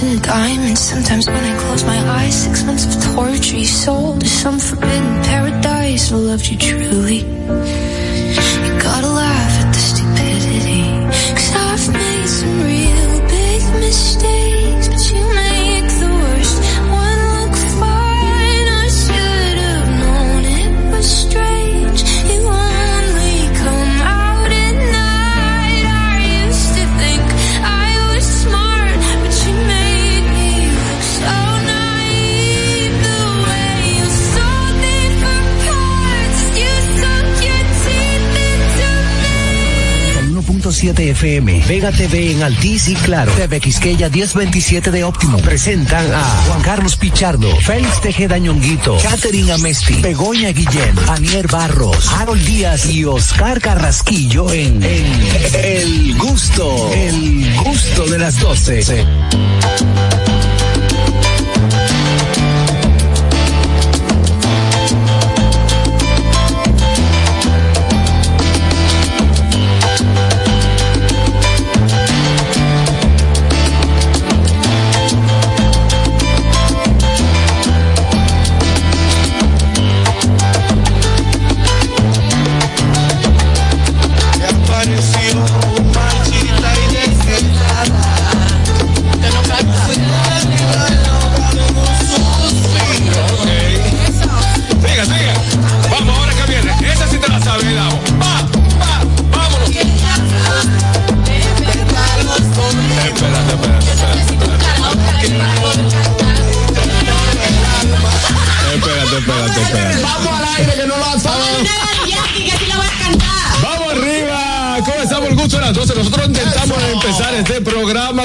Lost 0.00 0.12
in 0.14 0.22
diamonds. 0.22 0.80
Sometimes 0.80 1.26
when 1.26 1.44
I 1.44 1.60
close 1.60 1.84
my 1.84 1.98
eyes, 1.98 2.44
six 2.44 2.64
months 2.64 2.86
of 2.86 3.14
torture 3.14 3.56
you 3.56 3.66
sold 3.66 4.20
to 4.20 4.28
some 4.28 4.58
forbidden 4.58 5.22
paradise. 5.24 6.12
I 6.12 6.16
loved 6.16 6.46
you 6.46 6.56
truly. 6.56 7.18
You 7.18 8.80
gotta 8.80 9.08
laugh 9.08 9.29
107 40.80 41.10
FM, 41.10 41.64
Vega 41.68 41.92
TV 41.92 42.32
en 42.32 42.42
Altís 42.42 42.88
y 42.88 42.94
Claro, 42.94 43.30
TV 43.32 43.60
Quisqueya 43.60 44.08
1027 44.08 44.90
de 44.90 45.04
Óptimo. 45.04 45.36
Presentan 45.40 46.10
a 46.10 46.24
Juan 46.46 46.62
Carlos 46.62 46.96
Pichardo, 46.96 47.54
Félix 47.56 48.00
Tejeda 48.00 48.38
Ñonguito, 48.38 48.96
Katherine 49.02 49.52
Amesti, 49.52 50.00
Begoña 50.00 50.52
Guillén, 50.52 50.94
Anier 51.08 51.48
Barros, 51.48 52.10
Harold 52.12 52.42
Díaz 52.46 52.86
y 52.86 53.04
Oscar 53.04 53.60
Carrasquillo 53.60 54.50
en 54.50 54.82
El 54.82 56.16
Gusto, 56.16 56.90
El 56.94 57.54
Gusto 57.62 58.06
de 58.06 58.18
las 58.18 58.40
12. 58.40 59.04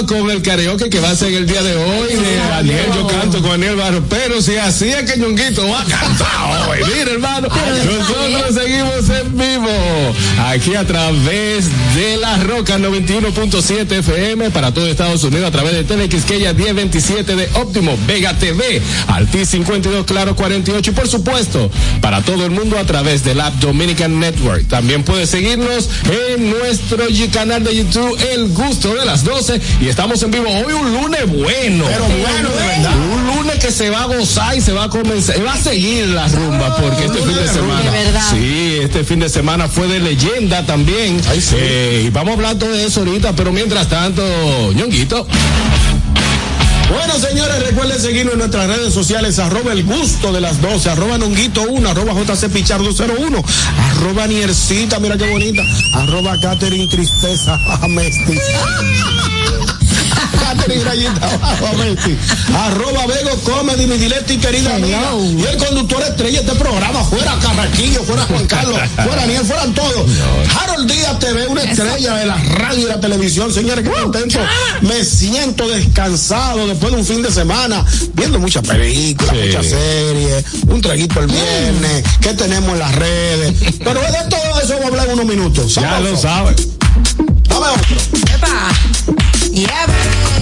Con 0.06 0.30
el 0.30 0.42
karaoke 0.42 0.89
que 0.89 1.00
va 1.00 1.11
a 1.11 1.16
ser 1.16 1.34
el 1.34 1.48
día 1.48 1.61
de 1.61 1.75
hoy 1.75 2.16
de 2.16 2.36
Daniel. 2.50 2.86
Yo 2.94 3.08
canto 3.08 3.42
con 3.42 3.52
Daniel 3.52 3.75
Barro. 3.75 4.03
Pero 4.09 4.42
si 4.42 4.56
así 4.58 4.89
es 4.89 5.09
que 5.09 5.20
Ñonguito 5.20 5.67
va 5.67 5.81
a 5.81 5.86
cantar 5.86 6.70
hoy. 6.70 6.80
Mira, 6.86 7.11
hermano. 7.11 7.48
Nosotros 7.48 8.56
seguimos 8.56 9.09
en 9.09 9.38
vivo. 9.38 10.15
Aquí 10.48 10.76
a 10.76 10.86
través 10.86 11.65
de 11.95 12.17
la 12.17 12.38
Roca 12.38 12.77
91.7 12.77 13.92
FM 13.99 14.52
para 14.52 14.73
todo 14.73 14.88
Estados 14.88 15.23
Unidos. 15.23 15.48
A 15.48 15.52
través 15.52 15.73
de 15.73 15.83
Tele 15.83 16.10
Quisqueya 16.10 16.54
1027 16.54 17.36
de 17.36 17.49
Óptimo. 17.54 17.98
Vega 18.08 18.33
TV. 18.38 18.82
Alti 19.08 19.45
52 19.45 20.05
Claro 20.05 20.36
48. 20.36 20.92
Y 20.92 20.94
por 20.94 21.08
supuesto, 21.08 21.70
para 22.02 22.21
todo 22.21 22.45
el 22.45 22.52
mundo 22.52 22.77
a 22.77 22.86
través 22.86 23.23
del 23.23 23.42
app 23.42 23.54
Dominican 23.55 24.20
Network. 24.20 24.67
También 24.67 25.04
puedes 25.04 25.30
seguirnos 25.30 25.89
en 26.36 26.49
nuestro 26.49 27.05
canal 27.32 27.64
de 27.64 27.76
YouTube 27.76 28.17
El 28.33 28.49
Gusto 28.49 28.94
de 28.94 29.05
las 29.05 29.23
12 29.23 29.60
y 29.82 29.88
estamos 29.95 30.22
en 30.23 30.32
vivo 30.32 30.50
hoy 30.50 30.73
un 30.73 30.94
lunes 30.94 31.26
bueno. 31.26 31.86
Pero 31.88 32.04
bueno, 32.04 32.50
de 32.50 32.67
verdad. 32.67 32.92
Un 33.14 33.28
lunes 33.28 33.60
que 33.60 33.72
se 33.72 33.89
va 33.89 34.04
a 34.04 34.06
gozar 34.08 34.58
y 34.58 34.60
se 34.60 34.73
va 34.73 34.83
a 34.83 34.89
comenzar, 34.89 35.38
y 35.38 35.42
va 35.42 35.54
a 35.54 35.58
seguir 35.58 36.08
la 36.08 36.28
rumba 36.28 36.76
porque 36.76 37.06
este 37.06 37.20
fin 37.20 37.33
de 37.33 37.48
semana. 37.48 38.30
Sí, 38.30 38.78
este 38.82 39.06
fin 39.06 39.20
de 39.22 39.30
semana 39.30 39.70
fue 39.70 39.88
de 39.88 40.02
leyenda 40.02 40.66
también. 40.66 41.22
Eh, 41.54 42.04
y 42.08 42.10
vamos 42.10 42.32
a 42.32 42.33
hablar 42.33 42.56
todo 42.56 42.72
de 42.72 42.86
eso 42.86 43.00
ahorita, 43.00 43.38
pero 43.38 43.54
mientras 43.54 43.88
tanto, 43.88 44.22
ñonguito. 44.73 45.26
Bueno, 46.89 47.17
señores, 47.17 47.66
recuerden 47.66 47.98
seguirnos 47.98 48.33
en 48.33 48.39
nuestras 48.39 48.67
redes 48.67 48.94
sociales, 48.94 49.39
arroba 49.39 49.72
el 49.72 49.86
gusto 49.86 50.33
de 50.33 50.42
las 50.42 50.62
12, 50.62 50.89
arroba 50.89 51.17
nonguito 51.17 51.64
1, 51.70 51.89
arroba 51.89 52.14
JC 52.14 52.50
Pichardo 52.50 52.89
01, 52.92 53.44
arroba 53.92 54.27
Niercita, 54.27 55.00
mira 55.00 55.17
qué 55.17 55.30
bonita, 55.30 55.64
arroba 55.94 56.38
Catherine 56.38 56.88
Tristeza 56.88 57.58
Amesti. 57.82 58.38
Abajo. 61.21 61.67
Arroba 62.65 63.05
Vego 63.05 63.36
Comedy, 63.43 63.86
mi 63.87 63.98
directa 63.98 64.33
y 64.33 64.37
querida 64.37 64.76
amiga. 64.76 65.11
Y 65.15 65.43
el 65.43 65.58
conductor 65.58 66.02
estrella 66.03 66.42
de 66.42 66.48
este 66.48 66.59
programa, 66.59 67.03
fuera 67.03 67.36
Carraquillo, 67.42 68.03
fuera 68.03 68.23
Juan 68.23 68.45
Carlos, 68.48 68.77
fuera 68.95 69.26
Niel, 69.26 69.45
fueran 69.45 69.73
todos. 69.73 70.09
Harold 70.59 70.92
Díaz 70.92 71.20
TV, 71.20 71.48
una 71.48 71.64
estrella 71.64 72.15
de 72.15 72.26
la 72.26 72.36
radio 72.37 72.80
y 72.87 72.89
la 72.89 72.99
televisión, 72.99 73.53
señores, 73.53 73.83
qué 73.87 73.92
contento. 73.92 74.39
Me 74.81 75.03
siento 75.03 75.67
descansado 75.67 76.67
después 76.67 76.92
de 76.93 76.99
un 76.99 77.05
fin 77.05 77.21
de 77.21 77.32
semana, 77.32 77.83
viendo 78.14 78.39
muchas 78.39 78.65
películas, 78.67 79.36
Sí. 79.36 79.47
muchas 79.47 79.65
series, 79.67 80.45
un 80.67 80.82
traguito 80.82 81.20
el 81.20 81.27
viernes, 81.27 82.03
qué 82.21 82.33
tenemos 82.33 82.71
en 82.71 82.80
las 82.80 82.95
redes. 82.95 83.53
Pero 83.83 83.99
de 84.02 84.30
todo 84.30 84.59
eso 84.64 84.73
vamos 84.73 84.83
a 84.86 84.87
hablar 84.87 85.08
en 85.08 85.14
unos 85.14 85.26
minutos. 85.26 85.76
Ya 85.76 85.99
lo 85.99 86.15
sabes. 86.17 86.55
Dame 87.49 87.67
otro, 87.67 87.95
¡Epa! 88.36 88.71
¡Yeah, 89.52 89.86
baby! 89.87 90.34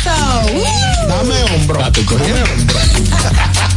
¡Eso! 0.00 0.10
¡Uh! 0.54 1.08
dame 1.08 1.42
hombro. 1.54 1.78
Dame 1.78 2.42
hombro. 2.42 2.78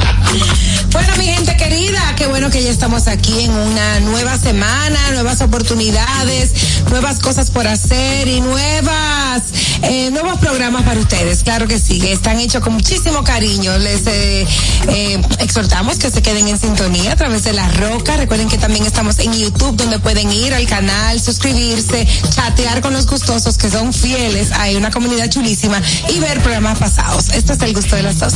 Bueno, 0.92 1.16
mi 1.18 1.26
gente 1.26 1.56
querida, 1.58 2.00
qué 2.16 2.28
bueno 2.28 2.50
que 2.50 2.64
ya 2.64 2.70
estamos 2.70 3.08
aquí 3.08 3.42
en 3.42 3.52
una 3.52 4.00
nueva 4.02 4.38
semana, 4.38 5.12
nuevas 5.12 5.42
oportunidades, 5.42 6.52
nuevas 6.90 7.20
cosas 7.20 7.52
por 7.52 7.68
hacer 7.68 8.28
y 8.28 8.42
nuevas, 8.42 9.44
eh, 9.84 10.10
nuevos 10.12 10.40
programas 10.40 10.84
para 10.84 11.00
ustedes. 11.00 11.44
Claro 11.44 11.68
que 11.68 11.80
sí, 11.80 12.02
están 12.08 12.40
hechos 12.40 12.62
con 12.62 12.74
muchísimo 12.74 13.24
cariño. 13.24 13.78
Les 13.80 14.08
eh, 14.08 14.48
eh, 14.90 15.22
exhortamos 15.40 15.98
que 15.98 16.10
se 16.10 16.22
queden 16.22 16.48
en 16.48 16.60
sintonía 16.60 17.14
a 17.14 17.16
través 17.16 17.44
de 17.44 17.54
La 17.54 17.68
Roca. 17.70 18.18
Recuerden 18.18 18.50
que 18.50 18.58
también 18.58 18.86
estamos 18.86 19.20
en 19.20 19.34
YouTube, 19.34 19.76
donde 19.76 20.00
pueden 20.00 20.32
ir 20.32 20.54
al 20.54 20.66
canal, 20.68 21.20
suscribirse, 21.20 22.08
chatear 22.30 22.82
con 22.82 22.94
los 22.94 23.06
gustosos 23.08 23.58
que 23.58 23.70
son 23.70 23.94
fieles. 23.94 24.52
Hay 24.52 24.76
una 24.76 24.92
comunidad 24.92 25.30
chulísima 25.30 25.82
y 26.10 26.20
ver 26.20 26.40
programas 26.42 26.80
pasados. 26.80 27.30
Este 27.30 27.54
es 27.54 27.62
el 27.62 27.74
gusto 27.74 27.96
de 27.96 28.04
las 28.04 28.20
dos. 28.20 28.34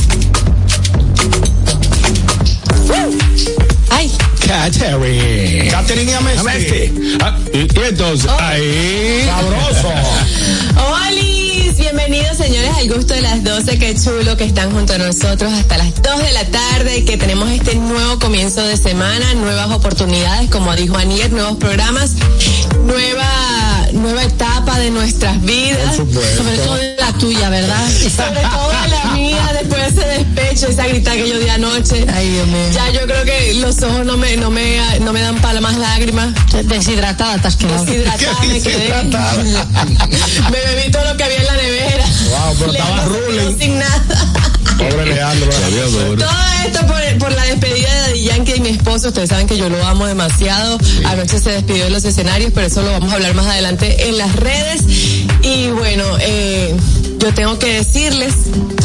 Ay. 3.90 4.10
Catherine. 4.46 5.70
Catherine 5.70 6.10
y 6.10 6.14
Amesti. 6.14 6.40
Amesti. 6.40 7.18
Ah, 7.20 7.38
y, 7.52 7.58
y 7.58 7.82
entonces, 7.88 8.30
ahí. 8.38 9.24
Sabroso. 9.26 9.88
Hola, 10.88 10.98
bienvenidos 11.78 12.36
señores 12.36 12.70
al 12.76 12.88
gusto 12.88 13.14
de 13.14 13.22
las 13.22 13.42
12, 13.42 13.78
qué 13.78 13.94
chulo 13.94 14.36
que 14.36 14.44
están 14.44 14.72
junto 14.72 14.92
a 14.92 14.98
nosotros 14.98 15.52
hasta 15.52 15.78
las 15.78 16.02
2 16.02 16.22
de 16.22 16.32
la 16.32 16.44
tarde 16.44 16.98
y 16.98 17.04
que 17.04 17.16
tenemos 17.16 17.50
este 17.50 17.74
nuevo 17.76 18.18
comienzo 18.18 18.62
de 18.62 18.76
semana, 18.76 19.34
nuevas 19.34 19.70
oportunidades, 19.70 20.50
como 20.50 20.74
dijo 20.76 20.96
Anier, 20.96 21.32
nuevos 21.32 21.56
programas, 21.56 22.12
nueva, 22.84 23.88
nueva 23.92 24.22
etapa 24.22 24.78
de 24.78 24.90
nuestras 24.90 25.40
vidas. 25.42 25.96
Sobre 25.96 26.58
todo 26.58 26.76
de 26.76 26.96
la 26.98 27.12
tuya, 27.14 27.48
¿verdad? 27.48 27.88
Sobre 27.90 28.40
todo 28.40 28.70
de 28.82 28.88
la 28.88 29.07
ese 29.88 30.06
despecho, 30.06 30.68
esa 30.68 30.86
grita 30.86 31.12
que 31.12 31.28
yo 31.28 31.38
di 31.38 31.48
anoche. 31.48 32.06
Ay, 32.12 32.30
Dios 32.30 32.46
mío. 32.46 32.70
Ya 32.72 32.90
yo 32.90 33.00
creo 33.06 33.24
que 33.24 33.54
los 33.54 33.82
ojos 33.82 34.04
no 34.04 34.16
me, 34.16 34.36
no 34.36 34.50
me, 34.50 34.78
no 35.00 35.12
me 35.12 35.20
dan 35.20 35.40
para 35.40 35.60
más 35.60 35.76
lágrimas. 35.76 36.34
Deshidratada, 36.64 37.36
estás 37.36 37.56
quedando. 37.56 37.84
Deshidratada 37.84 38.40
me 38.40 38.60
quedé. 38.60 38.76
Deshidratada. 38.78 39.34
Me 40.50 40.74
bebí 40.74 40.90
todo 40.90 41.04
lo 41.04 41.16
que 41.16 41.24
había 41.24 41.36
en 41.38 41.46
la 41.46 41.56
nevera. 41.56 42.04
Wow, 42.30 42.56
pero 42.58 42.72
estaba 42.72 43.04
ruling. 43.06 43.58
sin 43.58 43.78
nada. 43.78 44.02
Pobre 44.78 45.06
Leandro. 45.06 45.50
Todo 46.18 46.30
esto 46.64 46.86
por, 46.86 47.18
por 47.18 47.32
la 47.32 47.44
despedida 47.44 47.92
de 47.92 48.00
Daddy 48.00 48.22
Yankee 48.22 48.52
y 48.56 48.60
mi 48.60 48.68
esposo. 48.68 49.08
Ustedes 49.08 49.30
saben 49.30 49.46
que 49.46 49.56
yo 49.56 49.68
lo 49.68 49.84
amo 49.84 50.06
demasiado. 50.06 50.78
Anoche 51.06 51.38
se 51.40 51.50
despidió 51.50 51.84
de 51.84 51.90
los 51.90 52.04
escenarios, 52.04 52.52
pero 52.54 52.66
eso 52.66 52.82
lo 52.82 52.92
vamos 52.92 53.10
a 53.10 53.16
hablar 53.16 53.34
más 53.34 53.46
adelante 53.46 54.08
en 54.08 54.18
las 54.18 54.34
redes. 54.36 54.82
Y 55.42 55.68
bueno, 55.70 56.04
eh, 56.20 56.76
yo 57.18 57.34
tengo 57.34 57.58
que 57.58 57.74
decirles 57.74 58.34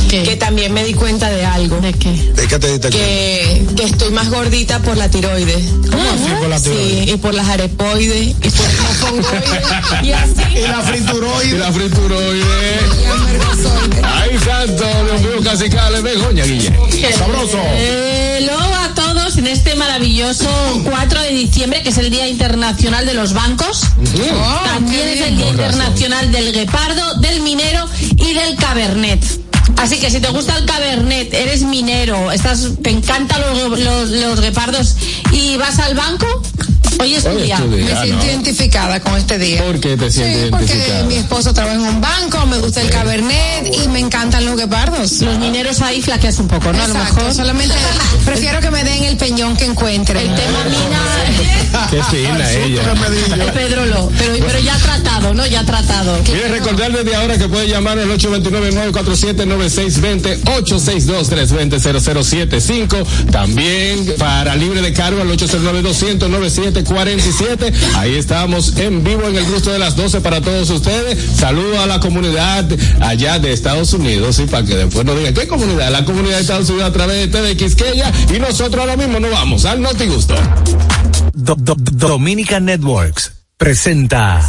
que 0.10 0.36
también 0.38 0.74
me 0.74 0.84
di 0.84 0.94
cuenta 0.94 1.30
de 1.30 1.46
algo. 1.46 1.80
¿De 1.82 1.94
qué? 1.94 2.12
¿De 2.12 2.48
qué 2.48 2.60
te 2.60 2.72
diste 2.72 2.90
que, 2.90 3.66
que 3.76 3.84
estoy 3.84 4.12
más 4.12 4.30
gordita 4.30 4.80
por 4.80 4.96
la 4.96 5.10
tiroides. 5.10 5.66
¿Cómo 5.90 6.04
así 6.04 6.34
por 6.40 6.50
la 6.50 6.60
tiroides? 6.60 7.06
Sí, 7.06 7.12
y 7.12 7.18
por 7.18 7.34
las 7.34 7.48
arepoides, 7.48 8.28
y 8.28 8.34
por 8.34 8.70
el 8.70 8.78
mofongoides, 8.82 10.04
y 10.04 10.12
así. 10.12 10.34
Y 10.54 10.68
la 10.68 10.82
frituroide. 10.82 11.56
Y 11.56 11.58
la 11.58 11.72
frituroide. 11.72 12.80
Ay, 14.04 14.38
santo, 14.40 14.86
Dios 15.06 15.22
mío, 15.22 15.44
casi 15.44 15.70
cale, 15.70 16.02
Begoña, 16.02 16.46
Guille. 16.46 16.72
Sabroso. 17.18 17.58
Hello 17.76 18.54
todos 18.54 18.83
en 19.44 19.48
este 19.48 19.76
maravilloso 19.76 20.48
4 20.86 21.22
de 21.22 21.30
diciembre, 21.32 21.84
que 21.84 21.90
es 21.90 21.98
el 21.98 22.10
Día 22.10 22.30
Internacional 22.30 23.06
de 23.06 23.14
los 23.14 23.34
Bancos. 23.34 23.82
También 24.64 25.10
es 25.10 25.20
el 25.20 25.36
Día 25.36 25.50
Internacional 25.50 26.32
del 26.32 26.54
Guepardo, 26.54 27.16
del 27.16 27.42
Minero 27.42 27.86
y 28.16 28.34
del 28.34 28.56
Cabernet. 28.56 29.22
Así 29.76 30.00
que 30.00 30.10
si 30.10 30.22
te 30.22 30.30
gusta 30.30 30.58
el 30.58 30.66
cabernet, 30.66 31.34
eres 31.34 31.64
minero, 31.64 32.32
estás, 32.32 32.70
te 32.82 32.90
encantan 32.90 33.42
los, 33.42 33.80
los, 33.80 34.10
los 34.10 34.40
guepardos 34.40 34.96
y 35.32 35.58
vas 35.58 35.80
al 35.80 35.96
banco, 35.96 36.26
hoy 37.00 37.14
es 37.16 37.24
tu 37.24 37.36
día. 37.38 37.58
Me 37.60 37.92
Ah, 37.94 38.02
siento 38.04 38.18
no. 38.18 38.26
identificada 38.32 39.00
con 39.00 39.16
este 39.18 39.38
día. 39.38 39.64
¿Por 39.64 39.80
qué 39.80 39.96
te 39.98 40.12
sientes 40.12 40.44
Sí, 40.46 40.50
porque 40.52 40.66
identificada? 40.66 41.04
mi 41.06 41.16
esposo 41.16 41.54
trabaja 41.54 41.76
en 41.76 41.82
un 41.82 42.02
banco, 42.02 42.46
me 42.46 42.58
gusta 42.60 42.82
el 42.82 42.90
cabernet 42.90 43.74
y 43.84 43.88
me 43.90 44.00
encantan 44.00 44.46
los 44.46 44.56
guepardos. 44.58 45.22
Los 45.22 45.38
mineros 45.40 45.82
ahí 45.82 46.02
flaqueas 46.02 46.40
un 46.40 46.48
poco, 46.48 46.72
¿no? 46.74 46.82
A 46.84 46.88
lo 46.88 46.94
Exacto, 46.96 47.16
mejor. 47.18 47.34
solamente 47.34 47.76
prefiero 48.26 48.60
que 48.62 48.72
me 48.72 48.84
den 48.84 49.04
el 49.04 49.18
peñón 49.18 49.56
que 49.56 49.66
encuentre. 49.66 50.22
El 50.22 50.34
tema 50.36 50.64
mina 50.66 51.02
Qué 51.90 52.04
fina 52.04 52.52
ella. 52.52 52.82
Pedro 53.54 53.86
Lo, 53.86 54.10
pero, 54.18 54.34
pero 54.46 54.60
ya 54.60 54.76
tratado, 54.78 55.34
¿no? 55.34 55.46
Ya 55.48 55.64
tratado. 55.66 56.20
Quiero 56.24 56.50
recordar 56.50 56.92
desde 56.92 57.16
ahora 57.16 57.38
que 57.38 57.48
puede 57.48 57.68
llamar 57.68 57.98
al 58.00 58.10
829-947-9620, 58.12 60.42
862-320-0075. 60.44 63.06
También 63.32 64.14
para 64.18 64.56
libre 64.56 64.82
de 64.82 64.94
cargo 64.94 65.22
al 65.22 65.30
809-200-9747. 66.84 67.74
Ahí 67.96 68.16
estamos 68.16 68.78
en 68.78 69.04
vivo 69.04 69.28
en 69.28 69.36
el 69.36 69.46
gusto 69.46 69.72
de 69.72 69.80
las 69.80 69.96
12 69.96 70.22
para 70.22 70.42
todos 70.42 70.70
ustedes. 70.70 71.18
Saludo 71.38 71.80
a 71.82 71.86
la 71.86 72.00
comunidad 72.00 72.66
allá 73.02 73.40
de 73.40 73.54
Estados 73.54 73.94
Unidos 73.94 74.40
y 74.40 74.46
para 74.46 74.66
que 74.66 74.76
después 74.76 75.06
no 75.06 75.16
digan, 75.16 75.34
¿qué 75.34 75.48
comunidad? 75.48 75.92
La 75.92 76.06
comunidad 76.06 76.36
de 76.36 76.42
Estados 76.42 76.70
Unidos 76.70 76.90
a 76.90 76.94
través 76.94 77.32
de 77.32 77.58
Quisqueya 77.58 78.12
y 78.36 78.40
nosotros 78.40 78.80
ahora 78.82 78.98
mismo 78.98 79.20
nos 79.20 79.32
vamos 79.32 79.66
al 79.66 79.82
Noti 79.82 80.06
Gusto. 80.08 80.36
Do- 81.34 81.56
do- 81.58 81.76
Dominican 81.78 82.66
Networks 82.66 83.32
presenta 83.58 84.42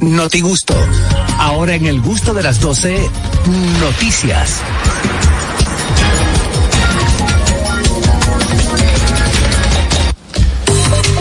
Noti 0.00 0.40
Gusto. 0.40 0.74
Ahora 1.38 1.74
en 1.74 1.86
el 1.86 2.00
gusto 2.00 2.32
de 2.34 2.42
las 2.42 2.60
12, 2.60 3.08
noticias. 3.80 4.60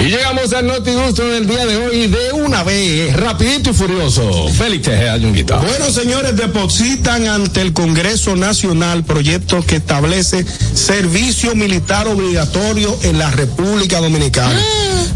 Y 0.03 0.07
llegamos 0.07 0.51
al 0.51 0.67
Noti 0.67 0.91
Gusto 0.91 1.25
del 1.29 1.47
día 1.47 1.65
de 1.65 1.77
hoy 1.77 2.07
de 2.07 2.33
una 2.33 2.61
vez, 2.63 3.15
rapidito 3.15 3.69
y 3.69 3.73
furioso. 3.73 4.49
Félix 4.49 4.83
Tejeda, 4.83 5.17
Ñonguito. 5.17 5.57
Bueno, 5.61 5.89
señores, 5.91 6.35
depositan 6.35 7.25
ante 7.27 7.61
el 7.61 7.71
Congreso 7.71 8.35
Nacional 8.35 9.05
proyecto 9.05 9.65
que 9.65 9.77
establece 9.77 10.45
servicio 10.73 11.55
militar 11.55 12.09
obligatorio 12.09 12.97
en 13.03 13.17
la 13.17 13.31
República 13.31 14.01
Dominicana. 14.01 14.59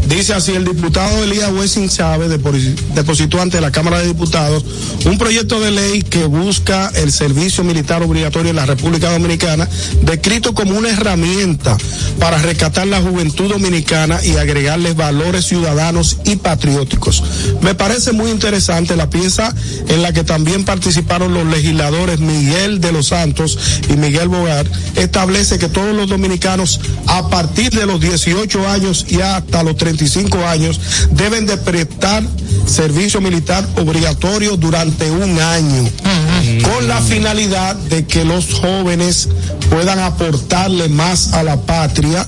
Dice 0.06 0.32
así, 0.32 0.52
el 0.52 0.64
diputado 0.64 1.22
Elías 1.22 1.52
Wessing 1.52 1.90
Chávez 1.90 2.30
deposi- 2.30 2.74
depositó 2.94 3.42
ante 3.42 3.60
la 3.60 3.70
Cámara 3.70 3.98
de 3.98 4.06
Diputados 4.06 4.64
un 5.04 5.18
proyecto 5.18 5.60
de 5.60 5.70
ley 5.70 6.00
que 6.00 6.24
busca 6.24 6.90
el 6.94 7.12
servicio 7.12 7.62
militar 7.62 8.02
obligatorio 8.02 8.48
en 8.50 8.56
la 8.56 8.64
República 8.64 9.10
Dominicana, 9.12 9.68
descrito 10.02 10.54
como 10.54 10.78
una 10.78 10.88
herramienta 10.88 11.76
para 12.18 12.38
rescatar 12.38 12.86
la 12.86 13.02
juventud 13.02 13.50
dominicana 13.50 14.18
y 14.24 14.36
agregarles 14.78 14.96
valores 14.96 15.46
ciudadanos 15.46 16.18
y 16.24 16.36
patrióticos. 16.36 17.22
Me 17.62 17.74
parece 17.74 18.12
muy 18.12 18.30
interesante 18.30 18.96
la 18.96 19.10
pieza 19.10 19.54
en 19.88 20.02
la 20.02 20.12
que 20.12 20.24
también 20.24 20.64
participaron 20.64 21.34
los 21.34 21.46
legisladores 21.46 22.20
Miguel 22.20 22.80
de 22.80 22.92
los 22.92 23.08
Santos 23.08 23.58
y 23.88 23.94
Miguel 23.94 24.28
Bogar, 24.28 24.66
establece 24.96 25.58
que 25.58 25.68
todos 25.68 25.94
los 25.94 26.08
dominicanos 26.08 26.80
a 27.06 27.28
partir 27.28 27.70
de 27.70 27.86
los 27.86 28.00
18 28.00 28.68
años 28.68 29.06
y 29.08 29.20
hasta 29.20 29.62
los 29.62 29.76
35 29.76 30.46
años 30.46 30.80
deben 31.12 31.46
de 31.46 31.56
prestar 31.56 32.22
servicio 32.66 33.20
militar 33.20 33.66
obligatorio 33.76 34.56
durante 34.56 35.10
un 35.10 35.38
año 35.40 35.88
con 36.62 36.88
la 36.88 37.00
finalidad 37.00 37.74
de 37.74 38.06
que 38.06 38.24
los 38.24 38.54
jóvenes 38.54 39.28
puedan 39.70 39.98
aportarle 39.98 40.88
más 40.88 41.32
a 41.32 41.42
la 41.42 41.56
patria, 41.56 42.26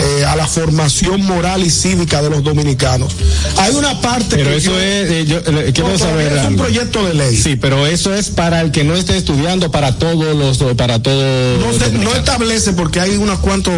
eh, 0.00 0.24
a 0.24 0.36
la 0.36 0.46
formación 0.46 1.24
moral 1.24 1.64
y 1.64 1.70
cívica 1.86 2.22
de 2.22 2.30
los 2.30 2.42
dominicanos. 2.42 3.12
Hay 3.58 3.74
una 3.74 4.00
parte 4.00 4.36
Pero 4.36 4.50
que 4.50 4.56
eso 4.56 4.70
yo- 4.72 4.80
es, 4.80 5.10
eh, 5.10 5.24
yo 5.26 5.38
eh, 5.38 5.70
quiero 5.72 5.90
No, 5.90 5.98
saber 5.98 6.32
es 6.32 6.44
un 6.46 6.56
proyecto 6.56 7.04
de 7.06 7.14
ley. 7.14 7.36
Sí, 7.36 7.56
pero 7.56 7.86
eso 7.86 8.12
es 8.14 8.28
para 8.30 8.60
el 8.60 8.72
que 8.72 8.82
no 8.84 8.94
esté 8.94 9.16
estudiando, 9.16 9.70
para 9.70 9.96
todos 9.98 10.34
los, 10.36 10.74
para 10.74 11.00
todos. 11.00 11.60
no, 11.60 11.72
se- 11.72 11.92
no 11.92 12.12
establece 12.14 12.72
porque 12.72 13.00
hay 13.00 13.16
unas 13.16 13.38
cuantas 13.38 13.72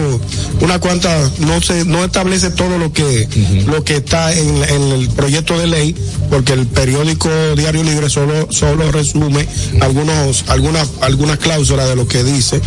una 0.61 0.79
cuanta 0.81 1.31
no 1.41 1.61
se 1.63 1.85
no 1.85 2.05
establece 2.05 2.51
todo 2.51 2.79
lo 2.79 2.93
que 2.93 3.29
lo 3.67 3.85
que 3.85 3.97
está 3.97 4.33
en, 4.33 4.63
en 4.65 4.83
el 4.93 5.09
proyecto 5.11 5.59
de 5.59 5.67
ley 5.67 5.95
porque 6.31 6.53
el 6.53 6.67
periódico 6.67 7.29
Diario 7.57 7.83
Libre 7.83 8.09
solo 8.11 8.49
solo 8.51 8.91
resume 8.91 9.47
algunos 9.81 10.45
algunas 10.49 10.89
algunas 11.01 11.39
cláusulas 11.39 11.89
de 11.89 11.97
lo 11.97 12.07
que 12.09 12.25
dice 12.25 12.61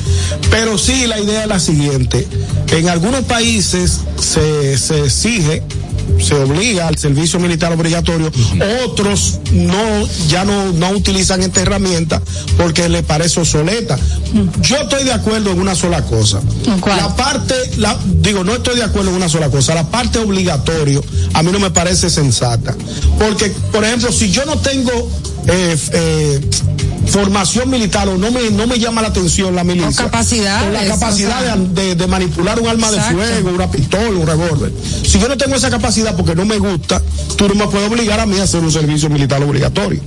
pero 0.49 0.77
sí 0.77 1.05
la 1.07 1.19
idea 1.19 1.41
es 1.43 1.47
la 1.47 1.59
siguiente 1.59 2.27
en 2.71 2.89
algunos 2.89 3.23
países 3.25 3.99
se, 4.19 4.77
se 4.77 5.09
exige 5.21 5.61
se 6.19 6.35
obliga 6.35 6.87
al 6.87 6.97
servicio 6.97 7.39
militar 7.39 7.71
obligatorio, 7.71 8.31
otros 8.85 9.39
no, 9.51 10.07
ya 10.27 10.43
no, 10.45 10.71
no 10.73 10.89
utilizan 10.91 11.41
esta 11.41 11.61
herramienta 11.61 12.21
porque 12.57 12.89
les 12.89 13.03
parece 13.03 13.39
obsoleta. 13.39 13.97
Yo 14.61 14.77
estoy 14.77 15.03
de 15.03 15.13
acuerdo 15.13 15.51
en 15.51 15.59
una 15.59 15.73
sola 15.73 16.03
cosa. 16.03 16.41
La 16.85 17.15
parte, 17.15 17.55
la, 17.77 17.97
digo, 18.05 18.43
no 18.43 18.53
estoy 18.55 18.75
de 18.75 18.83
acuerdo 18.83 19.09
en 19.09 19.15
una 19.15 19.29
sola 19.29 19.49
cosa. 19.49 19.73
La 19.73 19.89
parte 19.89 20.19
obligatorio 20.19 21.03
a 21.33 21.43
mí 21.43 21.51
no 21.51 21.59
me 21.59 21.71
parece 21.71 22.09
sensata. 22.09 22.75
Porque, 23.17 23.51
por 23.71 23.83
ejemplo, 23.83 24.11
si 24.11 24.31
yo 24.31 24.45
no 24.45 24.57
tengo 24.57 25.09
eh, 25.47 25.77
eh, 25.93 26.49
formación 27.07 27.69
militar 27.69 28.07
o 28.07 28.17
no 28.17 28.31
me, 28.31 28.49
no 28.51 28.67
me 28.67 28.79
llama 28.79 29.01
la 29.01 29.09
atención 29.09 29.55
la 29.55 29.63
milicia. 29.63 29.89
O 29.89 30.09
capacidades, 30.09 30.67
o 30.69 30.71
la 30.71 30.85
capacidad 30.87 31.41
o 31.41 31.45
sea. 31.45 31.55
de, 31.55 31.95
de- 31.95 32.07
manipular 32.07 32.59
un 32.59 32.67
arma 32.67 32.87
Exacto. 32.89 33.17
de 33.17 33.25
fuego, 33.27 33.49
una 33.55 33.69
pistola, 33.71 34.09
un 34.09 34.27
revólver. 34.27 34.71
Si 35.05 35.19
yo 35.19 35.27
no 35.27 35.37
tengo 35.37 35.55
esa 35.55 35.69
capacidad 35.69 36.15
porque 36.15 36.35
no 36.35 36.45
me 36.45 36.57
gusta, 36.57 37.01
tú 37.37 37.47
no 37.47 37.55
me 37.55 37.67
puedes 37.67 37.89
obligar 37.89 38.19
a 38.19 38.25
mí 38.25 38.37
a 38.39 38.43
hacer 38.43 38.61
un 38.61 38.71
servicio 38.71 39.09
militar 39.09 39.41
obligatorio. 39.43 40.01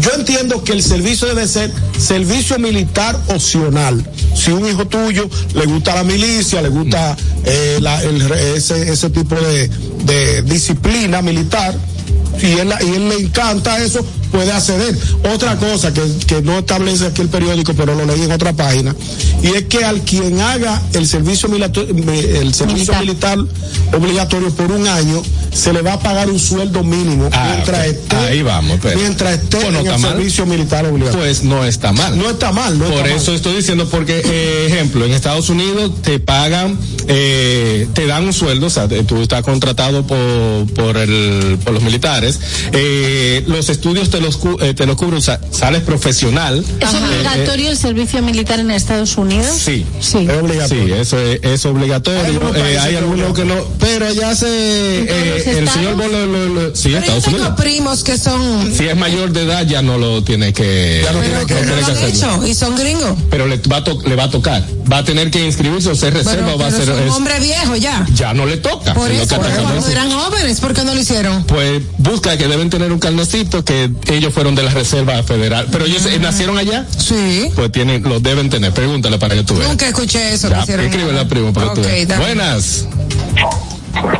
Yo 0.00 0.10
entiendo 0.16 0.62
que 0.64 0.72
el 0.72 0.82
servicio 0.82 1.26
debe 1.28 1.46
ser 1.48 1.72
servicio 1.98 2.58
militar 2.58 3.18
opcional. 3.28 4.04
Si 4.34 4.50
un 4.50 4.66
hijo 4.68 4.86
tuyo 4.86 5.28
le 5.54 5.64
gusta 5.66 5.94
la 5.94 6.04
milicia, 6.04 6.60
le 6.62 6.68
gusta 6.68 7.16
eh, 7.44 7.78
la- 7.80 8.02
el 8.02 8.20
re- 8.28 8.56
ese, 8.56 8.92
ese 8.92 9.10
tipo 9.10 9.34
de, 9.34 9.68
de 10.04 10.42
disciplina 10.42 11.22
militar, 11.22 11.74
y 12.42 12.58
él, 12.58 12.72
y 12.82 12.94
él 12.96 13.08
le 13.08 13.14
encanta 13.16 13.78
eso, 13.82 14.04
puede 14.32 14.52
acceder. 14.52 14.96
Otra 15.34 15.56
cosa 15.56 15.92
que, 15.92 16.02
que 16.26 16.42
no 16.42 16.58
establece 16.58 17.06
aquí 17.06 17.22
el 17.22 17.28
periódico, 17.28 17.74
pero 17.74 17.94
lo 17.94 18.04
leí 18.04 18.22
en 18.22 18.32
otra 18.32 18.52
página, 18.52 18.94
y 19.42 19.48
es 19.48 19.64
que 19.64 19.84
al 19.84 20.00
quien 20.02 20.40
haga 20.40 20.82
el 20.94 21.06
servicio 21.06 21.48
militar, 21.48 21.84
el 21.88 22.54
servicio 22.54 22.94
militar, 23.00 23.38
obligatorio 23.92 24.50
por 24.50 24.70
un 24.72 24.86
año, 24.86 25.22
se 25.52 25.72
le 25.72 25.82
va 25.82 25.94
a 25.94 26.00
pagar 26.00 26.28
un 26.30 26.38
sueldo 26.38 26.82
mínimo 26.84 27.28
Ah, 27.32 27.52
mientras 27.54 27.80
ok. 27.88 27.92
esté, 27.94 28.16
Ahí 28.16 28.42
vamos, 28.42 28.78
pero- 28.82 28.98
mientras 28.98 29.34
esté 29.34 29.56
Pues 29.58 29.72
no 29.72 29.80
en 29.80 29.86
el 29.86 29.98
mal. 29.98 30.10
servicio 30.12 30.46
militar 30.46 30.84
obligatorio. 30.86 31.24
Pues 31.24 31.42
no 31.42 31.64
está 31.64 31.92
mal. 31.92 32.16
no 32.18 32.28
está 32.30 32.52
mal, 32.52 32.78
no 32.78 32.84
Por 32.86 33.06
está 33.06 33.14
eso 33.16 33.26
mal. 33.26 33.36
estoy 33.36 33.56
diciendo, 33.56 33.88
porque, 33.90 34.20
eh, 34.24 34.66
ejemplo, 34.68 35.04
en 35.04 35.12
Estados 35.12 35.48
Unidos 35.48 35.92
te 36.02 36.18
pagan, 36.18 36.78
eh, 37.08 37.88
te 37.94 38.06
dan 38.06 38.24
un 38.26 38.32
sueldo, 38.32 38.66
o 38.66 38.70
sea, 38.70 38.88
tú 38.88 39.20
estás 39.22 39.42
contratado 39.42 40.06
por, 40.06 40.66
por, 40.74 40.96
el, 40.96 41.58
por 41.64 41.72
los 41.72 41.82
militares, 41.82 42.38
eh, 42.72 43.42
los 43.46 43.68
estudios 43.68 44.10
te 44.16 44.22
los, 44.22 44.36
cu- 44.38 44.56
eh, 44.62 44.72
te 44.72 44.86
los 44.86 44.96
cubren, 44.96 45.18
o 45.18 45.20
sea, 45.20 45.38
sales 45.50 45.82
profesional. 45.82 46.64
¿Es 46.80 46.94
Eh, 46.94 46.96
obligatorio 46.96 47.70
el 47.70 47.76
servicio 47.76 48.22
militar 48.22 48.60
en 48.60 48.70
Estados 48.70 49.16
Unidos? 49.18 49.54
Sí. 49.62 49.84
Sí. 50.00 50.26
Es 50.28 50.42
obligatorio. 50.42 50.86
Sí, 50.86 50.92
eso 51.02 51.18
es, 51.18 51.40
es 51.42 51.66
obligatorio. 51.66 52.20
Hay 52.20 52.26
algunos 52.34 52.56
Eh, 52.56 52.78
hay 52.78 52.96
algunos 52.96 53.34
que 53.34 53.44
no, 53.44 53.54
pero 53.78 54.06
allá 54.06 54.34
se, 54.34 55.00
¿En 55.00 55.06
todos 55.06 55.18
eh, 55.20 55.34
el 55.36 55.48
estados? 55.58 55.70
señor 55.74 55.94
Bolo, 55.96 56.26
lo- 56.26 56.46
lo- 56.48 56.74
sí, 56.76 56.82
Pero 56.84 56.92
yo 56.94 56.98
Estados 57.00 57.24
tengo 57.24 57.36
Unidos. 57.38 57.60
primos 57.60 58.04
que 58.04 58.16
son. 58.18 58.74
Si 58.74 58.86
es 58.88 58.96
mayor 58.96 59.32
de 59.32 59.42
edad 59.42 59.66
ya 59.66 59.82
no 59.82 59.98
lo 59.98 60.24
tiene 60.24 60.52
que, 60.54 61.02
Ya 61.04 61.12
no 61.12 61.20
tiene 61.20 61.38
que- 61.40 61.46
que 61.46 61.54
no 61.54 61.76
lo 61.76 61.86
que 61.94 62.06
hecho 62.08 62.46
y 62.46 62.54
son 62.54 62.74
gringos. 62.76 63.18
pero 63.30 63.46
le 63.46 63.58
va, 63.70 63.76
a 63.78 63.84
to- 63.84 64.00
le 64.06 64.16
va 64.16 64.24
a 64.24 64.30
tocar. 64.30 64.64
Va 64.90 64.98
a 64.98 65.04
tener 65.04 65.30
que 65.30 65.44
inscribirse 65.44 65.90
o 65.90 65.94
ser 65.94 66.14
reserva 66.14 66.44
Pero, 66.46 66.54
o 66.54 66.58
va 66.58 66.66
a 66.68 66.70
ser 66.70 66.88
Un 66.90 67.02
es- 67.02 67.12
hombre 67.12 67.38
viejo 67.40 67.76
ya. 67.76 68.06
ya 68.14 68.32
no 68.32 68.46
le 68.46 68.56
toca. 68.56 68.94
Por 68.94 69.10
eso, 69.10 69.36
cuando 69.36 69.88
eran 69.88 70.10
jóvenes, 70.10 70.60
¿por 70.60 70.72
qué 70.72 70.84
no 70.84 70.94
lo 70.94 71.00
hicieron? 71.00 71.44
Pues 71.44 71.82
busca 71.98 72.36
que 72.38 72.48
deben 72.48 72.70
tener 72.70 72.92
un 72.92 72.98
carnecito 72.98 73.64
que 73.64 73.90
ellos 74.14 74.32
fueron 74.32 74.54
de 74.54 74.62
la 74.62 74.70
Reserva 74.70 75.22
Federal. 75.22 75.66
Pero 75.72 75.84
ellos 75.86 76.04
eh, 76.06 76.18
nacieron 76.18 76.56
allá, 76.58 76.86
Sí. 76.96 77.50
pues 77.54 77.72
tienen, 77.72 78.02
lo 78.02 78.20
deben 78.20 78.48
tener. 78.50 78.72
Pregúntale 78.72 79.18
para 79.18 79.34
que 79.34 79.42
tú 79.42 79.56
veas. 79.56 79.68
Nunca 79.70 79.86
escuché 79.88 80.32
eso. 80.34 80.48
que 80.48 80.54
Ya, 80.54 80.62
hicieron 80.62 80.84
escríbele 80.86 81.12
nada. 81.12 81.24
a 81.24 81.28
primo 81.28 81.52
para 81.52 81.72
que 81.74 82.06
tú. 82.06 82.14
Buenas. 82.18 82.86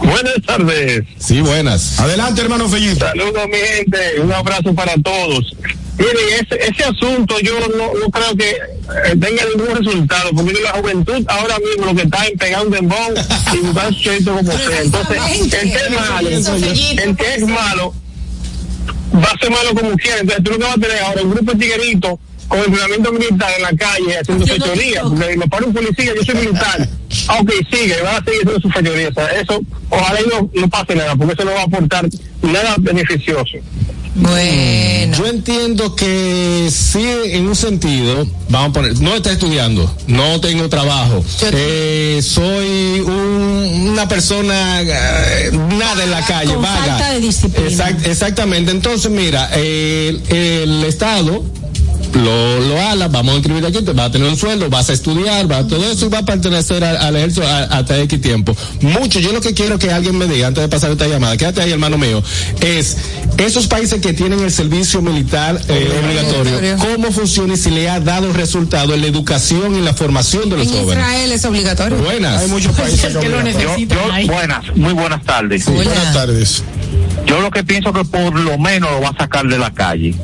Buenas 0.03 0.35
tardes. 0.47 1.05
Sí, 1.19 1.41
buenas. 1.41 2.01
Adelante, 2.01 2.41
hermano 2.41 2.69
Fellito. 2.69 3.05
Saludos, 3.07 3.43
mi 3.49 3.59
gente. 3.59 4.21
Un 4.23 4.33
abrazo 4.33 4.75
para 4.75 4.95
todos. 5.03 5.55
Miren, 5.99 6.17
ese, 6.41 6.59
ese 6.69 6.85
asunto 6.85 7.39
yo 7.41 7.55
no, 7.77 7.87
no 7.99 8.11
creo 8.11 8.37
que 8.37 8.51
eh, 8.51 9.17
tenga 9.19 9.43
ningún 9.57 9.75
resultado, 9.77 10.31
porque 10.35 10.53
la 10.63 10.73
juventud 10.73 11.25
ahora 11.27 11.57
mismo 11.59 11.87
lo 11.87 11.95
que 11.95 12.03
está 12.03 12.27
es 12.27 12.33
pegar 12.39 12.67
un 12.67 12.71
dembón 12.71 13.15
y 13.55 13.95
cheito 14.03 14.35
como 14.37 14.53
sea. 14.53 14.83
Entonces, 14.83 15.19
el 15.41 15.51
que 15.51 15.77
es 15.79 15.91
malo, 15.91 16.29
el 16.29 17.17
que 17.17 17.35
es 17.37 17.47
malo, 17.47 17.95
va 19.17 19.31
a 19.35 19.39
ser 19.39 19.51
malo 19.51 19.75
como 19.75 19.97
quiera. 19.97 20.21
Entonces, 20.21 20.45
tú 20.45 20.51
lo 20.53 20.59
que 20.59 20.65
vas 20.65 20.77
a 20.77 20.81
tener 20.81 20.99
ahora 21.01 21.23
un 21.23 21.31
grupo 21.31 21.53
de 21.53 21.59
tigueritos 21.59 22.19
con 22.49 22.61
entrenamiento 22.61 23.13
militar 23.13 23.51
en 23.57 23.63
la 23.63 23.73
calle 23.73 24.19
haciendo 24.19 24.47
fechorías, 24.47 25.03
porque 25.03 25.37
me 25.37 25.49
para 25.49 25.67
un 25.67 25.75
policía, 25.75 26.13
yo 26.15 26.23
soy 26.23 26.35
militar. 26.37 26.89
Ah, 27.29 27.39
ok, 27.41 27.51
sigue, 27.71 28.01
van 28.03 28.23
a 28.23 28.25
seguir 28.25 28.41
haciendo 28.43 28.61
sus 28.61 28.73
fechorías. 28.73 29.11
O 29.11 29.15
sea, 29.15 29.27
eso, 29.41 29.61
ojalá 29.91 30.21
y 30.21 30.27
no, 30.27 30.51
no 30.55 30.69
pase 30.69 30.95
nada, 30.95 31.17
porque 31.17 31.33
eso 31.35 31.45
no 31.45 31.53
va 31.53 31.63
a 31.63 31.65
aportar 31.65 32.09
nada 32.43 32.77
beneficioso. 32.79 33.59
Bueno. 34.19 35.17
Yo 35.17 35.27
entiendo 35.27 35.95
que 35.95 36.69
sí, 36.73 37.05
en 37.27 37.47
un 37.49 37.55
sentido, 37.55 38.27
vamos 38.49 38.71
a 38.71 38.73
poner, 38.73 38.99
no 39.01 39.15
está 39.15 39.31
estudiando, 39.33 39.93
no 40.07 40.41
tengo 40.41 40.69
trabajo, 40.71 41.23
eh, 41.53 42.21
soy 42.23 43.01
un- 43.01 43.91
una 43.93 44.09
persona 44.09 44.81
eh, 44.83 45.51
nada 45.79 46.03
en 46.05 46.11
la 46.11 46.25
calle, 46.25 46.55
Con 46.55 46.63
vaga. 46.63 46.85
falta 46.97 47.13
de 47.13 47.21
disciplina. 47.21 47.69
Exact- 47.71 48.07
exactamente. 48.07 48.71
Entonces, 48.71 49.11
mira, 49.11 49.51
el, 49.55 50.23
el 50.31 50.85
Estado 50.85 51.45
lo, 52.15 52.61
lo 52.61 52.81
ala, 52.81 53.09
vamos 53.09 53.35
a 53.35 53.37
inscribir 53.37 53.65
aquí, 53.67 53.83
te 53.83 53.93
va 53.93 54.05
a 54.05 54.11
tener 54.11 54.29
un 54.29 54.37
sueldo, 54.37 54.69
vas 54.71 54.89
a 54.91 54.93
estudiar, 54.93 55.51
va 55.51 55.67
todo 55.67 55.85
eso 55.91 56.07
y 56.07 56.09
va 56.09 56.19
a 56.19 56.25
pertenecer 56.25 56.83
al, 56.85 56.97
al 56.97 57.17
ejército 57.17 57.47
hasta 57.47 57.99
X 58.01 58.21
tiempo. 58.21 58.57
Mucho, 58.81 59.21
yo 59.21 59.33
lo 59.33 59.41
que 59.41 59.55
quiero 59.55 59.79
que 59.79 59.91
alguien 59.91 60.17
me 60.17 60.27
diga 60.27 60.47
antes 60.49 60.63
de 60.63 60.69
pasar 60.69 60.91
esta 60.91 61.07
llamada, 61.07 61.37
quédate 61.37 61.63
ahí 61.63 61.73
hermano 61.73 61.99
mío, 61.99 62.23
es 62.61 62.97
esos 63.37 63.67
países 63.67 64.01
que 64.01 64.13
tienen 64.13 64.41
el 64.41 64.51
servicio 64.51 65.03
militar 65.03 65.61
eh, 65.69 66.01
obligatorio. 66.03 66.77
¿cómo 66.79 67.13
funciona 67.13 67.55
y 67.55 67.57
si 67.57 67.71
le 67.71 67.91
ha 67.91 68.01
dado 68.01 68.33
resultado 68.33 68.95
en 68.95 69.03
la 69.03 69.07
educación 69.07 69.77
y 69.77 69.83
la 69.83 69.95
formación 69.95 70.49
de 70.49 70.57
los 70.57 70.69
En 70.69 70.73
jóvenes? 70.73 71.05
Israel 71.05 71.33
es 71.33 71.45
obligatorio. 71.45 71.99
Buenas. 71.99 72.43
Hay 72.43 72.49
muchos 72.49 72.73
países 72.77 73.15
que 73.15 73.27
que 73.27 73.29
lo 73.29 73.43
necesitan 73.43 74.27
buenas, 74.27 74.77
muy 74.77 74.93
buenas 74.93 75.23
tardes. 75.25 75.67
Hola. 75.67 75.77
Buenas 75.77 76.13
tardes. 76.13 76.63
Yo 77.27 77.41
lo 77.41 77.51
que 77.51 77.65
pienso 77.65 77.93
que 77.93 78.05
por 78.05 78.39
lo 78.39 78.59
menos 78.59 78.91
lo 78.91 79.01
va 79.01 79.09
a 79.11 79.17
sacar 79.17 79.47
de 79.47 79.59
la 79.59 79.73
calle. 79.73 80.15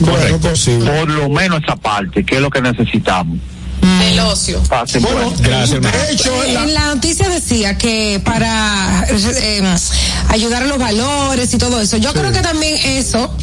Bueno, 0.00 0.38
posible. 0.38 0.90
Por 0.90 1.08
lo 1.10 1.28
menos 1.28 1.62
esa 1.62 1.76
parte, 1.76 2.24
que 2.24 2.36
es 2.36 2.40
lo 2.40 2.50
que 2.50 2.60
necesitamos. 2.62 3.38
Del 3.98 4.20
ocio. 4.20 4.62
Pasen 4.68 5.02
Bueno. 5.02 5.32
Gracias, 5.40 5.80
de 5.80 6.12
hecho, 6.12 6.44
en 6.44 6.54
la- 6.54 6.62
En 6.64 6.74
la 6.74 6.86
noticia 6.94 7.28
decía 7.28 7.76
que 7.76 8.20
para 8.24 9.04
eh, 9.10 9.62
ayudar 10.28 10.62
a 10.62 10.66
los 10.66 10.78
valores 10.78 11.52
y 11.52 11.58
todo 11.58 11.80
eso, 11.80 11.96
yo 11.96 12.12
creo 12.12 12.30
que 12.32 12.40
también 12.42 12.76
eso 12.84 13.34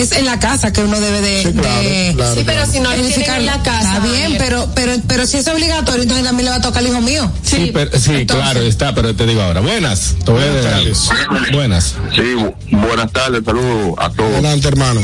es 0.00 0.12
en 0.12 0.24
la 0.24 0.38
casa 0.38 0.72
que 0.72 0.82
uno 0.82 0.98
debe 1.00 1.20
de, 1.20 1.42
Sí, 1.42 1.52
claro, 1.52 1.80
de 1.82 2.12
claro, 2.16 2.34
Sí, 2.34 2.42
pero 2.46 2.66
si 2.66 2.80
no 2.80 2.92
edificar. 2.92 3.40
en 3.40 3.46
la 3.46 3.62
casa. 3.62 3.96
Está 3.96 4.06
bien, 4.06 4.36
pero, 4.38 4.68
pero, 4.74 4.92
pero 5.06 5.26
si 5.26 5.38
es 5.38 5.48
obligatorio, 5.48 6.02
entonces 6.02 6.24
también 6.24 6.44
le 6.46 6.50
va 6.50 6.56
a 6.56 6.60
tocar 6.62 6.82
al 6.82 6.88
hijo 6.88 7.00
mío. 7.00 7.30
Sí, 7.42 7.70
pero- 7.72 7.98
sí, 7.98 8.26
claro, 8.26 8.60
está, 8.62 8.94
pero 8.94 9.14
te 9.14 9.26
digo 9.26 9.42
ahora. 9.42 9.60
Buenas. 9.60 10.14
Te 10.24 10.30
voy 10.30 10.42
a 10.42 10.46
Buenas 10.52 10.64
tardes. 10.70 11.08
Buenas. 11.52 11.94
Sí, 12.14 12.20
bu- 12.20 12.54
buenas 12.70 13.12
tardes, 13.12 13.42
saludos 13.44 13.94
a 13.98 14.10
todos. 14.10 14.32
Adelante, 14.32 14.68
hermano. 14.68 15.00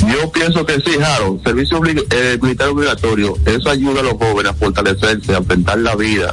Yo 0.00 0.30
pienso 0.32 0.64
que 0.64 0.74
sí, 0.80 0.92
Jaro, 0.98 1.40
servicio 1.44 1.80
eh, 1.84 2.38
militar 2.40 2.68
obligatorio, 2.68 3.36
eso 3.44 3.70
ayuda 3.70 4.00
a 4.00 4.04
los 4.04 4.14
jóvenes 4.14 4.52
a 4.52 4.54
fortalecerse, 4.54 5.34
a 5.34 5.38
enfrentar 5.38 5.78
la 5.78 5.94
vida 5.94 6.32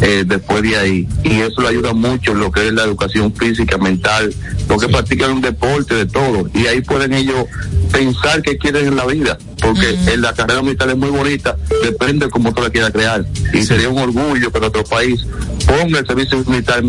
eh, 0.00 0.24
después 0.26 0.62
de 0.62 0.76
ahí. 0.76 1.08
Y 1.22 1.40
eso 1.40 1.62
le 1.62 1.68
ayuda 1.68 1.92
mucho 1.92 2.32
en 2.32 2.40
lo 2.40 2.50
que 2.50 2.68
es 2.68 2.72
la 2.72 2.84
educación 2.84 3.32
física, 3.34 3.78
mental, 3.78 4.34
lo 4.68 4.78
que 4.78 4.88
practican 4.88 5.32
un 5.32 5.40
deporte, 5.40 5.94
de 5.94 6.06
todo. 6.06 6.48
Y 6.54 6.66
ahí 6.66 6.80
pueden 6.80 7.12
ellos 7.12 7.46
pensar 7.92 8.42
qué 8.42 8.56
quieren 8.56 8.88
en 8.88 8.96
la 8.96 9.06
vida. 9.06 9.38
Porque 9.60 9.96
en 10.06 10.20
la 10.20 10.32
carrera 10.32 10.60
militar 10.60 10.88
es 10.88 10.96
muy 10.96 11.10
bonita, 11.10 11.56
depende 11.84 12.26
de 12.26 12.32
cómo 12.32 12.52
tú 12.52 12.62
la 12.62 12.70
quieras 12.70 12.90
crear. 12.90 13.24
Y 13.52 13.62
sería 13.62 13.88
un 13.88 13.98
orgullo 13.98 14.50
que 14.50 14.58
nuestro 14.58 14.82
país 14.84 15.24
ponga 15.66 15.98
el 16.00 16.06
servicio 16.06 16.44
militar 16.46 16.82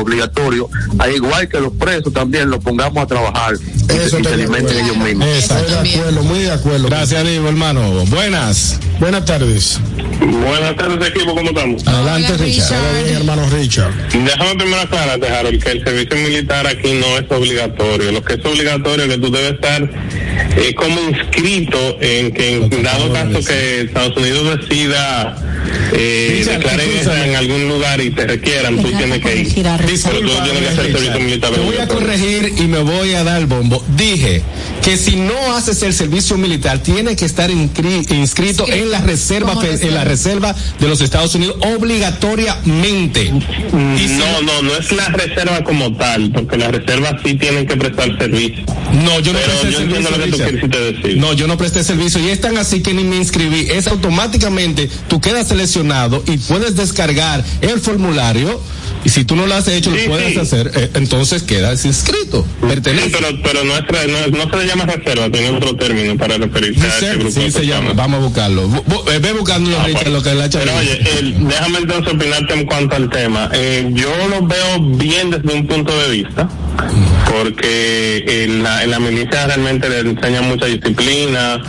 obligatorio, 0.00 0.68
al 0.98 1.14
igual 1.14 1.48
que 1.48 1.60
los 1.60 1.72
presos 1.72 2.12
también 2.12 2.50
los 2.50 2.62
pongamos 2.62 3.02
a 3.02 3.06
trabajar 3.06 3.54
y, 3.54 3.92
Eso 3.92 4.16
se- 4.16 4.20
y 4.20 4.24
se 4.24 4.34
alimenten 4.34 4.78
acuerdo. 4.78 4.80
ellos 4.84 4.96
mismos. 4.96 5.28
Estoy 5.28 5.62
de 5.70 5.78
acuerdo, 5.96 6.22
muy 6.24 6.38
de 6.40 6.52
acuerdo. 6.52 6.88
Gracias, 6.88 7.24
Diego, 7.24 7.48
hermano. 7.48 8.04
Buenas. 8.06 8.78
Buenas 9.00 9.24
tardes. 9.24 9.80
Buenas 10.20 10.76
tardes, 10.76 11.08
equipo, 11.08 11.34
¿cómo 11.34 11.48
estamos? 11.50 11.86
Adelante, 11.86 12.32
Hola, 12.32 12.44
Richard. 12.44 12.46
Richard. 12.46 12.78
Todo 12.80 13.04
bien, 13.04 13.16
hermano 13.16 13.50
Richard. 13.50 13.92
Déjame 14.12 14.54
primero 14.56 14.80
aclararte, 14.80 15.28
Harold, 15.28 15.62
que 15.62 15.70
el 15.70 15.84
servicio 15.84 16.16
militar 16.16 16.66
aquí 16.66 16.92
no 16.94 17.18
es 17.18 17.24
obligatorio. 17.30 18.12
Lo 18.12 18.22
que 18.24 18.34
es 18.34 18.44
obligatorio 18.44 19.04
es 19.04 19.10
que 19.14 19.18
tú 19.18 19.30
debes 19.30 19.52
estar 19.52 19.82
eh, 20.56 20.74
como 20.74 21.00
inscrito 21.10 21.78
en 22.00 22.32
que 22.32 22.56
en 22.56 22.82
dado 22.82 23.12
caso 23.12 23.38
que 23.46 23.82
Estados 23.82 24.16
Unidos 24.16 24.58
decida 24.60 25.36
eh, 25.92 26.44
declarar 26.46 27.26
en 27.28 27.36
algún 27.36 27.68
lugar 27.68 28.00
y 28.00 28.10
te 28.18 28.26
requieran, 28.26 28.76
tú 28.76 28.88
tienes 28.90 29.18
que 29.20 29.36
ir. 29.36 29.46
Richard. 29.46 29.80
Pero 29.84 30.20
tú 30.20 30.42
tienes 30.44 30.62
que 30.62 30.68
hacer 30.68 30.92
servicio 30.92 31.20
militar 31.20 31.50
Te 31.52 31.56
voy 31.60 31.66
a 31.66 31.68
obligatorio. 31.68 32.06
corregir 32.06 32.54
y 32.58 32.62
me 32.66 32.78
voy 32.80 33.14
a 33.14 33.24
dar 33.24 33.40
el 33.40 33.46
bombo. 33.46 33.82
Dije 33.96 34.42
que 34.82 34.96
si 34.96 35.16
no 35.16 35.54
haces 35.56 35.82
el 35.82 35.92
servicio 35.94 36.36
militar, 36.36 36.78
tienes 36.82 37.16
que 37.16 37.24
estar 37.24 37.50
inscri- 37.50 38.10
inscrito 38.14 38.66
en 38.68 38.90
la 38.90 39.00
reserva, 39.00 39.56
fe- 39.60 39.86
en 39.86 39.94
la 39.94 40.04
reserva 40.04 40.54
de 40.80 40.88
los 40.88 41.00
Estados 41.00 41.34
Unidos 41.34 41.56
obligatoriamente. 41.76 43.22
Y 43.24 43.98
si 43.98 44.14
No, 44.18 44.42
no, 44.42 44.62
no 44.62 44.76
es 44.76 44.90
la 44.92 45.06
reserva 45.08 45.62
como 45.64 45.94
tal, 45.96 46.30
porque 46.32 46.56
las 46.56 46.72
reservas 46.72 47.14
sí 47.24 47.34
tienen 47.34 47.66
que 47.66 47.76
prestar 47.76 48.16
servicio. 48.18 48.64
No, 49.04 49.20
yo 49.20 49.32
no 49.32 49.38
Pero 49.38 49.52
presté 49.60 49.70
yo 49.72 49.78
servicio. 49.78 49.80
entiendo 49.96 50.10
lo 50.10 50.16
que 50.16 50.30
tú 50.30 50.36
Richard. 50.36 50.54
quisiste 50.54 50.92
decir. 50.92 51.16
No, 51.18 51.32
yo 51.34 51.46
no 51.46 51.56
presté 51.58 51.84
servicio 51.84 52.20
y 52.20 52.30
es 52.30 52.40
tan 52.40 52.56
así 52.58 52.82
que 52.82 52.94
ni 52.94 53.04
me 53.04 53.16
inscribí. 53.16 53.68
Es 53.70 53.86
automáticamente, 53.86 54.88
tú 55.08 55.20
quedas 55.20 55.48
seleccionado 55.48 56.22
y 56.26 56.36
puedes 56.38 56.74
descargar 56.76 57.44
el 57.60 57.80
formulario 57.80 58.07
formulario 58.08 58.77
y 59.04 59.08
si 59.08 59.24
tú 59.24 59.36
no 59.36 59.46
lo 59.46 59.54
has 59.54 59.68
hecho, 59.68 59.90
Sí, 59.92 60.02
lo 60.04 60.10
puedes 60.12 60.34
sí. 60.34 60.38
hacer, 60.40 60.70
eh, 60.74 60.90
entonces 60.94 61.42
quedas 61.42 61.84
inscrito. 61.84 62.44
Sí, 62.62 62.66
pero, 62.82 63.28
pero 63.42 63.64
no, 63.64 63.74
no, 63.74 64.50
se 64.50 64.56
le 64.56 64.66
llama 64.66 64.86
reserva, 64.86 65.30
tiene 65.30 65.50
otro 65.50 65.74
término 65.76 66.16
para 66.16 66.36
referirse 66.38 66.80
a 66.84 66.86
ese 66.88 67.00
Reserva, 67.00 67.14
grupo 67.24 67.30
sí 67.40 67.40
de 67.46 67.50
se 67.52 67.66
llama, 67.66 67.92
vamos 67.94 68.20
a 68.20 68.24
buscarlo. 68.24 68.68
Bu- 68.68 68.84
bu- 68.84 69.12
eh, 69.12 69.18
ve 69.18 69.32
buscándolo, 69.32 69.76
Ah, 69.78 69.86
bueno. 69.90 70.10
lo 70.10 70.22
que 70.22 70.32
hecho. 70.44 70.58
Pero 70.58 70.76
oye, 70.76 71.00
déjame 71.40 71.78
entonces 71.78 72.12
opinarte 72.14 72.54
en 72.54 72.66
cuanto 72.66 72.96
al 72.96 73.10
tema. 73.10 73.50
Eh, 73.52 73.88
yo 73.92 74.10
lo 74.28 74.46
veo 74.46 74.80
bien 74.96 75.30
desde 75.30 75.52
un 75.52 75.66
punto 75.66 75.96
de 76.02 76.10
vista, 76.10 76.48
porque 77.30 78.24
en 78.44 78.62
la, 78.62 78.82
en 78.84 78.90
la 78.90 78.98
milicia 79.00 79.46
realmente 79.46 79.88
le 79.88 80.00
enseñan 80.00 80.48
mucha 80.48 80.66
disciplina 80.66 81.60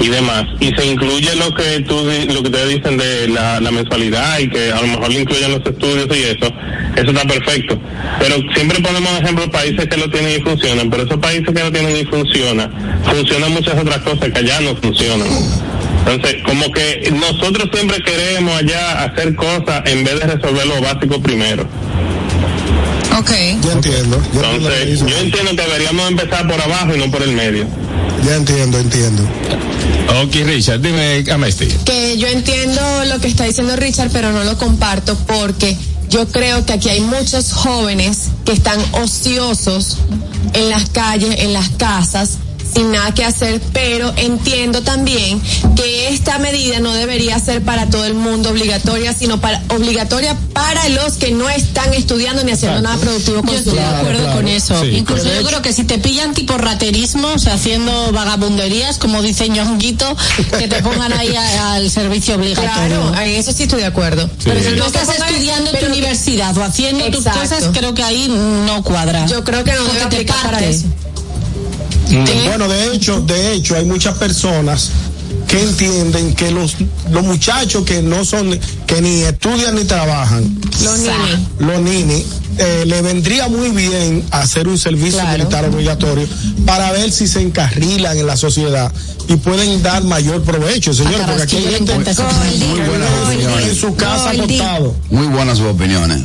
y 0.00 0.08
demás. 0.08 0.44
Y 0.60 0.72
se 0.74 0.86
incluye 0.86 1.34
lo 1.36 1.54
que 1.54 1.80
tú 1.80 1.96
lo 2.28 2.42
que 2.42 2.48
ustedes 2.48 2.68
dicen 2.76 2.96
de 2.96 3.28
la, 3.28 3.60
la 3.60 3.70
mensualidad 3.70 4.38
y 4.38 4.48
que 4.48 4.72
a 4.72 4.80
lo 4.80 4.86
mejor 4.88 5.10
le 5.10 5.20
incluyen 5.20 5.50
los 5.52 5.60
estudios 5.66 6.06
y 6.16 6.22
eso. 6.22 6.52
Eso 6.96 7.10
está 7.10 7.24
perfecto. 7.26 7.78
Pero 8.18 8.36
siempre 8.54 8.80
ponemos 8.80 9.20
ejemplo 9.20 9.50
países 9.50 9.86
que 9.86 9.96
lo 9.96 10.10
tienen 10.10 10.40
y 10.40 10.42
funcionan, 10.42 10.88
pero 10.90 11.02
esos 11.04 11.18
países 11.18 11.46
que 11.46 11.62
lo 11.62 11.70
tienen 11.70 11.96
y 11.96 12.04
funcionan, 12.06 12.72
funcionan 13.04 13.52
muchas 13.52 13.78
otras 13.78 13.98
cosas 13.98 14.30
que 14.32 14.38
allá 14.38 14.60
no 14.60 14.74
funcionan. 14.76 15.28
Entonces, 16.06 16.36
como 16.44 16.70
que 16.72 17.12
nosotros 17.12 17.68
siempre 17.74 18.02
queremos 18.02 18.56
allá 18.56 19.04
hacer 19.04 19.34
cosas 19.34 19.82
en 19.86 20.04
vez 20.04 20.20
de 20.20 20.26
resolver 20.26 20.66
lo 20.66 20.80
básico 20.80 21.20
primero. 21.20 21.66
Ok. 23.18 23.30
Ya 23.62 23.72
entiendo. 23.72 24.22
Que 24.22 24.38
Entonces, 24.38 25.00
yo 25.00 25.18
entiendo 25.18 25.50
que 25.56 25.62
deberíamos 25.62 26.10
empezar 26.10 26.46
por 26.46 26.60
abajo 26.60 26.94
y 26.94 26.98
no 26.98 27.10
por 27.10 27.22
el 27.22 27.32
medio. 27.32 27.66
ya 28.24 28.36
entiendo, 28.36 28.78
entiendo. 28.78 29.22
Ok, 30.22 30.34
Richard, 30.46 30.80
dime, 30.80 31.24
Amesti. 31.32 31.66
que 31.84 32.16
yo 32.18 32.28
entiendo 32.28 32.80
lo 33.06 33.18
que 33.20 33.26
está 33.26 33.44
diciendo 33.44 33.74
Richard, 33.76 34.10
pero 34.12 34.32
no 34.32 34.44
lo 34.44 34.56
comparto 34.56 35.16
porque 35.26 35.76
yo 36.08 36.26
creo 36.28 36.64
que 36.64 36.74
aquí 36.74 36.88
hay 36.88 37.00
muchos 37.00 37.52
jóvenes 37.52 38.28
que 38.44 38.52
están 38.52 38.80
ociosos 38.92 39.98
en 40.52 40.70
las 40.70 40.88
calles, 40.90 41.40
en 41.40 41.52
las 41.52 41.70
casas, 41.70 42.38
sin 42.76 42.92
nada 42.92 43.12
que 43.14 43.24
hacer, 43.24 43.60
pero 43.72 44.12
entiendo 44.16 44.82
también 44.82 45.40
que 45.74 46.08
esta 46.10 46.38
medida 46.38 46.78
no 46.78 46.92
debería 46.92 47.38
ser 47.38 47.62
para 47.62 47.88
todo 47.88 48.04
el 48.04 48.12
mundo 48.14 48.50
obligatoria, 48.50 49.14
sino 49.14 49.40
para 49.40 49.62
obligatoria 49.70 50.36
para 50.52 50.86
los 50.90 51.14
que 51.14 51.30
no 51.30 51.48
están 51.48 51.94
estudiando 51.94 52.44
ni 52.44 52.52
haciendo 52.52 52.82
nada 52.82 52.96
productivo 52.98 53.40
con 53.42 53.54
Yo 53.54 53.62
su 53.62 53.70
estoy 53.70 53.78
de 53.78 53.84
acuerdo 53.84 54.20
claro. 54.24 54.36
con 54.36 54.48
eso. 54.48 54.80
Sí, 54.82 54.88
Incluso 54.90 55.24
pero 55.24 55.40
yo 55.40 55.46
creo 55.46 55.62
que 55.62 55.72
si 55.72 55.84
te 55.84 55.98
pillan 55.98 56.34
tipo 56.34 56.58
raterismo, 56.58 57.28
o 57.34 57.38
sea, 57.38 57.54
haciendo 57.54 58.12
vagabunderías, 58.12 58.98
como 58.98 59.22
dice 59.22 59.48
Ñonguito, 59.48 60.14
que 60.58 60.68
te 60.68 60.82
pongan 60.82 61.12
ahí 61.14 61.34
a- 61.34 61.72
al 61.74 61.90
servicio 61.90 62.34
obligatorio. 62.36 63.00
Claro, 63.10 63.14
en 63.22 63.30
eso 63.30 63.52
sí 63.52 63.62
estoy 63.62 63.80
de 63.80 63.86
acuerdo. 63.86 64.28
Pero 64.44 64.60
si 64.60 64.66
tú 64.70 64.76
no 64.76 64.90
te 64.90 64.98
estás 64.98 65.16
pongan- 65.16 65.28
estudiando 65.30 65.70
en 65.70 65.76
tu 65.76 65.80
pero- 65.80 65.92
universidad 65.92 66.56
o 66.58 66.62
haciendo 66.62 67.06
tus 67.10 67.24
cosas, 67.24 67.64
creo 67.72 67.94
que 67.94 68.02
ahí 68.02 68.28
no 68.28 68.82
cuadra. 68.82 69.24
Yo 69.26 69.42
creo 69.44 69.64
que 69.64 69.72
no 69.72 69.84
debe 69.84 69.98
te 69.98 70.04
aplicar 70.04 70.36
para 70.42 70.58
parte. 70.58 70.78
Eso. 72.08 72.44
Bueno, 72.48 72.68
de 72.68 72.92
hecho, 72.94 73.20
de 73.20 73.52
hecho, 73.54 73.76
hay 73.76 73.84
muchas 73.84 74.16
personas 74.18 74.90
que 75.48 75.60
entienden 75.62 76.34
que 76.34 76.50
los, 76.50 76.76
los 77.10 77.22
muchachos 77.24 77.84
que 77.84 78.02
no 78.02 78.24
son, 78.24 78.58
que 78.86 79.00
ni 79.00 79.22
estudian 79.22 79.74
ni 79.76 79.84
trabajan, 79.84 80.58
Los 81.58 81.80
ninis, 81.80 82.24
eh, 82.58 82.84
le 82.86 83.02
vendría 83.02 83.48
muy 83.48 83.68
bien 83.70 84.24
hacer 84.30 84.66
un 84.66 84.78
servicio 84.78 85.20
Claro. 85.20 85.38
militar 85.38 85.64
obligatorio 85.66 86.26
para 86.64 86.90
ver 86.92 87.12
si 87.12 87.28
se 87.28 87.40
encarrilan 87.42 88.18
en 88.18 88.26
la 88.26 88.36
sociedad 88.36 88.90
y 89.28 89.36
pueden 89.36 89.82
dar 89.82 90.02
mayor 90.04 90.42
provecho, 90.42 90.92
señores, 90.94 91.20
porque 91.26 91.42
aquí 91.42 91.56
hay 91.56 91.74
gente 91.74 91.92
Muy 91.92 92.80
buenas 92.80 93.10
opiniones. 93.26 93.68
en 93.68 93.76
su 93.76 93.94
casa 93.94 94.32
Goldie. 94.32 94.60
acostado. 94.60 94.94
Muy 95.10 95.26
buenas 95.28 95.58
sus 95.58 95.66
opiniones. 95.68 96.22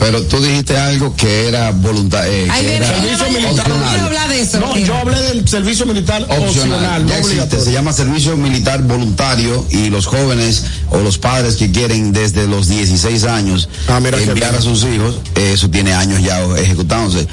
Pero 0.00 0.22
tú 0.22 0.40
dijiste 0.40 0.76
algo 0.78 1.14
que 1.14 1.46
era 1.46 1.70
voluntad, 1.72 2.26
eh, 2.26 2.44
era 2.46 2.86
Servicio 2.88 3.18
no 3.26 3.30
militar. 3.32 3.70
opcional. 3.70 4.00
hablar 4.00 4.28
de 4.30 4.40
eso. 4.40 4.58
No, 4.58 4.76
yo 4.78 4.94
hablé 4.96 5.20
del 5.20 5.46
servicio 5.46 5.84
militar 5.86 6.22
opcional, 6.22 6.48
Opcional, 6.48 7.02
no 7.02 7.08
ya 7.10 7.18
existe, 7.18 7.34
obligatorio. 7.42 7.64
se 7.66 7.72
llama 7.72 7.92
servicio 7.92 8.36
militar 8.38 8.82
voluntario 8.82 9.66
y 9.70 9.90
los 9.90 10.06
jóvenes 10.06 10.64
o 10.88 10.98
los 11.00 11.18
padres 11.18 11.56
que 11.56 11.70
quieren 11.70 12.12
desde 12.12 12.46
los 12.46 12.68
16 12.68 13.24
años 13.24 13.68
Ah, 13.88 14.00
mira 14.00 14.18
enviar 14.20 14.54
a 14.54 14.62
sus 14.62 14.84
hijos, 14.84 15.16
eso 15.34 15.68
tiene 15.68 15.92
años 15.92 16.22
ya 16.22 16.40
ejecutándose. 16.56 17.28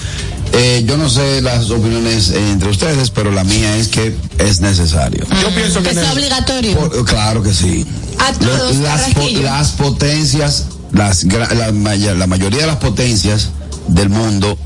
Eh, 0.53 0.83
yo 0.85 0.97
no 0.97 1.09
sé 1.09 1.41
las 1.41 1.69
opiniones 1.71 2.29
eh, 2.29 2.51
entre 2.51 2.69
ustedes, 2.69 3.09
pero 3.11 3.31
la 3.31 3.43
mía 3.43 3.75
es 3.77 3.87
que 3.89 4.15
es 4.39 4.59
necesario. 4.61 5.25
Yo 5.41 5.49
pienso 5.55 5.81
que 5.81 5.89
Que 5.89 5.93
sea 5.95 6.03
ne- 6.03 6.11
obligatorio. 6.11 6.77
Por- 6.77 7.05
claro 7.05 7.43
que 7.43 7.53
sí. 7.53 7.85
A 8.19 8.33
todos, 8.33 8.75
po- 9.13 9.29
las 9.41 9.71
potencias, 9.71 10.65
las, 10.91 11.25
gra- 11.25 11.51
la, 11.53 11.71
maya- 11.71 12.13
la 12.13 12.27
mayoría 12.27 12.61
de 12.61 12.67
las 12.67 12.77
potencias 12.77 13.49
del 13.87 14.09
mundo 14.09 14.57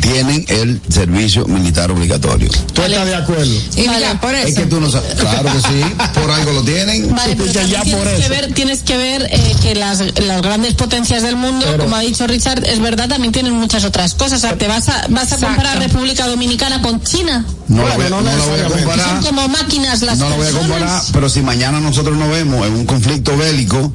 tienen 0.00 0.44
el 0.48 0.80
servicio 0.88 1.46
militar 1.46 1.90
obligatorio. 1.90 2.48
tú 2.72 2.82
estás 2.82 3.06
de 3.06 3.14
acuerdo. 3.14 3.44
Y 3.76 3.86
Vale. 3.86 3.98
mira, 3.98 4.20
por 4.20 4.34
Es 4.34 4.46
eso. 4.50 4.60
que 4.60 4.66
tú 4.66 4.80
no 4.80 4.90
sabes, 4.90 5.14
claro 5.14 5.50
que 5.52 5.60
sí, 5.60 5.82
por 6.14 6.30
algo 6.30 6.52
lo 6.52 6.62
tienen. 6.62 7.14
Vale, 7.14 7.36
pero 7.36 7.50
ya 7.52 7.78
por 7.78 7.84
tienes, 7.84 8.04
que 8.14 8.20
eso. 8.20 8.28
ver, 8.28 8.54
tienes 8.54 8.80
que 8.80 8.96
ver 8.96 9.28
eh, 9.30 9.56
que 9.62 9.74
las, 9.74 10.00
las 10.20 10.42
grandes 10.42 10.74
potencias 10.74 11.22
del 11.22 11.36
mundo, 11.36 11.64
Pero- 11.68 11.84
como 11.84 11.96
ha 11.96 12.00
dicho 12.00 12.26
Richard, 12.26 12.64
es 12.66 12.80
verdad, 12.80 13.08
también 13.08 13.32
tienen 13.32 13.52
muchas 13.54 13.84
otras 13.84 14.14
cosas. 14.14 14.38
O 14.38 14.40
sea, 14.48 14.56
te 14.56 14.68
vas 14.68 14.88
a, 14.88 15.06
vas 15.10 15.32
a 15.32 15.38
comparar 15.38 15.78
República 15.78 16.26
Dominicana 16.26 16.80
con 16.82 17.02
China. 17.02 17.44
No, 17.68 17.82
voy, 17.82 18.04
no 18.10 18.20
no 18.22 18.36
la 18.36 18.44
voy 18.44 18.60
a 18.60 18.64
comparar. 18.68 19.08
Son 19.08 19.22
como 19.22 19.48
máquinas 19.48 20.02
las 20.02 20.18
No 20.18 20.28
la 20.30 20.36
voy 20.36 20.46
a 20.46 20.50
personas. 20.50 20.70
comparar, 20.70 21.02
pero 21.12 21.28
si 21.28 21.40
mañana 21.42 21.80
nosotros 21.80 22.16
nos 22.16 22.30
vemos 22.30 22.66
en 22.66 22.74
un 22.74 22.86
conflicto 22.86 23.36
bélico, 23.36 23.92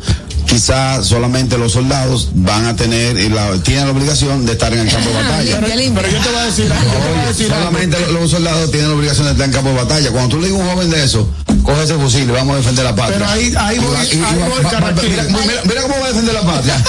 quizás 0.52 1.08
solamente 1.08 1.58
los 1.58 1.72
soldados 1.72 2.28
van 2.34 2.66
a 2.66 2.76
tener, 2.76 3.18
y 3.18 3.30
la, 3.30 3.52
tienen 3.64 3.86
la 3.86 3.92
obligación 3.94 4.46
de 4.46 4.52
estar 4.52 4.74
en 4.74 4.80
el 4.82 4.90
campo 4.92 5.10
de 5.10 5.16
batalla. 5.24 5.60
Pero 5.62 6.10
yo 6.10 6.20
te 6.20 6.30
voy 6.30 6.40
a 6.40 6.44
decir 6.46 6.72
algo, 6.74 6.92
yo 6.94 7.00
te 7.00 7.10
voy 7.10 7.20
a 7.20 7.28
decir 7.28 7.46
algo. 7.54 7.58
Solamente 7.68 7.98
los 8.12 8.32
soldados 8.32 8.70
tienen 8.72 8.90
la 8.90 8.96
obligación 8.98 9.26
de 9.28 9.32
estar 9.32 9.46
en 9.48 9.54
campo 9.54 9.70
de 9.70 9.76
batalla. 9.76 10.12
Cuando 10.12 10.30
tú 10.36 10.42
le 10.42 10.48
digas 10.50 10.60
a 10.62 10.64
un 10.66 10.70
joven 10.76 10.90
de 10.92 11.04
eso, 11.06 11.30
coge 11.64 11.84
ese 11.84 11.94
fusil 11.96 12.24
y 12.24 12.32
vamos 12.34 12.56
a 12.56 12.58
defender 12.58 12.84
la 12.84 12.94
patria. 12.96 13.18
Pero 13.20 13.30
ahí- 13.30 13.80
voy- 13.80 13.96
y- 14.12 14.16
ahí 14.16 14.20
va- 14.40 14.48
voy, 14.50 14.64
va- 14.64 14.72
va- 14.72 14.92
mira, 14.92 15.24
mira- 15.24 15.62
mira 15.64 15.82
cómo 15.84 15.96
va 16.02 16.06
a 16.06 16.10
defender 16.10 16.34
la 16.36 16.42
patria. 16.42 16.84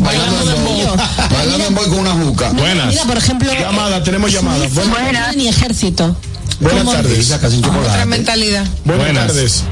Bailando 0.00 0.52
en 0.52 0.64
boy. 0.64 0.86
Bailando 1.30 1.66
en 1.68 1.74
boy 1.76 1.88
con 1.88 1.98
una 2.00 2.12
juca. 2.12 2.50
Buenas. 2.50 2.88
Mira, 2.88 3.04
por 3.04 3.16
ejemplo, 3.18 3.52
Llamada, 3.52 4.02
tenemos 4.02 4.32
llamada. 4.32 4.68
Suiza 4.68 4.82
Buenas, 4.90 5.36
ni 5.36 5.46
ejército. 5.48 6.16
buenas 6.60 6.84
tardes. 6.90 7.30
Otra 7.30 8.04
mentalidad. 8.06 8.66
Buenas. 8.84 9.26
tardes. 9.28 9.62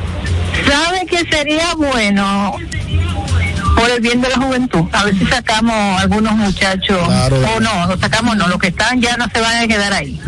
¿Sabe 0.66 1.06
que 1.06 1.18
sería 1.30 1.74
bueno 1.74 2.54
por 3.76 3.90
el 3.90 4.00
bien 4.00 4.20
de 4.20 4.28
la 4.28 4.36
juventud? 4.36 4.84
A 4.92 5.04
ver 5.04 5.16
si 5.18 5.26
sacamos 5.26 6.00
algunos 6.00 6.32
muchachos, 6.34 6.98
Claro. 7.06 7.36
o 7.56 7.60
no, 7.60 7.86
los 7.86 8.00
sacamos 8.00 8.36
no, 8.36 8.48
los 8.48 8.58
que 8.58 8.68
están 8.68 9.00
ya 9.00 9.16
no 9.16 9.26
se 9.32 9.40
van 9.40 9.56
a 9.64 9.66
quedar 9.66 9.92
ahí. 9.92 10.20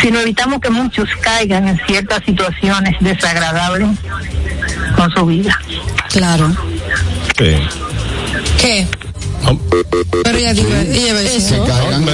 Si 0.00 0.10
no 0.10 0.20
evitamos 0.20 0.60
que 0.60 0.70
muchos 0.70 1.08
caigan 1.20 1.68
en 1.68 1.80
ciertas 1.86 2.22
situaciones 2.24 2.94
desagradables 3.00 3.88
con 4.96 5.10
su 5.10 5.26
vida. 5.26 5.58
Claro. 6.10 6.50
Sí. 7.38 7.56
¿Qué? 8.60 8.86
Pero 10.22 10.38
en 10.38 10.56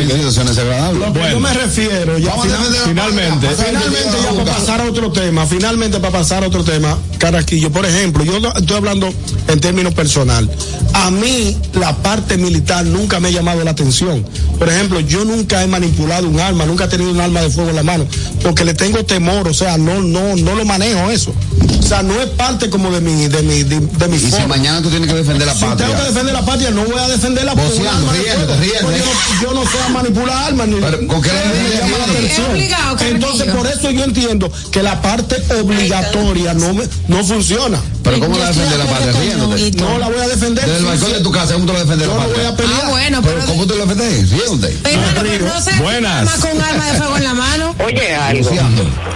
situaciones 0.09 0.59
agradables. 0.59 0.99
Lo 1.01 1.13
que 1.13 1.19
Bueno. 1.19 1.35
yo 1.35 1.41
me 1.41 1.55
refiero, 1.55 2.19
ya 2.19 2.33
final- 2.33 2.59
defender 2.59 2.81
finalmente. 2.87 3.47
patria. 3.47 3.67
finalmente 3.67 4.19
ya 4.23 4.31
para 4.45 4.57
pasar 4.57 4.81
a 4.81 4.85
otro 4.85 5.13
tema, 5.13 5.47
finalmente 5.47 5.99
para 6.01 6.13
pasar 6.19 6.45
a 6.45 6.49
otro 6.49 6.65
tema, 6.65 6.97
Carasquillo, 7.19 7.71
por 7.71 7.85
ejemplo, 7.87 8.25
yo 8.25 8.39
estoy 8.57 8.77
hablando 8.77 9.13
en 9.49 9.61
términos 9.61 9.95
personal. 9.95 10.51
A 10.93 11.11
mí 11.11 11.57
la 11.75 11.95
parte 11.97 12.37
militar 12.37 12.85
nunca 12.85 13.21
me 13.21 13.29
ha 13.29 13.31
llamado 13.31 13.63
la 13.65 13.71
atención. 13.73 14.25
Por 14.59 14.69
ejemplo, 14.69 15.01
yo 15.01 15.25
nunca 15.25 15.63
he 15.63 15.67
manipulado 15.67 16.29
un 16.29 16.41
arma, 16.41 16.67
nunca 16.67 16.85
he 16.85 16.89
tenido 16.89 17.11
un 17.11 17.21
arma 17.21 17.41
de 17.43 17.51
fuego 17.51 17.71
en 17.71 17.77
la 17.77 17.83
mano, 17.83 18.07
porque 18.43 18.65
le 18.65 18.75
tengo 18.75 19.05
temor, 19.05 19.47
o 19.49 19.55
sea, 19.55 19.77
no 19.79 20.01
no 20.01 20.35
no 20.37 20.55
lo 20.55 20.65
manejo 20.65 21.11
eso. 21.11 21.33
O 21.79 21.83
sea, 21.83 22.03
no 22.03 22.21
es 22.21 22.29
parte 22.31 22.71
como 22.71 22.91
de 22.91 23.01
mi 23.01 23.29
de 23.29 23.43
mi 23.43 23.63
de, 23.65 23.81
de 23.81 24.09
mi 24.09 24.17
Y 24.17 24.21
si 24.21 24.47
mañana 24.47 24.83
tú 24.83 24.91
tienes 24.91 25.09
que 25.09 25.15
defender 25.17 25.47
la 25.47 25.55
Si 25.55 25.61
tengo 25.61 25.77
que 25.77 25.83
patria. 25.85 26.05
defender 26.05 26.33
la 26.35 26.45
patria, 26.45 26.71
no 26.71 26.85
voy 26.85 26.99
a 26.99 27.09
defenderla 27.09 27.20
por 27.21 27.31
un 27.31 27.69
Voceando, 27.69 27.91
arma 27.91 28.13
de 28.13 28.19
riéndote, 28.21 28.47
fuego. 28.47 28.61
riéndote. 28.61 28.83
Porque 28.83 28.99
Yo, 28.99 29.53
no, 29.53 29.55
yo 29.55 29.55
no 29.55 29.71
sé 29.71 29.93
manipular 29.93 30.45
armas. 30.49 30.69
Ni, 30.69 30.81
Pero, 30.81 31.07
¿con 31.07 31.23
qué 31.23 31.29
la 31.29 32.95
la. 32.95 33.07
Entonces, 33.09 33.55
por 33.55 33.67
eso 33.67 33.91
yo 33.91 34.05
entiendo 34.05 34.53
que 34.71 34.83
la 34.83 35.01
parte 35.03 35.37
obligatoria 35.61 36.55
no, 36.55 36.75
me, 36.75 36.85
no 37.09 37.25
funciona. 37.25 37.81
Pero 38.03 38.19
¿cómo 38.21 38.39
la 38.39 38.47
defender 38.47 38.79
la 38.79 38.85
patria? 38.87 39.13
Riéndote. 39.13 39.71
No 39.73 39.99
la 39.99 40.09
voy 40.09 40.19
a 40.19 40.29
defender. 40.29 40.65
Desde 40.65 40.79
el 40.79 40.85
balcón 40.87 41.13
de 41.13 41.21
tu 41.21 41.31
casa, 41.31 41.53
¿cómo 41.55 41.67
tú 41.67 41.73
la 41.73 41.81
defender 41.81 42.09
Yo 42.09 42.17
la 42.17 42.27
voy 42.27 42.45
a 42.45 42.57
pelear. 42.57 42.81
Ah, 42.85 42.89
bueno, 42.89 43.23
Pero 43.23 43.35
pero. 43.35 43.47
¿cómo 43.47 43.67
tú 43.67 43.75
la 43.77 43.85
defendes? 43.85 44.31
Riéndote. 44.31 44.77
Pero, 44.83 45.01
pero 45.23 45.47
no 45.47 45.61
sé, 45.61 45.73
Buenas. 45.83 46.31
con 46.39 46.57
un 46.57 46.63
arma 46.63 46.87
de 46.93 46.99
fuego 46.99 47.17
en 47.17 47.25
la 47.25 47.35
mano. 47.35 47.75
Oye, 47.85 48.15
algo. 48.15 48.51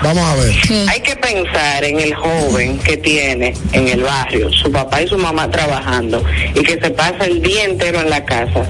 Vamos 0.03 0.25
a 0.25 0.35
ver. 0.37 0.55
Hay 0.89 1.01
que 1.01 1.17
pensar 1.17 1.85
en 1.85 2.01
el 2.01 2.15
joven 2.15 2.79
que 2.79 2.97
tiene 2.99 3.55
en 3.73 3.89
el 3.89 4.03
barrio, 4.03 4.51
su 4.53 4.71
papá 4.71 5.03
y 5.03 5.09
su 5.09 5.17
mamá 5.17 5.51
trabajando, 5.51 6.23
y 6.55 6.63
que 6.63 6.79
se 6.79 6.91
pasa 6.91 7.25
el 7.25 7.41
día 7.43 7.65
entero 7.65 7.94
en 8.01 8.11
la 8.11 8.25
casa. 8.25 8.65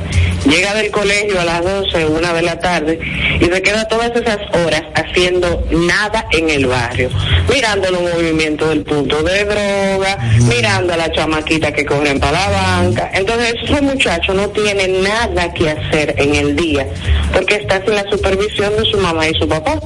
Llega 0.45 0.75
del 0.75 0.91
colegio 0.91 1.41
a 1.41 1.45
las 1.45 1.65
12, 1.65 2.07
una 2.07 2.33
de 2.33 2.43
la 2.43 2.59
tarde, 2.59 2.99
y 3.41 3.45
se 3.45 3.63
queda 3.63 3.89
todas 3.89 4.11
esas 4.15 4.39
horas 4.65 4.83
haciendo 4.95 5.67
nada 5.71 6.27
en 6.33 6.51
el 6.51 6.67
barrio, 6.67 7.09
mirando 7.53 7.91
los 7.91 8.03
movimientos 8.03 8.69
del 8.69 8.83
punto 8.83 9.23
de 9.23 9.45
droga, 9.45 10.19
mirando 10.49 10.93
a 10.93 10.97
la 10.97 11.11
chamaquita 11.13 11.73
que 11.73 11.87
corren 11.87 12.21
para 12.21 12.33
la 12.33 12.49
banca. 12.51 13.11
Entonces, 13.15 13.55
esos 13.63 13.81
muchachos 13.83 14.35
no 14.35 14.49
tienen 14.51 15.03
nada 15.03 15.53
que 15.55 15.71
hacer 15.71 16.15
en 16.19 16.35
el 16.35 16.57
día, 16.57 16.87
porque 17.33 17.57
está 17.57 17.83
sin 17.83 17.95
la 17.95 18.05
supervisión 18.11 18.77
de 18.77 18.85
su 18.91 18.99
mamá 18.99 19.29
y 19.29 19.35
su 19.35 19.49
papá. 19.49 19.81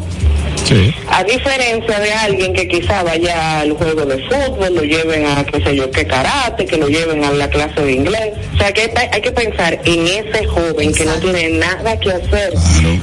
Sí. 0.68 0.94
A 1.10 1.24
diferencia 1.24 1.98
de 1.98 2.12
alguien 2.12 2.52
que 2.52 2.68
quizá 2.68 3.02
vaya 3.02 3.60
al 3.60 3.72
juego 3.72 4.04
de 4.04 4.18
fútbol, 4.28 4.74
lo 4.74 4.82
lleven 4.82 5.26
a, 5.26 5.44
qué 5.44 5.62
sé 5.64 5.74
yo, 5.74 5.90
qué 5.90 6.06
karate, 6.06 6.66
que 6.66 6.76
lo 6.76 6.88
lleven 6.88 7.24
a 7.24 7.32
la 7.32 7.48
clase 7.48 7.80
de 7.80 7.92
inglés. 7.92 8.34
O 8.54 8.58
sea, 8.58 8.72
que 8.72 8.92
hay, 8.94 9.08
hay 9.12 9.20
que 9.22 9.32
pensar 9.32 9.80
en 9.84 10.06
ese 10.06 10.46
joven 10.46 10.92
que 10.92 11.04
no 11.04 11.14
tiene 11.14 11.48
nada 11.58 11.98
que 11.98 12.10
hacer, 12.10 12.52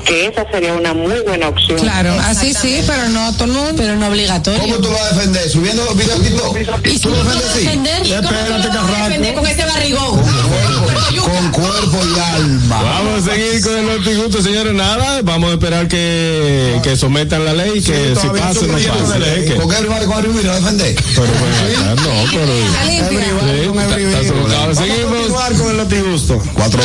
que 0.06 0.28
esa 0.28 0.45
sería 0.51 0.73
una 0.73 0.93
muy 0.93 1.19
buena 1.21 1.49
opción. 1.49 1.80
Claro, 1.80 2.13
así 2.21 2.54
sí, 2.54 2.84
pero 2.86 3.10
no 3.10 3.34
todo 3.34 3.45
el 3.45 3.51
mundo. 3.51 3.73
Pero 3.78 3.95
no 3.95 4.08
obligatorio. 4.08 4.62
¿Cómo 4.62 4.75
tú 4.75 4.84
lo 4.84 4.91
vas 4.91 5.12
a 5.12 5.15
defender? 5.15 5.49
¿Subiendo 5.49 5.86
los 5.86 5.97
videos? 5.97 6.19
¿Y 6.84 6.99
¿Tú 6.99 7.10
lo 7.10 7.23
lo 7.23 7.23
defendes 7.32 7.56
defender? 7.56 8.01
Espérate, 8.01 8.51
¿Cómo 8.51 8.62
tú 8.62 8.73
lo 8.73 8.84
vas 8.84 9.01
a 9.01 9.10
defender 9.10 9.34
con 9.34 9.47
ese 9.47 9.65
barrigón? 9.65 10.21
Con 11.23 11.51
cuerpo 11.51 11.99
y 12.06 12.19
alma. 12.19 12.82
Vamos 12.84 13.28
a 13.28 13.32
seguir 13.32 13.62
con 13.63 13.78
el 13.78 13.86
notigusto, 13.86 14.41
señores. 14.41 14.73
Nada, 14.73 15.21
vamos 15.23 15.49
a 15.49 15.54
esperar 15.54 15.88
que, 15.88 16.80
que 16.84 16.95
sometan 16.95 17.45
la 17.45 17.55
ley, 17.56 17.82
que 17.82 18.15
si 18.20 18.28
pase, 18.28 18.52
es 18.52 18.58
un 18.58 18.68
no 18.68 18.74
proyecto 18.74 19.00
pase. 19.00 19.13
de 19.13 19.20
ley. 19.20 19.39
es 19.46 19.52
que- 19.52 19.60
¿Con 19.60 19.70
qué 19.70 19.78
rival 19.82 20.06
con 20.06 20.39
el 20.39 20.50
a 20.50 20.56
defender? 20.56 20.96
Pero 20.96 21.28
bueno, 21.39 21.96
no, 21.96 22.32
pero. 22.32 22.54
Sí, 22.88 22.98
el 22.98 23.06
Seguimos. 23.06 23.44
con 23.44 25.20
el. 25.22 25.32
Cuatro. 26.54 26.82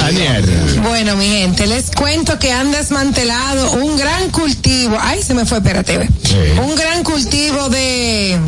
Bueno, 0.83 1.17
mi 1.17 1.27
gente, 1.27 1.67
les 1.67 1.91
cuento 1.91 2.39
que 2.39 2.53
han 2.53 2.71
desmantelado 2.73 3.73
un 3.73 3.97
gran 3.97 4.31
cultivo. 4.31 4.97
Ay, 5.01 5.23
se 5.23 5.35
me 5.35 5.45
fue, 5.45 5.59
espérate. 5.59 5.99
ve. 5.99 6.09
Un 6.63 6.75
gran 6.77 7.03
cultivo 7.05 7.69
de. 7.69 8.39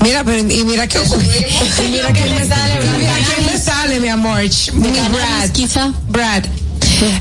Mira, 0.00 0.22
pero, 0.24 0.38
y 0.38 0.64
mira 0.64 0.86
que. 0.86 0.98
y 0.98 1.88
mira 1.90 2.12
que 2.12 2.24
me 2.26 2.46
sale, 2.46 2.80
mira 2.98 3.14
que 3.36 3.52
me 3.52 3.58
sale, 3.58 4.00
mi 4.00 4.08
amor. 4.08 4.40
Mi 4.74 4.88
Brad. 4.90 5.50
quizá. 5.52 5.92
Brad. 6.08 6.44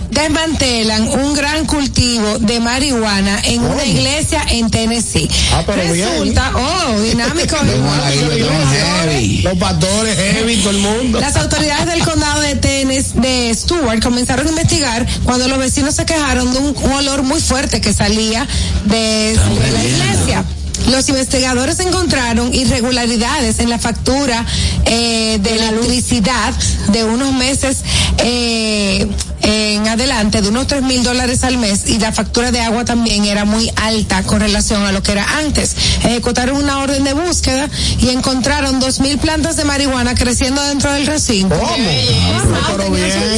Desmantelan 0.09 1.07
un 1.07 1.33
gran 1.33 1.65
cultivo 1.65 2.39
de 2.39 2.59
marihuana 2.59 3.39
en 3.45 3.61
una 3.61 3.85
iglesia 3.85 4.43
en 4.49 4.69
Tennessee. 4.69 5.29
Ah, 5.51 5.63
pero 5.65 5.91
bien. 5.91 6.07
Resulta, 6.09 6.51
oh, 6.55 6.99
dinámico. 7.01 7.55
Los 9.43 9.57
pastores 9.57 10.15
heavy, 10.15 10.57
todo 10.57 10.69
el 10.71 10.77
mundo. 10.77 11.19
Las 11.19 11.35
autoridades 11.35 11.87
del 11.87 12.03
condado 12.03 12.41
de 12.41 12.55
Tennessee, 12.55 13.19
de 13.19 13.53
Stewart, 13.53 14.01
comenzaron 14.01 14.47
a 14.47 14.49
investigar 14.49 15.05
cuando 15.23 15.47
los 15.47 15.57
vecinos 15.57 15.95
se 15.95 16.05
quejaron 16.05 16.51
de 16.53 16.59
un, 16.59 16.75
un 16.75 16.91
olor 16.91 17.23
muy 17.23 17.41
fuerte 17.41 17.81
que 17.81 17.93
salía 17.93 18.47
de, 18.85 19.37
de 19.37 19.71
la 19.71 19.83
iglesia. 19.83 20.45
Los 20.89 21.07
investigadores 21.09 21.79
encontraron 21.79 22.53
irregularidades 22.53 23.59
en 23.59 23.69
la 23.69 23.79
factura 23.79 24.45
eh, 24.85 25.39
de 25.41 25.55
electricidad 25.55 26.53
de 26.91 27.03
unos 27.05 27.33
meses 27.33 27.83
eh, 28.17 29.07
en 29.43 29.87
adelante, 29.87 30.41
de 30.41 30.49
unos 30.49 30.67
tres 30.67 30.81
mil 30.81 31.03
dólares 31.03 31.43
al 31.43 31.57
mes, 31.57 31.83
y 31.87 31.99
la 31.99 32.11
factura 32.11 32.51
de 32.51 32.61
agua 32.61 32.85
también 32.85 33.25
era 33.25 33.45
muy 33.45 33.71
alta 33.75 34.23
con 34.23 34.39
relación 34.39 34.83
a 34.83 34.91
lo 34.91 35.03
que 35.03 35.11
era 35.11 35.37
antes. 35.37 35.75
Ejecutaron 36.03 36.57
una 36.57 36.79
orden 36.79 37.03
de 37.03 37.13
búsqueda 37.13 37.69
y 37.99 38.09
encontraron 38.09 38.79
dos 38.79 38.99
mil 38.99 39.17
plantas 39.17 39.57
de 39.57 39.65
marihuana 39.65 40.15
creciendo 40.15 40.61
dentro 40.63 40.91
del 40.93 41.05
recinto. 41.05 41.55
¿Cómo? 41.55 41.75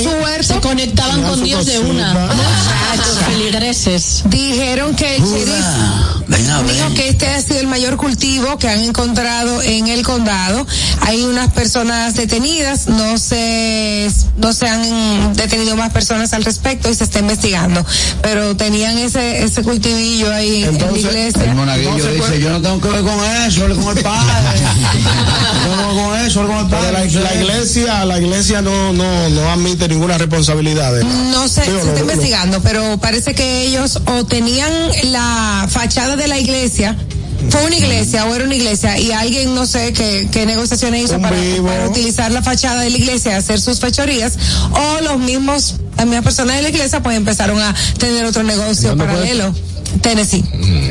Su 0.03 0.09
huerto. 0.23 0.53
Se 0.53 0.59
conectaban 0.59 1.23
con 1.23 1.43
Dios 1.43 1.65
de 1.65 1.79
una. 1.79 2.29
Feligreses. 3.27 4.23
Dijeron 4.25 4.95
que 4.95 5.15
el 5.15 5.23
sheriff 5.23 5.65
dijo 6.27 6.93
que 6.93 7.09
este 7.09 7.27
ha 7.27 7.41
sido 7.41 7.59
el 7.59 7.67
mayor 7.67 7.97
cultivo 7.97 8.57
que 8.57 8.69
han 8.69 8.79
encontrado 8.79 9.61
en 9.61 9.87
el 9.87 10.03
condado. 10.03 10.65
Hay 11.01 11.23
unas 11.23 11.51
personas 11.51 12.15
detenidas, 12.15 12.87
no 12.87 13.17
se, 13.17 14.09
no 14.37 14.53
se 14.53 14.67
han 14.67 15.33
detenido 15.35 15.75
más 15.75 15.91
personas 15.95 16.33
al 16.33 16.43
respecto 16.43 16.89
y 16.89 16.93
se 16.93 17.05
está 17.05 17.19
investigando. 17.19 17.83
Pero 18.21 18.55
tenían 18.57 18.97
ese, 18.97 19.43
ese 19.45 19.63
cultivillo 19.63 20.29
ahí 20.33 20.65
en 20.65 20.77
la 20.77 20.91
iglesia. 20.91 21.43
El 21.45 21.55
monaguillo 21.55 22.11
dice, 22.11 22.39
yo 22.41 22.49
no 22.49 22.61
tengo 22.61 22.81
que 22.81 22.89
ver 22.89 23.01
con 23.01 23.23
eso, 23.47 23.61
con 23.81 23.97
el 23.97 24.03
padre. 24.03 24.33
Yo 25.65 25.75
no 25.75 25.87
tengo 25.87 26.03
con 26.09 26.19
eso, 26.19 26.45
con 26.47 26.57
el 26.57 26.67
padre. 26.67 26.91
la, 26.91 27.21
la 27.21 27.33
iglesia, 27.35 28.05
la 28.05 28.19
iglesia 28.19 28.61
no, 28.61 28.91
no, 28.93 29.29
no 29.29 29.49
admite 29.51 29.87
ninguna 29.87 30.17
responsabilidad. 30.17 30.93
de- 30.93 31.03
No 31.05 31.47
sé, 31.47 31.63
Digo, 31.63 31.79
se 31.81 31.87
está 31.87 31.93
lo- 31.93 32.11
investigando, 32.11 32.61
pero 32.61 32.97
parece 32.97 33.33
que 33.33 33.63
ellos 33.63 33.99
o 34.05 34.25
tenían 34.25 34.71
la 35.11 35.65
fachada 35.69 36.15
de 36.17 36.27
la 36.27 36.37
iglesia, 36.39 36.97
fue 37.49 37.65
una 37.65 37.75
iglesia 37.75 38.25
o 38.25 38.35
era 38.35 38.45
una 38.45 38.55
iglesia 38.55 38.97
y 38.99 39.11
alguien 39.11 39.55
no 39.55 39.65
sé 39.65 39.93
qué, 39.93 40.27
qué 40.31 40.45
negociaciones 40.45 41.05
hizo 41.05 41.19
para, 41.19 41.35
utilizar 41.87 42.31
la 42.31 42.41
fachada 42.41 42.81
de 42.81 42.89
la 42.89 42.97
iglesia, 42.97 43.37
hacer 43.37 43.59
sus 43.59 43.79
fechorías, 43.79 44.37
o 44.71 45.01
los 45.01 45.19
mismos, 45.19 45.75
las 45.97 46.05
mismas 46.05 46.23
personas 46.23 46.57
de 46.57 46.63
la 46.63 46.69
iglesia 46.69 47.01
pues 47.01 47.15
empezaron 47.17 47.61
a 47.61 47.73
tener 47.97 48.25
otro 48.25 48.43
negocio 48.43 48.89
¿Dónde 48.89 49.05
fue 49.05 49.13
paralelo. 49.13 49.53
Tennessee. 50.01 50.43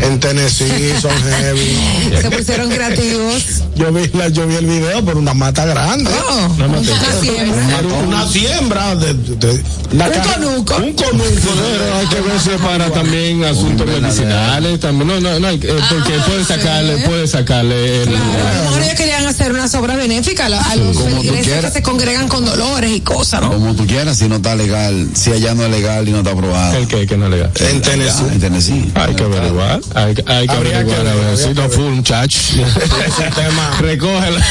En 0.03 0.21
Tennessee 0.21 0.93
son 1.01 1.13
heavy. 1.23 1.79
Se 2.23 2.31
pusieron 2.31 2.71
creativos. 2.71 3.43
Yo 3.77 3.93
vi, 3.93 4.09
la, 4.15 4.29
yo 4.29 4.47
vi 4.47 4.55
el 4.57 4.67
video, 4.67 5.05
pero 5.05 5.19
una 5.19 5.35
mata 5.35 5.65
grande. 5.67 6.11
Oh, 6.29 6.47
una 6.57 7.21
siembra. 7.21 7.63
Una, 7.85 7.99
una 8.07 8.29
siembra 8.29 8.97
de, 8.97 9.15
de- 9.15 9.63
la 9.93 10.07
Un 10.07 10.13
cara- 10.13 10.35
conuco. 10.35 10.77
Un 10.77 10.93
conuco. 10.93 11.25
Hay 11.99 12.07
que 12.07 12.21
verse 12.21 12.51
para 12.59 12.91
también 12.91 13.45
asuntos 13.45 13.87
medicinales 13.87 14.81
también 14.81 15.07
no 15.09 15.21
no 15.21 15.39
no 15.41 15.47
hay- 15.49 15.61
eh, 15.63 15.75
porque 15.89 16.13
puede 16.27 16.45
sacarle 16.45 16.99
puede 17.07 17.27
sacarle 17.27 18.03
el, 18.03 18.09
A 18.09 18.13
lo 18.13 18.65
mejor 18.65 18.83
ellos 18.83 18.95
querían 18.95 19.27
hacer 19.27 19.53
unas 19.53 19.75
obras 19.75 19.97
benéficas 19.97 20.47
a 20.47 20.49
los- 20.51 20.67
a 20.67 20.77
los 21.11 21.23
que 21.23 21.41
quieras. 21.43 21.73
se 21.73 21.83
congregan 21.83 22.29
con 22.29 22.45
dolores 22.45 22.91
y 22.91 23.01
cosas, 23.01 23.41
¿no? 23.43 23.51
Como 23.53 23.75
tú 23.75 23.87
quieras, 23.87 24.19
si 24.19 24.29
no 24.29 24.37
está 24.37 24.55
legal, 24.55 25.09
si 25.15 25.31
allá 25.33 25.55
no 25.55 25.65
es 25.65 25.71
legal 25.71 26.09
y 26.09 26.13
no 26.13 26.19
está 26.19 26.31
aprobado. 26.33 26.77
el 26.77 26.87
que 26.89 27.07
que 27.07 27.17
no 27.17 27.29
le 27.29 27.39
da 27.39 27.51
En 27.61 27.81
Tennessee. 27.83 28.25
En 28.33 28.41
Tennessee. 28.41 28.93
Hay 28.95 29.15
que 29.15 29.23
averiguar 29.25 29.81
hay, 29.95 30.15
que- 30.15 30.25
hay 30.27 30.47
que 30.47 30.53
Habría 30.55 30.79
averiguar 30.81 31.03
que 31.05 31.11
a 31.11 31.15
ver, 31.15 31.37
si 31.37 31.49
no 31.51 31.69
fue 31.69 31.85
un 31.85 31.95
muchacho 31.97 32.39
Ese 33.07 33.31
tema. 33.35 33.71
recógela 33.81 34.41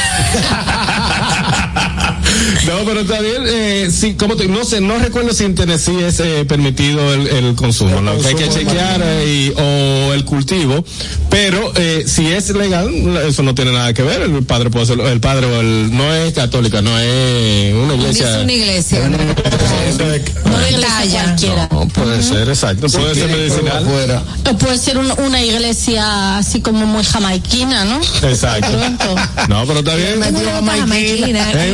no 2.68 2.74
pero 2.86 3.02
está 3.02 3.20
bien 3.22 3.44
eh, 3.46 3.90
sí 3.92 4.16
como 4.16 4.36
te, 4.36 4.48
no 4.48 4.64
sé 4.64 4.82
no 4.82 4.98
recuerdo 4.98 5.34
si 5.34 5.44
en 5.46 5.56
Tennessee 5.56 6.04
es 6.04 6.20
eh, 6.20 6.46
permitido 6.46 7.14
el, 7.14 7.28
el 7.28 7.56
consumo 7.56 8.00
El 8.00 8.06
lo 8.06 8.20
que 8.20 8.28
hay 8.28 8.36
que 8.36 8.50
chequear 8.50 9.02
eh, 9.04 9.26
y- 9.28 9.54
o 9.60 10.14
el 10.14 10.26
cultivo 10.26 10.84
pero 11.30 11.72
eh, 11.76 12.04
si 12.08 12.28
es 12.32 12.50
legal 12.52 12.90
eso 13.28 13.44
no 13.44 13.54
tiene 13.56 13.72
nada 13.72 13.94
que 13.94 14.04
ver 14.04 14.22
el 14.22 14.44
padre 14.44 14.70
puede 14.70 14.86
ser 14.86 15.00
el 15.00 15.20
padre 15.20 15.46
o 15.48 15.60
el 15.62 15.96
no 15.96 16.14
es 16.14 16.34
católica 16.34 16.82
no 16.82 16.98
es 17.00 17.74
una 17.74 17.96
iglesia 17.96 18.14
Dice 18.38 18.44
una 18.44 18.54
iglesia. 18.54 19.10
No 19.10 19.18
de 19.18 20.70
iglesia 20.72 20.88
Talla. 20.98 21.24
cualquiera. 21.26 21.70
no, 21.72 21.88
puede 21.90 22.24
ser 22.24 22.50
exacto 22.50 22.88
puede 22.88 23.16
ser 23.16 23.28
medicinal 23.30 23.78
Afuera. 23.84 24.23
Puede 24.60 24.78
ser 24.78 24.98
un- 24.98 25.12
una 25.26 25.42
iglesia 25.42 26.38
así 26.38 26.62
como 26.62 26.86
muy 26.86 27.04
jamaiquina, 27.04 27.86
¿no? 27.86 28.00
exacto 28.28 28.68
Pronto. 28.72 29.16
no 29.50 29.66
pero 29.66 29.80
está 29.80 29.96
bien 29.96 30.22
es 30.24 30.32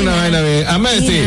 una 0.02 0.16
vaina 0.16 0.42
bien 0.42 0.68
Amesti 0.68 1.22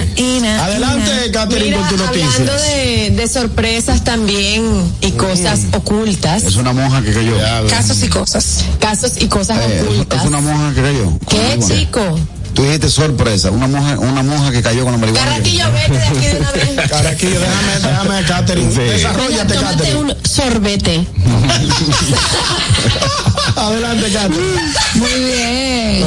Adelante, 0.46 1.30
Catherine, 1.32 1.76
con 1.76 1.88
tu 1.88 1.94
hablando 1.94 2.06
noticia. 2.06 2.44
de, 2.54 3.10
de 3.16 3.28
sorpresas 3.28 4.02
también 4.04 4.64
y 5.00 5.10
cosas 5.12 5.60
ocultas, 5.72 6.44
Es 6.44 6.56
una 6.56 6.72
monja 6.72 7.02
que 7.02 7.12
cayó. 7.12 7.34
Casos 7.68 8.02
y 8.02 8.08
cosas. 8.08 8.64
casos 8.80 9.12
y 9.20 9.26
cosas 9.28 9.58
Eh, 9.58 9.76
es- 9.76 9.82
ocultas. 9.82 10.20
es 10.22 10.26
una 10.28 10.40
monja 10.40 10.74
que 10.74 10.82
cayó. 10.82 11.18
¿Qué, 11.28 11.58
chico? 11.66 12.18
Tú 12.54 12.62
dijiste 12.64 12.88
sorpresa, 12.90 13.50
una 13.50 13.66
monja, 13.66 13.98
una 13.98 14.22
monja 14.22 14.50
que 14.50 14.60
cayó 14.62 14.82
con 14.84 14.92
la 14.92 14.98
marihuana. 14.98 15.26
Carraquillo, 15.30 15.64
vete 15.72 15.92
de 15.98 16.06
aquí 16.06 16.26
de 16.26 16.36
una 16.38 16.52
vez. 16.52 16.68
Caraquillo, 16.90 17.40
déjame, 17.40 17.78
déjame, 17.80 18.22
Catherine. 18.26 18.70
Sí. 18.72 18.80
Desarrollate, 18.80 19.54
Tómate 19.54 19.76
Catherine. 19.76 20.00
un 20.00 20.14
sorbete. 20.28 21.06
Adelante, 23.56 24.12
Catherine. 24.12 24.60
Muy 24.94 25.24
bien. 25.24 26.04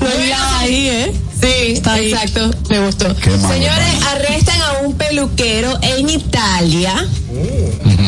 Lo 0.00 0.24
hilaba 0.24 0.58
ahí, 0.60 0.88
¿eh? 0.88 1.12
Sí, 1.40 1.80
ahí. 1.86 2.12
exacto. 2.12 2.50
Me 2.68 2.78
gustó. 2.80 3.14
Qué 3.16 3.30
Señores, 3.30 4.02
arrestan 4.12 4.60
a 4.60 4.69
un 4.90 4.96
peluquero 4.96 5.78
en 5.82 6.08
Italia. 6.10 7.06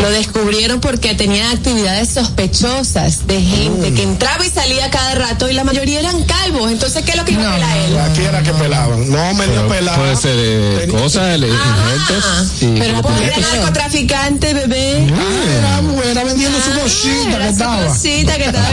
Lo 0.01 0.11
descubrieron 0.11 0.81
porque 0.81 1.15
tenía 1.15 1.51
actividades 1.53 2.09
sospechosas 2.09 3.27
de 3.29 3.41
gente 3.41 3.93
que 3.95 4.03
entraba 4.03 4.45
y 4.45 4.51
salía 4.51 4.91
cada 4.91 5.15
rato 5.15 5.49
y 5.49 5.53
la 5.53 5.63
mayoría 5.65 6.01
eran 6.01 6.23
calvos. 6.25 6.71
Entonces, 6.73 7.05
¿qué 7.05 7.13
es 7.13 7.17
lo 7.17 7.25
que 7.25 7.33
iba 7.33 7.49
a 7.49 7.55
pelar 7.55 7.77
él? 7.79 7.99
Aquí 7.99 8.23
era 8.23 8.43
que 8.43 8.53
pelaban. 8.53 9.11
No, 9.11 9.35
medio 9.35 9.69
pelado. 9.69 9.99
puede 10.01 10.17
ser 10.17 10.35
eh, 10.37 10.79
Tenía- 10.81 11.01
cosas 11.03 11.39
y 12.61 12.67
Pero 12.67 12.85
era 12.85 13.03
piquetes. 13.03 13.53
narcotraficante, 13.53 14.55
bebé. 14.55 15.07
Ah, 15.13 15.81
era, 16.01 16.11
era 16.11 16.25
vendiendo 16.25 16.59
su 16.61 16.81
cosita 16.81 17.39
que 17.39 17.45
su 17.45 17.51
estaba. 17.51 17.87
cosita 17.87 18.37
que 18.39 18.45
estaba 18.47 18.69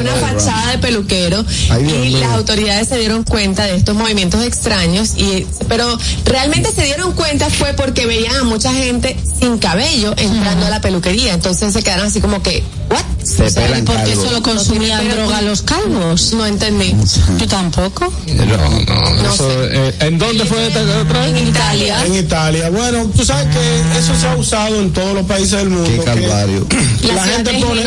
una 0.00 0.14
fachada 0.16 0.70
de 0.72 0.78
peluquero 0.78 1.44
Ay, 1.70 1.82
Dios 1.84 2.06
y 2.06 2.10
las 2.10 2.32
autoridades 2.32 2.88
se 2.88 2.98
dieron 2.98 3.24
cuenta 3.24 3.64
de 3.64 3.76
estos 3.76 3.94
movimientos 3.94 4.42
extraños 4.44 5.14
y 5.16 5.46
pero 5.68 5.98
realmente 6.24 6.70
se 6.72 6.84
dieron 6.84 7.12
cuenta 7.12 7.48
fue 7.58 7.72
porque 7.74 8.06
veían 8.06 8.36
a 8.36 8.44
mucha 8.44 8.72
gente 8.72 9.16
sin 9.40 9.58
cabello 9.58 10.14
entrando 10.16 10.66
a 10.66 10.70
la 10.70 10.80
peluquería 10.80 11.34
entonces 11.34 11.72
se 11.72 11.82
quedaron 11.82 12.06
así 12.06 12.20
como 12.20 12.42
que 12.42 12.62
what 12.90 13.00
Se 13.24 13.44
¿Por 13.82 14.04
qué 14.04 14.14
solo 14.14 14.42
consumían 14.42 15.00
Pero- 15.02 15.22
droga 15.22 15.40
los 15.42 15.62
calvos? 15.62 16.32
no 16.34 16.44
entendí 16.46 16.94
Yo 17.38 17.46
tampoco. 17.48 18.12
No, 18.26 18.44
no, 18.44 19.22
No 19.22 19.34
eso, 19.34 19.48
eh, 19.70 19.94
¿En 20.00 20.18
dónde 20.18 20.44
fue 20.44 20.66
esta 20.66 20.80
otra? 21.00 21.26
en 21.26 21.48
Italia 21.48 22.04
En 22.04 22.14
Italia. 22.14 22.70
Bueno, 22.70 23.10
tú 23.16 23.24
sabes 23.24 23.46
que 23.54 23.98
eso 23.98 24.14
se 24.20 24.26
ha 24.28 24.36
usado 24.36 24.80
en 24.80 24.92
todos 24.92 25.14
los 25.14 25.26
países 25.26 25.52
del 25.52 25.70
mundo. 25.70 25.88
Qué 25.90 25.98
que 25.98 26.04
calvario. 26.04 26.66
La 27.14 27.24
gente 27.24 27.52
pone, 27.60 27.84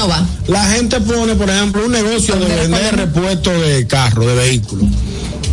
la 0.48 0.66
gente 0.66 1.02
pone, 1.02 1.36
por 1.36 1.50
ejemplo, 1.50 1.86
un 1.86 1.92
negocio 1.92 2.36
de 2.36 2.56
vender 2.56 2.96
repuestos 2.96 3.54
de 3.62 3.86
carro, 3.88 4.26
de 4.26 4.36
vehículos. 4.36 4.90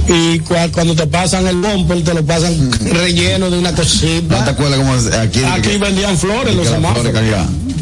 Y 0.06 0.38
cua- 0.40 0.70
cuando 0.70 0.94
te 0.94 1.06
pasan 1.06 1.46
el 1.46 1.56
bumper, 1.56 2.04
te 2.04 2.12
lo 2.14 2.24
pasan 2.24 2.70
relleno 2.92 3.50
de 3.50 3.58
una 3.58 3.70
¿No 3.70 3.76
te 3.76 3.82
cosita. 3.82 4.44
acuerdas 4.50 4.78
cómo 4.78 4.94
aquí? 5.18 5.42
Aquí 5.44 5.76
vendían 5.78 6.18
flores, 6.18 6.54
los 6.54 6.68
semáforos. 6.68 7.12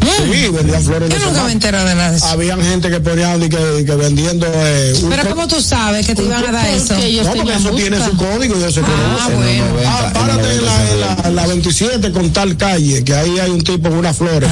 Sí, 0.03 0.49
vendían 0.49 0.83
flores 0.83 1.09
Yo 1.11 1.19
nunca 1.29 1.45
me 1.45 1.53
entero 1.53 1.85
de 1.85 1.95
nada 1.95 2.11
de 2.11 2.17
eso. 2.17 2.27
Habían 2.27 2.63
gente 2.63 2.91
que 2.91 3.01
ponían 3.01 3.41
de 3.41 3.49
que, 3.49 3.95
vendiendo. 3.95 4.47
Eh, 4.53 4.95
un 5.03 5.11
Pero 5.11 5.29
¿cómo 5.31 5.49
tú 5.49 5.61
sabes 5.61 6.07
que 6.07 6.15
te 6.15 6.23
iban 6.23 6.45
a 6.45 6.53
dar 6.53 6.69
eso? 6.69 6.95
Ellos 6.97 7.27
no, 7.27 7.33
porque 7.35 7.55
eso 7.55 7.71
tiene 7.71 8.05
su 8.05 8.17
código 8.17 8.55
y 8.59 8.63
eso 8.65 8.81
Ah, 8.85 9.29
conoce. 9.29 9.35
bueno. 9.37 9.51
En 9.53 9.59
los 9.59 9.69
90, 9.73 9.91
Ah, 9.91 10.13
párate 10.13 10.33
en 10.55 10.57
90 10.59 10.65
la, 10.65 10.91
en 10.93 11.01
la- 11.23 11.29
en 11.29 11.37
la 11.37 11.47
27 11.47 12.13
con 12.13 12.33
tal 12.33 12.57
calle, 12.57 13.05
que 13.05 13.15
ahí 13.15 13.39
hay 13.39 13.51
un 13.51 13.63
tipo 13.63 13.89
con 13.89 13.99
unas 13.99 14.17
flores 14.17 14.49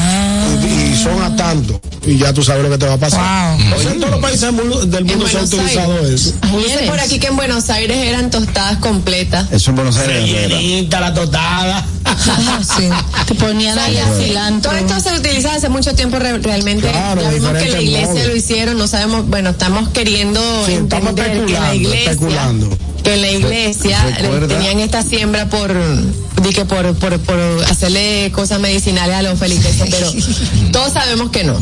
y, 0.63 0.93
y 0.93 0.97
son 1.03 1.23
a 1.23 1.35
tanto. 1.37 1.81
Y 2.07 2.17
ya 2.17 2.33
tú 2.33 2.43
sabes 2.43 2.63
lo 2.63 2.71
que 2.71 2.79
te 2.79 2.87
va 2.87 2.95
a 2.95 2.99
pasar. 2.99 3.57
Wow. 3.59 3.77
O 3.77 3.83
sea, 3.83 3.91
en 3.93 3.99
todos 4.01 4.11
los 4.13 4.21
países 4.21 4.41
del 4.43 4.53
mundo, 4.53 4.87
del 4.87 5.05
mundo 5.05 5.27
se 5.29 5.37
ha 5.37 5.41
Buenos 5.41 5.53
utilizado 5.55 5.93
Aires. 5.97 6.11
eso. 6.21 6.35
dice 6.59 6.79
por 6.87 7.01
aquí 7.01 7.19
que 7.19 7.27
en 7.27 7.37
Buenos 7.37 7.71
Aires 7.71 7.99
eran 7.99 8.31
tostadas 8.31 8.79
completas 8.79 9.47
Eso 9.53 9.71
en 9.71 9.77
Buenos 9.77 9.97
Aires. 9.99 10.17
Rellenita, 10.49 11.01
la 11.01 11.13
totada. 11.15 11.87
Sí. 12.21 12.89
Te 13.27 13.35
ponían 13.35 13.79
ahí 13.79 13.97
el 13.97 14.27
cilantro. 14.27 14.71
Todo 14.73 14.81
esto 14.81 15.01
se 15.11 15.17
utiliza 15.19 15.55
hace 15.55 15.69
mucho 15.69 15.95
tiempo 15.95 16.19
re- 16.19 16.39
realmente. 16.39 16.89
Claro, 16.91 17.23
ya 17.23 17.31
vimos 17.31 17.53
que 17.53 17.69
la 17.71 17.81
iglesia 17.81 18.07
modos. 18.09 18.27
lo 18.27 18.37
hicieron, 18.37 18.79
no 18.79 18.87
sabemos, 18.87 19.27
bueno, 19.29 19.51
estamos 19.51 19.89
queriendo 19.91 20.41
Sí, 20.67 20.75
estamos 20.75 21.11
entender 21.11 21.47
que 21.47 21.53
la 21.53 21.75
iglesia 21.75 22.11
especulando. 22.11 22.69
Que 23.03 23.15
en 23.15 23.23
la 23.23 23.31
iglesia 23.31 24.03
Recuerda. 24.05 24.49
tenían 24.49 24.79
esta 24.81 25.03
siembra 25.03 25.49
por 25.49 25.73
di 26.43 26.51
que 26.51 26.65
por, 26.65 26.95
por, 26.95 27.19
por 27.21 27.39
hacerle 27.69 28.31
cosas 28.33 28.61
medicinales 28.61 29.17
a 29.17 29.23
los 29.23 29.39
feligreses, 29.39 29.89
pero 29.91 30.11
todos 30.73 30.93
sabemos 30.93 31.31
que 31.31 31.45
no. 31.45 31.55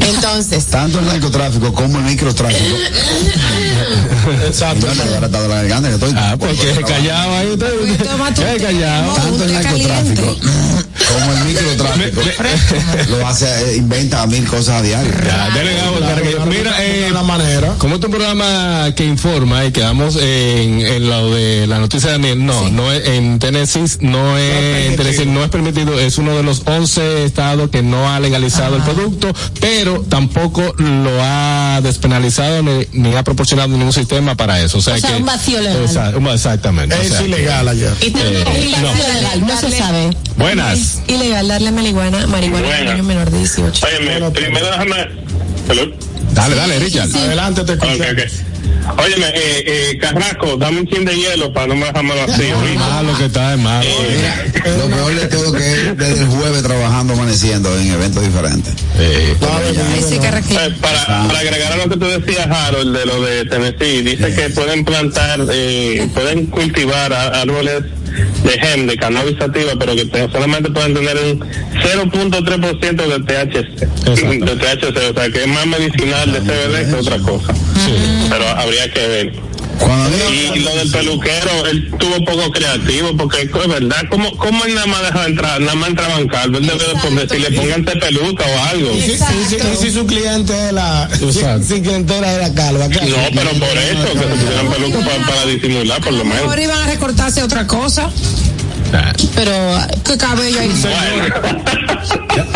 Entonces, 0.00 0.66
Tanto 0.66 0.98
el 0.98 1.06
narcotráfico 1.06 1.72
como 1.72 1.98
el 1.98 2.04
microtráfico. 2.04 2.76
Exacto. 4.46 4.86
Bueno, 4.86 5.02
ahora 5.14 5.26
está 5.26 5.42
de 5.42 5.48
la 5.48 5.54
garganta 5.56 5.88
que 5.88 5.94
estoy. 5.94 6.14
Ah, 6.16 6.36
porque 6.38 6.74
se 6.74 6.82
callaba 6.82 7.38
ahí 7.38 7.50
usted. 7.50 8.58
Callado. 8.60 9.14
Tanto 9.14 9.44
el 9.44 9.52
narcotráfico 9.52 10.36
como 11.12 11.32
el 11.32 11.44
microtráfico 11.44 12.20
lo 13.10 13.26
hace, 13.26 13.46
eh, 13.46 13.76
inventa 13.76 14.26
mil 14.26 14.46
cosas 14.46 14.80
a 14.80 14.82
diario. 14.82 15.12
Ya, 15.24 15.50
delegado. 15.54 16.46
Mira, 16.46 16.74
eh, 16.84 17.10
la 17.12 17.22
manera. 17.22 17.74
como 17.78 17.94
este 17.96 18.06
es 18.06 18.12
un 18.12 18.18
programa 18.18 18.92
que 18.96 19.04
informa 19.04 19.64
y 19.64 19.72
quedamos 19.72 20.16
en, 20.16 20.80
en 20.80 21.08
lo 21.08 21.30
de 21.34 21.66
la 21.66 21.78
noticia 21.78 22.08
de 22.10 22.12
Daniel, 22.14 22.44
no, 22.46 22.68
no 22.70 22.92
es, 22.92 23.06
en 23.08 23.38
Tennessee 23.38 23.84
no 24.00 24.36
es, 24.38 24.86
en 24.90 24.96
Tennessee 24.96 25.26
no 25.26 25.44
es 25.44 25.50
permitido, 25.50 25.98
es 25.98 26.18
uno 26.18 26.36
de 26.36 26.42
los 26.42 26.62
11 26.66 27.24
estados 27.24 27.70
que 27.70 27.82
no 27.82 28.10
ha 28.10 28.20
legalizado 28.20 28.76
el 28.76 28.82
producto, 28.82 29.32
pero 29.60 30.04
tampoco 30.08 30.74
lo 30.78 31.10
ha 31.22 31.80
despenalizado 31.82 32.62
ni, 32.62 32.86
ni 32.92 33.14
ha 33.14 33.22
proporcionado 33.24 33.68
ningún 33.68 33.92
sistema 33.92 34.34
para 34.36 34.60
eso. 34.62 34.78
O 34.78 34.82
sea, 34.82 34.94
O 34.94 34.98
sea, 34.98 35.10
que, 35.10 35.16
un 35.16 35.26
vacío 35.26 35.60
legal. 35.60 35.84
Exactamente. 36.32 36.94
o 36.94 37.00
Es 37.02 37.08
sea, 37.08 37.22
ilegal 37.22 37.68
allá. 37.68 37.92
y 38.00 38.10
también 38.10 38.36
Eh, 38.36 38.44
es 38.56 38.64
ilegal, 38.64 38.82
no. 38.82 38.94
Legal, 38.94 39.40
no 39.46 39.60
se 39.60 39.76
sabe. 39.78 40.16
Buenas. 40.36 40.85
Es 40.86 41.02
ilegal 41.08 41.48
darle 41.48 41.72
marihuana, 41.72 42.26
marihuana 42.26 42.66
a 42.66 42.70
un 42.70 42.76
Buenas. 42.76 42.94
niño 42.94 43.04
menor 43.04 43.30
de 43.30 43.38
18. 43.38 43.86
Óyeme, 43.86 44.30
primero 44.30 44.66
déjame. 44.66 45.08
Dale, 46.32 46.54
dale, 46.54 46.78
Richard. 46.78 47.08
Adelante, 47.16 47.64
te 47.64 47.72
Ok, 47.72 47.82
escucho. 47.84 48.04
Óyeme, 48.98 49.26
eh, 49.34 49.64
eh, 49.92 49.98
Carrasco, 49.98 50.56
dame 50.56 50.80
un 50.80 50.86
chin 50.86 51.04
de 51.04 51.14
hielo 51.16 51.52
para 51.52 51.66
no 51.68 51.74
me 51.76 51.86
dejarme 51.86 52.14
vacío. 52.14 52.56
Es 52.64 52.76
malo 52.78 53.16
que 53.18 53.24
está, 53.26 53.54
es 53.54 53.58
malo. 53.60 53.84
Lo 54.78 54.88
peor 54.88 55.14
de 55.14 55.26
todo 55.26 55.52
que 55.52 55.72
es 55.72 55.96
desde 55.96 56.20
el 56.22 56.26
jueves 56.28 56.62
trabajando, 56.62 57.14
amaneciendo 57.14 57.76
en 57.78 57.90
eventos 57.92 58.22
diferentes. 58.22 58.74
Eh, 58.98 59.34
sí. 60.08 60.14
Eh, 60.56 60.74
para, 60.80 61.04
para 61.26 61.38
agregar 61.40 61.72
a 61.72 61.76
lo 61.76 61.88
que 61.88 61.96
tú 61.96 62.06
decías, 62.06 62.46
Harold, 62.46 62.96
de 62.96 63.06
lo 63.06 63.20
de 63.22 63.44
Tennessee, 63.46 64.02
dice 64.02 64.34
que 64.34 64.50
pueden 64.50 64.84
plantar, 64.84 65.40
eh, 65.52 66.08
pueden 66.14 66.46
cultivar 66.46 67.12
a- 67.12 67.40
árboles 67.42 67.82
de 68.44 68.50
gem, 68.58 68.86
de 68.86 68.96
cannabis 68.96 69.36
sativa, 69.38 69.72
pero 69.78 69.94
que 69.94 70.06
te- 70.06 70.30
solamente 70.30 70.70
pueden 70.70 70.94
tener 70.94 71.16
un 71.18 71.40
0.3% 71.82 73.06
de 73.06 73.18
THC. 73.20 73.82
Exacto. 73.82 74.44
De 74.46 74.56
THC, 74.56 75.10
o 75.10 75.14
sea, 75.14 75.30
que 75.30 75.40
es 75.42 75.46
más 75.48 75.66
medicinal 75.66 76.32
de 76.32 76.40
CBD 76.40 76.88
que 76.88 76.94
otra 76.94 77.18
cosa. 77.18 77.52
Pero 78.28 78.48
habría 78.48 78.90
que 78.92 79.06
ver. 79.06 79.32
Cuando 79.78 80.08
digo- 80.08 80.54
Y 80.56 80.60
lo 80.60 80.74
del 80.76 80.90
peluquero, 80.90 81.66
él 81.66 81.90
estuvo 81.92 82.24
poco 82.24 82.50
creativo, 82.50 83.14
porque 83.16 83.42
es 83.42 83.68
verdad, 83.68 84.04
¿cómo, 84.10 84.34
cómo 84.38 84.64
él 84.64 84.74
nada 84.74 84.86
más 84.86 85.02
deja 85.02 85.26
entrar, 85.26 85.60
nada 85.60 85.74
más 85.74 85.90
entraban 85.90 86.26
calvo? 86.28 86.58
Él 86.58 86.66
debe 86.66 86.84
de 86.86 86.94
poner, 87.00 87.28
si 87.28 87.38
le 87.38 87.50
pongan 87.52 87.84
peluca 87.84 88.44
o 88.46 88.62
algo. 88.70 88.92
Y 88.96 89.02
si, 89.02 89.18
si- 89.18 89.76
si 89.82 89.90
su 89.92 90.06
cliente 90.06 90.52
es 90.68 90.72
la. 90.72 91.08
Si, 91.18 91.64
si 91.74 91.82
clientela 91.82 92.32
es 92.32 92.38
la 92.48 92.54
calva. 92.54 92.88
¿qué 92.88 93.00
No, 93.02 93.16
pero 93.34 93.50
por 93.50 93.78
eso, 93.78 94.12
que 94.12 94.18
se 94.18 94.24
pusieran 94.26 94.68
peluca 94.72 94.98
para, 95.00 95.26
para 95.26 95.46
disimular, 95.46 96.00
por 96.00 96.12
lo 96.14 96.24
menos. 96.24 96.42
Ahora 96.44 96.62
iban 96.62 96.80
a 96.82 96.86
recortarse 96.86 97.42
otra 97.42 97.66
cosa. 97.66 98.10
Pero, 99.34 99.52
¿qué 100.04 100.16
cabello 100.16 100.60
hay? 100.60 100.70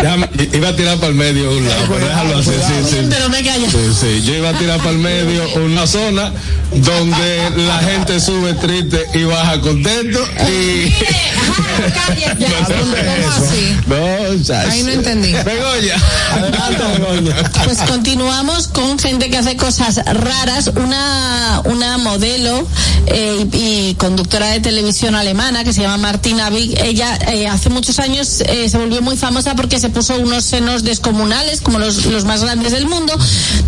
Ya, 0.01 0.15
ya, 0.15 0.57
iba 0.57 0.69
a 0.69 0.75
tirar 0.75 0.97
para 0.97 1.09
el 1.09 1.15
medio 1.15 1.51
un 1.51 1.67
lado, 1.67 1.85
pero 1.89 2.05
déjalo 2.05 2.37
así, 2.37 2.51
sí, 2.51 2.89
sí. 2.89 2.97
Pero 3.09 3.29
me 3.29 3.43
calla. 3.43 3.69
Sí, 3.69 3.77
sí, 3.99 4.21
yo 4.23 4.35
iba 4.35 4.49
a 4.49 4.53
tirar 4.53 4.77
para 4.77 4.91
el 4.91 4.99
medio 4.99 5.43
una 5.55 5.87
zona 5.87 6.31
donde 6.71 7.49
la 7.57 7.79
gente 7.79 8.19
sube 8.19 8.53
triste 8.53 9.03
y 9.13 9.23
baja 9.23 9.59
contento 9.59 10.19
y... 10.47 10.91
¿Cómo 12.67 13.29
así? 13.29 13.77
No. 13.87 14.55
Ahí 14.69 14.83
no 14.83 14.91
entendí. 14.91 15.33
Begoña. 15.33 15.95
Adelante, 16.31 16.83
Begoña. 16.99 17.35
Pues 17.65 17.79
continuamos 17.79 18.67
con 18.67 18.97
gente 18.99 19.29
que 19.29 19.37
hace 19.37 19.57
cosas 19.57 20.01
raras. 20.05 20.71
Una, 20.75 21.61
una 21.65 21.97
modelo 21.97 22.67
eh, 23.07 23.45
y, 23.51 23.89
y 23.89 23.95
conductora 23.95 24.47
de 24.47 24.59
televisión 24.59 25.15
alemana 25.15 25.63
que 25.63 25.73
se 25.73 25.81
llama 25.81 25.97
Martina 26.21 26.51
Big. 26.51 26.79
Ella 26.79 27.17
eh, 27.33 27.47
hace 27.47 27.71
muchos 27.71 27.97
años 27.97 28.41
eh, 28.45 28.69
se 28.69 28.77
volvió 28.77 29.01
muy 29.01 29.17
famosa 29.17 29.55
porque 29.55 29.79
se 29.79 29.89
puso 29.89 30.15
unos 30.19 30.43
senos 30.45 30.83
descomunales, 30.83 31.61
como 31.61 31.79
los, 31.79 32.05
los 32.05 32.25
más 32.25 32.43
grandes 32.43 32.73
del 32.73 32.85
mundo. 32.85 33.17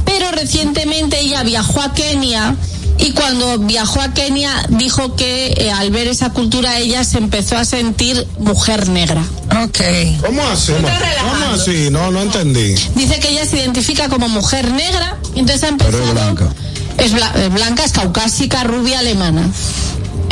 Pero 0.06 0.30
recientemente 0.30 1.20
ella 1.20 1.42
viajó 1.42 1.82
a 1.82 1.96
Kenia. 1.96 2.56
Y 3.00 3.14
cuando 3.14 3.58
viajó 3.58 4.02
a 4.02 4.14
Kenia 4.14 4.52
dijo 4.70 5.16
que 5.16 5.48
eh, 5.58 5.72
al 5.72 5.90
ver 5.90 6.08
esa 6.08 6.30
cultura 6.30 6.78
ella 6.78 7.04
se 7.04 7.18
empezó 7.18 7.58
a 7.58 7.66
sentir 7.66 8.28
mujer 8.38 8.88
negra. 8.88 9.24
Ok. 9.64 9.80
¿Cómo 10.24 10.44
así? 10.44 10.74
¿Cómo 10.74 11.54
así? 11.56 11.88
No, 11.90 12.12
no 12.12 12.22
entendí. 12.22 12.76
Dice 12.94 13.20
que 13.20 13.30
ella 13.30 13.48
se 13.48 13.58
identifica 13.58 14.10
como 14.10 14.30
mujer 14.30 14.70
negra, 14.72 15.18
y 15.34 15.40
entonces 15.40 15.64
ha 15.64 15.70
empezado. 15.70 15.98
Pero 16.04 16.06
es 16.08 16.14
blanca. 16.14 16.54
Es 17.00 17.14
bla- 17.16 17.34
es 17.36 17.52
blanca, 17.52 17.84
es 17.84 17.92
caucásica, 17.94 18.64
rubia, 18.64 19.00
alemana. 19.00 19.50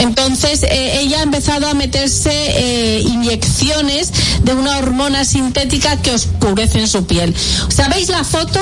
Entonces 0.02 0.64
eh, 0.64 1.00
ella 1.00 1.20
ha 1.20 1.24
empezado 1.24 1.68
a 1.68 1.74
meterse 1.76 2.32
eh, 2.32 3.02
inyecciones 3.02 4.12
de 4.44 4.54
una 4.54 4.80
hormona 4.80 5.26
sintética 5.26 6.02
que 6.02 6.12
oscurece 6.12 6.88
su 6.88 7.06
piel. 7.06 7.36
¿Sabéis 7.70 8.10
la 8.10 8.24
foto? 8.24 8.60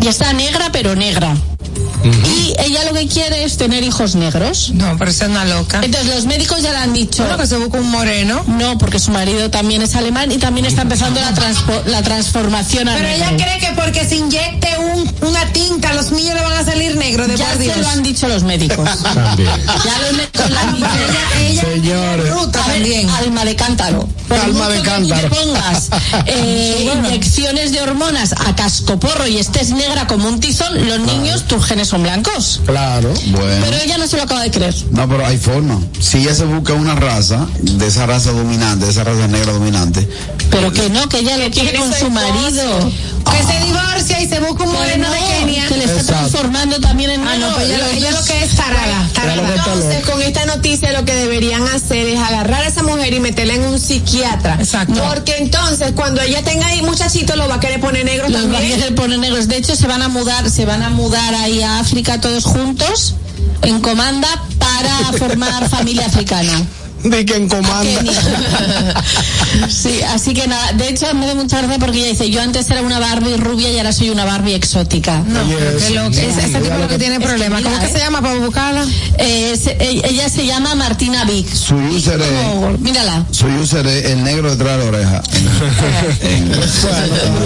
Y 0.00 0.08
está 0.08 0.32
negra, 0.32 0.70
pero 0.72 0.96
negra. 0.96 1.36
Y 2.04 2.54
ella 2.58 2.84
lo 2.84 2.92
que 2.92 3.06
quiere 3.08 3.44
es 3.44 3.56
tener 3.56 3.82
hijos 3.82 4.14
negros. 4.14 4.70
No, 4.74 4.96
pero 4.98 5.10
esa 5.10 5.24
es 5.24 5.30
una 5.30 5.44
loca. 5.46 5.80
Entonces 5.82 6.14
los 6.14 6.26
médicos 6.26 6.60
ya 6.62 6.70
le 6.72 6.76
han 6.78 6.92
dicho. 6.92 7.22
Bueno, 7.22 7.38
que 7.38 7.46
se 7.46 7.56
busca 7.56 7.78
un 7.78 7.90
moreno. 7.90 8.42
No, 8.46 8.76
porque 8.76 8.98
su 8.98 9.10
marido 9.10 9.50
también 9.50 9.80
es 9.82 9.94
alemán 9.96 10.30
y 10.30 10.36
también 10.38 10.66
está 10.66 10.82
empezando 10.82 11.20
la, 11.20 11.32
transpo- 11.34 11.84
la 11.86 12.02
transformación 12.02 12.88
a 12.88 12.94
Pero 12.96 13.08
ella 13.08 13.30
cree 13.36 13.58
que 13.58 13.72
porque 13.74 14.04
se 14.06 14.16
inyecte 14.16 14.68
un, 14.78 15.28
una 15.28 15.46
tinta, 15.52 15.94
los 15.94 16.12
niños 16.12 16.34
le 16.34 16.42
van 16.42 16.52
a 16.58 16.64
salir 16.64 16.94
negros 16.96 17.26
de 17.28 17.36
Ya 17.36 17.46
por 17.46 17.56
se 17.56 17.62
Dios. 17.64 17.78
lo 17.78 17.88
han 17.88 18.02
dicho 18.02 18.28
los 18.28 18.42
médicos. 18.42 18.88
También. 19.02 19.48
Ya 19.66 19.98
los 20.02 20.12
médicos 20.12 20.58
han 20.58 20.74
dicho. 20.74 20.86
ella, 21.40 21.40
ella 21.48 21.62
Señores. 21.62 22.26
es 22.26 22.32
ruta 22.34 22.64
A 22.64 22.68
ver, 22.68 22.76
también. 22.82 23.08
alma 23.10 23.44
de 23.46 23.56
cántaro. 23.56 24.08
Por 24.28 24.38
Alma 24.38 24.68
de 24.68 24.76
que 24.78 24.82
cántaro. 24.88 25.28
te 25.28 25.36
pongas 25.36 25.90
eh, 26.26 26.92
inyecciones 26.96 27.72
de 27.72 27.82
hormonas 27.82 28.32
a 28.32 28.54
cascoporro 28.56 29.26
y 29.26 29.38
estés 29.38 29.70
negra 29.70 30.06
como 30.06 30.28
un 30.28 30.40
tizón, 30.40 30.86
los 30.88 31.00
niños, 31.00 31.44
tus 31.54 31.64
genes 31.66 31.88
son 31.88 32.02
blancos. 32.02 32.60
Claro. 32.66 33.12
Bueno. 33.26 33.64
Pero 33.64 33.76
ella 33.82 33.98
no 33.98 34.06
se 34.06 34.16
lo 34.16 34.24
acaba 34.24 34.42
de 34.42 34.50
creer. 34.50 34.74
No, 34.90 35.08
pero 35.08 35.24
hay 35.26 35.38
forma. 35.38 35.80
Si 36.00 36.18
ella 36.18 36.34
se 36.34 36.44
busca 36.44 36.72
una 36.74 36.94
raza, 36.94 37.46
de 37.60 37.86
esa 37.86 38.06
raza 38.06 38.32
dominante, 38.32 38.86
de 38.86 38.90
esa 38.90 39.04
raza 39.04 39.28
negra 39.28 39.52
dominante, 39.52 40.08
Pero 40.50 40.72
que 40.72 40.88
no, 40.90 41.08
que 41.08 41.18
ella 41.18 41.36
lo 41.36 41.50
quiere 41.50 41.70
tiene 41.70 41.78
con 41.78 41.92
su 41.94 42.10
marido. 42.10 42.90
Que 43.24 43.42
se 43.52 43.64
divorcia 43.64 44.20
y 44.20 44.28
se 44.28 44.38
busca 44.40 44.64
un 44.64 44.72
moreno 44.72 45.08
no, 45.08 45.14
de 45.14 45.20
Kenia. 45.40 45.66
que 45.66 45.76
le 45.78 45.84
está 45.84 45.96
Exacto. 46.00 46.12
transformando 46.28 46.78
también 46.80 47.10
en 47.10 47.20
Ah, 47.26 47.36
no, 47.38 47.46
negro. 47.48 47.54
pues 47.56 47.68
ella, 47.70 47.78
lo- 47.78 47.86
ella 47.88 48.10
lo 48.12 48.24
que 48.24 48.44
es 48.44 48.50
tarada. 48.54 49.08
tarada. 49.14 49.54
Entonces, 49.54 50.04
con 50.06 50.20
esta 50.22 50.44
noticia 50.46 50.92
lo 50.92 51.04
que 51.04 51.14
deberían 51.14 51.66
hacer 51.68 52.06
es 52.06 52.18
agarrar 52.20 52.62
a 52.62 52.66
esa 52.68 52.82
mujer 52.82 53.12
y 53.14 53.20
meterla 53.20 53.54
en 53.54 53.62
un 53.64 53.80
psiquiatra. 53.80 54.56
Exacto. 54.60 55.02
Porque 55.08 55.36
entonces, 55.38 55.92
cuando 55.96 56.20
ella 56.20 56.42
tenga 56.44 56.66
ahí 56.66 56.82
muchachito, 56.82 57.34
lo 57.36 57.48
va 57.48 57.56
a 57.56 57.60
querer 57.60 57.80
poner 57.80 58.04
negro 58.04 58.28
Los 58.28 58.42
va 58.44 58.48
a 58.48 58.52
también. 58.52 58.76
querer 58.78 58.94
poner 58.94 59.18
negros. 59.18 59.48
De 59.48 59.56
hecho, 59.56 59.74
se 59.74 59.86
van 59.86 60.02
a 60.02 60.08
mudar, 60.08 60.50
se 60.50 60.64
van 60.66 60.82
a 60.82 60.90
mudar 60.90 61.34
ahí 61.44 61.62
a 61.62 61.78
África 61.78 62.18
todos 62.20 62.44
juntos 62.44 63.14
en 63.60 63.80
comanda 63.80 64.28
para 64.58 65.12
formar 65.18 65.68
familia 65.68 66.06
africana. 66.06 66.52
Di 67.04 67.24
que 67.24 67.36
en 67.36 67.48
comanda. 67.48 68.00
Sí, 69.68 70.02
así 70.02 70.34
que 70.34 70.48
nada, 70.48 70.72
de 70.72 70.88
hecho 70.88 71.06
me 71.14 71.26
da 71.26 71.34
mucha 71.36 71.58
gracia 71.58 71.78
porque 71.78 71.98
ella 72.00 72.08
dice, 72.08 72.28
yo 72.28 72.42
antes 72.42 72.68
era 72.70 72.82
una 72.82 72.98
Barbie 72.98 73.36
rubia 73.36 73.70
y 73.70 73.78
ahora 73.78 73.92
soy 73.92 74.10
una 74.10 74.24
Barbie 74.24 74.54
exótica. 74.54 75.18
No, 75.28 75.40
pero 75.46 75.78
qué 75.78 75.90
loca. 75.90 76.12
Sí, 76.12 76.20
Ese, 76.28 76.46
ese 76.48 76.58
tipo 76.60 76.76
lo 76.76 76.88
que 76.88 76.98
tiene 76.98 77.20
problemas. 77.20 77.62
¿Cómo 77.62 77.78
que 77.78 77.86
se 77.88 77.98
llama 77.98 78.20
para 78.20 78.34
buscarla? 78.40 78.84
Eh, 79.18 79.56
se- 79.62 79.76
e- 79.78 80.02
ella 80.10 80.28
se 80.28 80.44
llama 80.46 80.74
Martina 80.74 81.24
Vick. 81.24 81.48
su 81.54 81.76
user 81.76 82.20
es, 82.20 82.28
Oh, 82.56 82.70
mírala. 82.80 83.24
su 83.30 83.46
user 83.46 83.86
es 83.86 84.06
el 84.06 84.24
negro 84.24 84.50
detrás 84.50 84.78
de 84.78 84.84
la 84.84 84.90
oreja. 84.90 85.22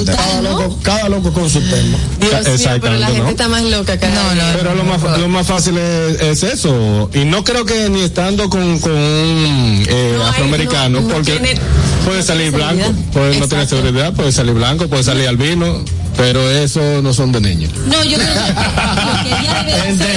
Cada 0.06 0.40
loco, 0.42 0.78
cada 0.82 1.08
loco 1.08 1.32
con 1.32 1.48
su 1.50 1.60
tema. 1.60 1.98
Dios 2.20 2.58
mío, 2.58 2.68
pero 2.80 2.96
la 2.96 3.06
gente 3.06 3.22
¿no? 3.22 3.28
está 3.30 3.48
más 3.48 3.62
loca 3.64 3.98
cada 3.98 4.14
No, 4.14 4.34
no. 4.34 4.42
Pero 4.56 4.74
lo 4.74 4.84
más, 4.84 5.18
lo 5.18 5.28
más 5.28 5.46
fácil 5.46 5.76
es, 5.78 6.20
es 6.20 6.42
eso. 6.42 7.10
Y 7.14 7.24
no 7.24 7.44
creo 7.44 7.64
que 7.64 7.88
ni 7.90 8.00
estando 8.00 8.48
con, 8.48 8.78
con 8.78 8.92
un 8.92 9.47
eh, 9.88 10.14
No 10.16 10.26
afroamericano, 10.26 11.00
no- 11.00 11.08
no 11.08 11.14
porque 11.14 11.58
puede 12.04 12.22
salir 12.22 12.50
blanco, 12.52 12.92
puede, 13.12 13.38
no 13.38 13.44
Exacto. 13.44 13.76
seguridad, 13.76 14.12
puede 14.12 14.32
salir 14.32 14.54
blanco, 14.54 14.88
puede 14.88 15.02
salir 15.04 15.28
albino, 15.28 15.84
pero 16.18 16.50
eso 16.50 17.00
no 17.00 17.14
son 17.14 17.31
de 17.31 17.40
niños. 17.40 17.70
No, 17.87 18.02
yo 18.02 18.18
creo 18.18 18.28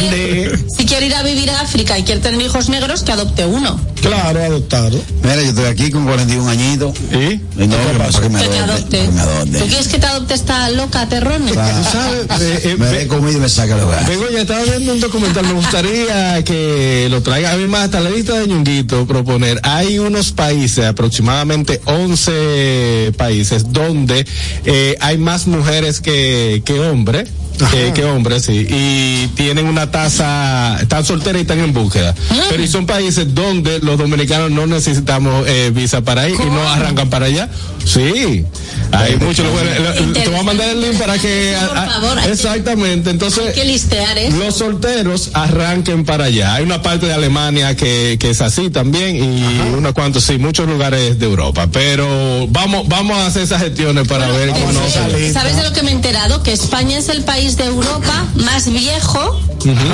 que 0.10 0.58
si 0.78 0.86
quiere 0.86 1.06
ir 1.06 1.16
a 1.16 1.22
vivir 1.22 1.50
a 1.52 1.62
África 1.62 1.98
y 1.98 2.04
quiere 2.04 2.20
tener 2.22 2.42
hijos 2.42 2.70
negros, 2.70 3.04
que 3.04 3.12
adopte 3.12 3.46
uno. 3.46 3.80
Claro, 4.02 4.44
adoptado. 4.44 5.00
Mira, 5.22 5.36
yo 5.36 5.50
estoy 5.50 5.66
aquí 5.66 5.92
con 5.92 6.06
41 6.06 6.50
añitos. 6.50 6.98
¿Y? 7.12 7.40
Y 7.62 7.68
no, 7.68 7.78
que 7.78 8.00
pasa 8.00 8.20
que 8.20 8.30
me 8.30 8.40
adopte. 8.40 8.60
adopte. 8.60 9.00
que 9.00 9.08
me 9.12 9.22
adopte. 9.22 9.60
¿Tú 9.60 9.68
quieres 9.68 9.88
que 9.88 10.00
te 10.00 10.06
adopte 10.08 10.34
esta 10.34 10.70
loca 10.72 11.08
terrone? 11.08 11.52
Claro. 11.52 11.84
¿Sabes? 11.84 12.22
Eh, 12.42 12.60
eh, 12.64 12.76
Me 12.78 13.08
comida 13.08 13.38
y 13.38 13.42
me 13.42 13.50
saca 13.50 13.76
el 13.76 13.82
hogar. 13.82 14.08
Begoña, 14.08 14.42
estaba 14.42 14.64
viendo 14.64 14.94
un 14.94 15.00
documental, 15.00 15.46
me 15.46 15.54
gustaría 15.54 16.44
que 16.44 17.08
lo 17.12 17.22
traiga 17.22 17.52
a 17.52 17.58
mí 17.58 17.68
más 17.68 17.86
hasta 17.86 18.00
la 18.00 18.10
lista 18.10 18.40
de 18.40 18.48
Ñunguito 18.48 19.06
proponer. 19.06 19.60
Hay 19.62 20.00
unos 20.00 20.32
países, 20.32 20.86
aproximadamente 20.86 21.82
11 21.86 23.14
países, 23.16 23.72
donde 23.72 24.26
eh, 24.66 24.98
hay 25.02 25.18
más 25.20 25.46
mujeres 25.46 25.91
que, 26.00 26.62
que 26.64 26.80
hombres. 26.80 27.30
Que, 27.72 27.92
que 27.94 28.04
hombres, 28.06 28.44
sí, 28.46 28.66
y 28.70 29.28
tienen 29.36 29.68
una 29.68 29.92
tasa, 29.92 30.80
están 30.82 31.06
solteras 31.06 31.38
y 31.40 31.42
están 31.42 31.60
en 31.60 31.74
búsqueda. 31.74 32.16
Pero 32.50 32.64
y 32.64 32.68
son 32.68 32.88
países 32.88 33.36
donde 33.36 33.80
los 33.80 34.00
dominicanos 34.00 34.50
no 34.50 34.66
necesitamos 34.66 35.46
eh, 35.48 35.72
visa 35.74 36.02
para 36.02 36.28
ir 36.28 36.36
y 36.42 36.50
no 36.50 36.68
arrancan 36.68 37.10
para 37.12 37.28
allá. 37.28 37.50
Sí, 37.86 38.46
hay 38.92 39.16
muchos 39.18 39.46
lugares. 39.46 39.78
Te 40.14 40.28
voy 40.30 40.40
a 40.40 40.44
mandar 40.44 40.70
el 40.70 40.82
link 40.82 40.94
para 41.00 41.18
que. 41.20 41.56
Por 41.68 41.78
a- 41.78 41.86
favor, 41.90 42.18
exactamente, 42.32 43.10
entonces. 43.12 43.48
Hay 43.48 43.54
que 43.54 43.66
listear 43.66 44.18
eso. 44.18 44.38
Los 44.38 44.56
solteros 44.56 45.30
arranquen 45.34 46.04
para 46.06 46.26
allá. 46.26 46.56
Hay 46.56 46.64
una 46.64 46.82
parte 46.82 47.06
de 47.08 47.14
Alemania 47.14 47.76
que, 47.76 48.18
que 48.20 48.32
es 48.32 48.42
así 48.42 48.70
también 48.72 49.16
y 49.18 49.44
unos 49.78 49.94
cuantos, 49.94 50.24
sí, 50.24 50.38
muchos 50.40 50.68
lugares 50.68 51.20
de 51.20 51.26
Europa. 51.26 51.68
Pero 51.72 52.48
vamos, 52.50 52.88
vamos 52.88 53.18
a 53.18 53.28
hacer 53.28 53.44
esas 53.44 53.62
gestiones 53.62 54.08
para 54.08 54.28
ver 54.30 54.50
Eh, 54.50 54.54
cómo 54.54 54.72
nos 54.72 54.96
eh, 54.96 55.32
¿Sabes 55.32 55.56
de 55.58 55.64
lo 55.64 55.74
que 55.74 55.84
me 55.84 55.92
he 55.92 55.94
enterado? 55.94 56.42
Que 56.44 56.54
España 56.54 56.98
es 56.98 57.10
el 57.10 57.24
país 57.24 57.41
de 57.42 57.66
Europa 57.66 58.26
más 58.36 58.72
viejo. 58.72 59.40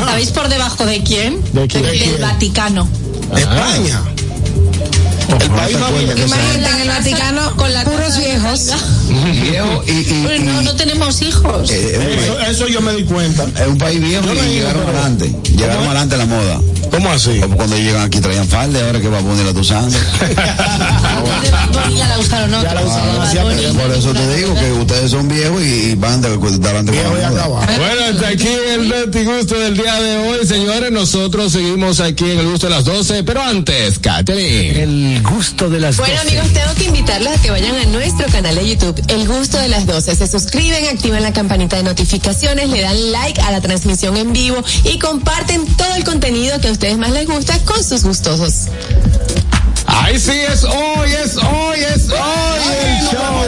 ¿Sabéis 0.05 0.31
por 0.31 0.49
debajo 0.49 0.85
de 0.85 1.01
quién? 1.01 1.41
¿De 1.53 1.65
quién? 1.67 1.83
Del 1.83 2.17
Vaticano. 2.21 2.87
España. 3.35 4.01
El 5.29 5.49
país 5.51 5.77
más 5.79 5.91
viejo. 5.91 6.17
Imagínate 6.17 6.69
en 6.75 6.81
el 6.81 6.87
Vaticano 6.87 7.55
Con 7.55 7.73
la 7.73 7.83
puros 7.83 8.13
de 8.15 8.19
viejos. 8.25 8.71
Viejo 9.41 9.83
y, 9.87 9.91
y- 9.91 10.23
Pues 10.23 10.39
y- 10.39 10.43
no, 10.43 10.61
no 10.61 10.75
tenemos 10.75 11.21
hijos. 11.21 11.69
eh, 11.71 12.17
Eso, 12.23 12.39
eso 12.39 12.67
yo 12.67 12.81
me 12.81 12.93
di 12.93 13.03
cuenta. 13.03 13.45
es 13.61 13.67
un 13.67 13.77
país 13.77 13.99
viejo 13.99 14.25
no 14.25 14.33
y 14.33 14.47
llegaron 14.55 14.83
adelante. 14.83 15.35
Llegaron 15.51 15.77
¿Cómo 15.77 15.89
adelante 15.91 16.17
la 16.17 16.25
moda. 16.25 16.61
¿Cómo 16.91 17.09
así? 17.11 17.39
Como 17.41 17.57
cuando 17.57 17.77
llegan 17.77 18.03
aquí 18.03 18.19
traían 18.19 18.47
falda, 18.47 18.85
ahora 18.85 18.99
que 19.01 19.09
va 19.09 19.19
a 19.19 19.21
poner 19.21 19.45
a 19.47 19.53
tu 19.53 19.63
sangre. 19.63 19.97
De 20.19 21.51
Bad 21.51 21.69
Bunny 21.71 21.97
ya 21.97 22.07
la 22.07 22.19
usaron 22.19 22.53
otros. 22.53 22.73
la 22.73 22.81
usaron, 22.83 23.57
De. 23.57 23.73
Por 23.73 23.91
eso 23.91 24.13
te 24.13 24.35
digo 24.35 24.53
que 24.55 24.71
ustedes 24.71 25.11
son 25.11 25.27
viejos 25.27 25.61
y 25.63 25.95
van 25.95 26.21
de, 26.21 26.29
delante 26.37 26.93
y 26.93 26.95
la 26.95 27.09
moda. 27.09 27.47
Bueno, 27.47 28.01
hasta 28.13 28.27
aquí 28.29 28.47
el 28.73 28.87
Noti 28.89 29.23
Gusto 29.23 29.55
del 29.59 29.75
día 29.75 29.95
de 30.01 30.17
hoy, 30.17 30.45
señores. 30.47 30.91
Nosotros 30.91 31.51
seguimos 31.51 31.99
aquí 31.99 32.23
en 32.31 32.39
el 32.39 32.47
gusto 32.49 32.67
de 32.67 32.73
las 32.73 32.85
12, 32.85 33.23
pero 33.23 33.41
antes, 33.41 33.99
Katherine. 33.99 34.83
El 34.83 35.16
gusto 35.21 35.69
de 35.69 35.79
las 35.79 35.97
Bueno 35.97 36.13
12. 36.15 36.27
amigos, 36.27 36.53
tengo 36.53 36.73
que 36.75 36.83
invitarlos 36.85 37.33
a 37.33 37.41
que 37.41 37.51
vayan 37.51 37.75
a 37.75 37.85
nuestro 37.85 38.27
canal 38.27 38.55
de 38.55 38.67
YouTube, 38.67 39.01
El 39.07 39.27
Gusto 39.27 39.57
de 39.57 39.67
las 39.67 39.85
12. 39.85 40.15
Se 40.15 40.27
suscriben, 40.27 40.85
activan 40.87 41.23
la 41.23 41.33
campanita 41.33 41.77
de 41.77 41.83
notificaciones, 41.83 42.69
le 42.69 42.81
dan 42.81 43.11
like 43.11 43.41
a 43.41 43.51
la 43.51 43.61
transmisión 43.61 44.17
en 44.17 44.33
vivo 44.33 44.63
y 44.83 44.99
comparten 44.99 45.65
todo 45.75 45.95
el 45.95 46.03
contenido 46.03 46.59
que 46.59 46.69
a 46.69 46.71
ustedes 46.71 46.97
más 46.97 47.11
les 47.11 47.27
gusta 47.27 47.57
con 47.65 47.83
sus 47.83 48.03
gustosos. 48.03 48.67
Ay, 49.87 50.19
sí, 50.19 50.31
es 50.31 50.63
hoy, 50.63 51.11
es 51.11 51.37
hoy, 51.37 51.79
es 51.79 52.09
hoy 52.09 52.75
el 52.85 53.07
show. 53.07 53.43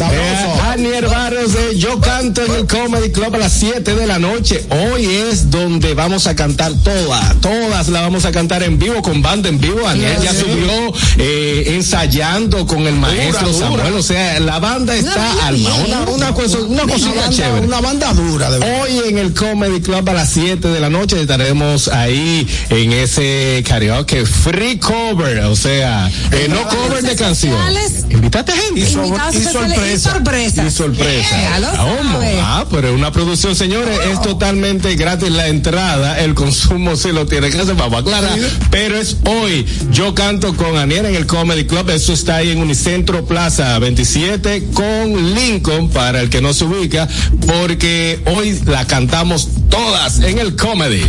Eh, 0.00 0.51
Anier 0.72 1.06
Barrios 1.06 1.52
de 1.52 1.78
Yo 1.78 2.00
Canto 2.00 2.42
en 2.44 2.50
el 2.54 2.66
Comedy 2.66 3.10
Club 3.10 3.34
a 3.34 3.38
las 3.38 3.52
7 3.52 3.94
de 3.94 4.06
la 4.06 4.18
noche. 4.18 4.64
Hoy 4.70 5.04
es 5.04 5.50
donde 5.50 5.92
vamos 5.92 6.26
a 6.26 6.34
cantar 6.34 6.72
todas, 6.82 7.38
todas 7.42 7.88
la 7.88 8.00
vamos 8.00 8.24
a 8.24 8.32
cantar 8.32 8.62
en 8.62 8.78
vivo, 8.78 9.02
con 9.02 9.20
banda 9.20 9.50
en 9.50 9.60
vivo. 9.60 9.86
Anier 9.86 10.18
ya 10.22 10.32
subió 10.32 10.94
eh, 11.18 11.74
ensayando 11.74 12.66
con 12.66 12.86
el 12.86 12.94
maestro 12.94 13.50
dura. 13.52 13.66
Samuel. 13.66 13.94
O 13.94 14.02
sea, 14.02 14.40
la 14.40 14.58
banda 14.60 14.96
está 14.96 15.46
armada. 15.46 15.76
Una, 15.86 16.00
una, 16.10 16.34
cosa, 16.34 16.58
una 16.60 16.84
Una 16.84 16.92
cosita 16.94 17.20
banda, 17.20 17.36
chévere. 17.36 17.66
una 17.66 17.80
banda 17.82 18.12
dura, 18.14 18.50
de 18.50 18.58
verdad. 18.58 18.82
Hoy 18.82 19.08
en 19.10 19.18
el 19.18 19.34
Comedy 19.34 19.80
Club 19.82 20.08
a 20.08 20.12
las 20.14 20.30
7 20.30 20.68
de 20.68 20.80
la 20.80 20.88
noche 20.88 21.20
estaremos 21.20 21.88
ahí 21.88 22.48
en 22.70 22.92
ese 22.92 23.62
karaoke 23.68 24.24
free 24.24 24.78
cover, 24.78 25.40
o 25.40 25.54
sea, 25.56 26.10
eh, 26.30 26.46
no 26.48 26.66
cover 26.66 27.02
de 27.02 27.14
canción. 27.14 27.52
sociales. 27.52 28.04
Invítate 28.08 28.52
gente. 28.52 28.80
Y, 28.80 28.86
so- 28.86 29.04
Invitados 29.04 29.34
y 29.34 29.38
especiales 29.38 29.94
y 29.94 29.98
sorpresa. 30.00 30.61
Sorpresa. 30.70 31.36
¿Cómo? 31.76 32.12
sabe. 32.12 32.40
Ah, 32.40 32.64
pero 32.70 32.88
es 32.88 32.94
una 32.94 33.12
producción, 33.12 33.54
señores, 33.56 33.98
es 34.10 34.20
totalmente 34.22 34.94
gratis 34.96 35.30
la 35.30 35.48
entrada, 35.48 36.20
el 36.20 36.34
consumo 36.34 36.96
sí 36.96 37.12
lo 37.12 37.26
tiene 37.26 37.50
que 37.50 37.58
hacer, 37.58 37.74
vamos 37.74 37.96
a 37.96 37.98
aclarar, 37.98 38.38
pero 38.70 38.96
es 38.96 39.16
hoy. 39.24 39.66
Yo 39.90 40.14
canto 40.14 40.54
con 40.56 40.76
Aniel 40.76 41.06
en 41.06 41.14
el 41.14 41.26
Comedy 41.26 41.66
Club, 41.66 41.90
eso 41.90 42.12
está 42.12 42.36
ahí 42.36 42.50
en 42.50 42.58
Unicentro 42.58 43.24
Plaza 43.24 43.78
27 43.78 44.70
con 44.74 45.34
Lincoln, 45.34 45.88
para 45.90 46.20
el 46.20 46.30
que 46.30 46.40
no 46.40 46.52
se 46.52 46.64
ubica, 46.64 47.08
porque 47.46 48.22
hoy 48.26 48.60
la 48.66 48.86
cantamos 48.86 49.48
todas 49.68 50.20
en 50.20 50.38
el 50.38 50.56
Comedy. 50.56 51.02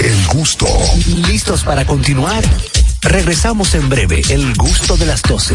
El 0.00 0.26
gusto. 0.26 0.66
¿Listos 1.28 1.62
para 1.62 1.84
continuar? 1.84 2.42
Regresamos 3.02 3.74
en 3.74 3.88
breve. 3.88 4.22
El 4.28 4.54
gusto 4.54 4.96
de 4.96 5.06
las 5.06 5.22
12. 5.22 5.54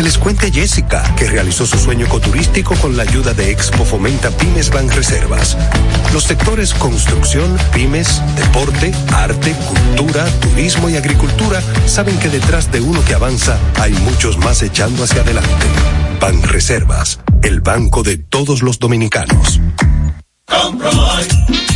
Que 0.00 0.04
les 0.04 0.16
cuente 0.16 0.50
Jessica, 0.50 1.02
que 1.14 1.26
realizó 1.26 1.66
su 1.66 1.76
sueño 1.76 2.06
ecoturístico 2.06 2.74
con 2.76 2.96
la 2.96 3.02
ayuda 3.02 3.34
de 3.34 3.50
Expo 3.50 3.84
Fomenta 3.84 4.30
Pymes 4.30 4.70
Banreservas. 4.70 5.58
Los 6.14 6.24
sectores 6.24 6.72
construcción, 6.72 7.54
pymes, 7.74 8.22
deporte, 8.34 8.94
arte, 9.12 9.54
cultura, 9.68 10.24
turismo 10.40 10.88
y 10.88 10.96
agricultura 10.96 11.62
saben 11.84 12.18
que 12.18 12.30
detrás 12.30 12.72
de 12.72 12.80
uno 12.80 13.04
que 13.04 13.12
avanza 13.12 13.58
hay 13.78 13.92
muchos 13.92 14.38
más 14.38 14.62
echando 14.62 15.04
hacia 15.04 15.20
adelante. 15.20 15.66
Banreservas, 16.18 17.20
el 17.42 17.60
banco 17.60 18.02
de 18.02 18.16
todos 18.16 18.62
los 18.62 18.78
dominicanos. 18.78 19.60
Compro 20.46 20.88
hoy, 20.88 21.28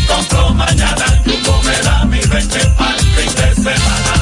compro 0.09 0.49
mañana, 0.55 1.23
Jumbo 1.27 1.61
me 1.63 2.17
mi 2.17 2.27
20 2.27 2.59
al 2.79 2.99
fin 3.01 3.35
de 3.35 3.55
semana. 3.55 4.14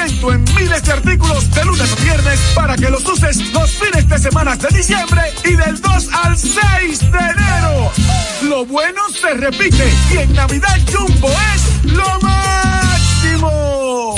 Del 0.00 0.20
20% 0.20 0.34
en 0.34 0.44
miles 0.54 0.82
de 0.82 0.92
artículos 0.92 1.50
de 1.50 1.64
lunes 1.64 1.92
a 1.92 2.02
viernes 2.02 2.40
para 2.54 2.76
que 2.76 2.88
los 2.90 3.06
uses 3.06 3.52
los 3.52 3.70
fines 3.70 4.08
de 4.08 4.18
semana 4.18 4.56
de 4.56 4.68
diciembre 4.68 5.20
y 5.44 5.56
del 5.56 5.80
2 5.80 6.08
al 6.24 6.36
6 6.36 7.00
de 7.00 7.18
enero. 7.18 7.92
Lo 8.44 8.64
bueno 8.64 9.00
se 9.10 9.34
repite 9.34 9.92
y 10.12 10.18
en 10.18 10.32
Navidad 10.32 10.78
Jumbo 10.92 11.28
es 11.54 11.92
lo 11.92 12.20
máximo. 12.20 14.14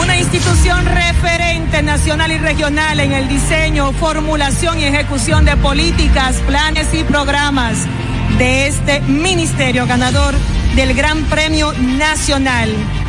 Una 0.00 0.18
institución 0.18 0.86
referente 0.86 1.82
nacional 1.82 2.32
y 2.32 2.38
regional 2.38 3.00
en 3.00 3.12
el 3.12 3.28
diseño, 3.28 3.92
formulación 3.92 4.80
y 4.80 4.84
ejecución 4.84 5.44
de 5.44 5.56
políticas, 5.56 6.36
planes 6.46 6.94
y 6.94 7.04
programas 7.04 7.86
de 8.38 8.68
este 8.68 9.00
ministerio 9.00 9.86
ganador 9.86 10.34
del 10.76 10.94
Gran 10.94 11.24
Premio 11.24 11.72
Nacional 11.72 12.70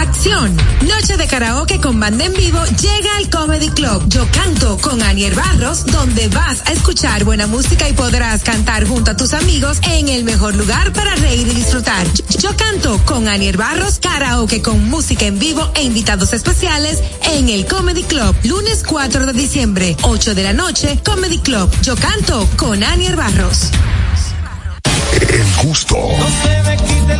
Acción. 0.00 0.56
Noche 0.88 1.18
de 1.18 1.26
karaoke 1.26 1.78
con 1.78 2.00
banda 2.00 2.24
en 2.24 2.32
vivo 2.32 2.58
llega 2.80 3.16
al 3.18 3.28
Comedy 3.28 3.68
Club. 3.68 4.02
Yo 4.08 4.26
canto 4.32 4.78
con 4.78 5.02
Anier 5.02 5.34
Barros, 5.34 5.84
donde 5.84 6.28
vas 6.28 6.62
a 6.64 6.72
escuchar 6.72 7.24
buena 7.24 7.46
música 7.46 7.86
y 7.86 7.92
podrás 7.92 8.42
cantar 8.42 8.86
junto 8.86 9.10
a 9.10 9.16
tus 9.16 9.34
amigos 9.34 9.78
en 9.82 10.08
el 10.08 10.24
mejor 10.24 10.54
lugar 10.54 10.94
para 10.94 11.14
reír 11.16 11.46
y 11.48 11.54
disfrutar. 11.54 12.06
Yo 12.38 12.56
canto 12.56 12.98
con 13.04 13.28
Anier 13.28 13.58
Barros, 13.58 13.98
karaoke 13.98 14.62
con 14.62 14.88
música 14.88 15.26
en 15.26 15.38
vivo 15.38 15.70
e 15.74 15.82
invitados 15.82 16.32
especiales 16.32 16.98
en 17.34 17.50
el 17.50 17.66
Comedy 17.66 18.04
Club. 18.04 18.34
Lunes 18.44 18.82
4 18.86 19.26
de 19.26 19.32
diciembre, 19.34 19.96
8 20.00 20.34
de 20.34 20.42
la 20.42 20.54
noche, 20.54 20.98
Comedy 21.04 21.40
Club. 21.40 21.70
Yo 21.82 21.94
canto 21.96 22.48
con 22.56 22.82
Anier 22.82 23.16
Barros. 23.16 23.70
El 25.12 25.66
gusto. 25.66 25.96
Te, 26.42 26.76
te 27.06 27.19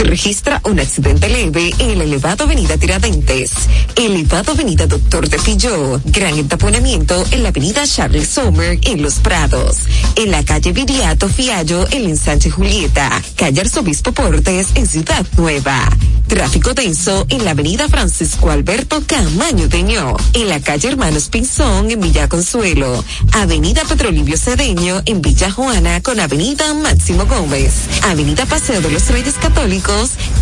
Se 0.00 0.06
registra 0.06 0.62
un 0.64 0.80
accidente 0.80 1.28
leve 1.28 1.74
en 1.78 1.90
el 1.90 2.00
elevado 2.00 2.44
Avenida 2.44 2.78
Tiradentes, 2.78 3.52
elevado 3.96 4.52
Avenida 4.52 4.86
Doctor 4.86 5.28
de 5.28 5.38
Filló, 5.38 6.00
gran 6.06 6.38
entaponamiento 6.38 7.22
en 7.32 7.42
la 7.42 7.50
Avenida 7.50 7.86
Charles 7.86 8.26
Sommer 8.26 8.78
en 8.84 9.02
Los 9.02 9.16
Prados, 9.16 9.80
en 10.16 10.30
la 10.30 10.42
calle 10.42 10.72
Viriato 10.72 11.28
Fiallo 11.28 11.86
en 11.90 12.06
ensanche 12.08 12.50
Julieta, 12.50 13.10
calle 13.36 13.60
Arzobispo 13.60 14.12
Portes 14.12 14.68
en 14.74 14.86
Ciudad 14.86 15.26
Nueva. 15.36 15.86
Tráfico 16.28 16.72
denso 16.72 17.26
en 17.28 17.44
la 17.44 17.50
Avenida 17.50 17.88
Francisco 17.88 18.50
Alberto 18.50 19.02
Camaño 19.06 19.68
Deño, 19.68 20.16
en 20.32 20.48
la 20.48 20.60
calle 20.60 20.88
Hermanos 20.88 21.28
Pinzón 21.28 21.90
en 21.90 22.00
Villa 22.00 22.26
Consuelo, 22.26 23.04
Avenida 23.32 23.82
Petrolivio 23.84 24.38
Cedeño 24.38 25.02
en 25.04 25.20
Villa 25.20 25.50
Juana 25.50 26.00
con 26.00 26.20
Avenida 26.20 26.72
Máximo 26.72 27.26
Gómez, 27.26 27.72
Avenida 28.04 28.46
Paseo 28.46 28.80
de 28.80 28.92
los 28.92 29.06
Reyes 29.08 29.34
Católicos 29.34 29.89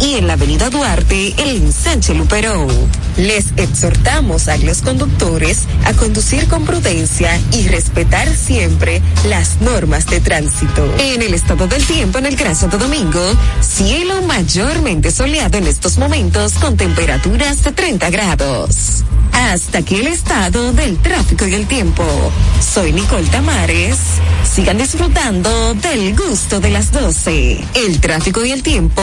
y 0.01 0.15
en 0.17 0.27
la 0.27 0.35
Avenida 0.35 0.69
Duarte 0.69 1.35
en 1.39 1.73
Sánchez 1.73 2.17
Luperón. 2.17 2.69
Les 3.17 3.47
exhortamos 3.57 4.47
a 4.49 4.59
los 4.59 4.83
conductores 4.83 5.61
a 5.85 5.95
conducir 5.95 6.47
con 6.49 6.65
prudencia 6.67 7.41
y 7.53 7.67
respetar 7.69 8.29
siempre 8.29 9.01
las 9.27 9.61
normas 9.63 10.07
de 10.07 10.21
tránsito. 10.21 10.95
En 10.99 11.23
el 11.23 11.33
estado 11.33 11.67
del 11.67 11.85
tiempo 11.85 12.19
en 12.19 12.27
el 12.27 12.37
Gran 12.37 12.55
Santo 12.55 12.77
Domingo, 12.77 13.21
cielo 13.61 14.21
mayormente 14.23 15.11
soleado 15.11 15.57
en 15.57 15.67
estos 15.67 15.97
momentos 15.97 16.55
con 16.55 16.77
temperaturas 16.77 17.65
de 17.65 17.73
30 17.73 18.11
grados. 18.11 19.05
Hasta 19.33 19.79
aquí 19.79 19.97
el 19.97 20.09
estado 20.09 20.73
del 20.73 20.99
tráfico 20.99 21.47
y 21.47 21.55
el 21.55 21.67
tiempo. 21.67 22.05
Soy 22.61 22.93
Nicole 22.93 23.29
Tamares. 23.29 23.97
Sigan 24.45 24.79
disfrutando 24.79 25.75
del 25.75 26.17
gusto 26.17 26.61
de 26.61 26.71
las 26.71 26.91
12. 26.93 27.65
El 27.75 28.01
tráfico 28.01 28.45
y 28.45 28.51
el 28.51 28.63
tiempo 28.63 29.03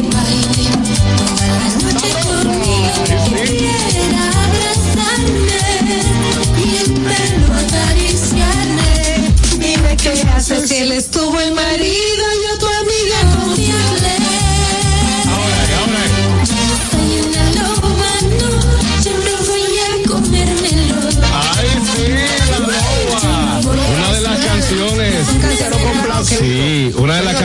Que 0.00 0.08
baile 0.14 0.70
toda 1.16 1.46
la 1.46 1.66
noche 1.82 2.10
conmigo, 2.22 3.00
que 3.04 3.42
quiera 3.56 4.22
abrazarme 4.44 5.58
y 6.56 6.76
el 6.76 6.90
pelo 6.92 7.48
acariciarme. 7.62 8.92
Dime 9.58 9.92
qué 9.96 10.12
hace 10.34 10.66
si 10.66 10.76
él 10.76 10.92
estuvo 10.92 11.40
el 11.40 11.52
marido 11.52 12.17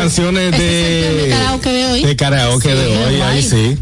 canciones. 0.03 0.49
Una 0.49 0.57
de 0.57 1.27
de. 1.27 1.29
karaoke 1.29 1.69
de 1.69 1.85
hoy. 1.85 2.03
De 2.03 2.97
hoy, 3.05 3.21
ahí 3.21 3.41
sí. 3.41 3.77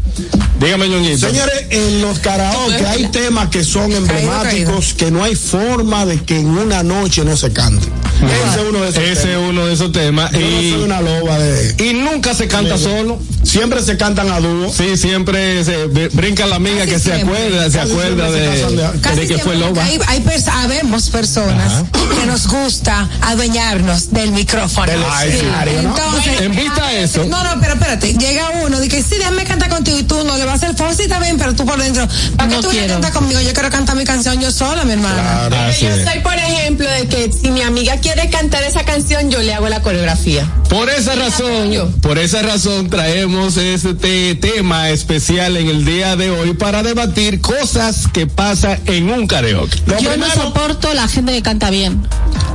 Dígame, 0.62 0.88
Ñonguito. 0.88 1.26
Señores, 1.28 1.66
en 1.70 2.02
los 2.02 2.18
karaoke 2.20 2.86
hay 2.86 3.06
temas 3.08 3.48
que 3.48 3.64
son 3.64 3.90
emblemáticos 3.92 4.94
que 4.94 5.10
no 5.10 5.24
hay 5.24 5.34
forma 5.34 6.06
de 6.06 6.22
que 6.22 6.38
en 6.38 6.46
una 6.46 6.82
noche 6.82 7.24
no 7.24 7.36
se 7.36 7.52
cante. 7.52 7.86
Ese 8.22 8.60
es 8.62 8.68
uno 8.68 8.80
de 8.82 8.88
esos 8.90 9.02
Ese 9.02 9.22
temas. 9.28 9.48
uno 9.50 9.66
de 9.66 9.72
esos 9.74 9.92
temas. 9.92 10.30
Yo 10.32 10.38
no 10.40 10.60
y, 10.62 10.70
soy 10.70 10.82
una 10.82 11.00
loba 11.00 11.38
de. 11.38 11.84
y 11.84 11.94
nunca 11.94 12.34
se 12.34 12.46
canta 12.46 12.78
solo. 12.78 13.18
Siempre 13.42 13.82
se 13.82 13.96
cantan 13.96 14.30
a 14.30 14.38
dúo. 14.40 14.72
Sí, 14.72 14.96
siempre 14.96 15.64
se 15.64 15.88
br- 15.88 16.10
brinca 16.12 16.46
la 16.46 16.56
amiga 16.56 16.86
que 16.86 16.98
se 17.00 17.12
acuerda, 17.12 17.68
se 17.68 17.78
Casi 17.78 17.90
acuerda 17.90 18.30
de, 18.30 18.40
de- 18.48 19.00
Casi 19.00 19.20
de 19.20 19.26
que 19.26 19.38
fue 19.38 19.56
loba. 19.56 19.82
Hay, 19.84 19.98
hay 20.06 20.20
pers- 20.20 20.48
habemos 20.48 21.10
personas 21.10 21.82
que 22.20 22.26
nos 22.26 22.46
gusta 22.46 23.08
adueñarnos 23.22 24.12
del 24.12 24.30
micrófono. 24.30 24.86
Del 24.92 25.02
Ay, 25.10 25.30
sí. 25.32 25.36
escenario, 25.38 25.82
¿no? 25.82 25.88
Entonces, 25.96 26.40
En 26.42 26.54
vista 26.54 26.86
a 26.86 26.92
eso. 26.92 27.24
No, 27.24 27.42
no, 27.42 27.60
pero 27.60 27.74
espérate, 27.74 28.14
llega 28.14 28.50
uno, 28.64 28.78
dice, 28.80 29.02
sí, 29.02 29.16
déjame 29.18 29.44
cantar 29.44 29.68
contigo 29.70 29.98
y 29.98 30.04
tú 30.04 30.22
no 30.24 30.36
le 30.38 30.44
vas 30.44 30.51
a 30.52 30.54
hacer 30.56 30.74
fácil, 30.76 31.04
está 31.04 31.18
bien, 31.20 31.38
pero 31.38 31.54
tú 31.54 31.64
por 31.64 31.80
dentro, 31.80 32.06
¿para 32.36 32.48
qué 32.48 32.54
No 32.56 32.60
tú 32.62 32.68
vienes 32.70 32.84
a 32.84 32.86
quiero. 32.86 33.00
cantar 33.00 33.12
conmigo? 33.12 33.40
Yo 33.40 33.52
quiero 33.52 33.70
cantar 33.70 33.96
mi 33.96 34.04
canción 34.04 34.40
yo 34.40 34.50
sola, 34.50 34.84
mi 34.84 34.92
hermana. 34.92 35.46
Claro. 35.48 35.72
Yo 35.80 35.88
es. 35.88 36.04
soy, 36.08 36.20
por 36.20 36.34
ejemplo, 36.34 36.88
de 36.88 37.06
que 37.08 37.30
si 37.32 37.50
mi 37.50 37.62
amiga 37.62 37.96
quiere 37.98 38.28
cantar 38.30 38.62
esa 38.64 38.84
canción, 38.84 39.30
yo 39.30 39.40
le 39.40 39.54
hago 39.54 39.68
la 39.68 39.80
coreografía. 39.82 40.48
Por 40.68 40.88
esa 40.90 41.14
razón, 41.14 41.92
por 42.00 42.18
esa 42.18 42.42
razón 42.42 42.88
traemos 42.88 43.56
este 43.56 44.34
tema 44.34 44.90
especial 44.90 45.56
en 45.56 45.68
el 45.68 45.84
día 45.84 46.16
de 46.16 46.30
hoy 46.30 46.54
para 46.54 46.82
debatir 46.82 47.40
cosas 47.40 48.06
que 48.12 48.26
pasan 48.26 48.78
en 48.86 49.10
un 49.10 49.26
karaoke. 49.26 49.78
Lo 49.86 49.98
Yo 50.00 50.16
no 50.16 50.26
soporto 50.30 50.92
la 50.94 51.08
gente 51.08 51.32
que 51.32 51.42
canta 51.42 51.70
bien. 51.70 52.00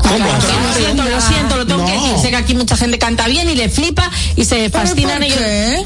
¿Cómo? 0.01 0.25
Lo 0.25 0.73
siento, 0.73 1.03
lo 1.03 1.21
siento, 1.21 1.57
lo 1.57 1.65
tengo 1.67 1.85
que 1.85 1.91
decir. 1.91 2.17
Sé 2.21 2.29
que 2.29 2.35
aquí 2.37 2.55
mucha 2.55 2.77
gente 2.77 2.97
canta 2.97 3.27
bien 3.27 3.49
y 3.49 3.55
le 3.55 3.67
flipa 3.69 4.09
y 4.35 4.45
se 4.45 4.69
fascinan 4.69 5.21
ellos. 5.21 5.37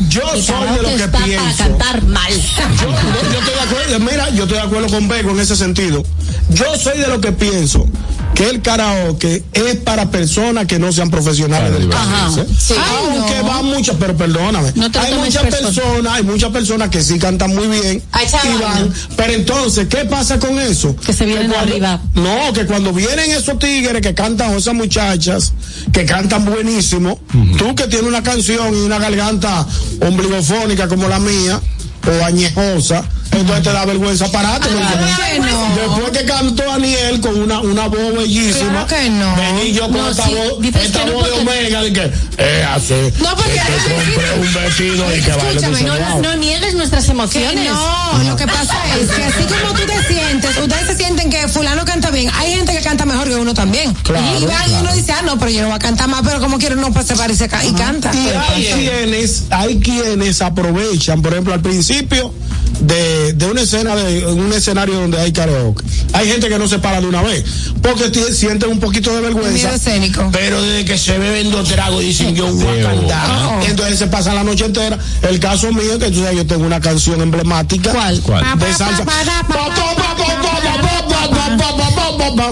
Yo 0.09 0.21
soy 0.21 0.37
de 0.37 0.45
karaoke 0.45 0.81
lo 0.83 0.87
que 0.89 0.95
está 0.95 1.11
para 1.11 1.25
pienso. 1.25 1.57
cantar 1.57 2.00
mal. 2.07 2.31
Yo, 2.33 2.87
yo- 2.87 3.31
yo 3.31 3.39
estoy 3.39 3.53
de 3.53 3.61
acuerdo, 3.61 3.99
mira, 3.99 4.29
yo 4.29 4.43
estoy 4.43 4.57
de 4.57 4.63
acuerdo 4.63 4.87
con 4.89 5.07
Bego 5.07 5.31
en 5.31 5.39
ese 5.39 5.55
sentido. 5.55 6.03
Yo 6.49 6.65
soy 6.77 6.97
de 6.99 7.07
lo 7.07 7.21
que 7.21 7.31
pienso 7.31 7.87
que 8.35 8.49
el 8.49 8.61
karaoke 8.61 9.43
es 9.53 9.75
para 9.77 10.09
personas 10.09 10.65
que 10.65 10.79
no 10.79 10.91
sean 10.93 11.11
profesionales 11.11 11.71
del 11.73 11.91
Ajá. 11.91 12.05
karaoke. 12.29 12.45
Sí. 12.57 12.73
Aunque 12.97 13.37
no. 13.41 13.43
van 13.47 13.65
muchas, 13.65 13.95
pero 13.99 14.15
perdóname. 14.15 14.71
No 14.75 14.89
te 14.89 14.99
lo 14.99 15.05
hay 15.05 15.13
muchas 15.15 15.43
personas, 15.43 16.13
hay 16.13 16.23
muchas 16.23 16.49
personas 16.51 16.89
que 16.89 17.01
sí 17.03 17.19
cantan 17.19 17.53
muy 17.53 17.67
bien 17.67 18.01
Ay, 18.11 18.25
y 18.27 18.61
van. 18.61 18.93
Pero 19.17 19.33
entonces, 19.33 19.87
¿qué 19.87 20.05
pasa 20.05 20.39
con 20.39 20.57
eso? 20.59 20.95
Que 20.95 21.13
se 21.13 21.25
vienen 21.25 21.49
cuando- 21.51 21.71
arriba. 21.71 22.01
No, 22.15 22.53
que 22.53 22.65
cuando 22.65 22.93
vienen 22.93 23.31
esos 23.31 23.59
tigres 23.59 24.01
que 24.01 24.13
cantan 24.13 24.53
o 24.53 24.57
esas 24.57 24.73
muchachas 24.73 25.53
que 25.91 26.05
cantan 26.05 26.45
buenísimo, 26.45 27.19
tú 27.57 27.75
que 27.75 27.87
tienes 27.87 28.07
una 28.07 28.23
canción 28.23 28.73
y 28.75 28.79
una 28.81 28.97
garganta 28.97 29.67
ombligofónica 30.01 30.87
como 30.87 31.07
la 31.07 31.19
mía 31.19 31.59
o 32.07 32.25
añejosa, 32.25 33.03
entonces 33.31 33.63
te 33.63 33.71
da 33.73 33.85
vergüenza 33.85 34.31
pararte. 34.31 34.67
porque 34.69 34.83
Claro 34.85 35.15
que 35.33 35.39
no. 35.39 35.75
Después 35.75 36.17
que 36.17 36.25
cantó 36.25 36.63
Daniel 36.65 37.19
con 37.21 37.41
una, 37.41 37.59
una 37.61 37.87
voz 37.87 38.13
bellísima, 38.17 38.85
Claro 38.85 38.87
que 38.87 39.09
no. 39.09 39.35
vení 39.35 39.71
yo 39.73 39.83
con 39.83 39.93
No, 39.97 40.09
esta 40.09 40.25
sí, 40.25 40.33
voz, 40.33 40.61
dices 40.61 40.83
esta 40.85 40.99
voz 41.05 41.23
de 41.25 41.31
porque- 41.31 41.39
Omega, 41.39 41.81
de 41.81 41.93
que, 41.93 42.11
eh, 42.37 42.65
así, 42.75 42.93
No, 43.21 43.35
porque- 43.35 43.51
que 43.53 43.59
te 43.59 43.93
compré 43.93 44.33
un 44.39 44.53
vestido 44.53 45.15
y 45.15 45.21
que 45.21 45.31
Escúchame, 45.31 45.81
No, 45.83 46.19
no 46.21 46.35
niegues 46.35 46.73
nuestras 46.75 47.07
emociones. 47.09 47.69
no, 47.71 48.23
lo 48.23 48.35
que 48.35 48.45
pasa 48.47 48.75
es 48.99 49.09
que 49.09 49.23
así 49.23 49.43
como 49.45 49.73
tú 49.73 49.83
te 49.85 50.13
sientes, 50.13 50.57
ustedes 50.57 50.87
se 50.87 50.95
sienten 50.97 51.29
que 51.29 51.47
fulano 51.47 51.85
canta 51.85 52.09
bien, 52.11 52.29
hay 52.37 52.53
gente 52.55 52.73
que 52.73 52.81
canta 52.81 53.05
mejor 53.05 53.27
que 53.27 53.35
uno 53.35 53.53
también. 53.53 53.93
Claro, 54.03 54.25
y 54.39 54.45
van 54.45 54.69
y 54.71 54.73
uno 54.75 54.93
dice, 54.93 55.11
ah, 55.13 55.21
no, 55.23 55.37
pero 55.39 55.51
yo 55.51 55.61
no 55.61 55.67
voy 55.67 55.75
a 55.75 55.79
cantar 55.79 56.07
más, 56.07 56.21
pero 56.23 56.39
como 56.39 56.57
quiero 56.57 56.75
no 56.75 56.91
pues 56.91 57.07
se 57.07 57.15
parece 57.15 57.47
ca- 57.47 57.63
y 57.65 57.71
canta. 57.73 58.11
Y 58.13 58.29
hay 58.29 58.65
quienes, 58.73 59.43
hay 59.49 59.79
quienes 59.79 60.41
aprovechan, 60.41 61.21
por 61.21 61.33
ejemplo, 61.33 61.53
al 61.53 61.61
principio 61.61 62.33
de, 62.79 63.20
de 63.33 63.45
una 63.45 63.61
escena 63.61 63.95
de 63.95 64.25
un 64.27 64.51
escenario 64.53 64.95
donde 64.95 65.19
hay 65.19 65.31
karaoke. 65.31 65.83
Hay 66.13 66.27
gente 66.27 66.49
que 66.49 66.57
no 66.59 66.67
se 66.67 66.79
para 66.79 66.99
de 67.01 67.07
una 67.07 67.21
vez, 67.21 67.43
porque 67.81 68.09
ti- 68.09 68.33
sienten 68.33 68.69
un 68.69 68.79
poquito 68.79 69.13
de 69.15 69.21
vergüenza. 69.21 69.73
escénico. 69.75 70.29
Pero 70.31 70.61
desde 70.61 70.85
que 70.85 70.97
se 70.97 71.17
beben 71.17 71.51
dos 71.51 71.67
tragos 71.69 72.01
dicen 72.01 72.35
yo 72.35 72.51
voy 72.53 72.79
a 72.79 72.83
cantar. 72.83 73.29
Oh. 73.31 73.61
Entonces 73.65 73.97
se 73.99 74.07
pasa 74.07 74.33
la 74.33 74.43
noche 74.43 74.65
entera. 74.65 74.97
El 75.21 75.39
caso 75.39 75.71
mío, 75.71 75.97
que 75.99 76.09
tú 76.11 76.19
sabes, 76.21 76.37
yo 76.37 76.45
tengo 76.45 76.65
una 76.65 76.79
canción 76.81 77.21
emblemática. 77.21 77.91
¿Cuál? 77.91 78.19
¿Cuál? 78.21 78.59
De 78.59 78.73
salsa. 78.73 79.05